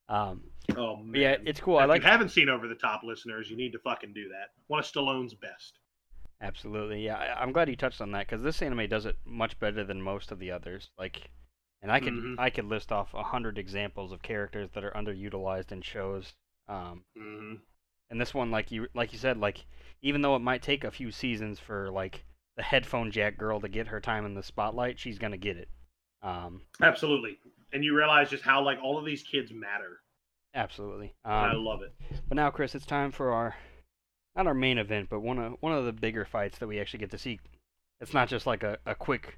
Um, 0.10 0.41
oh 0.76 0.97
man, 0.97 1.22
yeah, 1.22 1.36
it's 1.45 1.60
cool. 1.60 1.78
If 1.78 1.84
I 1.84 1.86
like. 1.86 1.99
If 1.99 2.05
you 2.05 2.12
haven't 2.12 2.30
seen 2.30 2.49
Over 2.49 2.68
the 2.68 2.76
Top, 2.76 3.01
listeners, 3.03 3.49
you 3.49 3.55
need 3.55 3.72
to 3.72 3.80
fucking 3.80 4.14
do 4.14 4.28
that. 4.30 4.49
One 4.68 4.80
of 4.80 4.86
Stallone's 4.86 5.36
best. 5.36 5.80
Absolutely, 6.41 7.05
yeah. 7.05 7.18
I, 7.18 7.43
am 7.43 7.51
glad 7.51 7.70
you 7.70 7.76
touched 7.76 8.01
on 8.01 8.12
that 8.12 8.28
because 8.28 8.41
this 8.41 8.62
anime 8.62 8.88
does 8.88 9.05
it 9.05 9.18
much 9.26 9.60
better 9.60 9.84
than 9.84 10.01
most 10.01 10.32
of 10.32 10.39
the 10.39 10.51
others. 10.51 10.89
Like, 10.97 11.30
and 11.82 11.91
I 11.91 11.99
could 11.99 12.14
mm-hmm. 12.14 12.39
I 12.39 12.49
could 12.49 12.66
list 12.66 12.91
off 12.91 13.14
a 13.14 13.24
hundred 13.24 13.57
examples 13.57 14.12
of 14.12 14.22
characters 14.22 14.70
that 14.74 14.84
are 14.84 14.91
underutilized 14.91 15.72
in 15.72 15.82
shows. 15.82 16.34
Um, 16.68 17.03
mm-hmm. 17.18 17.55
And 18.10 18.20
this 18.20 18.34
one, 18.34 18.51
like 18.51 18.72
you 18.72 18.88
like 18.93 19.14
you 19.14 19.20
said, 19.20 19.38
like 19.38 19.66
even 20.01 20.22
though 20.22 20.36
it 20.36 20.39
might 20.39 20.62
take 20.62 20.84
a 20.84 20.91
few 20.91 21.12
seasons 21.12 21.60
for 21.60 21.91
like 21.91 22.26
the 22.55 22.64
headphone 22.64 23.12
jack 23.12 23.38
girl 23.38 23.60
to 23.60 23.70
get 23.70 23.88
her 23.88 23.99
time 23.99 24.26
in 24.26 24.34
the 24.34 24.43
spotlight, 24.43 24.97
she's 24.97 25.20
gonna 25.20 25.38
get 25.38 25.57
it. 25.57 25.70
Um, 26.22 26.62
Absolutely, 26.82 27.38
and 27.74 27.84
you 27.84 27.95
realize 27.95 28.30
just 28.30 28.43
how 28.43 28.63
like 28.63 28.78
all 28.84 28.97
of 28.97 29.05
these 29.05 29.24
kids 29.24 29.51
matter. 29.53 29.99
Absolutely, 30.53 31.13
um, 31.26 31.34
I 31.34 31.53
love 31.53 31.82
it. 31.82 31.93
But 32.28 32.36
now, 32.36 32.49
Chris, 32.49 32.76
it's 32.76 32.86
time 32.86 33.11
for 33.11 33.32
our 33.32 33.55
not 34.36 34.47
our 34.47 34.53
main 34.53 34.78
event, 34.78 35.09
but 35.09 35.22
one 35.22 35.38
of 35.38 35.53
one 35.59 35.74
of 35.74 35.86
the 35.86 35.93
bigger 35.93 36.26
fights 36.26 36.59
that 36.59 36.67
we 36.67 36.80
actually 36.80 36.99
get 36.99 37.11
to 37.11 37.17
see. 37.17 37.39
It's 38.01 38.13
not 38.13 38.30
just 38.30 38.47
like 38.47 38.63
a, 38.63 38.78
a 38.86 38.95
quick 38.95 39.38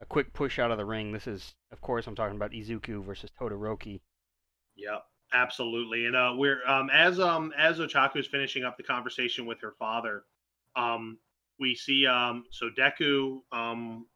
a 0.00 0.06
quick 0.06 0.32
push 0.32 0.58
out 0.58 0.70
of 0.70 0.78
the 0.78 0.84
ring. 0.84 1.12
This 1.12 1.26
is, 1.26 1.54
of 1.72 1.80
course, 1.80 2.06
I'm 2.06 2.14
talking 2.14 2.36
about 2.36 2.52
Izuku 2.52 3.04
versus 3.04 3.30
Todoroki. 3.38 4.00
Yep, 4.76 5.02
absolutely. 5.32 6.06
And 6.06 6.16
uh, 6.16 6.32
we're 6.36 6.66
um, 6.66 6.90
as 6.92 7.20
um 7.20 7.52
as 7.56 7.78
Ochako 7.78 8.16
is 8.16 8.26
finishing 8.26 8.64
up 8.64 8.76
the 8.76 8.82
conversation 8.82 9.46
with 9.46 9.60
her 9.60 9.74
father, 9.78 10.24
um, 10.76 11.18
we 11.60 11.74
see 11.74 12.06
um 12.06 12.44
so 12.50 12.68
Deku 12.76 13.40
um 13.52 14.06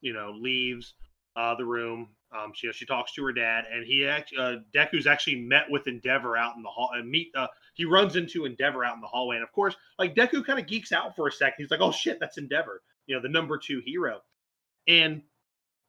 you 0.00 0.12
know 0.12 0.32
leaves 0.38 0.94
uh 1.36 1.54
the 1.56 1.64
room. 1.64 2.10
Um, 2.36 2.52
she 2.54 2.70
she 2.72 2.84
talks 2.86 3.12
to 3.14 3.24
her 3.24 3.32
dad, 3.32 3.64
and 3.72 3.86
he 3.86 4.06
actually 4.06 4.38
uh, 4.38 4.56
Deku's 4.74 5.06
actually 5.06 5.36
met 5.36 5.70
with 5.70 5.86
Endeavor 5.86 6.36
out 6.36 6.56
in 6.56 6.62
the 6.62 6.68
hall 6.68 6.90
and 6.94 7.08
meet. 7.08 7.30
Uh, 7.36 7.46
he 7.74 7.84
runs 7.84 8.16
into 8.16 8.44
Endeavor 8.44 8.84
out 8.84 8.94
in 8.96 9.00
the 9.00 9.06
hallway, 9.06 9.36
and 9.36 9.44
of 9.44 9.52
course, 9.52 9.76
like 9.98 10.14
Deku 10.14 10.44
kind 10.44 10.58
of 10.58 10.66
geeks 10.66 10.92
out 10.92 11.14
for 11.14 11.28
a 11.28 11.32
second. 11.32 11.54
He's 11.58 11.70
like, 11.70 11.80
"Oh 11.80 11.92
shit, 11.92 12.18
that's 12.18 12.38
Endeavor," 12.38 12.82
you 13.06 13.14
know, 13.14 13.22
the 13.22 13.28
number 13.28 13.58
two 13.58 13.80
hero 13.84 14.20
and 14.86 15.22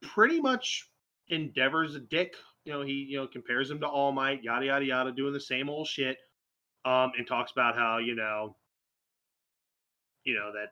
pretty 0.02 0.40
much 0.40 0.88
endeavors 1.28 1.94
a 1.94 2.00
dick. 2.00 2.34
You 2.64 2.72
know, 2.72 2.82
he 2.82 2.92
you 2.92 3.18
know 3.18 3.26
compares 3.26 3.70
him 3.70 3.80
to 3.80 3.86
All 3.86 4.12
Might, 4.12 4.42
yada 4.42 4.66
yada 4.66 4.84
yada, 4.84 5.12
doing 5.12 5.32
the 5.32 5.40
same 5.40 5.68
old 5.68 5.86
shit. 5.86 6.18
Um, 6.84 7.12
and 7.18 7.26
talks 7.26 7.50
about 7.50 7.74
how 7.74 7.98
you 7.98 8.14
know, 8.14 8.56
you 10.24 10.34
know 10.34 10.52
that, 10.52 10.70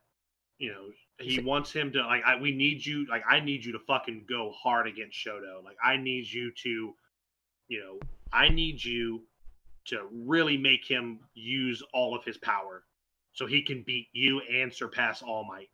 you 0.59 0.73
know, 0.73 0.87
he 1.19 1.41
wants 1.41 1.73
him 1.73 1.93
to 1.93 2.05
like, 2.05 2.23
I 2.25 2.41
we 2.41 2.53
need 2.53 2.85
you, 2.85 3.07
like 3.09 3.23
I 3.29 3.41
need 3.41 3.65
you 3.65 3.73
to 3.73 3.79
fucking 3.87 4.27
go 4.29 4.53
hard 4.53 4.87
against 4.87 5.19
Shoto. 5.19 5.63
Like 5.65 5.77
I 5.83 5.97
need 5.97 6.27
you 6.27 6.53
to, 6.63 6.95
you 7.69 7.81
know, 7.81 7.99
I 8.33 8.49
need 8.49 8.83
you 8.83 9.23
to 9.87 10.07
really 10.13 10.57
make 10.57 10.85
him 10.85 11.21
use 11.35 11.83
all 11.93 12.17
of 12.17 12.25
his 12.25 12.39
power 12.39 12.85
so 13.33 13.47
he 13.47 13.63
can 13.63 13.83
beat 13.87 14.09
you 14.13 14.41
and 14.41 14.73
surpass 14.73 15.23
All 15.23 15.45
Might. 15.45 15.69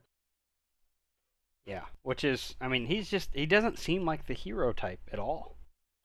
Yeah, 1.67 1.85
which 2.03 2.25
is, 2.25 2.57
I 2.61 2.69
mean, 2.69 2.87
he's 2.87 3.09
just, 3.09 3.31
he 3.35 3.47
doesn't 3.47 3.79
seem 3.79 4.05
like 4.05 4.27
the 4.27 4.35
hero 4.35 4.73
type 4.73 5.01
at 5.13 5.19
all. 5.19 5.57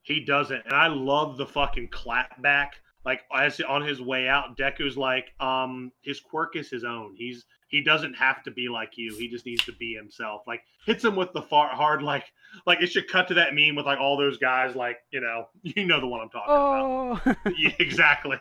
He 0.04 0.24
doesn't. 0.24 0.64
And 0.66 0.74
I 0.74 0.88
love 0.88 1.38
the 1.38 1.48
fucking 1.48 1.88
clap 1.88 2.40
back. 2.42 2.76
Like, 3.06 3.22
as 3.34 3.60
on 3.62 3.82
his 3.84 4.02
way 4.02 4.28
out, 4.28 4.58
Deku's 4.58 4.98
like, 4.98 5.28
um, 5.40 5.92
his 6.02 6.20
quirk 6.20 6.56
is 6.56 6.70
his 6.70 6.84
own. 6.84 7.16
He's, 7.18 7.46
he 7.68 7.84
doesn't 7.84 8.16
have 8.16 8.44
to 8.44 8.52
be 8.52 8.68
like 8.68 8.94
you. 8.96 9.16
He 9.16 9.28
just 9.28 9.46
needs 9.46 9.64
to 9.66 9.74
be 9.74 9.94
himself. 9.94 10.42
Like, 10.48 10.62
hits 10.86 11.04
him 11.04 11.16
with 11.16 11.32
the 11.34 11.42
far, 11.42 11.70
hard, 11.70 12.02
like, 12.02 12.26
like 12.66 12.82
it 12.82 12.88
should 12.88 13.08
cut 13.08 13.28
to 13.28 13.36
that 13.36 13.54
meme 13.54 13.76
with 13.76 13.86
like 13.86 14.00
all 14.00 14.18
those 14.18 14.38
guys, 14.38 14.76
like, 14.76 14.98
you 15.12 15.22
know, 15.22 15.46
you 15.62 15.86
know 15.86 16.00
the 16.00 16.08
one 16.08 16.22
I'm 16.22 16.30
talking 16.30 16.46
oh. 16.48 17.22
about. 17.24 17.54
yeah, 17.58 17.72
exactly. 17.80 18.38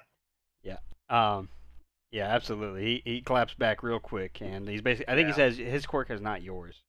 Yeah. 0.62 0.78
Um, 1.10 1.48
yeah, 2.10 2.28
absolutely. 2.28 2.84
He, 2.84 3.02
he 3.04 3.20
claps 3.20 3.54
back 3.54 3.82
real 3.82 3.98
quick, 3.98 4.38
and 4.40 4.68
he's 4.68 4.80
basically. 4.80 5.12
I 5.12 5.16
think 5.16 5.28
yeah. 5.28 5.34
he 5.34 5.36
says 5.36 5.56
his 5.58 5.84
quirk 5.84 6.10
is 6.10 6.20
not 6.20 6.42
yours 6.42 6.82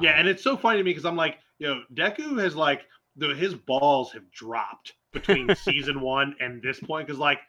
yeah, 0.00 0.12
and 0.12 0.28
it's 0.28 0.42
so 0.42 0.56
funny 0.56 0.78
to 0.78 0.84
me 0.84 0.90
because 0.90 1.04
I'm 1.04 1.16
like, 1.16 1.38
you 1.58 1.68
know, 1.68 1.82
Deku 1.92 2.42
has 2.42 2.56
like 2.56 2.82
the 3.16 3.34
his 3.34 3.54
balls 3.54 4.12
have 4.12 4.30
dropped 4.30 4.94
between 5.12 5.54
season 5.56 6.00
one 6.00 6.34
and 6.40 6.62
this 6.62 6.80
point 6.80 7.06
because 7.06 7.18
like 7.18 7.40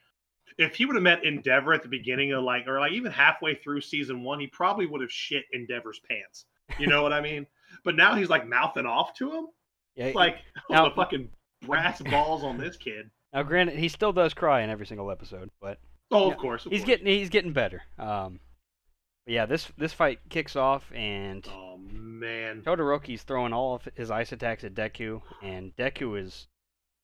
if 0.58 0.76
he 0.76 0.86
would 0.86 0.96
have 0.96 1.04
met 1.04 1.26
Endeavor 1.26 1.74
at 1.74 1.84
the 1.84 1.90
beginning 1.90 2.32
of 2.32 2.44
like 2.44 2.68
or 2.68 2.80
like 2.80 2.94
even 2.94 3.12
halfway 3.12 3.56
through 3.56 3.82
season 3.82 4.24
one, 4.24 4.40
he 4.40 4.48
probably 4.48 4.86
would 4.86 5.02
have 5.02 5.12
shit 5.12 5.44
Endeavor's 5.54 6.00
pants. 6.08 6.46
You 6.80 6.88
know 6.88 7.04
what 7.04 7.14
I 7.14 7.22
mean? 7.22 7.46
But 7.84 7.96
now 7.96 8.16
he's 8.16 8.30
like 8.30 8.48
mouthing 8.48 8.86
off 8.86 9.14
to 9.16 9.32
him. 9.32 9.48
Yeah, 9.96 10.12
like 10.16 10.38
oh, 10.72 10.90
the 10.90 10.96
fucking 10.96 11.30
brass 11.66 12.02
balls 12.02 12.44
on 12.44 12.58
this 12.58 12.78
kid. 12.78 13.10
now 13.34 13.44
granted, 13.44 13.78
he 13.78 13.90
still 13.90 14.14
does 14.14 14.34
cry 14.34 14.62
in 14.62 14.70
every 14.70 14.86
single 14.86 15.12
episode, 15.12 15.50
but 15.62 15.80
Oh, 16.12 16.32
of 16.32 16.38
course. 16.38 16.66
Of 16.66 16.72
he's 16.72 16.82
course. 16.82 16.88
getting 16.88 17.08
he's 17.08 17.30
getting 17.30 17.54
better. 17.54 17.82
Um, 17.98 18.40
but 19.26 19.34
yeah, 19.34 19.46
this 19.46 19.68
this 19.78 19.94
fight 19.94 20.20
kicks 20.30 20.56
off 20.56 20.92
and 20.94 21.48
Oh 21.50 21.65
man. 22.20 22.62
Todoroki's 22.66 23.24
throwing 23.24 23.54
all 23.54 23.76
of 23.76 23.88
his 23.96 24.12
ice 24.12 24.32
attacks 24.32 24.64
at 24.64 24.74
Deku, 24.74 25.22
and 25.42 25.76
Deku 25.76 26.20
is 26.22 26.48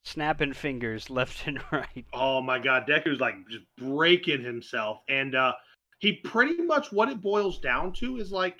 snapping 0.03 0.53
fingers 0.53 1.09
left 1.09 1.47
and 1.47 1.61
right. 1.71 2.05
Oh 2.13 2.41
my 2.41 2.59
god, 2.59 2.87
Deku's 2.87 3.19
like 3.19 3.35
just 3.49 3.65
breaking 3.77 4.43
himself. 4.43 4.99
And 5.09 5.35
uh 5.35 5.53
he 5.99 6.13
pretty 6.13 6.61
much 6.63 6.91
what 6.91 7.09
it 7.09 7.21
boils 7.21 7.59
down 7.59 7.93
to 7.93 8.17
is 8.17 8.31
like 8.31 8.59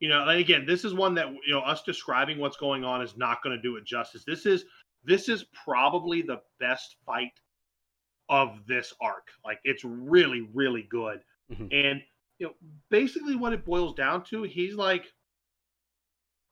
you 0.00 0.08
know, 0.08 0.28
and 0.28 0.38
again, 0.38 0.66
this 0.66 0.84
is 0.84 0.92
one 0.92 1.14
that 1.14 1.30
you 1.46 1.54
know, 1.54 1.60
us 1.60 1.82
describing 1.82 2.38
what's 2.38 2.56
going 2.56 2.84
on 2.84 3.00
is 3.00 3.16
not 3.16 3.42
going 3.42 3.56
to 3.56 3.62
do 3.62 3.76
it 3.76 3.84
justice. 3.86 4.24
This 4.26 4.44
is 4.46 4.64
this 5.04 5.28
is 5.28 5.44
probably 5.64 6.22
the 6.22 6.40
best 6.58 6.96
fight 7.06 7.32
of 8.28 8.58
this 8.66 8.92
arc. 9.00 9.28
Like 9.44 9.60
it's 9.64 9.84
really, 9.84 10.48
really 10.52 10.86
good. 10.90 11.20
Mhm. 11.52 11.72
And 11.72 12.02
you 12.38 12.46
know, 12.46 12.52
basically 12.90 13.36
what 13.36 13.52
it 13.52 13.64
boils 13.64 13.94
down 13.94 14.24
to, 14.24 14.42
he's 14.42 14.74
like 14.74 15.06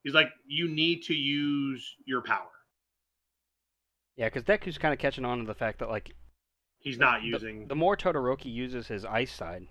he's 0.03 0.15
like, 0.15 0.29
you 0.47 0.69
need 0.69 1.03
to 1.05 1.15
use 1.15 1.97
your 2.07 2.23
power. 2.23 2.51
Yeah, 4.17 4.27
because 4.27 4.45
Deku's 4.45 4.79
kind 4.79 4.93
of 4.93 4.99
catching 4.99 5.25
on 5.25 5.39
to 5.39 5.45
the 5.45 5.55
fact 5.55 5.79
that 5.79 5.89
like 5.89 6.15
He's 6.79 6.99
not 6.99 7.21
the- 7.23 7.29
using 7.29 7.69
the 7.69 7.75
more 7.77 7.97
Todoroki 7.97 8.53
uses 8.53 8.89
his 8.89 9.05
ice 9.05 9.33
side, 9.33 9.69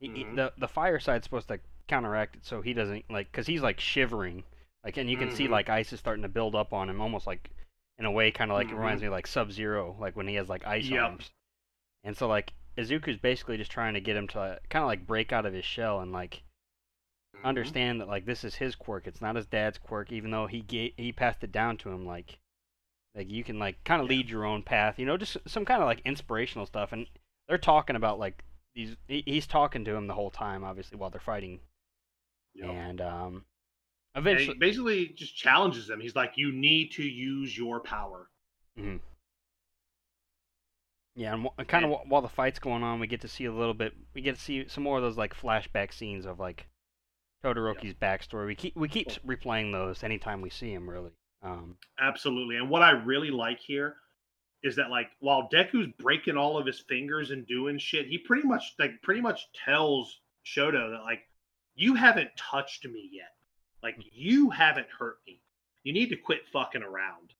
he, 0.00 0.08
he- 0.08 0.24
Mhm. 0.24 0.36
the 0.36 0.52
the 0.58 0.68
fire 0.68 0.98
side's 0.98 1.24
supposed 1.24 1.48
to 1.48 1.60
counteract 1.88 2.36
it, 2.36 2.44
so 2.44 2.60
he 2.60 2.72
doesn't 2.72 3.08
like 3.10 3.30
because 3.30 3.46
he's 3.46 3.62
like 3.62 3.80
shivering, 3.80 4.44
like, 4.84 4.96
and 4.96 5.10
you 5.10 5.16
can 5.16 5.30
see 5.30 5.46
Mhm. 5.46 5.50
like 5.50 5.68
ice 5.68 5.92
is 5.92 6.00
starting 6.00 6.22
to 6.22 6.28
build 6.28 6.54
up 6.54 6.72
on 6.72 6.88
him, 6.90 7.00
almost 7.00 7.26
like 7.26 7.50
in 7.98 8.04
a 8.04 8.10
way, 8.10 8.30
kind 8.30 8.50
of 8.50 8.56
like 8.56 8.68
it 8.70 8.74
reminds 8.74 9.02
me 9.02 9.08
of, 9.08 9.12
like 9.12 9.26
Sub 9.26 9.52
Zero, 9.52 9.96
like 10.00 10.16
when 10.16 10.26
he 10.28 10.34
has 10.34 10.48
like 10.48 10.66
ice 10.66 10.86
Yep. 10.88 11.02
arms, 11.02 11.30
and 12.04 12.16
so 12.16 12.26
like 12.28 12.52
Izuku's 12.76 13.18
basically 13.18 13.56
just 13.56 13.70
trying 13.70 13.94
to 13.94 14.00
get 14.00 14.16
him 14.16 14.26
to 14.28 14.60
kind 14.70 14.82
of 14.82 14.86
like 14.86 15.06
break 15.06 15.32
out 15.32 15.44
of 15.46 15.52
his 15.52 15.64
shell 15.64 16.00
and 16.00 16.12
like 16.12 16.42
Mhm. 17.40 17.44
understand 17.44 18.00
that 18.00 18.08
like 18.08 18.24
this 18.26 18.44
is 18.44 18.54
his 18.56 18.74
quirk, 18.76 19.06
it's 19.06 19.20
not 19.20 19.36
his 19.36 19.46
dad's 19.46 19.78
quirk, 19.78 20.12
even 20.12 20.30
though 20.30 20.46
he 20.46 20.60
ga- 20.62 20.94
he 20.96 21.12
passed 21.12 21.42
it 21.44 21.52
down 21.52 21.76
to 21.78 21.90
him, 21.90 22.04
like. 22.06 22.38
Like 23.12 23.28
you 23.28 23.42
can 23.42 23.58
like 23.58 23.82
kind 23.82 24.00
of 24.00 24.08
Yeah. 24.08 24.16
lead 24.18 24.30
your 24.30 24.44
own 24.44 24.62
path, 24.62 24.96
you 24.96 25.04
know, 25.04 25.16
just 25.16 25.36
some 25.44 25.64
kind 25.64 25.82
of 25.82 25.86
like 25.86 26.00
inspirational 26.04 26.64
stuff. 26.64 26.92
And 26.92 27.08
they're 27.48 27.58
talking 27.58 27.96
about 27.96 28.20
like 28.20 28.44
these. 28.76 28.96
He, 29.08 29.24
he's 29.26 29.48
talking 29.48 29.84
to 29.84 29.96
him 29.96 30.06
the 30.06 30.14
whole 30.14 30.30
time, 30.30 30.62
obviously, 30.62 30.96
while 30.96 31.10
they're 31.10 31.20
fighting. 31.20 31.58
Yep. 32.54 32.70
And 32.70 33.00
um, 33.00 33.44
And 34.14 34.24
eventually, 34.24 34.56
basically 34.58 35.08
just 35.08 35.34
challenges 35.36 35.90
him. 35.90 35.98
He's 36.00 36.14
like, 36.14 36.34
"You 36.36 36.52
need 36.52 36.92
to 36.92 37.02
use 37.02 37.58
your 37.58 37.80
power." 37.80 38.30
Hmm. 38.76 38.98
yeah, 41.16 41.34
and 41.34 41.42
w- 41.44 41.66
kind 41.66 41.84
of 41.84 41.90
and- 41.90 42.10
while 42.10 42.22
the 42.22 42.28
fight's 42.28 42.60
going 42.60 42.84
on, 42.84 43.00
we 43.00 43.08
get 43.08 43.20
to 43.22 43.28
see 43.28 43.44
a 43.46 43.52
little 43.52 43.74
bit. 43.74 43.92
We 44.14 44.20
get 44.22 44.36
to 44.36 44.40
see 44.40 44.68
some 44.68 44.84
more 44.84 44.98
of 44.98 45.02
those 45.02 45.18
like 45.18 45.34
flashback 45.34 45.92
scenes 45.92 46.26
of 46.26 46.38
like 46.38 46.68
Todoroki's 47.44 47.94
backstory. 47.94 48.46
We 48.46 48.54
keep 48.54 48.76
we 48.76 48.88
keep 48.88 49.08
replaying 49.26 49.72
those 49.72 50.02
anytime 50.02 50.40
we 50.40 50.50
see 50.50 50.72
him, 50.72 50.88
really. 50.88 51.10
Um, 51.42 51.76
Absolutely. 51.98 52.56
And 52.56 52.68
what 52.68 52.82
I 52.82 52.90
really 52.90 53.30
like 53.30 53.60
here 53.60 53.96
is 54.62 54.76
that 54.76 54.90
like 54.90 55.08
while 55.20 55.48
Deku's 55.52 55.88
breaking 55.98 56.36
all 56.36 56.58
of 56.58 56.66
his 56.66 56.80
fingers 56.80 57.30
and 57.30 57.46
doing 57.46 57.78
shit, 57.78 58.06
he 58.06 58.18
pretty 58.18 58.46
much 58.46 58.74
like 58.78 59.00
pretty 59.02 59.22
much 59.22 59.46
tells 59.64 60.20
Shoto 60.44 60.90
that 60.90 61.02
like 61.02 61.20
you 61.74 61.94
haven't 61.94 62.30
touched 62.36 62.84
me 62.84 63.08
yet. 63.12 63.32
Like 63.82 63.96
you 64.12 64.50
haven't 64.50 64.88
hurt 64.98 65.18
me. 65.26 65.40
You 65.82 65.94
need 65.94 66.10
to 66.10 66.16
quit 66.16 66.40
fucking 66.52 66.82
around. 66.82 67.32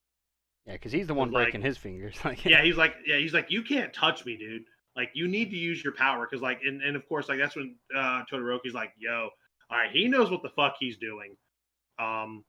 yeah, 0.67 0.73
because 0.75 0.93
he's 0.93 1.07
the 1.07 1.15
one 1.15 1.31
like- 1.31 1.45
breaking 1.45 1.61
his 1.63 1.77
fingers. 1.77 2.17
like, 2.25 2.43
Yeah, 2.47 2.63
he's 2.63 2.79
like 2.79 2.95
yeah, 3.07 3.17
he's 3.19 3.35
like 3.35 3.51
you 3.51 3.63
can't 3.63 3.93
touch 3.93 4.25
me, 4.25 4.39
dude. 4.39 4.65
Like 4.97 5.11
you 5.13 5.29
need 5.29 5.51
to 5.51 5.57
use 5.57 5.85
your 5.85 5.93
power 5.93 6.27
cuz 6.27 6.41
like 6.41 6.63
and, 6.65 6.81
and 6.83 6.97
of 6.97 7.07
course 7.07 7.29
like 7.29 7.39
that's 7.39 7.55
when 7.55 7.77
uh 7.95 8.25
Todoroki's 8.33 8.73
like, 8.73 8.93
"Yo, 8.99 9.29
all 9.71 9.79
right, 9.79 9.91
he 9.93 10.09
knows 10.09 10.31
what 10.31 10.43
the 10.43 10.51
fuck 10.51 10.77
he's 10.79 10.97
doing." 10.97 11.37
Um 11.99 12.45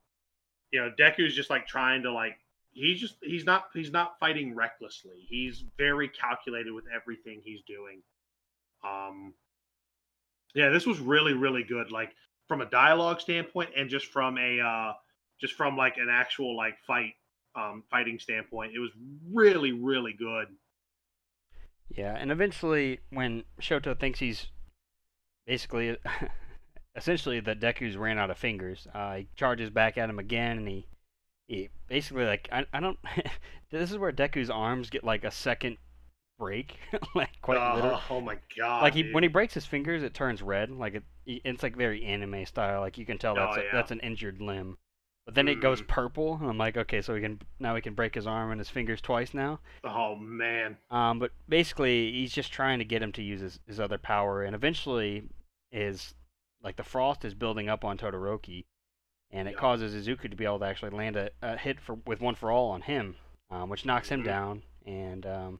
you 0.71 0.79
know, 0.79 0.91
Deku's 0.97 1.35
just 1.35 1.49
like 1.49 1.67
trying 1.67 2.03
to 2.03 2.11
like 2.11 2.37
he's 2.71 2.99
just 2.99 3.15
he's 3.21 3.45
not 3.45 3.65
he's 3.73 3.91
not 3.91 4.19
fighting 4.19 4.55
recklessly. 4.55 5.25
He's 5.27 5.63
very 5.77 6.09
calculated 6.09 6.71
with 6.73 6.85
everything 6.93 7.41
he's 7.43 7.61
doing. 7.67 8.01
Um 8.83 9.33
yeah, 10.55 10.69
this 10.69 10.85
was 10.85 10.99
really 10.99 11.33
really 11.33 11.63
good 11.63 11.91
like 11.91 12.11
from 12.47 12.61
a 12.61 12.65
dialogue 12.65 13.21
standpoint 13.21 13.71
and 13.77 13.89
just 13.89 14.07
from 14.07 14.37
a 14.37 14.59
uh 14.59 14.93
just 15.39 15.53
from 15.53 15.75
like 15.75 15.97
an 15.97 16.07
actual 16.09 16.55
like 16.55 16.77
fight 16.85 17.13
um 17.55 17.83
fighting 17.89 18.19
standpoint. 18.19 18.73
It 18.75 18.79
was 18.79 18.91
really 19.31 19.71
really 19.71 20.13
good. 20.13 20.47
Yeah, 21.95 22.15
and 22.17 22.31
eventually, 22.31 22.99
when 23.09 23.43
Shoto 23.61 23.99
thinks 23.99 24.19
he's 24.19 24.47
basically, 25.45 25.97
essentially, 26.95 27.39
that 27.41 27.59
Deku's 27.59 27.97
ran 27.97 28.17
out 28.17 28.29
of 28.31 28.37
fingers, 28.37 28.87
uh, 28.93 29.15
he 29.17 29.27
charges 29.35 29.69
back 29.69 29.97
at 29.97 30.09
him 30.09 30.19
again, 30.19 30.57
and 30.57 30.67
he, 30.67 30.85
he 31.47 31.69
basically 31.87 32.25
like 32.25 32.47
I, 32.51 32.65
I 32.73 32.79
don't. 32.79 32.99
this 33.71 33.91
is 33.91 33.97
where 33.97 34.11
Deku's 34.11 34.49
arms 34.49 34.89
get 34.89 35.03
like 35.03 35.23
a 35.23 35.31
second 35.31 35.77
break, 36.39 36.77
like 37.15 37.29
quite 37.41 37.57
oh, 37.57 37.75
literally. 37.75 38.01
oh 38.09 38.21
my 38.21 38.37
god. 38.57 38.83
Like 38.83 38.93
he, 38.95 39.03
dude. 39.03 39.13
when 39.13 39.23
he 39.23 39.29
breaks 39.29 39.53
his 39.53 39.65
fingers, 39.65 40.03
it 40.03 40.13
turns 40.13 40.41
red. 40.41 40.71
Like 40.71 40.95
it, 40.95 41.03
it's 41.25 41.63
like 41.63 41.75
very 41.75 42.03
anime 42.03 42.45
style. 42.45 42.81
Like 42.81 42.97
you 42.97 43.05
can 43.05 43.17
tell 43.17 43.33
Oh, 43.33 43.41
that's 43.45 43.57
a, 43.57 43.61
yeah. 43.61 43.69
that's 43.73 43.91
an 43.91 43.99
injured 43.99 44.41
limb. 44.41 44.77
But 45.27 45.35
then 45.35 45.47
it 45.47 45.61
goes 45.61 45.83
Mhm. 45.83 45.87
purple, 45.87 46.37
and 46.41 46.49
I'm 46.49 46.57
like, 46.57 46.75
okay, 46.77 46.99
so 47.03 47.13
we 47.13 47.21
can 47.21 47.39
now 47.59 47.75
we 47.75 47.81
can 47.81 47.93
break 47.93 48.15
his 48.15 48.25
arm 48.25 48.49
and 48.51 48.59
his 48.59 48.69
fingers 48.69 49.01
twice 49.01 49.35
now. 49.35 49.59
Oh 49.83 50.15
man. 50.15 50.77
Um, 50.89 51.19
but 51.19 51.31
basically, 51.47 52.11
he's 52.11 52.33
just 52.33 52.51
trying 52.51 52.79
to 52.79 52.85
get 52.85 53.03
him 53.03 53.11
to 53.13 53.21
use 53.21 53.39
his, 53.39 53.59
his 53.67 53.79
other 53.79 53.99
power, 53.99 54.41
and 54.43 54.55
eventually, 54.55 55.23
is 55.71 56.15
like 56.63 56.75
the 56.75 56.83
frost 56.83 57.25
is 57.25 57.33
building 57.33 57.69
up 57.69 57.83
on 57.83 57.97
Todoroki, 57.97 58.65
and 59.31 59.47
it 59.47 59.53
Yeah. 59.53 59.59
causes 59.59 59.95
Izuku 59.95 60.29
to 60.29 60.35
be 60.35 60.45
able 60.45 60.59
to 60.59 60.65
actually 60.65 60.91
land 60.91 61.15
a, 61.15 61.31
a 61.41 61.57
hit 61.57 61.79
for 61.79 61.95
with 62.05 62.21
one 62.21 62.35
for 62.35 62.51
all 62.51 62.69
on 62.69 62.81
him, 62.81 63.15
um, 63.49 63.69
which 63.69 63.85
knocks 63.85 64.09
him 64.09 64.21
Mhm. 64.21 64.25
down, 64.25 64.63
and 64.85 65.25
um, 65.25 65.59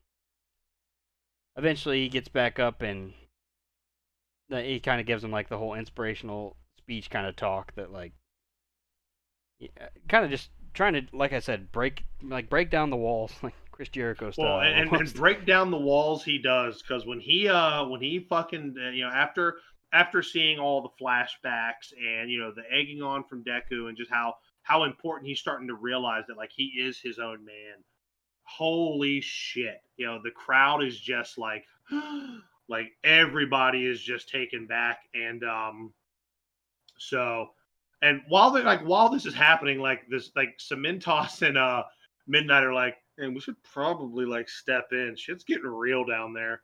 eventually 1.56 2.02
he 2.02 2.10
gets 2.10 2.28
back 2.28 2.60
up 2.60 2.82
and 2.82 3.14
he 4.50 4.80
kind 4.80 5.00
of 5.00 5.08
gives 5.08 5.24
him 5.24 5.32
like 5.32 5.48
the 5.50 5.58
whole 5.58 5.74
inspirational 5.74 6.58
speech 6.78 7.10
kind 7.10 7.26
of 7.26 7.36
talk 7.36 7.74
that 7.76 7.92
like 7.92 8.14
kind 10.10 10.26
of 10.26 10.32
just 10.32 10.50
trying 10.74 10.94
to 10.94 11.04
like 11.14 11.34
I 11.34 11.40
said 11.40 11.72
break 11.72 12.06
like 12.22 12.50
break 12.50 12.70
down 12.70 12.90
the 12.90 12.98
walls 12.98 13.34
like 13.44 13.54
Chris 13.72 13.90
Jericho 13.90 14.32
style. 14.32 14.46
Well, 14.46 14.60
and, 14.60 14.90
and, 14.92 15.02
and 15.02 15.14
break 15.14 15.46
down 15.46 15.72
the 15.72 15.78
walls 15.78 16.24
he 16.24 16.38
does 16.38 16.82
because 16.82 17.06
when 17.06 17.20
he 17.20 17.48
uh 17.48 17.86
when 17.86 18.02
he 18.02 18.20
fucking 18.20 18.76
uh, 18.84 18.90
you 18.90 19.04
know 19.04 19.10
after 19.12 19.58
after 19.94 20.22
seeing 20.22 20.60
all 20.60 20.82
the 20.82 21.04
flashbacks 21.04 21.94
and 22.00 22.30
you 22.30 22.40
know 22.40 22.52
the 22.56 22.64
egging 22.72 23.02
on 23.02 23.24
from 23.24 23.44
Deku 23.44 23.90
and 23.90 23.98
just 23.98 24.12
how 24.12 24.36
how 24.64 24.84
important 24.84 25.28
he's 25.28 25.40
starting 25.40 25.68
to 25.68 25.76
realize 25.76 26.24
that 26.28 26.38
like 26.38 26.52
he 26.54 26.66
is 26.66 27.00
his 27.00 27.20
own 27.20 27.44
man. 27.46 27.84
Holy 28.44 29.22
shit! 29.22 29.82
You 29.98 30.08
know 30.08 30.20
the 30.24 30.32
crowd 30.32 30.84
is 30.84 31.00
just 31.00 31.38
like 31.38 31.66
like 32.70 32.92
everybody 33.04 33.86
is 33.86 34.02
just 34.02 34.30
taken 34.30 34.68
back 34.68 35.00
and 35.14 35.44
um 35.44 35.94
so 36.98 37.48
and 38.02 38.22
while 38.28 38.52
they 38.52 38.62
like 38.62 38.82
while 38.82 39.10
this 39.10 39.26
is 39.26 39.34
happening 39.34 39.80
like 39.80 40.08
this 40.10 40.32
like 40.36 40.58
Cementoss 40.60 41.42
and 41.42 41.58
uh 41.58 41.84
Midnight 42.28 42.64
are 42.64 42.74
like, 42.74 42.98
and 43.18 43.34
we 43.34 43.42
should 43.42 43.62
probably 43.64 44.26
like 44.26 44.48
step 44.48 44.88
in. 44.92 45.16
Shit's 45.18 45.44
getting 45.44 45.66
real 45.66 46.06
down 46.06 46.34
there. 46.34 46.62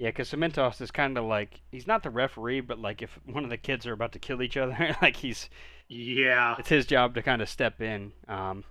Yeah, 0.00 0.08
because 0.08 0.30
Cementoss 0.30 0.80
is 0.80 0.90
kind 0.90 1.18
of 1.18 1.26
like 1.26 1.60
he's 1.70 1.86
not 1.86 2.02
the 2.02 2.08
referee, 2.08 2.62
but 2.62 2.78
like 2.78 3.02
if 3.02 3.18
one 3.26 3.44
of 3.44 3.50
the 3.50 3.58
kids 3.58 3.86
are 3.86 3.92
about 3.92 4.12
to 4.12 4.18
kill 4.18 4.40
each 4.40 4.56
other, 4.56 4.96
like 5.02 5.16
he's 5.16 5.50
Yeah. 5.88 6.56
it's 6.58 6.70
his 6.70 6.86
job 6.86 7.14
to 7.16 7.22
kind 7.22 7.42
of 7.42 7.50
step 7.50 7.82
in. 7.82 8.12
Um, 8.26 8.64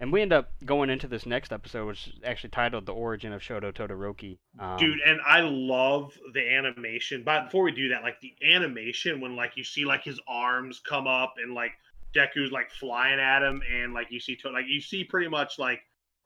and 0.00 0.12
we 0.12 0.22
end 0.22 0.32
up 0.32 0.50
going 0.64 0.90
into 0.90 1.06
this 1.06 1.24
next 1.24 1.52
episode, 1.52 1.86
which 1.86 2.08
is 2.08 2.14
actually 2.24 2.50
titled 2.50 2.86
"The 2.86 2.92
Origin 2.94 3.32
of 3.32 3.40
Shoto 3.42 3.72
Todoroki." 3.72 4.38
Um, 4.58 4.76
Dude, 4.76 4.98
and 5.06 5.20
I 5.24 5.42
love 5.42 6.18
the 6.34 6.40
animation. 6.52 7.22
But 7.24 7.44
before 7.44 7.62
we 7.62 7.70
do 7.70 7.90
that, 7.90 8.02
like 8.02 8.18
the 8.20 8.34
animation 8.52 9.20
when 9.20 9.36
like 9.36 9.56
you 9.56 9.62
see 9.62 9.84
like 9.84 10.02
his 10.02 10.18
arms 10.26 10.80
come 10.84 11.06
up 11.06 11.34
and 11.40 11.54
like 11.54 11.70
Deku's 12.12 12.50
like 12.50 12.72
flying 12.72 13.20
at 13.20 13.44
him 13.44 13.62
and 13.72 13.94
like 13.94 14.08
you 14.10 14.18
see 14.18 14.34
to- 14.38 14.50
like 14.50 14.64
you 14.66 14.80
see 14.80 15.04
pretty 15.04 15.28
much 15.28 15.60
like 15.60 15.78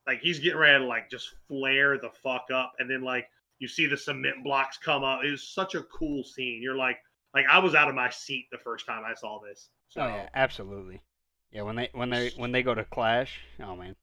like 0.06 0.20
he's 0.20 0.38
getting 0.38 0.58
ready 0.58 0.78
to 0.82 0.88
like 0.88 1.10
just 1.10 1.34
flare 1.46 1.98
the 1.98 2.08
fuck 2.22 2.46
up 2.50 2.72
and 2.78 2.88
then 2.90 3.02
like 3.02 3.28
you 3.58 3.68
see 3.68 3.86
the 3.86 3.96
cement 3.96 4.44
blocks 4.44 4.78
come 4.78 5.04
up. 5.04 5.20
It 5.24 5.30
was 5.30 5.48
such 5.54 5.74
a 5.74 5.82
cool 5.82 6.24
scene. 6.24 6.60
You're 6.62 6.76
like 6.76 6.98
like 7.34 7.46
I 7.50 7.58
was 7.58 7.74
out 7.74 7.88
of 7.88 7.94
my 7.94 8.10
seat 8.10 8.46
the 8.50 8.58
first 8.58 8.86
time 8.86 9.02
I 9.04 9.14
saw 9.14 9.40
this. 9.46 9.68
So 9.88 10.02
Oh 10.02 10.06
yeah, 10.06 10.28
absolutely. 10.34 11.02
Yeah, 11.52 11.62
when 11.62 11.76
they 11.76 11.88
when 11.92 12.10
they 12.10 12.32
when 12.36 12.52
they 12.52 12.62
go 12.62 12.74
to 12.74 12.84
clash, 12.84 13.40
oh 13.62 13.76
man, 13.76 13.94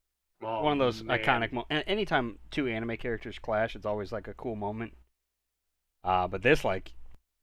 oh, 0.42 0.62
one 0.62 0.72
of 0.72 0.78
those 0.78 1.02
man. 1.02 1.18
iconic. 1.18 1.52
Mo- 1.52 1.66
anytime 1.70 2.38
two 2.50 2.66
anime 2.66 2.96
characters 2.96 3.38
clash, 3.38 3.76
it's 3.76 3.86
always 3.86 4.12
like 4.12 4.28
a 4.28 4.34
cool 4.34 4.56
moment. 4.56 4.92
Uh, 6.02 6.28
but 6.28 6.42
this 6.42 6.64
like, 6.64 6.92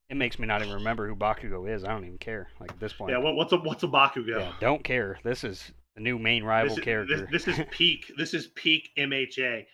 it 0.09 0.17
makes 0.17 0.37
me 0.37 0.47
not 0.47 0.61
even 0.61 0.73
remember 0.73 1.07
who 1.07 1.15
Bakugo 1.15 1.69
is. 1.73 1.83
I 1.83 1.89
don't 1.89 2.05
even 2.05 2.17
care. 2.17 2.49
Like 2.59 2.71
at 2.71 2.79
this 2.79 2.93
point, 2.93 3.11
Yeah, 3.11 3.19
what, 3.19 3.35
what's 3.35 3.53
a 3.53 3.57
what's 3.57 3.83
a 3.83 3.87
Bakugo? 3.87 4.39
yeah, 4.39 4.53
don't 4.59 4.83
care. 4.83 5.17
This 5.23 5.43
is 5.43 5.71
the 5.95 6.01
new 6.01 6.19
main 6.19 6.43
rival 6.43 6.75
this, 6.75 6.83
character. 6.83 7.27
This, 7.31 7.45
this, 7.45 7.57
is 7.57 7.65
peak. 7.71 8.11
this 8.17 8.33
is 8.33 8.47
peak 8.47 8.89
MHA. 8.97 9.65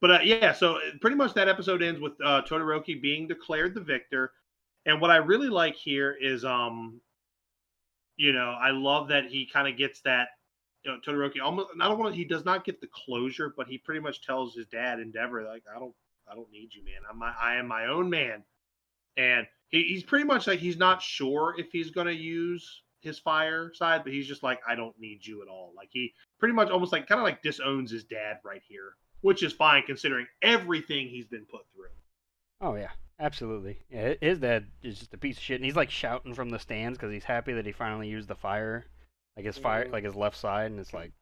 But 0.00 0.10
uh, 0.10 0.18
yeah, 0.22 0.52
so 0.52 0.76
uh, 0.76 0.80
pretty 1.00 1.16
much 1.16 1.34
that 1.34 1.48
episode 1.48 1.82
ends 1.82 2.00
with 2.00 2.12
uh, 2.24 2.42
Todoroki 2.42 3.00
being 3.00 3.26
declared 3.26 3.74
the 3.74 3.80
victor. 3.80 4.32
And 4.86 5.00
what 5.00 5.10
I 5.10 5.16
really 5.16 5.48
like 5.48 5.74
here 5.74 6.16
is, 6.20 6.44
um, 6.44 7.00
you 8.16 8.32
know, 8.32 8.56
I 8.60 8.70
love 8.70 9.08
that 9.08 9.26
he 9.26 9.46
kind 9.52 9.68
of 9.68 9.76
gets 9.76 10.00
that. 10.02 10.28
You 10.84 10.92
know, 10.92 10.98
Todoroki 11.06 11.42
almost. 11.42 11.70
Don't 11.76 11.98
want. 11.98 12.14
He 12.14 12.24
does 12.24 12.44
not 12.44 12.64
get 12.64 12.80
the 12.80 12.88
closure, 12.92 13.52
but 13.56 13.66
he 13.66 13.78
pretty 13.78 14.00
much 14.00 14.24
tells 14.24 14.54
his 14.54 14.66
dad 14.66 15.00
Endeavor, 15.00 15.42
like, 15.42 15.64
I 15.74 15.78
don't, 15.78 15.94
I 16.30 16.34
don't 16.34 16.50
need 16.52 16.72
you, 16.72 16.84
man. 16.84 17.00
I'm 17.10 17.18
my, 17.18 17.32
I 17.40 17.56
am 17.56 17.66
my 17.66 17.86
own 17.86 18.08
man. 18.08 18.44
And 19.16 19.46
he, 19.68 19.82
he's 19.82 20.04
pretty 20.04 20.24
much 20.24 20.46
like 20.46 20.60
he's 20.60 20.76
not 20.76 21.02
sure 21.02 21.54
if 21.58 21.72
he's 21.72 21.90
to 21.90 22.14
use 22.14 22.82
his 23.00 23.18
fire 23.18 23.72
side, 23.74 24.02
but 24.04 24.12
he's 24.12 24.26
just 24.26 24.42
like, 24.42 24.60
I 24.66 24.74
don't 24.74 24.98
need 24.98 25.26
you 25.26 25.42
at 25.42 25.48
all. 25.48 25.72
Like 25.76 25.88
he 25.90 26.14
pretty 26.38 26.54
much 26.54 26.70
almost 26.70 26.92
like 26.92 27.06
kind 27.06 27.20
of 27.20 27.24
like 27.24 27.42
disowns 27.42 27.90
his 27.90 28.04
dad 28.04 28.38
right 28.44 28.62
here, 28.66 28.94
which 29.20 29.42
is 29.42 29.52
fine 29.52 29.82
considering 29.84 30.26
everything 30.42 31.08
he's 31.08 31.26
been 31.26 31.46
put 31.46 31.62
through. 31.74 31.86
Oh 32.60 32.74
yeah, 32.74 32.90
absolutely. 33.18 33.78
Yeah, 33.90 34.14
his 34.20 34.38
dad 34.40 34.66
is 34.82 34.98
just 34.98 35.14
a 35.14 35.18
piece 35.18 35.36
of 35.36 35.42
shit, 35.42 35.56
and 35.56 35.64
he's 35.64 35.76
like 35.76 35.90
shouting 35.90 36.34
from 36.34 36.50
the 36.50 36.58
stands 36.58 36.98
because 36.98 37.12
he's 37.12 37.24
happy 37.24 37.52
that 37.54 37.66
he 37.66 37.72
finally 37.72 38.08
used 38.08 38.28
the 38.28 38.34
fire, 38.34 38.86
like 39.36 39.46
his 39.46 39.58
fire, 39.58 39.84
Mhm. 39.84 39.92
like 39.92 40.04
his 40.04 40.14
left 40.14 40.36
side, 40.36 40.70
and 40.70 40.80
it's 40.80 40.92
like, 40.94 41.12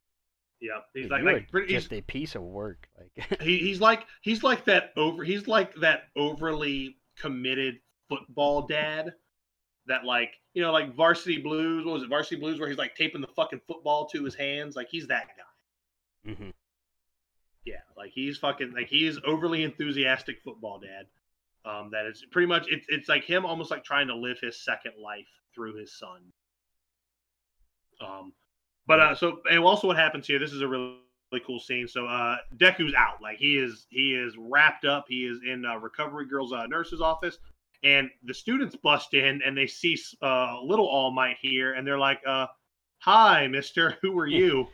Yeah, 0.60 0.81
he's 0.94 1.10
like, 1.10 1.23
like 1.23 1.51
pretty, 1.51 1.73
he's, 1.73 1.82
just 1.82 1.93
a 1.93 2.01
piece 2.01 2.35
of 2.35 2.43
work. 2.43 2.89
Like, 2.98 3.40
he, 3.43 3.59
he's 3.59 3.81
like 3.81 4.06
he's 4.23 4.43
like 4.43 4.64
that 4.64 4.93
over 4.97 5.23
he's 5.24 5.47
like 5.47 5.74
that 5.77 6.05
overly 6.16 6.97
committed 7.18 7.81
football 8.09 8.66
dad 8.66 9.12
that 9.86 10.05
like 10.05 10.35
you 10.55 10.62
know 10.62 10.73
like 10.73 10.94
varsity 10.94 11.39
blues 11.39 11.85
what 11.85 11.94
was 11.94 12.02
it 12.02 12.09
varsity 12.09 12.36
blues 12.36 12.59
where 12.59 12.68
he's 12.68 12.78
like 12.78 12.94
taping 12.94 13.20
the 13.20 13.27
fucking 13.28 13.60
football 13.66 14.06
to 14.06 14.24
his 14.24 14.35
hands 14.35 14.77
like 14.77 14.89
he's 14.90 15.09
that 15.09 15.28
guy 15.36 15.43
hmm 16.24 16.51
yeah 17.66 17.74
like 17.97 18.12
he's 18.14 18.38
fucking 18.38 18.72
like 18.72 18.88
he 18.88 19.06
is 19.06 19.20
overly 19.26 19.64
enthusiastic 19.64 20.40
football 20.43 20.80
dad. 20.80 21.06
Um 21.70 21.90
that 21.93 22.06
is 22.06 22.24
pretty 22.30 22.47
much 22.47 22.66
it's 22.68 22.86
it's 22.88 23.09
like 23.09 23.24
him 23.24 23.44
almost 23.44 23.70
like 23.70 23.84
trying 23.84 24.06
to 24.06 24.16
live 24.16 24.38
his 24.40 24.64
second 24.64 24.93
life 25.02 25.26
through 25.55 25.74
his 25.74 25.98
son. 25.98 26.20
Um 28.01 28.32
but 28.86 29.01
uh 29.01 29.14
so 29.14 29.40
and 29.51 29.62
also 29.62 29.88
what 29.88 29.97
happens 29.97 30.26
here 30.26 30.38
this 30.38 30.52
is 30.52 30.62
a 30.62 30.68
really 30.68 30.97
really 31.32 31.44
cool 31.44 31.59
scene. 31.59 31.88
So 31.88 32.06
uh 32.06 32.36
deku's 32.56 32.94
out. 32.94 33.20
Like 33.20 33.38
he 33.38 33.59
is 33.59 33.86
he 33.90 34.14
is 34.14 34.34
wrapped 34.38 34.84
up. 34.84 35.06
He 35.09 35.24
is 35.26 35.40
in 35.44 35.64
uh, 35.66 35.76
recovery 35.76 36.26
girl's 36.26 36.52
uh, 36.52 36.66
nurse's 36.66 37.01
office. 37.01 37.38
And 37.82 38.09
the 38.24 38.34
students 38.34 38.74
bust 38.76 39.12
in 39.12 39.43
and 39.44 39.59
they 39.59 39.66
see 39.66 39.98
uh 40.22 40.60
little 40.62 40.86
all 40.86 41.10
might 41.10 41.36
here. 41.43 41.74
And 41.74 41.84
they're 41.84 41.98
like 41.98 42.20
uh 42.24 42.47
hi 42.98 43.48
mister. 43.48 43.98
Who 44.02 44.16
are 44.18 44.26
you 44.26 44.68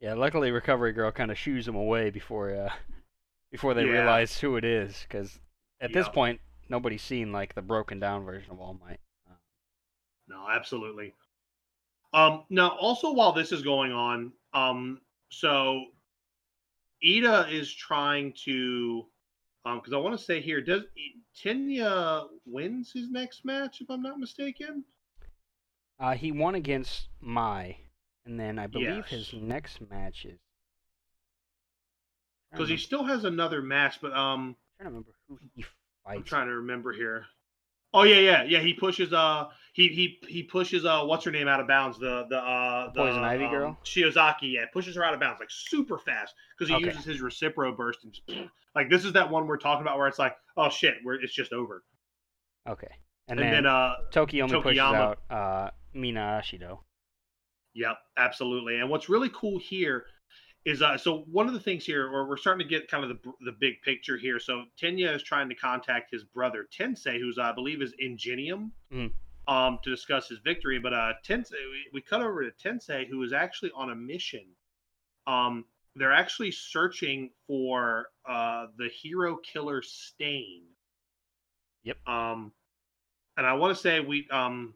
yeah. 0.00 0.14
Luckily, 0.14 0.50
Recovery 0.50 0.92
Girl 0.92 1.10
kind 1.10 1.30
of 1.30 1.38
shoos 1.38 1.66
him 1.66 1.74
away 1.74 2.10
before, 2.10 2.54
uh, 2.54 2.72
before 3.50 3.74
they 3.74 3.84
Yeah. 3.84 3.92
realize 3.92 4.38
who 4.38 4.56
it 4.56 4.64
is, 4.64 5.04
because 5.08 5.38
at 5.80 5.92
this 5.92 6.08
point, 6.08 6.40
nobody's 6.68 7.02
seen 7.02 7.32
like 7.32 7.54
the 7.54 7.62
broken 7.62 7.98
down 8.00 8.24
version 8.24 8.50
of 8.50 8.60
All 8.60 8.74
Might. 8.74 9.00
No, 10.28 10.46
absolutely. 10.50 11.14
Um, 12.12 12.44
now, 12.50 12.70
also 12.76 13.12
while 13.12 13.32
this 13.32 13.52
is 13.52 13.62
going 13.62 13.92
on, 13.92 14.32
um, 14.52 15.00
so 15.30 15.86
Ida 17.06 17.48
is 17.50 17.72
trying 17.72 18.32
to, 18.44 19.06
um, 19.64 19.78
because 19.78 19.92
I 19.92 19.98
want 19.98 20.18
to 20.18 20.24
say 20.24 20.40
here, 20.40 20.60
does 20.60 20.84
Tenya 21.42 22.28
wins 22.46 22.92
his 22.92 23.10
next 23.10 23.44
match 23.44 23.80
if 23.80 23.90
I'm 23.90 24.02
not 24.02 24.18
mistaken? 24.18 24.84
Uh, 26.00 26.14
he 26.14 26.32
won 26.32 26.54
against 26.54 27.08
Mai, 27.20 27.76
and 28.28 28.38
then 28.38 28.58
I 28.58 28.66
believe 28.66 29.06
Yes. 29.06 29.08
his 29.08 29.32
next 29.32 29.80
match 29.90 30.26
is. 30.26 30.38
Because 32.52 32.68
he 32.68 32.76
still 32.76 33.04
has 33.04 33.24
another 33.24 33.62
match, 33.62 34.00
but 34.00 34.12
um, 34.12 34.56
I'm 34.80 34.84
trying 34.84 34.84
to 34.84 34.84
remember 34.90 35.10
who 35.28 35.38
he 35.54 35.64
I'm 36.08 36.16
fights. 36.16 36.28
trying 36.28 36.48
to 36.48 36.56
remember 36.56 36.92
here. 36.92 37.26
Oh 37.94 38.02
yeah, 38.02 38.18
yeah, 38.18 38.42
yeah. 38.44 38.60
He 38.60 38.74
pushes 38.74 39.12
uh 39.14 39.46
he 39.72 39.88
he 39.88 40.18
he 40.28 40.42
pushes 40.42 40.84
uh 40.84 41.04
what's 41.04 41.24
her 41.24 41.30
name 41.30 41.48
out 41.48 41.60
of 41.60 41.66
bounds 41.66 41.98
the 41.98 42.26
the 42.28 42.36
uh 42.36 42.92
the, 42.92 43.00
Poison 43.00 43.24
Ivy 43.24 43.44
um, 43.44 43.50
girl? 43.50 43.78
Shiozaki 43.84 44.52
yeah 44.52 44.66
pushes 44.72 44.94
her 44.96 45.04
out 45.04 45.14
of 45.14 45.20
bounds 45.20 45.40
like 45.40 45.50
super 45.50 45.98
fast 45.98 46.34
because 46.56 46.68
he 46.68 46.76
Okay. 46.76 46.86
uses 46.86 47.04
his 47.04 47.20
recipro 47.22 47.74
burst 47.74 48.04
and 48.04 48.12
just, 48.12 48.28
like 48.74 48.90
this 48.90 49.06
is 49.06 49.14
that 49.14 49.30
one 49.30 49.46
we're 49.46 49.56
talking 49.56 49.80
about 49.82 49.96
where 49.96 50.06
it's 50.06 50.18
like 50.18 50.36
oh 50.58 50.68
shit 50.68 50.96
we're, 51.02 51.14
it's 51.14 51.32
just 51.32 51.54
over 51.54 51.82
Okay, 52.68 52.88
and, 53.28 53.40
and, 53.40 53.46
then, 53.48 53.62
then, 53.64 53.66
uh 53.72 53.94
Tokoyami 54.12 54.62
pushes 54.62 54.78
out 54.80 55.18
uh, 55.30 55.70
Mina 55.94 56.42
Ashido. 56.42 56.80
Yep, 57.78 57.96
absolutely. 58.16 58.80
And 58.80 58.90
what's 58.90 59.08
really 59.08 59.30
cool 59.32 59.58
here 59.60 60.06
is 60.64 60.82
uh, 60.82 60.98
so 60.98 61.18
one 61.30 61.46
of 61.46 61.54
the 61.54 61.60
things 61.60 61.86
here, 61.86 62.08
or 62.08 62.28
we're 62.28 62.36
starting 62.36 62.66
to 62.66 62.68
get 62.68 62.90
kind 62.90 63.04
of 63.04 63.10
the 63.10 63.32
the 63.44 63.52
big 63.60 63.80
picture 63.82 64.16
here. 64.18 64.40
So 64.40 64.64
Tenya 64.80 65.14
is 65.14 65.22
trying 65.22 65.48
to 65.48 65.54
contact 65.54 66.10
his 66.10 66.24
brother 66.24 66.66
Tensei, 66.76 67.20
who's 67.20 67.38
I 67.38 67.52
believe 67.52 67.80
is 67.80 67.94
Ingenium, 68.00 68.72
Mhm. 68.92 69.12
um, 69.46 69.78
to 69.84 69.90
discuss 69.90 70.28
his 70.28 70.40
victory. 70.40 70.80
But 70.80 70.92
uh, 70.92 71.12
Tensei, 71.24 71.52
we, 71.52 71.86
we 71.92 72.00
cut 72.00 72.20
over 72.20 72.42
to 72.42 72.50
Tensei, 72.68 73.06
who 73.08 73.22
is 73.22 73.32
actually 73.32 73.70
on 73.76 73.90
a 73.90 73.94
mission. 73.94 74.44
Um, 75.28 75.64
they're 75.94 76.12
actually 76.12 76.50
searching 76.50 77.30
for 77.46 78.08
uh 78.28 78.66
the 78.76 78.88
hero 78.88 79.36
killer 79.36 79.82
Stain. 79.82 80.64
Yep. 81.84 82.08
Um, 82.08 82.52
and 83.36 83.46
I 83.46 83.52
want 83.54 83.74
to 83.76 83.80
say 83.80 84.00
we 84.00 84.28
um 84.30 84.74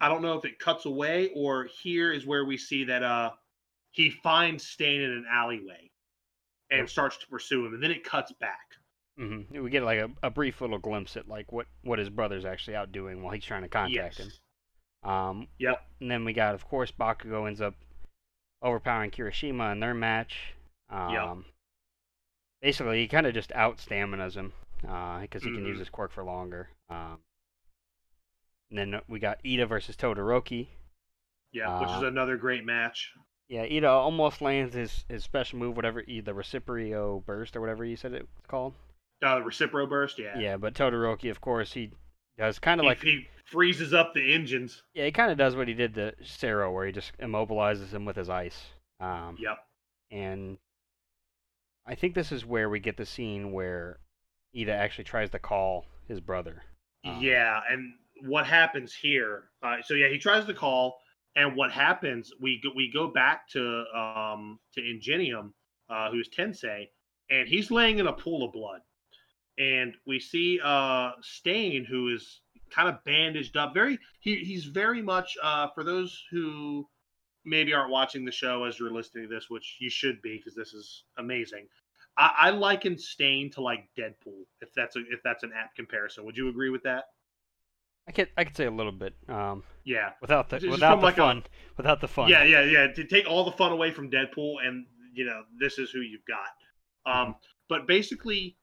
I 0.00 0.08
don't 0.08 0.22
know 0.22 0.38
if 0.38 0.44
it 0.44 0.58
cuts 0.58 0.84
away 0.86 1.30
or 1.34 1.64
here 1.64 2.12
is 2.12 2.26
where 2.26 2.44
we 2.44 2.56
see 2.58 2.84
that 2.84 3.02
uh 3.02 3.30
he 3.92 4.10
finds 4.10 4.66
Stain 4.66 5.00
in 5.00 5.10
an 5.10 5.24
alleyway 5.30 5.90
and 6.70 6.88
starts 6.88 7.16
to 7.18 7.26
pursue 7.28 7.64
him, 7.64 7.74
and 7.74 7.82
then 7.82 7.90
it 7.90 8.04
cuts 8.04 8.32
back. 8.32 8.58
hmm 9.16 9.42
We 9.50 9.70
get 9.70 9.82
like 9.82 10.00
a, 10.00 10.10
a 10.22 10.30
brief 10.30 10.60
little 10.60 10.78
glimpse 10.78 11.16
at 11.16 11.28
like 11.28 11.50
what 11.52 11.66
what 11.82 11.98
his 11.98 12.10
brother's 12.10 12.44
actually 12.44 12.76
out 12.76 12.92
doing 12.92 13.22
while 13.22 13.32
he's 13.32 13.44
trying 13.44 13.62
to 13.62 13.68
contact 13.68 14.18
him. 14.18 14.32
Um, 15.02 15.48
Yep. 15.58 15.82
and 16.00 16.10
then 16.10 16.24
we 16.24 16.32
got, 16.32 16.54
of 16.54 16.66
course, 16.68 16.90
Bakugo 16.90 17.46
ends 17.46 17.60
up 17.60 17.74
overpowering 18.62 19.10
Kirishima 19.10 19.72
in 19.72 19.80
their 19.80 19.94
match. 19.94 20.54
Um, 20.90 21.44
Basically, 22.60 23.00
he 23.00 23.08
kind 23.08 23.26
of 23.26 23.34
just 23.34 23.52
out 23.52 23.78
staminas 23.78 24.34
him 24.34 24.52
because 24.80 25.42
he 25.42 25.50
can 25.52 25.64
use 25.64 25.76
Mhm. 25.76 25.78
his 25.78 25.88
quirk 25.90 26.10
for 26.12 26.24
longer. 26.24 26.70
Um, 26.90 27.18
and 28.70 28.78
then 28.78 29.00
we 29.08 29.18
got 29.18 29.38
Ida 29.44 29.66
versus 29.66 29.96
Todoroki. 29.96 30.68
Yeah, 31.52 31.80
which 31.80 31.88
is 31.90 32.02
Uh, 32.02 32.06
another 32.08 32.36
great 32.36 32.64
match. 32.64 33.12
Yeah, 33.48 33.62
Ida 33.62 33.88
almost 33.88 34.40
lands 34.42 34.74
his, 34.74 35.04
his 35.08 35.22
special 35.24 35.58
move, 35.58 35.76
whatever, 35.76 36.02
the 36.02 36.22
Recipro 36.32 37.24
Burst 37.24 37.56
or 37.56 37.60
whatever 37.60 37.84
you 37.84 37.96
said 37.96 38.12
it 38.12 38.22
was 38.22 38.46
called. 38.48 38.74
Uh, 39.22 39.36
the 39.38 39.44
Recipro 39.44 39.88
burst, 39.88 40.18
yeah. 40.18 40.38
Yeah, 40.38 40.56
but 40.56 40.74
Todoroki, 40.74 41.30
of 41.30 41.40
course, 41.40 41.72
he 41.72 41.90
does 42.36 42.58
kind 42.58 42.80
of 42.80 42.86
like 42.86 43.00
he 43.02 43.26
freezes 43.46 43.94
up 43.94 44.12
the 44.12 44.34
engines. 44.34 44.82
yeah, 44.92 45.04
he 45.06 45.12
kind 45.12 45.30
of 45.30 45.38
does 45.38 45.56
what 45.56 45.68
he 45.68 45.74
did 45.74 45.94
to 45.94 46.12
Sero, 46.22 46.70
where 46.72 46.84
he 46.86 46.92
just 46.92 47.16
immobilizes 47.18 47.90
him 47.92 48.04
with 48.04 48.16
his 48.16 48.28
ice. 48.28 48.66
Um, 49.00 49.36
Yep. 49.40 49.58
and 50.10 50.58
I 51.86 51.94
think 51.94 52.14
this 52.14 52.32
is 52.32 52.44
where 52.44 52.68
we 52.68 52.80
get 52.80 52.96
the 52.96 53.06
scene 53.06 53.52
where 53.52 54.00
Ida 54.54 54.72
actually 54.74 55.04
tries 55.04 55.30
to 55.30 55.38
call 55.38 55.86
his 56.08 56.20
brother. 56.20 56.62
Um, 57.04 57.22
Yeah, 57.22 57.62
and 57.70 57.94
what 58.22 58.46
happens 58.46 58.94
here? 58.94 59.50
Uh, 59.62 59.76
so 59.84 59.94
yeah, 59.94 60.08
he 60.08 60.18
tries 60.18 60.44
to 60.46 60.54
call, 60.54 60.98
and 61.34 61.56
what 61.56 61.70
happens? 61.72 62.32
We 62.40 62.60
go, 62.62 62.70
we 62.74 62.90
go 62.92 63.08
back 63.08 63.48
to 63.50 63.84
um 63.94 64.58
to 64.74 64.80
Ingenium, 64.80 65.54
uh, 65.90 66.10
who's 66.10 66.28
Tensei, 66.28 66.88
and 67.30 67.48
he's 67.48 67.70
laying 67.70 67.98
in 67.98 68.06
a 68.06 68.12
pool 68.12 68.44
of 68.44 68.52
blood, 68.52 68.80
and 69.58 69.94
we 70.06 70.20
see 70.20 70.60
uh 70.62 71.12
Stain, 71.22 71.84
who 71.84 72.08
is 72.08 72.40
kind 72.70 72.88
of 72.88 73.02
bandaged 73.04 73.56
up. 73.56 73.74
Very 73.74 73.98
he 74.20 74.36
he's 74.36 74.64
very 74.64 75.02
much 75.02 75.36
uh 75.42 75.68
for 75.74 75.84
those 75.84 76.24
who 76.30 76.86
maybe 77.44 77.72
aren't 77.72 77.90
watching 77.90 78.24
the 78.24 78.32
show 78.32 78.64
as 78.64 78.78
you're 78.78 78.92
listening 78.92 79.28
to 79.28 79.34
this, 79.34 79.48
which 79.48 79.76
you 79.80 79.88
should 79.88 80.20
be 80.22 80.36
because 80.38 80.54
this 80.54 80.74
is 80.74 81.04
amazing. 81.18 81.66
I, 82.18 82.34
I 82.38 82.50
liken 82.50 82.98
Stain 82.98 83.50
to 83.52 83.60
like 83.60 83.88
Deadpool, 83.98 84.44
if 84.60 84.72
that's 84.74 84.96
a 84.96 85.00
if 85.10 85.20
that's 85.22 85.42
an 85.42 85.52
apt 85.56 85.76
comparison. 85.76 86.24
Would 86.24 86.36
you 86.36 86.48
agree 86.48 86.70
with 86.70 86.82
that? 86.84 87.04
I 88.08 88.12
could 88.12 88.28
I 88.36 88.44
could 88.44 88.56
say 88.56 88.66
a 88.66 88.70
little 88.70 88.92
bit 88.92 89.14
um, 89.28 89.62
Yeah. 89.84 90.12
without 90.20 90.48
the 90.48 90.58
Just 90.58 90.70
without 90.70 91.00
the 91.00 91.06
like 91.06 91.14
a- 91.14 91.22
fun, 91.22 91.44
without 91.76 92.00
the 92.00 92.08
fun. 92.08 92.28
Yeah, 92.28 92.44
yeah, 92.44 92.62
yeah. 92.62 92.86
To 92.92 93.04
take 93.04 93.26
all 93.28 93.44
the 93.44 93.52
fun 93.52 93.72
away 93.72 93.90
from 93.90 94.10
Deadpool, 94.10 94.64
and 94.64 94.86
you 95.12 95.24
know, 95.24 95.42
this 95.58 95.78
is 95.78 95.90
who 95.90 96.00
you've 96.00 96.24
got. 96.26 97.12
Um, 97.12 97.36
but 97.68 97.86
basically, 97.86 98.56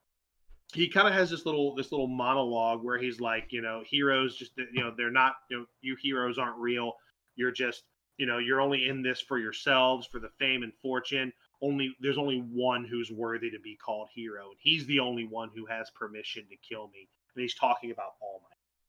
he 0.72 0.88
kind 0.88 1.06
of 1.08 1.14
has 1.14 1.30
this 1.30 1.44
little 1.46 1.74
this 1.74 1.92
little 1.92 2.06
monologue 2.06 2.82
where 2.82 2.96
he's 2.98 3.20
like, 3.20 3.48
you 3.52 3.60
know, 3.60 3.82
heroes 3.86 4.36
just 4.36 4.52
you 4.72 4.80
know 4.82 4.92
they're 4.96 5.10
not 5.10 5.34
you 5.50 5.58
know 5.60 5.66
you 5.82 5.96
heroes 6.00 6.38
aren't 6.38 6.56
real. 6.58 6.92
You're 7.36 7.52
just 7.52 7.82
you 8.16 8.24
know 8.26 8.38
you're 8.38 8.60
only 8.62 8.88
in 8.88 9.02
this 9.02 9.20
for 9.20 9.38
yourselves 9.38 10.06
for 10.06 10.20
the 10.20 10.30
fame 10.38 10.62
and 10.62 10.72
fortune. 10.80 11.32
Only 11.60 11.94
there's 12.00 12.18
only 12.18 12.38
one 12.38 12.84
who's 12.84 13.10
worthy 13.10 13.50
to 13.50 13.58
be 13.60 13.76
called 13.76 14.08
hero, 14.14 14.48
and 14.48 14.56
he's 14.58 14.86
the 14.86 15.00
only 15.00 15.26
one 15.26 15.50
who 15.54 15.66
has 15.66 15.90
permission 15.90 16.44
to 16.48 16.56
kill 16.66 16.88
me. 16.88 17.08
And 17.34 17.42
he's 17.42 17.54
talking 17.54 17.90
about 17.90 18.14
All 18.22 18.42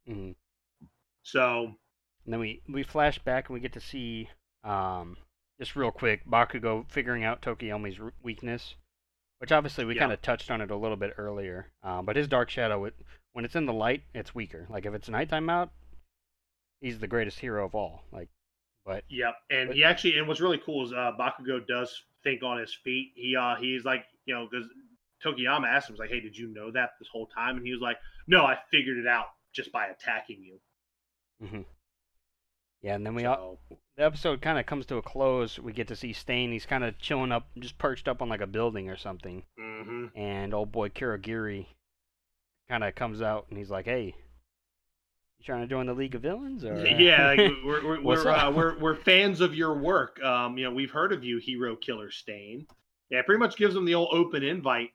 Might. 0.07 0.15
hmm 0.15 0.31
So 1.25 1.75
And 2.23 2.33
then 2.33 2.39
we 2.39 2.61
we 2.69 2.83
flash 2.83 3.19
back 3.19 3.49
and 3.49 3.53
we 3.55 3.59
get 3.59 3.73
to 3.73 3.81
see 3.81 4.29
Um, 4.63 5.17
just 5.59 5.75
real 5.75 5.91
quick, 5.91 6.25
Bakugo 6.25 6.89
figuring 6.89 7.23
out 7.23 7.41
Tokoyami's 7.41 7.99
r- 7.99 8.13
weakness, 8.23 8.75
which 9.37 9.51
obviously 9.51 9.85
we 9.85 9.93
Yeah. 9.95 10.01
kind 10.01 10.11
of 10.11 10.21
touched 10.21 10.49
on 10.49 10.59
it 10.61 10.71
a 10.71 10.75
little 10.75 10.97
bit 10.97 11.13
earlier. 11.17 11.71
Um, 11.83 12.05
but 12.05 12.15
his 12.15 12.27
Dark 12.27 12.49
Shadow, 12.49 12.85
it, 12.85 12.95
when 13.33 13.45
it's 13.45 13.55
in 13.55 13.65
the 13.67 13.73
light, 13.73 14.03
it's 14.13 14.33
weaker. 14.33 14.65
Like 14.69 14.85
if 14.87 14.93
it's 14.95 15.07
nighttime 15.07 15.49
out, 15.51 15.71
he's 16.81 16.99
the 16.99 17.07
greatest 17.07 17.39
hero 17.39 17.65
of 17.65 17.75
all. 17.75 18.03
Like, 18.11 18.29
but 18.85 19.03
Yep, 19.09 19.35
and 19.51 19.67
But- 19.69 19.75
he 19.77 19.83
actually 19.83 20.17
and 20.17 20.27
what's 20.27 20.41
really 20.41 20.57
cool 20.59 20.85
is 20.85 20.93
uh, 20.93 21.11
Bakugo 21.17 21.65
does 21.67 22.03
think 22.23 22.41
on 22.43 22.57
his 22.59 22.73
feet. 22.73 23.13
He 23.15 23.35
uh 23.35 23.55
he's 23.55 23.83
like 23.85 24.05
you 24.25 24.33
know 24.33 24.47
because 24.49 24.67
Tokoyami 25.23 25.67
asked 25.67 25.89
him 25.89 25.93
was 25.93 25.99
like, 25.99 26.09
hey, 26.09 26.19
did 26.19 26.35
you 26.37 26.47
know 26.53 26.71
that 26.71 26.91
this 26.99 27.07
whole 27.11 27.27
time? 27.27 27.57
And 27.57 27.65
he 27.65 27.71
was 27.71 27.81
like, 27.81 27.97
no, 28.27 28.45
I 28.45 28.57
figured 28.71 28.97
it 28.97 29.07
out 29.07 29.27
just 29.53 29.71
by 29.71 29.87
attacking 29.87 30.41
you. 30.43 30.59
Hmm 31.41 31.61
yeah, 32.85 32.93
and 32.93 33.03
then 33.03 33.15
we 33.15 33.25
all, 33.25 33.57
the 33.97 34.03
episode 34.03 34.41
kind 34.41 34.59
of 34.59 34.67
comes 34.67 34.85
to 34.85 34.97
a 34.97 35.01
close. 35.01 35.57
We 35.57 35.73
get 35.73 35.87
to 35.87 35.95
see 35.95 36.13
Stain. 36.13 36.51
He's 36.51 36.67
kind 36.67 36.83
of 36.83 36.99
chilling 36.99 37.31
up, 37.31 37.47
just 37.57 37.79
perched 37.79 38.07
up 38.07 38.21
on 38.21 38.29
like 38.29 38.41
a 38.41 38.47
building 38.47 38.91
or 38.91 38.95
something. 38.95 39.41
mhm. 39.59 40.11
And 40.15 40.53
old 40.53 40.71
boy 40.71 40.89
Kurogiri 40.89 41.65
kind 42.69 42.83
of 42.83 42.93
comes 42.93 43.23
out 43.23 43.47
and 43.49 43.57
he's 43.57 43.71
like, 43.71 43.85
"Hey, 43.85 44.13
you 45.39 45.45
trying 45.45 45.61
to 45.61 45.67
join 45.67 45.87
the 45.87 45.95
League 45.95 46.13
of 46.13 46.21
Villains?" 46.21 46.63
Or 46.63 46.75
uh, 46.75 46.83
yeah, 46.83 47.25
like 47.25 47.39
we're 47.65 47.83
we're 47.83 48.01
we're, 48.03 48.27
uh, 48.27 48.51
we're 48.51 48.77
we're 48.77 48.95
fans 48.95 49.41
of 49.41 49.55
your 49.55 49.73
work. 49.73 50.21
Um, 50.23 50.55
you 50.55 50.65
know, 50.65 50.71
we've 50.71 50.91
heard 50.91 51.11
of 51.11 51.23
you, 51.23 51.39
Hero 51.39 51.75
Killer 51.75 52.11
Stain. 52.11 52.67
Yeah, 53.09 53.23
pretty 53.23 53.39
much 53.39 53.55
gives 53.55 53.73
them 53.73 53.85
the 53.85 53.95
old 53.95 54.09
open 54.11 54.43
invite. 54.43 54.91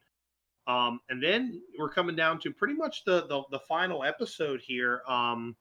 Um, 0.68 1.00
and 1.08 1.20
then 1.20 1.60
we're 1.76 1.90
coming 1.90 2.14
down 2.14 2.38
to 2.42 2.52
pretty 2.52 2.74
much 2.74 3.04
the 3.04 3.26
the, 3.26 3.42
the 3.50 3.58
final 3.66 4.04
episode 4.04 4.60
here. 4.60 5.02
Um, 5.08 5.56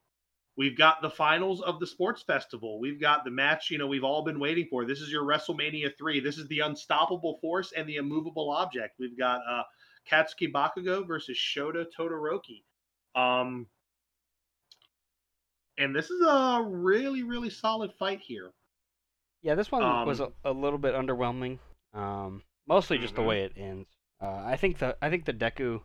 we've 0.60 0.78
got 0.78 1.02
the 1.02 1.10
finals 1.10 1.62
of 1.62 1.80
the 1.80 1.88
sports 1.88 2.22
festival. 2.22 2.80
We've 2.82 3.00
got 3.00 3.24
the 3.24 3.32
match. 3.32 3.72
You 3.72 3.78
know, 3.78 3.88
we've 3.88 4.04
all 4.04 4.24
been 4.26 4.40
waiting 4.42 4.68
for. 4.70 4.84
This 4.86 5.00
is 5.00 5.10
your 5.10 5.24
WrestleMania 5.24 5.98
three. 5.98 6.20
This 6.20 6.38
is 6.38 6.48
the 6.50 6.60
unstoppable 6.60 7.40
force 7.40 7.72
and 7.76 7.88
the 7.88 7.96
immovable 7.96 8.52
object. 8.52 8.96
We've 9.00 9.18
got 9.18 9.40
uh, 9.50 9.64
Katsuki 10.12 10.52
Bakugo 10.52 11.08
versus 11.08 11.38
Shoto 11.38 11.86
Todoroki. 11.98 12.64
Um, 13.16 13.68
and 15.78 15.96
this 15.96 16.10
is 16.10 16.22
a 16.28 16.62
really 16.62 17.24
really 17.24 17.50
solid 17.50 17.92
fight 17.98 18.20
here. 18.20 18.52
yeah, 19.42 19.56
this 19.56 19.72
one 19.72 20.06
was 20.06 20.20
a, 20.20 20.26
Um, 20.26 20.34
a 20.44 20.52
little 20.52 20.78
bit 20.80 20.94
underwhelming. 20.94 21.60
Um, 21.94 22.44
mostly 22.68 22.98
just 22.98 23.16
the 23.16 23.22
Mhm. 23.22 23.28
way 23.28 23.44
it 23.44 23.54
ends. 23.56 23.88
Uh, 24.22 24.44
I 24.46 24.58
think 24.58 24.78
the 24.80 24.98
I 25.02 25.10
think 25.10 25.24
the 25.26 25.34
Deku 25.34 25.82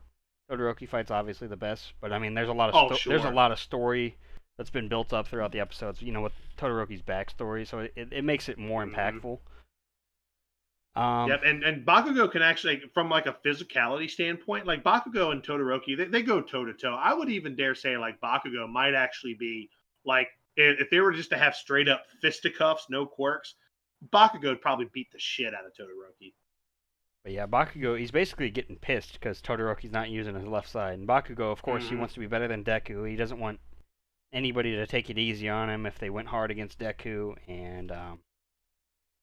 Todoroki 0.51 0.89
fight's 0.89 1.11
obviously 1.13 1.47
the 1.49 1.57
best, 1.57 1.95
but 2.01 2.13
I 2.13 2.19
mean, 2.19 2.35
there's 2.35 2.49
a 2.49 2.53
lot 2.53 2.71
of 2.71 2.75
Oh, 2.75 2.95
sto- 2.97 3.09
there's 3.11 3.25
a 3.25 3.31
lot 3.31 3.53
of 3.53 3.59
story 3.61 4.17
that's 4.57 4.71
been 4.71 4.89
built 4.89 5.13
up 5.13 5.29
throughout 5.29 5.53
the 5.53 5.61
episodes. 5.61 6.03
You 6.03 6.13
know, 6.13 6.21
with 6.21 6.33
Todoroki's 6.59 7.03
backstory, 7.03 7.67
so 7.67 7.81
it, 7.81 7.93
it 7.97 8.25
makes 8.25 8.49
it 8.49 8.59
more 8.59 8.85
Mhm. 8.85 8.95
impactful. 8.95 9.39
Um, 10.97 11.29
yep, 11.29 11.43
and 11.45 11.65
and 11.65 11.85
Bakugo 11.85 12.31
can 12.31 12.43
actually, 12.43 12.81
from 12.95 13.09
like 13.09 13.27
a 13.27 13.37
physicality 13.45 14.09
standpoint, 14.09 14.67
like 14.67 14.85
Bakugo 14.85 15.33
and 15.33 15.43
Todoroki, 15.43 15.97
they, 15.97 16.05
they 16.05 16.23
go 16.23 16.41
toe 16.41 16.65
to 16.65 16.73
toe. 16.73 16.95
I 16.95 17.13
would 17.13 17.29
even 17.31 17.57
dare 17.57 17.75
say 17.75 17.97
like 17.97 18.21
Bakugo 18.21 18.69
might 18.69 18.95
actually 18.95 19.35
be 19.35 19.71
like 20.05 20.29
if, 20.57 20.89
they 20.91 21.01
were 21.01 21.11
just 21.11 21.31
to 21.31 21.37
have 21.39 21.57
straight 21.57 21.89
up 21.89 22.05
fisticuffs, 22.23 22.87
no 22.89 23.07
quirks, 23.07 23.55
Bakugo 24.13 24.51
would 24.51 24.61
probably 24.61 24.87
beat 24.93 25.11
the 25.13 25.19
shit 25.19 25.53
out 25.53 25.67
of 25.67 25.73
Todoroki. 25.73 26.33
But 27.25 27.33
yeah, 27.33 27.47
Bakugo, 27.49 27.99
he's 27.99 28.13
basically 28.13 28.51
getting 28.51 28.77
pissed 28.77 29.15
because 29.15 29.43
Todoroki's 29.43 29.91
not 29.91 30.11
using 30.11 30.37
his 30.37 30.47
left 30.47 30.69
side. 30.69 30.97
And 30.99 31.09
Bakugo, 31.09 31.51
of 31.51 31.63
course, 31.63 31.89
he 31.89 31.97
Mhm. 31.97 32.01
wants 32.01 32.15
to 32.15 32.21
be 32.21 32.27
better 32.29 32.47
than 32.47 32.63
Deku. 32.63 33.09
He 33.09 33.17
doesn't 33.17 33.41
want 33.41 33.59
anybody 34.33 34.73
to 34.77 34.87
take 34.87 35.11
it 35.11 35.19
easy 35.19 35.49
on 35.49 35.71
him 35.71 35.87
if 35.87 35.99
they 35.99 36.11
went 36.11 36.29
hard 36.29 36.51
against 36.51 36.79
Deku. 36.79 37.35
And 37.49 37.91
um, 37.93 38.19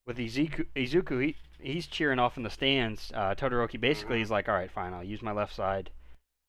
with 0.06 0.18
Izuku, 0.18 0.66
Izuku 0.76 1.22
he, 1.22 1.36
he's 1.60 1.86
cheering 1.86 2.18
off 2.18 2.36
in 2.36 2.42
the 2.42 2.50
stands. 2.50 3.12
Uh, 3.14 3.34
Todoroki 3.34 3.80
basically 3.80 4.20
is 4.20 4.30
like, 4.30 4.48
all 4.48 4.54
right, 4.54 4.70
fine, 4.70 4.92
I'll 4.94 5.04
use 5.04 5.22
my 5.22 5.32
left 5.32 5.54
side. 5.54 5.90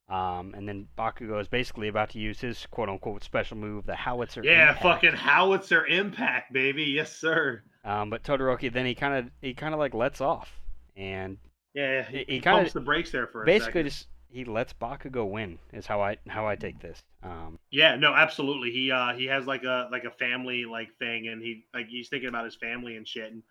Um, 0.10 0.54
and 0.56 0.68
then 0.68 0.88
Bakugo 0.98 1.40
is 1.40 1.48
basically 1.48 1.88
about 1.88 2.10
to 2.12 2.20
use 2.20 2.40
his 2.42 2.66
quote 2.72 2.90
unquote 2.90 3.24
special 3.24 3.56
move, 3.58 3.86
the 3.86 3.96
Howitzer. 3.96 4.44
Yeah, 4.44 4.70
Impact. 4.70 4.84
fucking 4.84 5.14
howitzer 5.14 5.86
impact, 5.88 6.52
baby. 6.52 6.84
Yes, 6.84 7.16
sir. 7.16 7.64
Um, 7.86 8.10
but 8.10 8.22
Todoroki 8.24 8.72
then 8.72 8.86
he 8.86 8.96
kind 8.96 9.14
of 9.26 9.32
he 9.42 9.54
kind 9.54 9.74
of 9.74 9.80
like 9.80 9.94
lets 9.94 10.20
off, 10.22 10.52
and 10.98 11.38
Yeah, 11.74 12.04
he, 12.04 12.18
He- 12.20 12.26
he 12.26 12.40
kinda- 12.42 12.58
pumps 12.60 12.74
the 12.74 12.82
brakes 12.82 13.12
there 13.12 13.28
for 13.28 13.44
a 13.44 13.46
basically 13.46 13.84
just 13.84 14.08
he 14.34 14.46
lets 14.46 14.74
Bakugo 14.74 15.30
win 15.30 15.60
is 15.72 15.86
how 15.86 16.02
I 16.02 16.18
how 16.28 16.48
I 16.48 16.56
take 16.56 16.80
this. 16.80 17.04
Um, 17.22 17.60
Yeah, 17.70 17.96
no, 17.96 18.14
absolutely. 18.14 18.72
He 18.72 18.92
uh 18.92 19.14
he 19.14 19.26
has 19.26 19.46
like 19.46 19.64
a 19.64 19.88
like 19.92 20.06
a 20.06 20.12
family 20.12 20.66
like 20.66 20.90
thing, 20.98 21.28
and 21.28 21.42
he 21.42 21.66
like 21.74 21.88
he's 21.88 22.10
thinking 22.10 22.30
about 22.30 22.46
his 22.46 22.56
family 22.56 22.98
and 22.98 23.08
shit. 23.08 23.32
And 23.32 23.44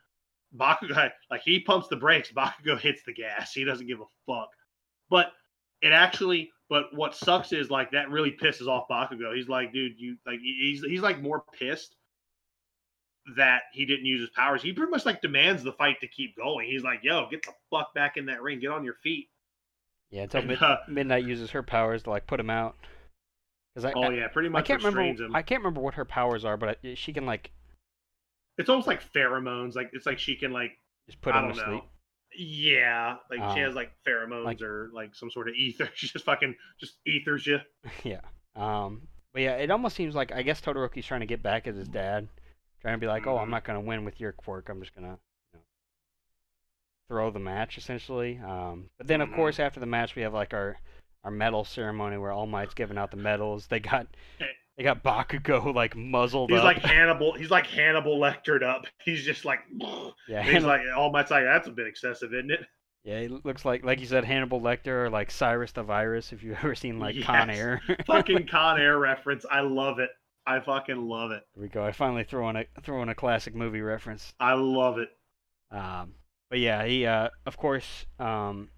Bakugo 0.56 1.10
like 1.30 1.42
he 1.44 1.60
pumps 1.60 1.88
the 1.88 1.96
brakes, 1.96 2.32
Bakugo 2.36 2.78
hits 2.78 3.02
the 3.06 3.12
gas. 3.12 3.52
He 3.52 3.64
doesn't 3.64 3.86
give 3.86 4.00
a 4.00 4.04
fuck. 4.26 4.48
But 5.08 5.32
it 5.82 5.92
actually, 5.92 6.50
but 6.68 6.86
what 6.94 7.14
sucks 7.14 7.52
is 7.52 7.70
like 7.70 7.92
that 7.92 8.10
really 8.10 8.32
pisses 8.32 8.66
off 8.66 8.88
Bakugo. 8.90 9.34
He's 9.34 9.48
like, 9.48 9.72
dude, 9.72 9.98
you 9.98 10.16
like 10.26 10.40
he's 10.40 10.82
he's 10.82 11.02
like 11.02 11.22
more 11.22 11.44
pissed 11.58 11.94
that 13.36 13.62
he 13.72 13.86
didn't 13.86 14.06
use 14.06 14.20
his 14.20 14.30
powers. 14.30 14.62
He 14.62 14.72
pretty 14.72 14.90
much 14.90 15.06
like 15.06 15.22
demands 15.22 15.62
the 15.62 15.72
fight 15.72 16.00
to 16.00 16.08
keep 16.08 16.36
going. 16.36 16.68
He's 16.68 16.82
like, 16.82 17.00
yo, 17.04 17.28
get 17.30 17.44
the 17.44 17.52
fuck 17.70 17.94
back 17.94 18.16
in 18.16 18.26
that 18.26 18.42
ring, 18.42 18.58
get 18.58 18.72
on 18.72 18.84
your 18.84 18.96
feet. 19.04 19.28
Yeah, 20.12 20.22
until 20.22 20.40
And, 20.40 20.48
Mid- 20.48 20.62
uh, 20.62 20.76
Midnight 20.88 21.24
uses 21.24 21.50
her 21.50 21.62
powers 21.64 22.04
to 22.04 22.10
like 22.10 22.26
put 22.28 22.38
him 22.38 22.50
out. 22.50 22.76
Cause 23.74 23.84
I, 23.86 23.92
Oh 23.96 24.02
I, 24.02 24.12
yeah, 24.12 24.28
pretty 24.28 24.48
much. 24.50 24.64
I 24.64 24.66
can't 24.66 24.84
remember 24.84 25.24
him. 25.24 25.34
I 25.34 25.42
can't 25.42 25.60
remember 25.60 25.80
what 25.80 25.94
her 25.94 26.04
powers 26.04 26.44
are, 26.44 26.56
but 26.56 26.78
I, 26.84 26.94
she 26.94 27.12
can 27.12 27.26
like 27.26 27.50
It's 28.58 28.68
almost 28.68 28.86
like 28.86 29.02
pheromones. 29.12 29.74
Like 29.74 29.90
it's 29.94 30.06
like 30.06 30.18
she 30.18 30.36
can 30.36 30.52
like 30.52 30.72
just 31.08 31.20
put 31.22 31.34
him 31.34 31.48
to 31.50 31.56
know. 31.56 31.64
sleep. 31.64 31.82
Yeah, 32.38 33.16
like 33.30 33.38
she 33.54 33.60
Um, 33.60 33.66
has 33.66 33.74
like 33.74 33.92
pheromones 34.06 34.44
like- 34.44 34.62
or 34.62 34.90
like 34.94 35.14
some 35.14 35.30
sort 35.30 35.48
of 35.48 35.54
ether. 35.54 35.88
She 35.94 36.06
just 36.08 36.24
fucking 36.24 36.54
just 36.78 36.94
ethers 37.06 37.46
you. 37.46 37.58
yeah. 38.04 38.20
Um, 38.54 39.08
but 39.32 39.40
yeah, 39.42 39.52
it 39.54 39.70
almost 39.70 39.96
seems 39.96 40.14
like 40.14 40.32
I 40.32 40.42
guess 40.42 40.60
Todoroki's 40.60 41.06
trying 41.06 41.20
to 41.20 41.26
get 41.26 41.42
back 41.42 41.66
at 41.66 41.74
his 41.74 41.88
dad, 41.88 42.28
trying 42.82 42.94
to 42.94 42.98
be 43.00 43.06
like, 43.06 43.26
oh, 43.26 43.38
I'm 43.38 43.48
Mhm. 43.48 43.52
not 43.52 43.64
gonna 43.64 43.80
win 43.80 44.04
with 44.04 44.20
your 44.20 44.32
quirk. 44.32 44.68
I'm 44.68 44.80
just 44.80 44.94
gonna 44.94 45.16
throw 47.12 47.30
the 47.30 47.38
match 47.38 47.76
essentially. 47.76 48.38
Um, 48.38 48.88
but 48.96 49.06
then 49.06 49.20
of 49.20 49.28
Mhm. 49.28 49.36
course 49.36 49.60
after 49.60 49.80
the 49.80 49.86
match 49.86 50.16
we 50.16 50.22
have 50.22 50.32
like 50.32 50.54
our 50.54 50.78
our 51.24 51.30
medal 51.30 51.62
ceremony 51.64 52.16
where 52.16 52.32
All 52.32 52.46
Might's 52.46 52.72
giving 52.72 52.96
out 52.96 53.10
the 53.10 53.18
medals. 53.18 53.66
They 53.66 53.80
got 53.80 54.06
Eh. 54.40 54.46
they 54.78 54.82
got 54.82 55.02
Bakugo 55.04 55.74
like 55.74 55.94
muzzled 55.94 56.48
He's 56.50 56.60
up. 56.60 56.64
like 56.64 56.78
Hannibal. 56.78 57.34
He's 57.34 57.50
like 57.50 57.66
Hannibal 57.66 58.18
lectured 58.18 58.62
up. 58.62 58.86
He's 59.04 59.22
just 59.24 59.44
like. 59.44 59.60
yeah, 60.28 60.42
He's 60.42 60.54
Han- 60.54 60.62
like 60.62 60.80
all 60.96 61.12
my 61.12 61.20
like 61.20 61.44
that's 61.44 61.68
a 61.68 61.70
bit 61.72 61.86
excessive, 61.86 62.32
isn't 62.32 62.50
it? 62.50 62.64
yeah, 63.04 63.20
he 63.20 63.28
looks 63.28 63.66
like 63.66 63.84
like 63.84 64.00
you 64.00 64.06
said 64.06 64.24
Hannibal 64.24 64.60
Lecter 64.62 65.04
or 65.04 65.10
like 65.10 65.30
Cyrus 65.30 65.72
the 65.72 65.82
Virus 65.82 66.32
if 66.32 66.42
you've 66.42 66.56
ever 66.58 66.74
seen 66.74 66.98
like 66.98 67.20
Con 67.22 67.50
Air. 67.50 67.82
fucking 68.06 68.46
Con 68.46 68.80
Air 68.80 68.98
reference. 68.98 69.44
I 69.50 69.60
love 69.60 69.98
it. 69.98 70.08
I 70.46 70.60
fucking 70.60 70.96
love 71.08 71.30
it. 71.30 71.42
There 71.54 71.62
we 71.62 71.68
go. 71.68 71.84
I 71.84 71.92
finally 71.92 72.24
throw 72.24 72.48
in 72.48 72.56
a 72.56 72.64
throw 72.82 73.02
in 73.02 73.10
a 73.10 73.14
classic 73.14 73.54
movie 73.54 73.82
reference. 73.82 74.32
I 74.40 74.54
love 74.54 74.96
it. 74.98 75.10
Um, 75.70 76.14
but 76.52 76.60
yeah, 76.60 76.84
he 76.84 77.06
uh, 77.06 77.30
of 77.46 77.56
course 77.56 78.04
um, 78.20 78.68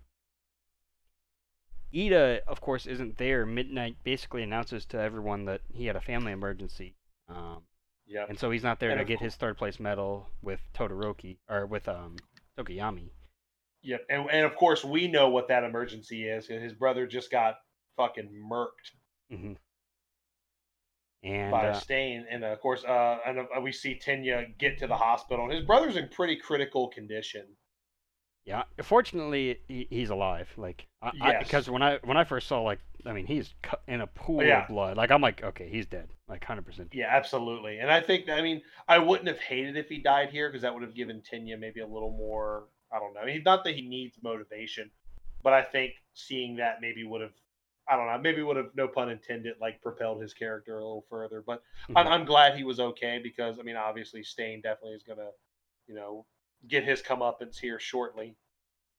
Ida 1.92 2.42
of 2.46 2.60
course 2.60 2.86
isn't 2.86 3.18
there. 3.18 3.44
Midnight 3.44 3.96
basically 4.05 4.44
announces 4.44 4.86
to 4.86 5.01
everyone 5.01 5.44
that 5.46 5.60
he 5.72 5.86
had 5.86 5.96
a 5.96 6.01
family 6.01 6.30
emergency. 6.30 6.94
Um, 7.28 7.66
Yeah. 8.06 8.26
and 8.28 8.38
so 8.38 8.52
he's 8.52 8.62
not 8.62 8.78
there 8.78 8.90
And 8.90 9.01
to 9.01 9.05
get 9.05 9.18
cour- 9.18 9.24
his 9.24 9.34
third 9.34 9.59
place 9.59 9.80
medal 9.80 10.30
with 10.40 10.60
Todoroki 10.72 11.38
or 11.48 11.66
with 11.66 11.88
um 11.88 12.22
Tokoyami. 12.56 13.10
Yep. 13.82 14.06
And 14.09 14.30
and 14.30 14.46
of 14.46 14.55
course 14.56 14.84
we 14.84 15.09
know 15.09 15.28
what 15.30 15.48
that 15.48 15.64
emergency 15.64 16.28
is. 16.28 16.46
His 16.46 16.74
brother 16.74 17.09
just 17.09 17.30
got 17.30 17.56
fucking 17.96 18.30
murked 18.51 18.92
hmm 19.30 19.55
And 21.24 21.51
by 21.51 21.68
uh, 21.68 21.70
a 21.70 21.74
stain, 21.74 22.26
and 22.30 22.44
of 22.44 22.60
course, 22.60 22.84
uh, 22.84 23.18
and 23.26 23.40
uh, 23.40 23.60
we 23.60 23.72
see 23.72 23.98
Tenya 23.98 24.56
get 24.59 24.78
to 24.78 24.86
the 24.86 24.96
hospital. 24.96 25.48
His 25.51 25.64
brother's 25.64 25.96
in 25.96 26.09
pretty 26.09 26.36
critical 26.36 26.88
condition. 26.88 27.56
Yeah, 28.45 28.65
fortunately 28.83 29.59
he, 29.69 29.87
he's 29.91 30.11
alive. 30.11 30.49
Like, 30.57 30.87
I, 31.03 31.12
Yes. 31.15 31.45
because 31.45 31.71
when 31.71 31.83
I 31.83 31.99
when 32.05 32.16
I 32.16 32.25
first 32.25 32.47
saw 32.47 32.61
like, 32.61 32.79
I 33.07 33.12
mean, 33.12 33.27
he's 33.27 33.55
in 33.87 34.01
a 34.01 34.07
pool 34.07 34.43
Yeah. 34.43 34.62
of 34.62 34.69
blood. 34.69 34.97
Like, 34.97 35.11
I'm 35.11 35.23
like, 35.23 35.43
okay, 35.43 35.69
he's 35.69 35.87
dead. 35.87 36.09
Like, 36.29 36.45
hundred 36.45 36.66
percent. 36.66 36.91
Yeah, 36.93 37.09
absolutely. 37.11 37.79
And 37.79 37.91
I 37.91 38.01
think, 38.01 38.29
I 38.29 38.41
mean, 38.43 38.62
I 38.89 38.99
wouldn't 38.99 39.29
have 39.29 39.39
hated 39.39 39.77
if 39.77 39.89
he 39.89 39.99
died 39.99 40.31
here 40.31 40.49
because 40.49 40.62
that 40.62 40.73
would 40.73 40.83
have 40.83 40.95
given 40.95 41.23
Tenya 41.23 41.59
maybe 41.59 41.81
a 41.81 41.87
little 41.87 42.11
more. 42.11 42.65
I 42.93 42.99
don't 42.99 43.15
know. 43.15 43.27
He 43.27 43.41
not 43.41 43.65
that 43.65 43.75
he 43.75 43.83
needs 43.83 44.16
motivation, 44.23 44.91
but 45.43 45.53
I 45.53 45.62
think 45.62 45.95
seeing 46.15 46.57
that 46.57 46.81
maybe 46.81 47.05
would 47.05 47.23
have. 47.23 47.33
I 47.87 47.97
don't 47.97 48.07
know. 48.07 48.19
Maybe 48.19 48.43
would 48.43 48.57
have, 48.57 48.71
no 48.75 48.89
pun 48.89 49.11
intended, 49.11 49.57
like 49.61 49.83
propelled 49.83 50.23
his 50.23 50.33
character 50.33 50.79
a 50.79 50.83
little 50.83 51.05
further. 51.11 51.43
But 51.47 51.62
I'm, 51.91 51.95
mm-hmm. 51.97 52.12
I'm 52.15 52.25
glad 52.25 52.57
he 52.57 52.65
was 52.65 52.81
okay 52.81 53.21
because 53.23 53.59
I 53.59 53.62
mean, 53.62 53.77
obviously, 53.77 54.23
Stain 54.23 54.62
definitely 54.62 54.95
is 54.97 55.03
gonna, 55.03 55.29
you 55.87 55.95
know, 55.95 56.25
get 56.69 56.85
his 56.85 57.03
comeuppance 57.03 57.59
here 57.59 57.78
shortly. 57.78 58.36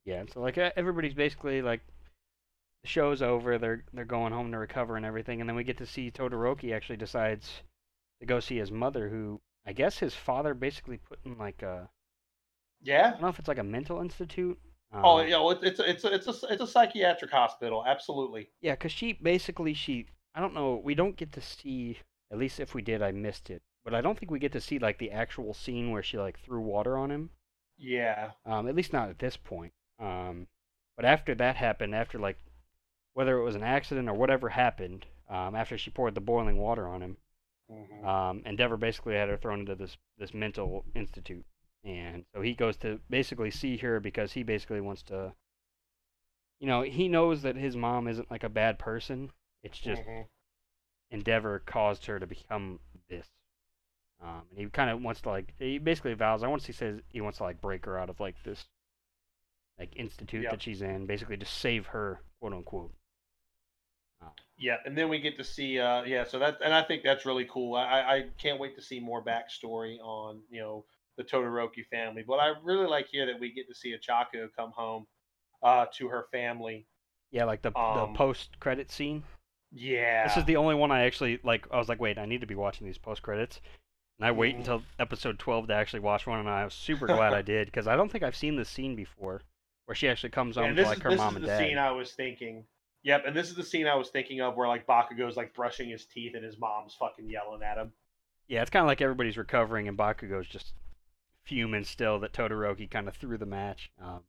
Yeah, 0.05 0.23
so 0.31 0.41
like 0.41 0.57
uh, 0.57 0.71
everybody's 0.75 1.13
basically 1.13 1.61
like 1.61 1.81
the 2.83 2.87
show's 2.87 3.21
over. 3.21 3.57
They're 3.57 3.83
they're 3.93 4.05
going 4.05 4.33
home 4.33 4.51
to 4.51 4.57
recover 4.57 4.97
and 4.97 5.05
everything, 5.05 5.41
and 5.41 5.49
then 5.49 5.55
we 5.55 5.63
get 5.63 5.77
to 5.77 5.85
see 5.85 6.11
Todoroki 6.11 6.73
actually 6.75 6.97
decides 6.97 7.61
to 8.19 8.25
go 8.25 8.39
see 8.39 8.57
his 8.57 8.71
mother, 8.71 9.09
who 9.09 9.41
I 9.65 9.73
guess 9.73 9.97
his 9.99 10.13
father 10.13 10.53
basically 10.53 10.97
put 10.97 11.19
in 11.25 11.37
like 11.37 11.61
a 11.63 11.89
Yeah. 12.81 13.07
I 13.07 13.11
don't 13.11 13.21
know 13.21 13.27
if 13.29 13.39
it's 13.39 13.47
like 13.47 13.57
a 13.57 13.63
mental 13.63 13.99
institute. 13.99 14.59
Oh, 14.93 15.19
um, 15.19 15.29
know, 15.29 15.49
it's 15.49 15.63
it's 15.63 15.79
a- 15.79 15.89
it's 15.89 16.03
a, 16.05 16.13
it's 16.13 16.27
a 16.43 16.47
it's 16.53 16.61
a 16.61 16.67
psychiatric 16.67 17.31
hospital. 17.31 17.83
Absolutely. 17.85 18.49
Yeah, 18.61 18.73
because 18.73 18.91
she 18.91 19.13
basically 19.13 19.73
she 19.73 20.05
I 20.35 20.39
don't 20.39 20.53
know 20.53 20.75
we 20.83 20.93
don't 20.95 21.17
get 21.17 21.31
to 21.33 21.41
see 21.41 21.97
at 22.31 22.37
least 22.37 22.59
if 22.59 22.73
we 22.75 22.81
did 22.81 23.01
I 23.01 23.11
missed 23.11 23.49
it, 23.49 23.63
but 23.83 23.95
I 23.95 24.01
don't 24.01 24.17
think 24.17 24.31
we 24.31 24.39
get 24.39 24.51
to 24.53 24.61
see 24.61 24.77
like 24.77 24.99
the 24.99 25.11
actual 25.11 25.53
scene 25.53 25.89
where 25.91 26.03
she 26.03 26.17
like 26.19 26.39
threw 26.39 26.61
water 26.61 26.95
on 26.97 27.09
him. 27.09 27.31
Yeah. 27.77 28.31
Um, 28.45 28.67
at 28.67 28.75
least 28.75 28.93
not 28.93 29.09
at 29.09 29.19
this 29.19 29.37
point. 29.37 29.73
Um, 29.99 30.47
but 30.95 31.05
after 31.05 31.35
that 31.35 31.55
happened, 31.55 31.93
after 31.95 32.19
like 32.19 32.37
whether 33.13 33.37
it 33.37 33.43
was 33.43 33.55
an 33.55 33.63
accident 33.63 34.09
or 34.09 34.13
whatever 34.13 34.49
happened, 34.49 35.05
um, 35.29 35.55
after 35.55 35.77
she 35.77 35.89
poured 35.89 36.15
the 36.15 36.21
boiling 36.21 36.57
water 36.57 36.87
on 36.87 37.01
him, 37.01 37.17
Mhm. 37.71 38.03
um, 38.05 38.43
Endeavor 38.45 38.77
basically 38.77 39.15
had 39.15 39.29
her 39.29 39.37
thrown 39.37 39.61
into 39.61 39.75
this 39.75 39.97
this 40.17 40.33
mental 40.33 40.85
institute, 40.93 41.45
and 41.83 42.25
so 42.33 42.41
he 42.41 42.53
goes 42.53 42.77
to 42.77 42.99
basically 43.09 43.51
see 43.51 43.77
her 43.77 43.99
because 43.99 44.33
he 44.33 44.43
basically 44.43 44.81
wants 44.81 45.01
to. 45.03 45.33
You 46.59 46.67
know, 46.67 46.81
he 46.83 47.07
knows 47.09 47.41
that 47.41 47.55
his 47.55 47.75
mom 47.75 48.07
isn't 48.07 48.31
like 48.31 48.43
a 48.43 48.49
bad 48.49 48.79
person. 48.79 49.31
It's 49.63 49.77
just 49.79 50.01
Mhm. 50.03 50.27
Endeavor 51.11 51.59
caused 51.59 52.05
her 52.05 52.19
to 52.19 52.27
become 52.27 52.79
this. 53.09 53.29
Um, 54.21 54.41
and 54.49 54.59
he 54.59 54.65
kind 54.67 54.89
of 54.89 55.01
wants 55.01 55.21
to 55.21 55.29
like 55.29 55.53
he 55.59 55.77
basically 55.77 56.13
vows. 56.13 56.43
I 56.43 56.47
once 56.47 56.65
he 56.65 56.73
says 56.73 56.99
he 57.09 57.21
wants 57.21 57.37
to 57.39 57.43
like 57.43 57.61
break 57.61 57.85
her 57.85 57.97
out 57.97 58.09
of 58.09 58.19
like 58.19 58.35
this 58.43 58.65
like 59.77 59.95
institute 59.95 60.43
Yep. 60.43 60.51
that 60.51 60.61
she's 60.61 60.81
in, 60.81 61.05
basically 61.05 61.37
to 61.37 61.45
save 61.45 61.87
her, 61.87 62.21
quote 62.39 62.53
unquote. 62.53 62.91
Yeah, 64.57 64.77
and 64.85 64.97
then 64.97 65.09
we 65.09 65.19
get 65.19 65.37
to 65.37 65.43
see, 65.43 65.79
uh, 65.79 66.03
yeah. 66.03 66.23
So 66.23 66.39
that, 66.39 66.59
and 66.63 66.73
I 66.73 66.81
think 66.81 67.03
that's 67.03 67.25
really 67.25 67.45
cool. 67.51 67.75
I, 67.75 67.99
I 68.01 68.25
can't 68.41 68.57
wait 68.59 68.75
to 68.77 68.81
see 68.81 69.01
more 69.01 69.21
backstory 69.21 69.99
on, 69.99 70.39
you 70.49 70.61
know, 70.61 70.85
the 71.17 71.23
Todoroki 71.23 71.85
family. 71.91 72.23
But 72.25 72.35
I 72.35 72.53
really 72.63 72.87
like 72.87 73.07
here 73.11 73.25
that 73.25 73.37
we 73.39 73.51
get 73.51 73.67
to 73.67 73.75
see 73.75 73.93
Ochako 73.93 74.47
come 74.57 74.71
home, 74.71 75.07
uh, 75.61 75.87
to 75.97 76.07
her 76.07 76.27
family. 76.31 76.87
Yeah, 77.31 77.43
like 77.43 77.61
the 77.61 77.77
Um, 77.77 78.13
the 78.13 78.17
post 78.17 78.57
credit 78.61 78.89
scene. 78.89 79.23
Yeah. 79.73 80.25
This 80.25 80.37
is 80.37 80.45
the 80.45 80.55
only 80.55 80.75
one 80.75 80.89
I 80.89 81.03
actually 81.03 81.39
like. 81.43 81.67
I 81.69 81.77
was 81.77 81.89
like, 81.89 81.99
wait, 81.99 82.17
I 82.17 82.25
need 82.25 82.39
to 82.39 82.47
be 82.47 82.55
watching 82.55 82.87
these 82.87 82.97
post 82.97 83.21
credits, 83.21 83.59
and 84.19 84.27
I 84.27 84.31
wait 84.31 84.55
until 84.55 84.83
episode 84.99 85.39
twelve 85.39 85.67
to 85.67 85.73
actually 85.73 86.01
watch 86.01 86.27
one, 86.27 86.39
and 86.39 86.49
I 86.49 86.63
was 86.63 86.73
super 86.73 87.07
glad 87.07 87.33
I 87.33 87.41
did 87.41 87.67
because 87.67 87.87
I 87.87 87.95
don't 87.95 88.11
think 88.11 88.23
I've 88.23 88.35
seen 88.35 88.55
this 88.55 88.69
scene 88.69 88.95
before, 88.95 89.41
where 89.85 89.95
she 89.95 90.07
actually 90.07 90.31
comes 90.31 90.55
home 90.55 90.65
and 90.65 90.77
to 90.77 90.83
like 90.83 90.97
is 90.97 91.03
her 91.03 91.09
this 91.09 91.21
is 91.21 91.41
the 91.41 91.57
scene 91.57 91.77
I 91.77 91.91
was 91.91 92.11
thinking. 92.11 92.65
Yep, 93.03 93.23
and 93.27 93.35
this 93.35 93.49
is 93.49 93.55
the 93.55 93.63
scene 93.63 93.87
I 93.87 93.95
was 93.95 94.09
thinking 94.09 94.41
of 94.41 94.55
where 94.55 94.67
like 94.67 94.87
Bakugo's 94.87 95.37
like 95.37 95.53
brushing 95.53 95.89
his 95.89 96.05
teeth 96.05 96.33
and 96.35 96.43
his 96.43 96.57
mom's 96.57 96.95
fucking 96.99 97.29
yelling 97.29 97.61
at 97.61 97.77
him. 97.77 97.91
Yeah, 98.47 98.61
it's 98.61 98.71
kind 98.71 98.83
of 98.83 98.87
like 98.87 99.01
everybody's 99.01 99.37
recovering, 99.37 99.87
and 99.87 99.97
Bakugo's 99.97 100.47
just 100.47 100.73
fuming 101.43 101.83
still 101.83 102.19
that 102.19 102.33
Todoroki 102.33 102.89
kind 102.89 103.07
of 103.07 103.15
threw 103.15 103.37
the 103.37 103.45
match. 103.45 103.91
Um, 104.01 104.21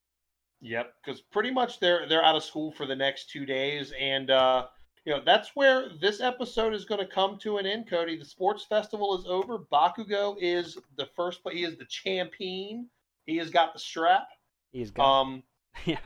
Yep, 0.61 0.95
because 1.05 1.21
pretty 1.21 1.51
much 1.51 1.81
they're 1.81 2.09
they're 2.09 2.25
out 2.25 2.35
of 2.35 2.43
school 2.43 2.73
for 2.73 2.87
the 2.87 2.97
next 2.97 3.31
two 3.31 3.45
days, 3.45 3.93
and 4.01 4.31
uh, 4.31 4.67
you 5.07 5.13
know 5.15 5.23
that's 5.25 5.53
where 5.55 5.89
this 6.01 6.21
episode 6.21 6.75
is 6.75 6.85
going 6.85 7.01
to 7.01 7.07
come 7.07 7.39
to 7.39 7.57
an 7.59 7.65
end. 7.67 7.89
Cody, 7.89 8.19
the 8.19 8.25
sports 8.25 8.65
festival 8.69 9.17
is 9.19 9.25
over. 9.27 9.59
Bakugo 9.73 10.37
is 10.41 10.77
the 10.97 11.07
first, 11.17 11.41
but 11.45 11.55
he 11.55 11.63
is 11.65 11.77
the 11.79 11.85
champion. 11.87 12.89
He 13.25 13.37
has 13.39 13.49
got 13.51 13.73
the 13.73 13.79
strap. 13.79 14.29
he's 14.73 14.91
got 14.91 15.05
Um, 15.23 15.43
yeah, 15.87 15.99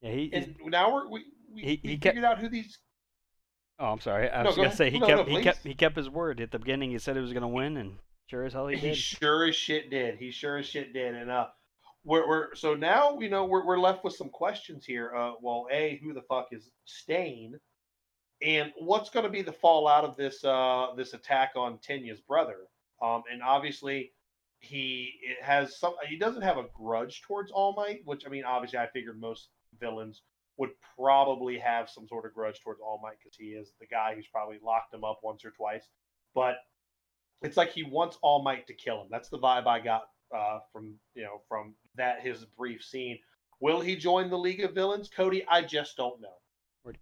yeah. 0.00 0.10
He, 0.10 0.30
and 0.32 0.56
now 0.66 0.92
we're 0.92 1.08
we 1.08 1.24
we, 1.52 1.62
He- 1.62 1.80
we 1.84 1.90
he 1.90 1.96
kept- 1.98 2.14
figured 2.16 2.24
out 2.24 2.38
who 2.38 2.48
these. 2.48 2.78
oh, 3.78 3.92
I'm 3.92 4.00
sorry. 4.00 4.30
I 4.30 4.42
No, 4.42 4.48
was 4.48 4.56
go 4.56 4.62
gonna 4.62 4.66
ahead. 4.68 4.78
say 4.78 4.90
he 4.90 4.98
No, 4.98 5.06
kept 5.06 5.28
no, 5.28 5.36
he 5.36 5.42
kept 5.42 5.58
he 5.62 5.74
kept 5.74 5.96
his 5.96 6.08
word 6.10 6.40
at 6.40 6.50
the 6.50 6.58
beginning. 6.58 6.90
He 6.90 6.98
said 6.98 7.14
he 7.16 7.22
was 7.22 7.32
gonna 7.34 7.46
win, 7.48 7.76
and 7.76 7.98
sure 8.28 8.44
as 8.44 8.54
hell 8.54 8.68
he 8.68 8.76
did. 8.76 8.88
He 8.88 8.94
sure 8.94 9.44
as 9.46 9.54
shit 9.56 9.90
did. 9.90 10.18
He 10.18 10.30
sure 10.30 10.56
as 10.56 10.66
shit 10.66 10.92
did, 10.94 11.14
and 11.14 11.30
uh. 11.30 11.48
We're, 12.06 12.28
we're 12.28 12.54
so 12.54 12.74
now 12.74 13.18
you 13.18 13.28
know 13.28 13.44
we're, 13.46 13.66
we're 13.66 13.80
left 13.80 14.04
with 14.04 14.14
some 14.14 14.28
questions 14.28 14.84
here. 14.84 15.12
Uh, 15.14 15.32
well, 15.42 15.66
a 15.72 16.00
who 16.02 16.14
the 16.14 16.22
fuck 16.22 16.48
is 16.52 16.70
Stain, 16.84 17.58
and 18.40 18.72
what's 18.78 19.10
going 19.10 19.24
to 19.24 19.30
be 19.30 19.42
the 19.42 19.52
fallout 19.52 20.04
of 20.04 20.16
this 20.16 20.44
uh, 20.44 20.88
this 20.96 21.14
attack 21.14 21.50
on 21.56 21.78
Tenya's 21.78 22.20
brother? 22.20 22.58
Um, 23.02 23.24
and 23.30 23.42
obviously, 23.42 24.12
he 24.60 25.14
has 25.42 25.80
some. 25.80 25.94
He 26.08 26.16
doesn't 26.16 26.42
have 26.42 26.58
a 26.58 26.66
grudge 26.74 27.22
towards 27.22 27.50
All 27.50 27.74
Might, 27.74 28.02
which 28.04 28.24
I 28.24 28.28
mean, 28.28 28.44
obviously, 28.44 28.78
I 28.78 28.86
figured 28.86 29.20
most 29.20 29.48
villains 29.80 30.22
would 30.58 30.70
probably 30.96 31.58
have 31.58 31.90
some 31.90 32.06
sort 32.06 32.24
of 32.24 32.32
grudge 32.34 32.60
towards 32.62 32.80
All 32.80 33.00
Might 33.02 33.18
because 33.18 33.36
he 33.36 33.46
is 33.46 33.72
the 33.80 33.86
guy 33.86 34.14
who's 34.14 34.28
probably 34.28 34.60
locked 34.64 34.94
him 34.94 35.02
up 35.02 35.18
once 35.24 35.44
or 35.44 35.50
twice. 35.50 35.88
But 36.36 36.58
it's 37.42 37.56
like 37.56 37.72
he 37.72 37.82
wants 37.82 38.16
All 38.22 38.44
Might 38.44 38.68
to 38.68 38.74
kill 38.74 39.02
him. 39.02 39.08
That's 39.10 39.28
the 39.28 39.40
vibe 39.40 39.66
I 39.66 39.80
got 39.80 40.04
uh, 40.34 40.60
from 40.72 40.94
you 41.14 41.22
know 41.22 41.42
from 41.48 41.74
that 41.96 42.20
his 42.20 42.44
brief 42.56 42.82
scene. 42.82 43.18
Will 43.60 43.80
he 43.80 43.96
join 43.96 44.28
the 44.28 44.38
League 44.38 44.62
of 44.62 44.72
Villains, 44.74 45.08
Cody? 45.14 45.44
I 45.48 45.62
just 45.62 45.96
don't 45.96 46.20
know. 46.20 46.34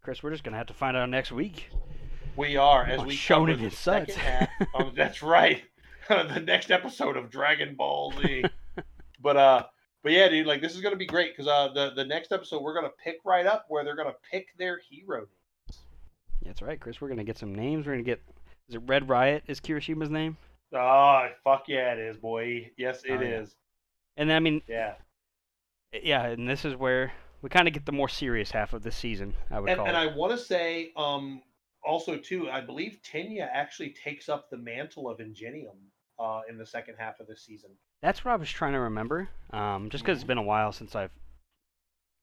Chris, 0.02 0.22
we're 0.22 0.30
just 0.30 0.44
gonna 0.44 0.56
have 0.56 0.66
to 0.68 0.74
find 0.74 0.96
out 0.96 1.10
next 1.10 1.32
week. 1.32 1.68
We 2.36 2.56
are 2.56 2.84
as 2.84 3.00
On 3.00 3.06
we 3.06 3.14
Shonen 3.14 3.52
cover 3.52 3.56
the 3.56 3.70
second 3.70 4.14
half. 4.16 4.48
Um, 4.74 4.92
that's 4.96 5.22
right. 5.22 5.62
the 6.08 6.40
next 6.40 6.70
episode 6.70 7.16
of 7.16 7.30
Dragon 7.30 7.74
Ball 7.74 8.12
Z. 8.20 8.44
but 9.22 9.36
uh, 9.36 9.64
but 10.02 10.12
yeah, 10.12 10.28
dude, 10.28 10.46
like 10.46 10.60
this 10.60 10.74
is 10.74 10.80
gonna 10.80 10.96
be 10.96 11.06
great 11.06 11.36
because 11.36 11.48
uh, 11.48 11.68
the 11.72 11.92
the 11.94 12.04
next 12.04 12.32
episode 12.32 12.62
we're 12.62 12.74
gonna 12.74 12.92
pick 13.02 13.18
right 13.24 13.46
up 13.46 13.66
where 13.68 13.84
they're 13.84 13.96
gonna 13.96 14.14
pick 14.30 14.48
their 14.58 14.78
hero. 14.78 15.26
That's 16.44 16.62
right, 16.62 16.78
Chris. 16.78 17.00
We're 17.00 17.08
gonna 17.08 17.24
get 17.24 17.38
some 17.38 17.54
names. 17.54 17.86
We're 17.86 17.92
gonna 17.92 18.04
get. 18.04 18.22
Is 18.68 18.76
it 18.76 18.82
Red 18.86 19.08
Riot? 19.08 19.44
Is 19.46 19.60
Kirishima's 19.60 20.10
name? 20.10 20.36
Oh, 20.74 21.28
fuck 21.44 21.64
yeah, 21.68 21.92
it 21.92 21.98
is, 21.98 22.16
boy. 22.16 22.70
Yes, 22.76 23.02
it 23.04 23.22
is. 23.22 23.50
Oh, 23.50 23.58
yeah. 24.16 24.22
And 24.22 24.32
I 24.32 24.40
mean, 24.40 24.62
Yeah. 24.68 24.94
yeah, 25.92 26.26
and 26.26 26.48
this 26.48 26.64
is 26.64 26.74
where 26.76 27.12
we 27.42 27.48
kind 27.48 27.68
of 27.68 27.74
get 27.74 27.86
the 27.86 27.92
more 27.92 28.08
serious 28.08 28.50
half 28.50 28.72
of 28.72 28.82
the 28.82 28.90
season. 28.92 29.34
I 29.50 29.60
would 29.60 29.70
and, 29.70 29.78
call 29.78 29.86
and 29.86 29.96
it. 29.96 30.00
I 30.00 30.14
want 30.16 30.32
to 30.32 30.38
say, 30.38 30.92
um, 30.96 31.42
also 31.84 32.16
too, 32.16 32.50
I 32.50 32.60
believe 32.60 33.00
Tenya 33.02 33.48
actually 33.52 33.90
takes 33.90 34.28
up 34.28 34.50
the 34.50 34.56
mantle 34.56 35.08
of 35.08 35.20
Ingenium 35.20 35.76
uh, 36.18 36.42
in 36.48 36.56
the 36.58 36.66
second 36.66 36.96
half 36.98 37.20
of 37.20 37.26
the 37.26 37.36
season. 37.36 37.70
That's 38.02 38.24
what 38.24 38.32
I 38.32 38.36
was 38.36 38.50
trying 38.50 38.72
to 38.72 38.80
remember. 38.80 39.28
Um, 39.50 39.90
just 39.90 40.04
because 40.04 40.18
it's 40.18 40.24
Mhm. 40.24 40.28
been 40.28 40.38
a 40.38 40.42
while 40.42 40.72
since 40.72 40.94
I've 40.94 41.12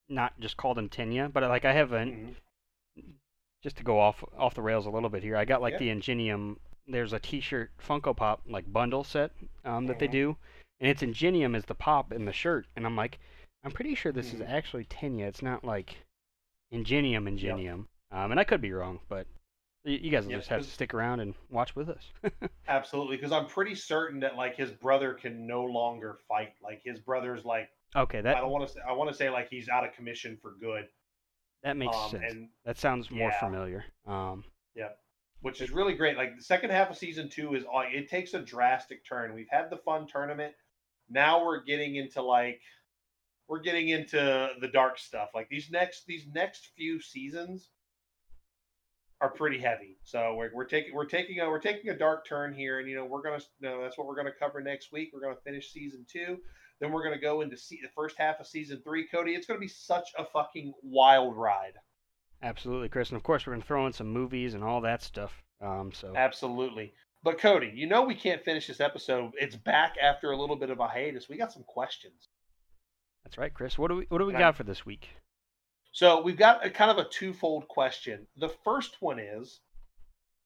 not 0.09 0.39
just 0.39 0.57
called 0.57 0.77
him 0.77 0.89
Tenya, 0.89 1.31
but 1.31 1.43
like 1.43 1.65
I 1.65 1.73
haven't. 1.73 2.35
Mhm. 2.97 3.13
Just 3.63 3.77
to 3.77 3.83
go 3.83 3.99
off 3.99 4.23
off 4.37 4.55
the 4.55 4.61
rails 4.61 4.85
a 4.87 4.89
little 4.89 5.09
bit 5.09 5.23
here, 5.23 5.37
I 5.37 5.45
got 5.45 5.61
like 5.61 5.73
Yeah. 5.73 5.79
the 5.79 5.89
Ingenium. 5.91 6.59
There's 6.91 7.13
a 7.13 7.19
T-shirt 7.19 7.71
Funko 7.85 8.15
Pop 8.15 8.41
like 8.47 8.71
bundle 8.71 9.03
set 9.03 9.31
um, 9.65 9.87
that 9.87 9.99
they 9.99 10.07
do, 10.07 10.35
and 10.79 10.89
it's 10.89 11.03
Ingenium 11.03 11.55
as 11.55 11.65
the 11.65 11.75
pop 11.75 12.11
in 12.11 12.25
the 12.25 12.33
shirt, 12.33 12.67
and 12.75 12.85
I'm 12.85 12.95
like, 12.95 13.19
I'm 13.63 13.71
pretty 13.71 13.95
sure 13.95 14.11
this 14.11 14.33
is 14.33 14.41
actually 14.41 14.85
Tenya. 14.85 15.25
It's 15.27 15.41
not 15.41 15.63
like 15.63 15.95
Ingenium 16.71 17.27
Ingenium. 17.27 17.87
Um, 18.11 18.31
and 18.31 18.39
I 18.39 18.43
could 18.43 18.61
be 18.61 18.73
wrong, 18.73 18.99
but 19.07 19.25
y- 19.85 19.99
you 20.01 20.11
guys 20.11 20.25
will 20.25 20.31
Yep, 20.31 20.39
just 20.41 20.49
have 20.49 20.61
to 20.63 20.69
stick 20.69 20.93
around 20.93 21.21
and 21.21 21.33
watch 21.49 21.75
with 21.75 21.89
us. 21.89 22.03
Absolutely, 22.67 23.15
because 23.15 23.31
I'm 23.31 23.45
pretty 23.47 23.75
certain 23.75 24.19
that 24.21 24.35
like 24.35 24.55
his 24.57 24.71
brother 24.71 25.13
can 25.13 25.47
no 25.47 25.63
longer 25.63 26.17
fight. 26.27 26.53
Like 26.61 26.81
his 26.83 26.99
brother's 26.99 27.45
like 27.45 27.69
okay, 27.95 28.21
that 28.21 28.35
I 28.35 28.41
don't 28.41 28.51
want 28.51 28.67
to 28.67 28.73
say 28.73 28.79
I 28.87 28.91
want 28.93 29.09
to 29.09 29.15
say 29.15 29.29
like 29.29 29.49
he's 29.49 29.69
out 29.69 29.85
of 29.85 29.93
commission 29.93 30.37
for 30.41 30.55
good. 30.59 30.87
that 31.63 31.77
makes 31.77 31.95
um, 31.95 32.11
sense. 32.11 32.23
and 32.33 32.49
That 32.65 32.77
sounds 32.77 33.09
more 33.11 33.29
yeah. 33.29 33.39
familiar. 33.39 33.85
Um, 34.05 34.43
which 35.41 35.61
is 35.61 35.71
really 35.71 35.93
great. 35.93 36.17
Like 36.17 36.37
the 36.37 36.43
second 36.43 36.69
half 36.69 36.89
of 36.89 36.97
season 36.97 37.29
two 37.29 37.55
is 37.55 37.63
all 37.63 37.83
it 37.85 38.09
takes 38.09 38.33
a 38.33 38.39
drastic 38.39 39.05
turn. 39.05 39.33
We've 39.33 39.47
had 39.49 39.69
the 39.69 39.77
fun 39.77 40.07
tournament. 40.07 40.53
Now 41.09 41.43
we're 41.43 41.63
getting 41.63 41.95
into 41.95 42.21
like 42.21 42.61
we're 43.47 43.61
getting 43.61 43.89
into 43.89 44.49
the 44.61 44.67
dark 44.67 44.97
stuff. 44.97 45.29
Like 45.35 45.49
these 45.49 45.69
next 45.71 46.05
these 46.07 46.25
next 46.33 46.69
few 46.77 47.01
seasons 47.01 47.69
are 49.19 49.29
pretty 49.29 49.59
heavy. 49.59 49.97
So 50.03 50.35
we're, 50.35 50.51
we're 50.53 50.65
taking 50.65 50.95
we're 50.95 51.05
taking 51.05 51.39
a 51.39 51.49
we're 51.49 51.59
taking 51.59 51.89
a 51.89 51.97
dark 51.97 52.27
turn 52.27 52.53
here, 52.53 52.79
and 52.79 52.89
you 52.89 52.95
know 52.95 53.05
we're 53.05 53.21
gonna 53.21 53.41
you 53.59 53.69
know, 53.69 53.81
that's 53.81 53.97
what 53.97 54.07
we're 54.07 54.15
gonna 54.15 54.31
cover 54.37 54.61
next 54.61 54.91
week. 54.91 55.09
We're 55.13 55.21
gonna 55.21 55.35
finish 55.43 55.71
season 55.71 56.05
two. 56.11 56.37
Then 56.79 56.91
we're 56.91 57.03
gonna 57.03 57.19
go 57.19 57.41
into 57.41 57.57
see, 57.57 57.79
the 57.81 57.89
first 57.95 58.15
half 58.17 58.39
of 58.39 58.47
season 58.47 58.81
three. 58.83 59.07
Cody, 59.07 59.33
it's 59.33 59.45
gonna 59.45 59.59
be 59.59 59.67
such 59.67 60.09
a 60.17 60.25
fucking 60.25 60.73
wild 60.81 61.35
ride. 61.35 61.73
Absolutely, 62.43 62.89
Chris, 62.89 63.09
and 63.09 63.17
of 63.17 63.23
course 63.23 63.45
we're 63.45 63.53
gonna 63.53 63.65
throw 63.65 63.87
in 63.87 63.93
some 63.93 64.07
movies 64.07 64.53
and 64.53 64.63
all 64.63 64.81
that 64.81 65.03
stuff. 65.03 65.43
Um, 65.61 65.91
so 65.93 66.13
Absolutely. 66.15 66.93
But 67.23 67.37
Cody, 67.37 67.71
you 67.75 67.87
know 67.87 68.01
we 68.01 68.15
can't 68.15 68.43
finish 68.43 68.67
this 68.67 68.79
episode. 68.79 69.33
It's 69.39 69.55
back 69.55 69.95
after 70.01 70.31
a 70.31 70.37
little 70.37 70.55
bit 70.55 70.71
of 70.71 70.79
a 70.79 70.87
hiatus. 70.87 71.29
We 71.29 71.37
got 71.37 71.53
some 71.53 71.63
questions. 71.63 72.29
that's 73.23 73.37
right, 73.37 73.53
Chris. 73.53 73.77
What 73.77 73.89
do 73.89 73.97
we 73.97 74.05
what 74.09 74.17
do 74.17 74.25
we 74.25 74.33
got 74.33 74.55
for 74.55 74.63
this 74.63 74.85
week? 74.85 75.09
So 75.91 76.21
we've 76.21 76.37
got 76.37 76.65
a 76.65 76.69
kind 76.69 76.89
of 76.89 76.97
a 76.97 77.09
twofold 77.09 77.67
question. 77.67 78.25
The 78.37 78.53
first 78.63 78.97
one 79.01 79.19
is 79.19 79.59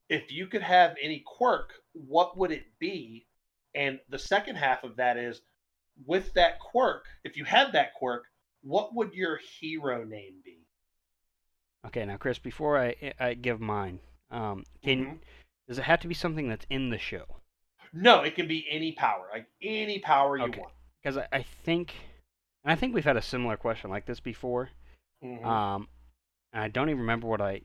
if 0.10 0.32
you 0.32 0.48
could 0.48 0.64
have 0.64 0.96
any 1.02 1.24
quirk, 1.26 1.74
what 1.94 2.38
would 2.38 2.52
it 2.52 2.66
be? 2.80 3.28
And 3.74 4.00
the 4.10 4.20
second 4.20 4.56
half 4.56 4.84
of 4.84 4.96
that 4.98 5.18
is 5.18 5.42
with 6.06 6.34
that 6.34 6.60
quirk, 6.60 7.06
if 7.24 7.38
you 7.38 7.46
had 7.46 7.74
that 7.74 7.94
quirk, 7.94 8.26
what 8.62 8.96
would 8.96 9.14
your 9.14 9.40
hero 9.60 10.04
name 10.04 10.42
be? 10.44 10.65
Okay, 11.88 12.06
now 12.06 12.18
Chris, 12.18 12.40
before 12.40 12.80
I 12.80 13.14
I 13.20 13.34
give 13.36 13.60
mine, 13.62 14.00
um, 14.32 14.64
can 14.84 15.06
Mhm. 15.06 15.20
does 15.68 15.78
it 15.80 15.84
have 15.84 16.00
to 16.02 16.08
be 16.08 16.14
something 16.14 16.48
that's 16.48 16.66
in 16.70 16.90
the 16.90 16.98
show? 16.98 17.26
No, 17.94 18.22
it 18.22 18.36
can 18.36 18.48
be 18.48 18.66
any 18.70 18.92
power, 18.92 19.30
like 19.32 19.48
any 19.62 20.00
power 20.00 20.38
you 20.38 20.44
Okay. 20.46 20.60
want. 20.60 20.74
Because 21.02 21.18
I, 21.18 21.28
I 21.32 21.42
think, 21.44 21.94
and 22.64 22.72
I 22.72 22.76
think 22.76 22.94
we've 22.94 23.04
had 23.06 23.18
a 23.18 23.22
similar 23.22 23.58
question 23.58 23.90
like 23.90 24.06
this 24.06 24.20
before. 24.20 24.70
Mhm. 25.24 25.46
Um, 25.46 25.88
and 26.52 26.64
I 26.64 26.68
don't 26.68 26.90
even 26.90 27.00
remember 27.02 27.28
what 27.28 27.42
I 27.42 27.62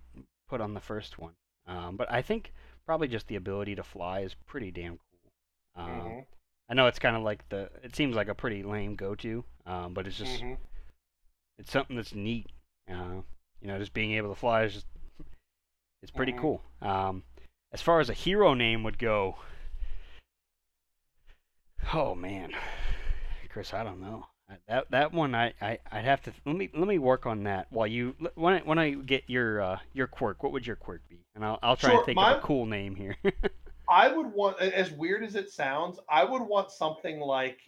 put 0.49 0.61
on 0.61 0.75
the 0.75 0.81
first 0.81 1.19
one. 1.19 1.35
Um, 1.67 1.97
but 1.97 2.11
I 2.11 2.23
think 2.23 2.53
probably 2.87 3.09
just 3.09 3.27
the 3.29 3.37
ability 3.37 3.75
to 3.77 3.83
fly 3.83 4.21
is 4.21 4.35
pretty 4.47 4.71
damn 4.71 4.99
cool. 4.99 5.85
Um, 5.85 5.91
Mhm. 5.91 6.27
I 6.69 6.75
know 6.75 6.87
it's 6.87 6.99
kind 6.99 7.17
of 7.17 7.23
like 7.23 7.49
the. 7.49 7.71
It 7.83 7.97
seems 7.97 8.15
like 8.15 8.29
a 8.29 8.35
pretty 8.35 8.63
lame 8.63 8.95
go-to, 8.97 9.45
um, 9.67 9.95
but 9.95 10.07
it's 10.07 10.19
just 10.19 10.43
Mhm. 10.43 10.59
it's 11.59 11.71
something 11.73 11.97
that's 11.97 12.15
neat. 12.15 12.47
Uh, 12.89 13.23
you 13.61 13.69
know, 13.69 13.79
just 13.79 13.95
being 13.95 14.13
able 14.13 14.29
to 14.31 14.35
fly 14.35 14.65
is 14.65 14.75
just 14.75 14.87
it's 16.03 16.11
pretty 16.11 16.33
Mhm. 16.33 16.39
cool. 16.39 16.63
Um, 16.83 17.23
as 17.73 17.83
far 17.83 18.01
as 18.01 18.09
a 18.11 18.15
hero 18.15 18.55
name 18.55 18.83
would 18.85 18.99
go, 18.99 19.37
oh 21.93 22.15
man, 22.15 22.53
Chris, 23.49 23.73
I 23.75 23.83
don't 23.85 24.01
know. 24.01 24.27
That 24.69 24.91
that 24.91 25.13
one 25.13 25.35
I, 25.35 25.55
I 25.61 25.79
I'd 25.93 26.05
have 26.05 26.23
to 26.23 26.33
let 26.45 26.57
me 26.57 26.71
let 26.75 26.89
me 26.89 26.99
work 26.99 27.25
on 27.27 27.45
that 27.45 27.69
while 27.71 27.87
you 27.87 28.17
when 28.35 28.55
I, 28.55 28.59
when 28.61 28.79
I 28.79 28.91
get 28.91 29.25
your 29.29 29.61
uh, 29.63 29.79
your 29.93 30.09
quirk. 30.09 30.43
What 30.43 30.53
would 30.53 30.67
your 30.67 30.77
quirk 30.77 31.03
be? 31.09 31.21
And 31.35 31.45
I'll 31.45 31.59
I'll 31.63 31.77
try 31.77 31.93
Sure, 31.93 31.95
and 31.95 32.05
think 32.05 32.21
of 32.23 32.31
a 32.31 32.37
cool 32.37 32.67
name 32.67 32.97
here. 32.97 33.17
I 33.89 34.09
would 34.09 34.27
want, 34.33 34.61
as 34.61 34.91
weird 34.93 35.23
as 35.25 35.35
it 35.35 35.51
sounds, 35.51 35.99
I 36.09 36.25
would 36.25 36.43
want 36.43 36.71
something 36.71 37.21
like 37.21 37.59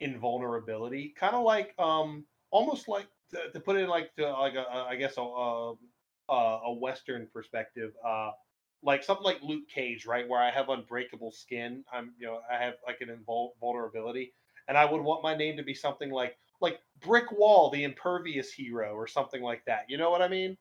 invulnerability, 0.00 1.14
kind 1.18 1.34
of 1.34 1.42
like, 1.44 1.74
um, 1.78 2.24
almost 2.50 2.88
like 2.88 3.08
to, 3.52 3.60
put 3.60 3.76
it 3.76 3.88
like 3.88 4.14
to 4.16 4.30
like 4.32 4.54
a, 4.54 4.62
a 4.62 4.86
I 4.90 4.96
guess 4.96 5.16
a, 5.18 5.22
a 5.22 5.74
a 6.30 6.34
a 6.66 6.72
Western 6.74 7.28
perspective, 7.32 7.92
uh, 8.06 8.32
like 8.82 9.04
something 9.04 9.24
like 9.24 9.42
Luke 9.42 9.68
Cage, 9.72 10.06
right, 10.06 10.28
where 10.28 10.40
I 10.42 10.50
have 10.50 10.68
unbreakable 10.68 11.32
skin. 11.32 11.84
I'm, 11.92 12.12
you 12.18 12.26
know, 12.26 12.40
I 12.50 12.62
have 12.62 12.74
like 12.86 13.00
an 13.00 13.10
invulnerability, 13.10 14.34
and 14.68 14.78
I 14.78 14.84
would 14.84 15.02
want 15.02 15.22
my 15.22 15.36
name 15.36 15.56
to 15.58 15.62
be 15.62 15.74
something 15.74 16.10
like 16.10 16.36
like 16.60 16.80
Brick 17.00 17.32
Wall, 17.32 17.70
the 17.70 17.84
impervious 17.84 18.52
hero, 18.52 18.94
or 18.94 19.06
something 19.06 19.42
like 19.42 19.64
that. 19.66 19.84
You 19.88 19.98
know 19.98 20.10
what 20.10 20.22
I 20.22 20.28
mean? 20.28 20.56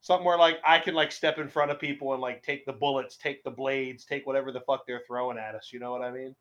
Something 0.00 0.26
where 0.26 0.38
like 0.38 0.58
I 0.66 0.78
can 0.80 0.94
like 0.94 1.12
step 1.12 1.38
in 1.38 1.48
front 1.48 1.70
of 1.72 1.80
people 1.80 2.12
and 2.14 2.22
like 2.22 2.42
take 2.42 2.66
the 2.66 2.72
bullets, 2.72 3.16
take 3.16 3.44
the 3.44 3.50
blades, 3.52 4.04
take 4.04 4.26
whatever 4.26 4.52
the 4.52 4.60
fuck 4.62 4.86
they're 4.86 5.02
throwing 5.06 5.38
at 5.38 5.54
us. 5.54 5.70
You 5.72 5.80
know 5.80 5.92
what 5.92 6.02
I 6.02 6.10
mean? 6.12 6.34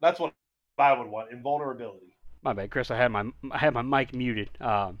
That's 0.00 0.18
what 0.18 0.32
I 0.78 0.94
would 0.94 1.08
want. 1.08 1.32
Invulnerability. 1.32 2.15
My 2.46 2.52
bad, 2.52 2.70
Chris. 2.70 2.90
I 2.90 2.96
had 2.96 3.10
my 3.10 3.24
I 3.50 3.58
had 3.58 3.74
my 3.74 3.82
mic 3.82 4.14
muted. 4.14 4.50
Um, 4.60 5.00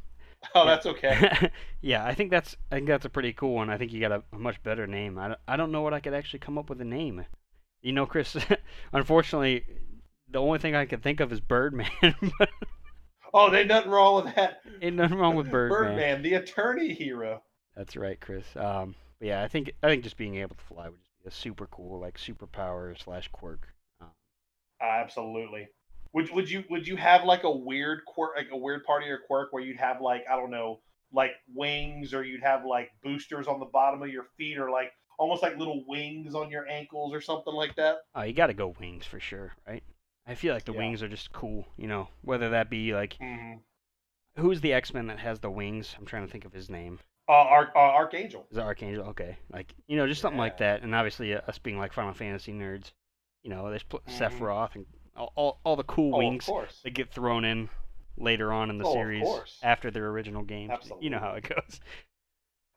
Oh, 0.54 0.66
that's 0.66 0.86
okay. 0.86 1.50
yeah, 1.80 2.04
I 2.04 2.14
think 2.14 2.30
that's 2.30 2.56
I 2.70 2.76
think 2.76 2.88
that's 2.88 3.04
a 3.04 3.10
pretty 3.10 3.32
cool 3.32 3.54
one. 3.54 3.70
I 3.70 3.78
think 3.78 3.92
you 3.92 4.00
got 4.00 4.12
a, 4.12 4.22
a 4.32 4.38
much 4.38 4.62
better 4.62 4.86
name. 4.86 5.18
I 5.18 5.28
don't, 5.28 5.40
I 5.48 5.56
don't 5.56 5.72
know 5.72 5.82
what 5.82 5.94
I 5.94 6.00
could 6.00 6.14
actually 6.14 6.40
come 6.40 6.58
up 6.58 6.68
with 6.68 6.80
a 6.80 6.84
name. 6.84 7.24
You 7.82 7.92
know, 7.92 8.06
Chris. 8.06 8.36
unfortunately, 8.92 9.64
the 10.28 10.40
only 10.40 10.58
thing 10.58 10.74
I 10.74 10.86
can 10.86 11.00
think 11.00 11.20
of 11.20 11.32
is 11.32 11.40
Birdman. 11.40 11.88
Oh, 13.34 13.50
there's 13.50 13.66
nothing 13.68 13.90
wrong 13.90 14.24
with 14.24 14.34
that. 14.34 14.60
ain't 14.80 14.96
nothing 14.96 15.18
wrong 15.18 15.36
with 15.36 15.50
Birdman. 15.50 15.96
Birdman, 15.96 16.22
the 16.22 16.34
attorney 16.34 16.94
hero. 16.94 17.42
That's 17.76 17.94
right, 17.94 18.18
Chris. 18.18 18.46
Um, 18.56 18.94
but 19.18 19.28
yeah, 19.28 19.42
I 19.42 19.48
think 19.48 19.72
I 19.82 19.88
think 19.88 20.04
just 20.04 20.16
being 20.16 20.36
able 20.36 20.54
to 20.54 20.62
fly 20.62 20.88
would 20.88 21.02
just 21.02 21.22
be 21.22 21.28
a 21.28 21.30
super 21.30 21.66
cool 21.66 22.00
like 22.00 22.16
superpower 22.16 22.98
slash 23.02 23.28
quirk. 23.32 23.68
Um, 24.00 24.08
Absolutely. 24.80 25.68
Would 26.16 26.30
would 26.32 26.50
you 26.50 26.64
would 26.70 26.86
you 26.88 26.96
have 26.96 27.24
like 27.24 27.44
a 27.44 27.50
weird 27.50 28.00
quirk, 28.06 28.36
like 28.36 28.48
a 28.50 28.56
weird 28.56 28.84
part 28.84 29.02
of 29.02 29.08
your 29.08 29.18
quirk 29.26 29.52
where 29.52 29.62
you'd 29.62 29.76
have 29.76 30.00
like 30.00 30.24
I 30.30 30.34
don't 30.36 30.50
know, 30.50 30.80
like 31.12 31.32
wings, 31.54 32.14
or 32.14 32.24
you'd 32.24 32.42
have 32.42 32.64
like 32.64 32.90
boosters 33.04 33.46
on 33.46 33.60
the 33.60 33.66
bottom 33.66 34.02
of 34.02 34.08
your 34.08 34.24
feet, 34.38 34.56
or 34.56 34.70
like 34.70 34.92
almost 35.18 35.42
like 35.42 35.58
little 35.58 35.84
wings 35.86 36.34
on 36.34 36.50
your 36.50 36.66
ankles, 36.68 37.12
or 37.12 37.20
something 37.20 37.52
like 37.52 37.76
that? 37.76 37.98
oh, 38.14 38.22
you 38.22 38.32
got 38.32 38.46
to 38.46 38.54
go 38.54 38.74
wings 38.80 39.04
for 39.04 39.20
sure, 39.20 39.52
right? 39.68 39.82
I 40.26 40.34
feel 40.36 40.54
like 40.54 40.64
the 40.64 40.72
Yeah. 40.72 40.78
wings 40.78 41.02
are 41.02 41.08
just 41.08 41.32
cool. 41.34 41.66
You 41.76 41.86
know, 41.86 42.08
whether 42.22 42.48
that 42.48 42.70
be 42.70 42.94
like 42.94 43.18
Mm-hmm. 43.20 43.58
who's 44.40 44.62
the 44.62 44.72
X 44.72 44.94
Men 44.94 45.08
that 45.08 45.18
has 45.18 45.40
the 45.40 45.50
wings? 45.50 45.94
I'm 45.98 46.06
trying 46.06 46.26
to 46.26 46.32
think 46.32 46.46
of 46.46 46.52
his 46.54 46.70
name. 46.70 46.98
Uh, 47.28 47.32
Arch- 47.32 47.72
uh, 47.76 47.78
Archangel. 47.78 48.46
Is 48.50 48.56
it 48.56 48.62
Archangel? 48.62 49.04
Okay, 49.08 49.36
like 49.52 49.74
you 49.86 49.96
know, 49.98 50.06
just 50.06 50.22
something 50.22 50.38
like 50.38 50.56
that. 50.58 50.82
And 50.82 50.94
obviously, 50.94 51.34
uh, 51.34 51.40
us 51.46 51.58
being 51.58 51.76
like 51.78 51.92
Final 51.92 52.14
Fantasy 52.14 52.52
nerds, 52.52 52.92
you 53.42 53.50
know, 53.50 53.68
there's 53.68 53.82
pl- 53.82 54.00
Mhm. 54.08 54.18
Sephiroth 54.18 54.74
and 54.76 54.86
all, 55.16 55.32
all, 55.34 55.60
all 55.64 55.76
the 55.76 55.84
cool 55.84 56.14
Oh, 56.14 56.18
wings 56.18 56.48
that 56.84 56.90
get 56.90 57.10
thrown 57.10 57.44
in 57.44 57.68
later 58.16 58.52
on 58.52 58.70
in 58.70 58.78
the 58.78 58.84
Oh, 58.86 58.92
series 58.92 59.26
after 59.62 59.90
their 59.90 60.06
original 60.08 60.42
games. 60.42 60.72
You 61.00 61.10
know 61.10 61.18
how 61.18 61.32
it 61.32 61.48
goes. 61.48 61.80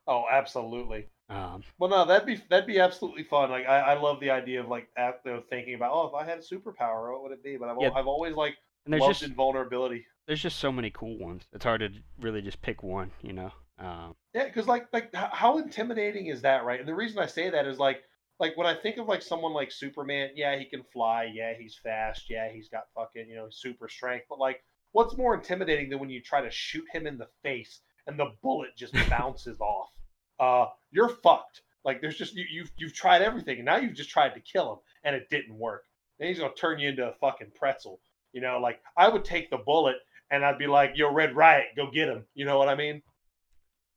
Oh, 0.07 0.25
absolutely. 0.29 1.07
Um, 1.29 1.63
Well, 1.77 1.89
no, 1.89 2.05
that'd 2.05 2.25
be 2.25 2.41
that'd 2.49 2.65
be 2.65 2.79
absolutely 2.79 3.23
fun. 3.23 3.51
Like 3.51 3.67
I, 3.67 3.79
I 3.79 3.99
love 3.99 4.19
the 4.19 4.31
idea 4.31 4.61
of 4.61 4.67
like 4.67 4.87
know, 4.97 5.43
thinking 5.49 5.75
about 5.75 5.91
oh, 5.93 6.07
if 6.07 6.13
I 6.15 6.25
had 6.25 6.39
a 6.39 6.41
superpower, 6.41 7.11
what 7.11 7.21
would 7.23 7.31
it 7.31 7.43
be? 7.43 7.57
But 7.57 7.69
I've, 7.69 7.77
Yeah. 7.79 7.91
I've 7.93 8.07
always 8.07 8.35
like 8.35 8.57
and 8.85 8.93
there's 8.93 9.01
loved 9.01 9.19
just 9.19 9.29
invulnerability. 9.29 10.05
there's 10.25 10.41
just 10.41 10.57
so 10.57 10.71
many 10.71 10.89
cool 10.89 11.17
ones. 11.19 11.43
It's 11.53 11.63
hard 11.63 11.81
to 11.81 11.89
really 12.19 12.41
just 12.41 12.61
pick 12.61 12.81
one. 12.81 13.11
You 13.21 13.33
know. 13.33 13.51
Um, 13.77 14.15
Yeah, 14.33 14.45
because 14.45 14.67
like 14.67 14.87
like 14.91 15.13
how 15.13 15.59
intimidating 15.59 16.25
is 16.27 16.41
that, 16.41 16.65
right? 16.65 16.79
And 16.79 16.89
the 16.89 16.95
reason 16.95 17.19
I 17.19 17.27
say 17.27 17.51
that 17.51 17.67
is 17.67 17.77
like 17.77 18.03
like 18.39 18.55
when 18.55 18.67
I 18.67 18.73
think 18.73 18.97
of 18.97 19.07
like 19.07 19.21
someone 19.21 19.53
like 19.53 19.71
Superman, 19.71 20.29
yeah, 20.35 20.57
he 20.57 20.65
can 20.65 20.83
fly, 20.83 21.29
yeah, 21.33 21.53
he's 21.57 21.75
fast, 21.75 22.29
yeah, 22.29 22.49
he's 22.51 22.69
got 22.69 22.87
fucking 22.95 23.27
you 23.27 23.35
know 23.35 23.49
super 23.49 23.89
strength, 23.89 24.25
but 24.29 24.39
like 24.39 24.63
what's 24.91 25.17
more 25.17 25.35
intimidating 25.35 25.89
than 25.89 25.99
when 25.99 26.09
you 26.09 26.21
try 26.21 26.41
to 26.41 26.49
shoot 26.49 26.85
him 26.91 27.05
in 27.05 27.17
the 27.17 27.27
face 27.43 27.81
and 28.07 28.17
the 28.17 28.33
bullet 28.41 28.69
just 28.77 28.93
bounces 29.09 29.59
off? 29.59 29.89
Uh, 30.39 30.71
you're 30.91 31.09
fucked. 31.09 31.61
Like 31.83 32.01
there's 32.01 32.17
just 32.17 32.35
you 32.35 32.45
you've 32.49 32.71
you've 32.77 32.93
tried 32.93 33.21
everything 33.21 33.57
and 33.57 33.65
now 33.65 33.77
you've 33.77 33.95
just 33.95 34.09
tried 34.09 34.33
to 34.33 34.39
kill 34.39 34.73
him 34.73 34.79
and 35.03 35.15
it 35.15 35.29
didn't 35.29 35.57
work. 35.57 35.83
Then 36.17 36.29
he's 36.29 36.39
gonna 36.39 36.53
turn 36.53 36.79
you 36.79 36.89
into 36.89 37.07
a 37.07 37.13
fucking 37.13 37.51
pretzel. 37.55 37.99
You 38.33 38.41
know, 38.41 38.59
like 38.59 38.81
I 38.95 39.09
would 39.09 39.25
take 39.25 39.49
the 39.49 39.57
bullet 39.57 39.97
and 40.31 40.45
I'd 40.45 40.59
be 40.59 40.67
like, 40.67 40.93
"Yo, 40.95 41.11
Red 41.11 41.35
Riot, 41.35 41.67
go 41.75 41.89
get 41.91 42.07
him." 42.07 42.25
You 42.35 42.45
know 42.45 42.57
what 42.57 42.69
I 42.69 42.75
mean? 42.75 43.01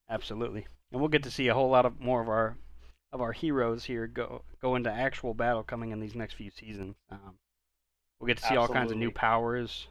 absolutely. 0.09 0.67
And 0.91 1.01
we'll 1.01 1.09
get 1.09 1.23
to 1.23 1.31
see 1.31 1.49
a 1.49 1.55
whole 1.55 1.71
lot 1.71 1.87
of 1.87 2.01
more 2.01 2.21
of 2.21 2.29
our 2.29 2.59
of 3.13 3.21
our 3.21 3.33
heroes 3.33 3.85
here 3.85 4.07
go 4.07 4.43
go 4.61 4.75
into 4.77 4.91
actual 4.91 5.35
battle 5.35 5.63
coming 5.63 5.91
in 5.91 6.01
these 6.01 6.15
next 6.15 6.35
few 6.35 6.51
seasons. 6.51 6.97
Um, 7.11 7.35
we'll 8.19 8.29
get 8.29 8.39
to 8.39 8.45
see 8.47 8.57
all 8.57 8.69
kinds 8.69 8.91
of 8.91 8.99
new 8.99 9.11
powers, 9.11 9.87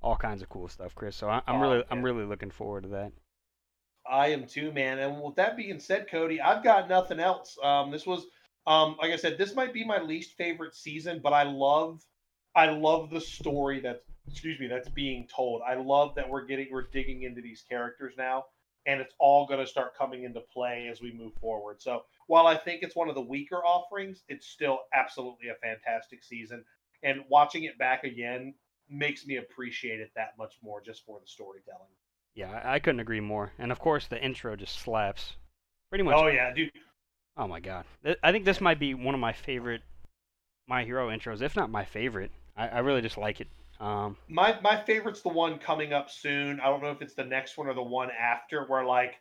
all 0.00 0.16
kinds 0.16 0.42
of 0.42 0.48
cool 0.48 0.68
stuff, 0.68 0.94
Chris. 0.94 1.16
So 1.16 1.28
I, 1.28 1.42
I'm 1.46 1.56
Oh, 1.56 1.60
really 1.60 1.84
I'm 1.90 2.02
really 2.02 2.24
looking 2.24 2.50
forward 2.50 2.84
to 2.84 2.88
that. 2.90 3.12
I 4.10 4.28
am 4.28 4.46
too, 4.46 4.72
man. 4.72 4.98
And 4.98 5.22
with 5.22 5.36
that 5.36 5.56
being 5.56 5.78
said, 5.78 6.08
Cody, 6.10 6.40
I've 6.40 6.64
got 6.64 6.88
nothing 6.88 7.20
else. 7.20 7.56
Um, 7.62 7.90
this 7.90 8.04
was, 8.06 8.26
um, 8.66 8.96
like 9.00 9.12
I 9.12 9.16
said, 9.16 9.38
this 9.38 9.54
might 9.54 9.72
be 9.72 9.84
my 9.84 10.00
least 10.00 10.36
favorite 10.36 10.74
season, 10.74 11.20
but 11.22 11.32
I 11.32 11.44
love, 11.44 12.02
I 12.54 12.66
love 12.70 13.10
the 13.10 13.20
story 13.20 13.80
that's, 13.80 14.02
excuse 14.28 14.58
me, 14.58 14.66
that's 14.66 14.88
being 14.88 15.28
told. 15.28 15.62
I 15.62 15.74
love 15.74 16.16
that 16.16 16.28
we're 16.28 16.44
getting, 16.46 16.68
we're 16.72 16.88
digging 16.88 17.22
into 17.22 17.40
these 17.40 17.62
characters 17.68 18.14
now, 18.18 18.46
and 18.86 19.00
it's 19.00 19.14
all 19.18 19.46
going 19.46 19.60
to 19.60 19.66
start 19.66 19.96
coming 19.96 20.24
into 20.24 20.40
play 20.40 20.88
as 20.90 21.00
we 21.00 21.12
move 21.12 21.32
forward. 21.40 21.80
So 21.80 22.02
while 22.26 22.46
I 22.46 22.56
think 22.56 22.82
it's 22.82 22.96
one 22.96 23.08
of 23.08 23.14
the 23.14 23.20
weaker 23.20 23.64
offerings, 23.64 24.22
it's 24.28 24.46
still 24.46 24.80
absolutely 24.92 25.48
a 25.48 25.54
fantastic 25.54 26.24
season. 26.24 26.64
And 27.02 27.22
watching 27.28 27.64
it 27.64 27.78
back 27.78 28.04
again 28.04 28.54
makes 28.88 29.26
me 29.26 29.36
appreciate 29.36 30.00
it 30.00 30.10
that 30.16 30.34
much 30.38 30.54
more 30.62 30.80
just 30.80 31.04
for 31.04 31.20
the 31.20 31.26
storytelling. 31.26 31.88
Yeah, 32.34 32.60
I, 32.64 32.78
couldn't 32.78 33.00
agree 33.00 33.20
more. 33.20 33.52
And 33.58 33.70
of 33.70 33.78
course, 33.78 34.06
the 34.06 34.22
intro 34.22 34.56
just 34.56 34.78
slaps. 34.78 35.34
Pretty 35.90 36.04
much. 36.04 36.14
Oh 36.16 36.28
yeah, 36.28 36.52
dude. 36.52 36.72
Oh 37.36 37.46
my 37.46 37.60
god. 37.60 37.84
I 38.22 38.32
think 38.32 38.44
this 38.44 38.60
might 38.60 38.78
be 38.78 38.94
one 38.94 39.14
of 39.14 39.20
my 39.20 39.32
favorite 39.32 39.82
My 40.66 40.84
Hero 40.84 41.08
intros, 41.08 41.42
if 41.42 41.56
not 41.56 41.70
my 41.70 41.84
favorite. 41.84 42.30
I, 42.56 42.68
I 42.68 42.78
really 42.78 43.02
just 43.02 43.18
like 43.18 43.40
it. 43.40 43.48
Um, 43.82 44.16
My 44.28 44.58
my 44.62 44.80
favorite's 44.84 45.22
the 45.22 45.28
one 45.28 45.58
coming 45.58 45.92
up 45.92 46.08
soon. 46.08 46.60
I 46.60 46.66
don't 46.66 46.82
know 46.82 46.92
if 46.92 47.02
it's 47.02 47.14
the 47.14 47.24
next 47.24 47.58
one 47.58 47.66
or 47.66 47.74
the 47.74 47.82
one 47.82 48.10
after, 48.10 48.64
where 48.66 48.84
like 48.84 49.14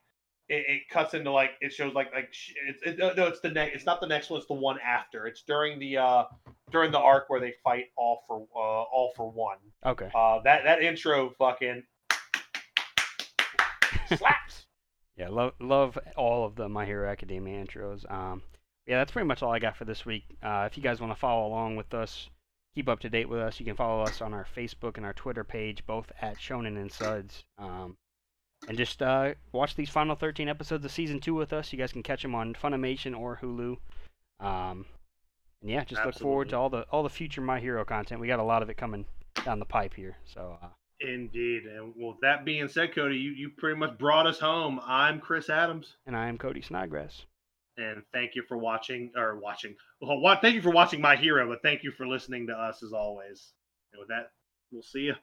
it, 0.49 0.65
it 0.67 0.81
cuts 0.89 1.13
into 1.15 1.31
like 1.31 1.51
it 1.61 1.73
shows 1.73 1.93
like 1.95 2.13
like 2.13 2.29
it's 2.67 2.83
it, 2.83 2.97
no, 2.99 3.25
it's 3.25 3.39
the 3.39 3.49
next. 3.49 3.75
It's 3.75 3.85
not 3.85 4.01
the 4.01 4.07
next 4.07 4.29
one. 4.29 4.38
It's 4.38 4.47
the 4.47 4.53
one 4.53 4.77
after. 4.85 5.25
It's 5.25 5.41
during 5.41 5.79
the 5.79 5.97
uh 5.97 6.23
during 6.71 6.91
the 6.91 6.99
arc 6.99 7.29
where 7.29 7.39
they 7.39 7.53
fight 7.63 7.85
all 7.97 8.21
for 8.27 8.45
uh 8.55 8.59
all 8.59 9.11
for 9.15 9.31
one. 9.31 9.57
okay. 9.85 10.09
Uh, 10.13 10.41
that 10.43 10.63
that 10.63 10.83
intro 10.83 11.31
fucking 11.39 11.83
slaps. 14.15 14.65
Yeah, 15.17 15.27
love 15.29 15.53
love 15.59 15.99
all 16.17 16.45
of 16.45 16.55
the 16.55 16.67
My 16.67 16.85
Hero 16.85 17.07
Academia 17.07 17.63
intros. 17.63 18.09
Um, 18.11 18.41
yeah, 18.88 18.97
that's 18.97 19.11
pretty 19.11 19.27
much 19.27 19.43
all 19.43 19.51
I 19.51 19.59
got 19.59 19.75
for 19.77 19.85
this 19.85 20.03
week. 20.03 20.23
Uh, 20.41 20.67
if 20.71 20.77
you 20.77 20.81
guys 20.81 20.99
want 20.99 21.13
to 21.13 21.19
follow 21.19 21.45
along 21.47 21.75
with 21.75 21.93
us, 21.93 22.29
keep 22.76 22.88
up 22.89 22.99
to 23.02 23.10
date 23.10 23.30
with 23.30 23.39
us, 23.39 23.60
you 23.60 23.65
can 23.65 23.76
follow 23.76 24.03
us 24.03 24.22
on 24.22 24.34
our 24.34 24.45
Facebook 24.56 24.98
and 24.98 25.06
our 25.06 25.14
Twitter 25.14 25.43
page, 25.43 25.85
both 25.85 26.11
at 26.22 26.38
Shonen 26.38 26.77
and 26.77 26.91
Suds. 26.91 27.43
Um, 27.57 27.98
and 28.68 28.77
just 28.77 29.02
uh, 29.02 29.34
watch 29.52 29.76
these 29.76 29.89
final 29.89 30.15
13 30.15 30.48
episodes 30.48 30.85
of 30.85 30.91
season 30.91 31.19
two 31.19 31.34
with 31.34 31.52
us. 31.52 31.73
You 31.73 31.80
guys 31.80 31.91
can 31.91 32.03
catch 32.03 32.22
them 32.22 32.35
on 32.35 32.53
Funimation 32.53 33.18
or 33.18 33.39
Hulu. 33.41 33.77
Um, 34.39 34.85
and 35.61 35.69
yeah, 35.69 35.84
just 35.84 36.03
look 36.06 36.15
forward 36.15 36.49
to 36.49 36.57
all 36.57 36.69
the 36.69 36.85
all 36.91 37.03
the 37.03 37.10
future 37.10 37.41
My 37.41 37.60
Hero 37.60 37.85
content. 37.85 38.22
We 38.22 38.27
got 38.27 38.39
a 38.39 38.43
lot 38.43 38.64
of 38.64 38.69
it 38.69 38.77
coming 38.77 39.06
down 39.45 39.60
the 39.60 39.65
pipe 39.65 39.93
here. 39.93 40.18
So 40.26 40.57
uh, 40.61 40.68
Indeed. 40.99 41.64
And 41.65 41.93
with 41.95 42.18
that 42.22 42.45
being 42.45 42.68
said, 42.68 42.93
Cody, 42.93 43.18
you, 43.18 43.31
you 43.31 43.49
pretty 43.57 43.77
much 43.80 43.98
brought 43.98 44.27
us 44.27 44.39
home. 44.39 44.80
I'm 44.85 45.19
Chris 45.19 45.49
Adams. 45.49 45.95
and 46.06 46.15
I 46.15 46.27
am 46.27 46.38
Cody 46.38 46.61
Snodgrass. 46.61 47.26
And 47.82 48.03
thank 48.14 48.36
you 48.36 48.44
for 48.48 48.58
watching 48.58 49.12
or 49.16 49.40
watching. 49.40 49.76
Well, 50.02 50.38
thank 50.41 50.56
you 50.56 50.62
for 50.62 50.72
watching 50.72 51.02
My 51.02 51.16
Hero, 51.16 51.48
but 51.48 51.64
thank 51.64 51.84
you 51.84 51.91
for 51.91 52.08
listening 52.08 52.48
to 52.48 52.53
us 52.53 52.84
as 52.84 52.94
always. 52.94 53.53
And 53.91 53.99
with 53.99 54.10
that, 54.10 54.32
we'll 54.72 54.84
see 54.84 54.99
you. 54.99 55.16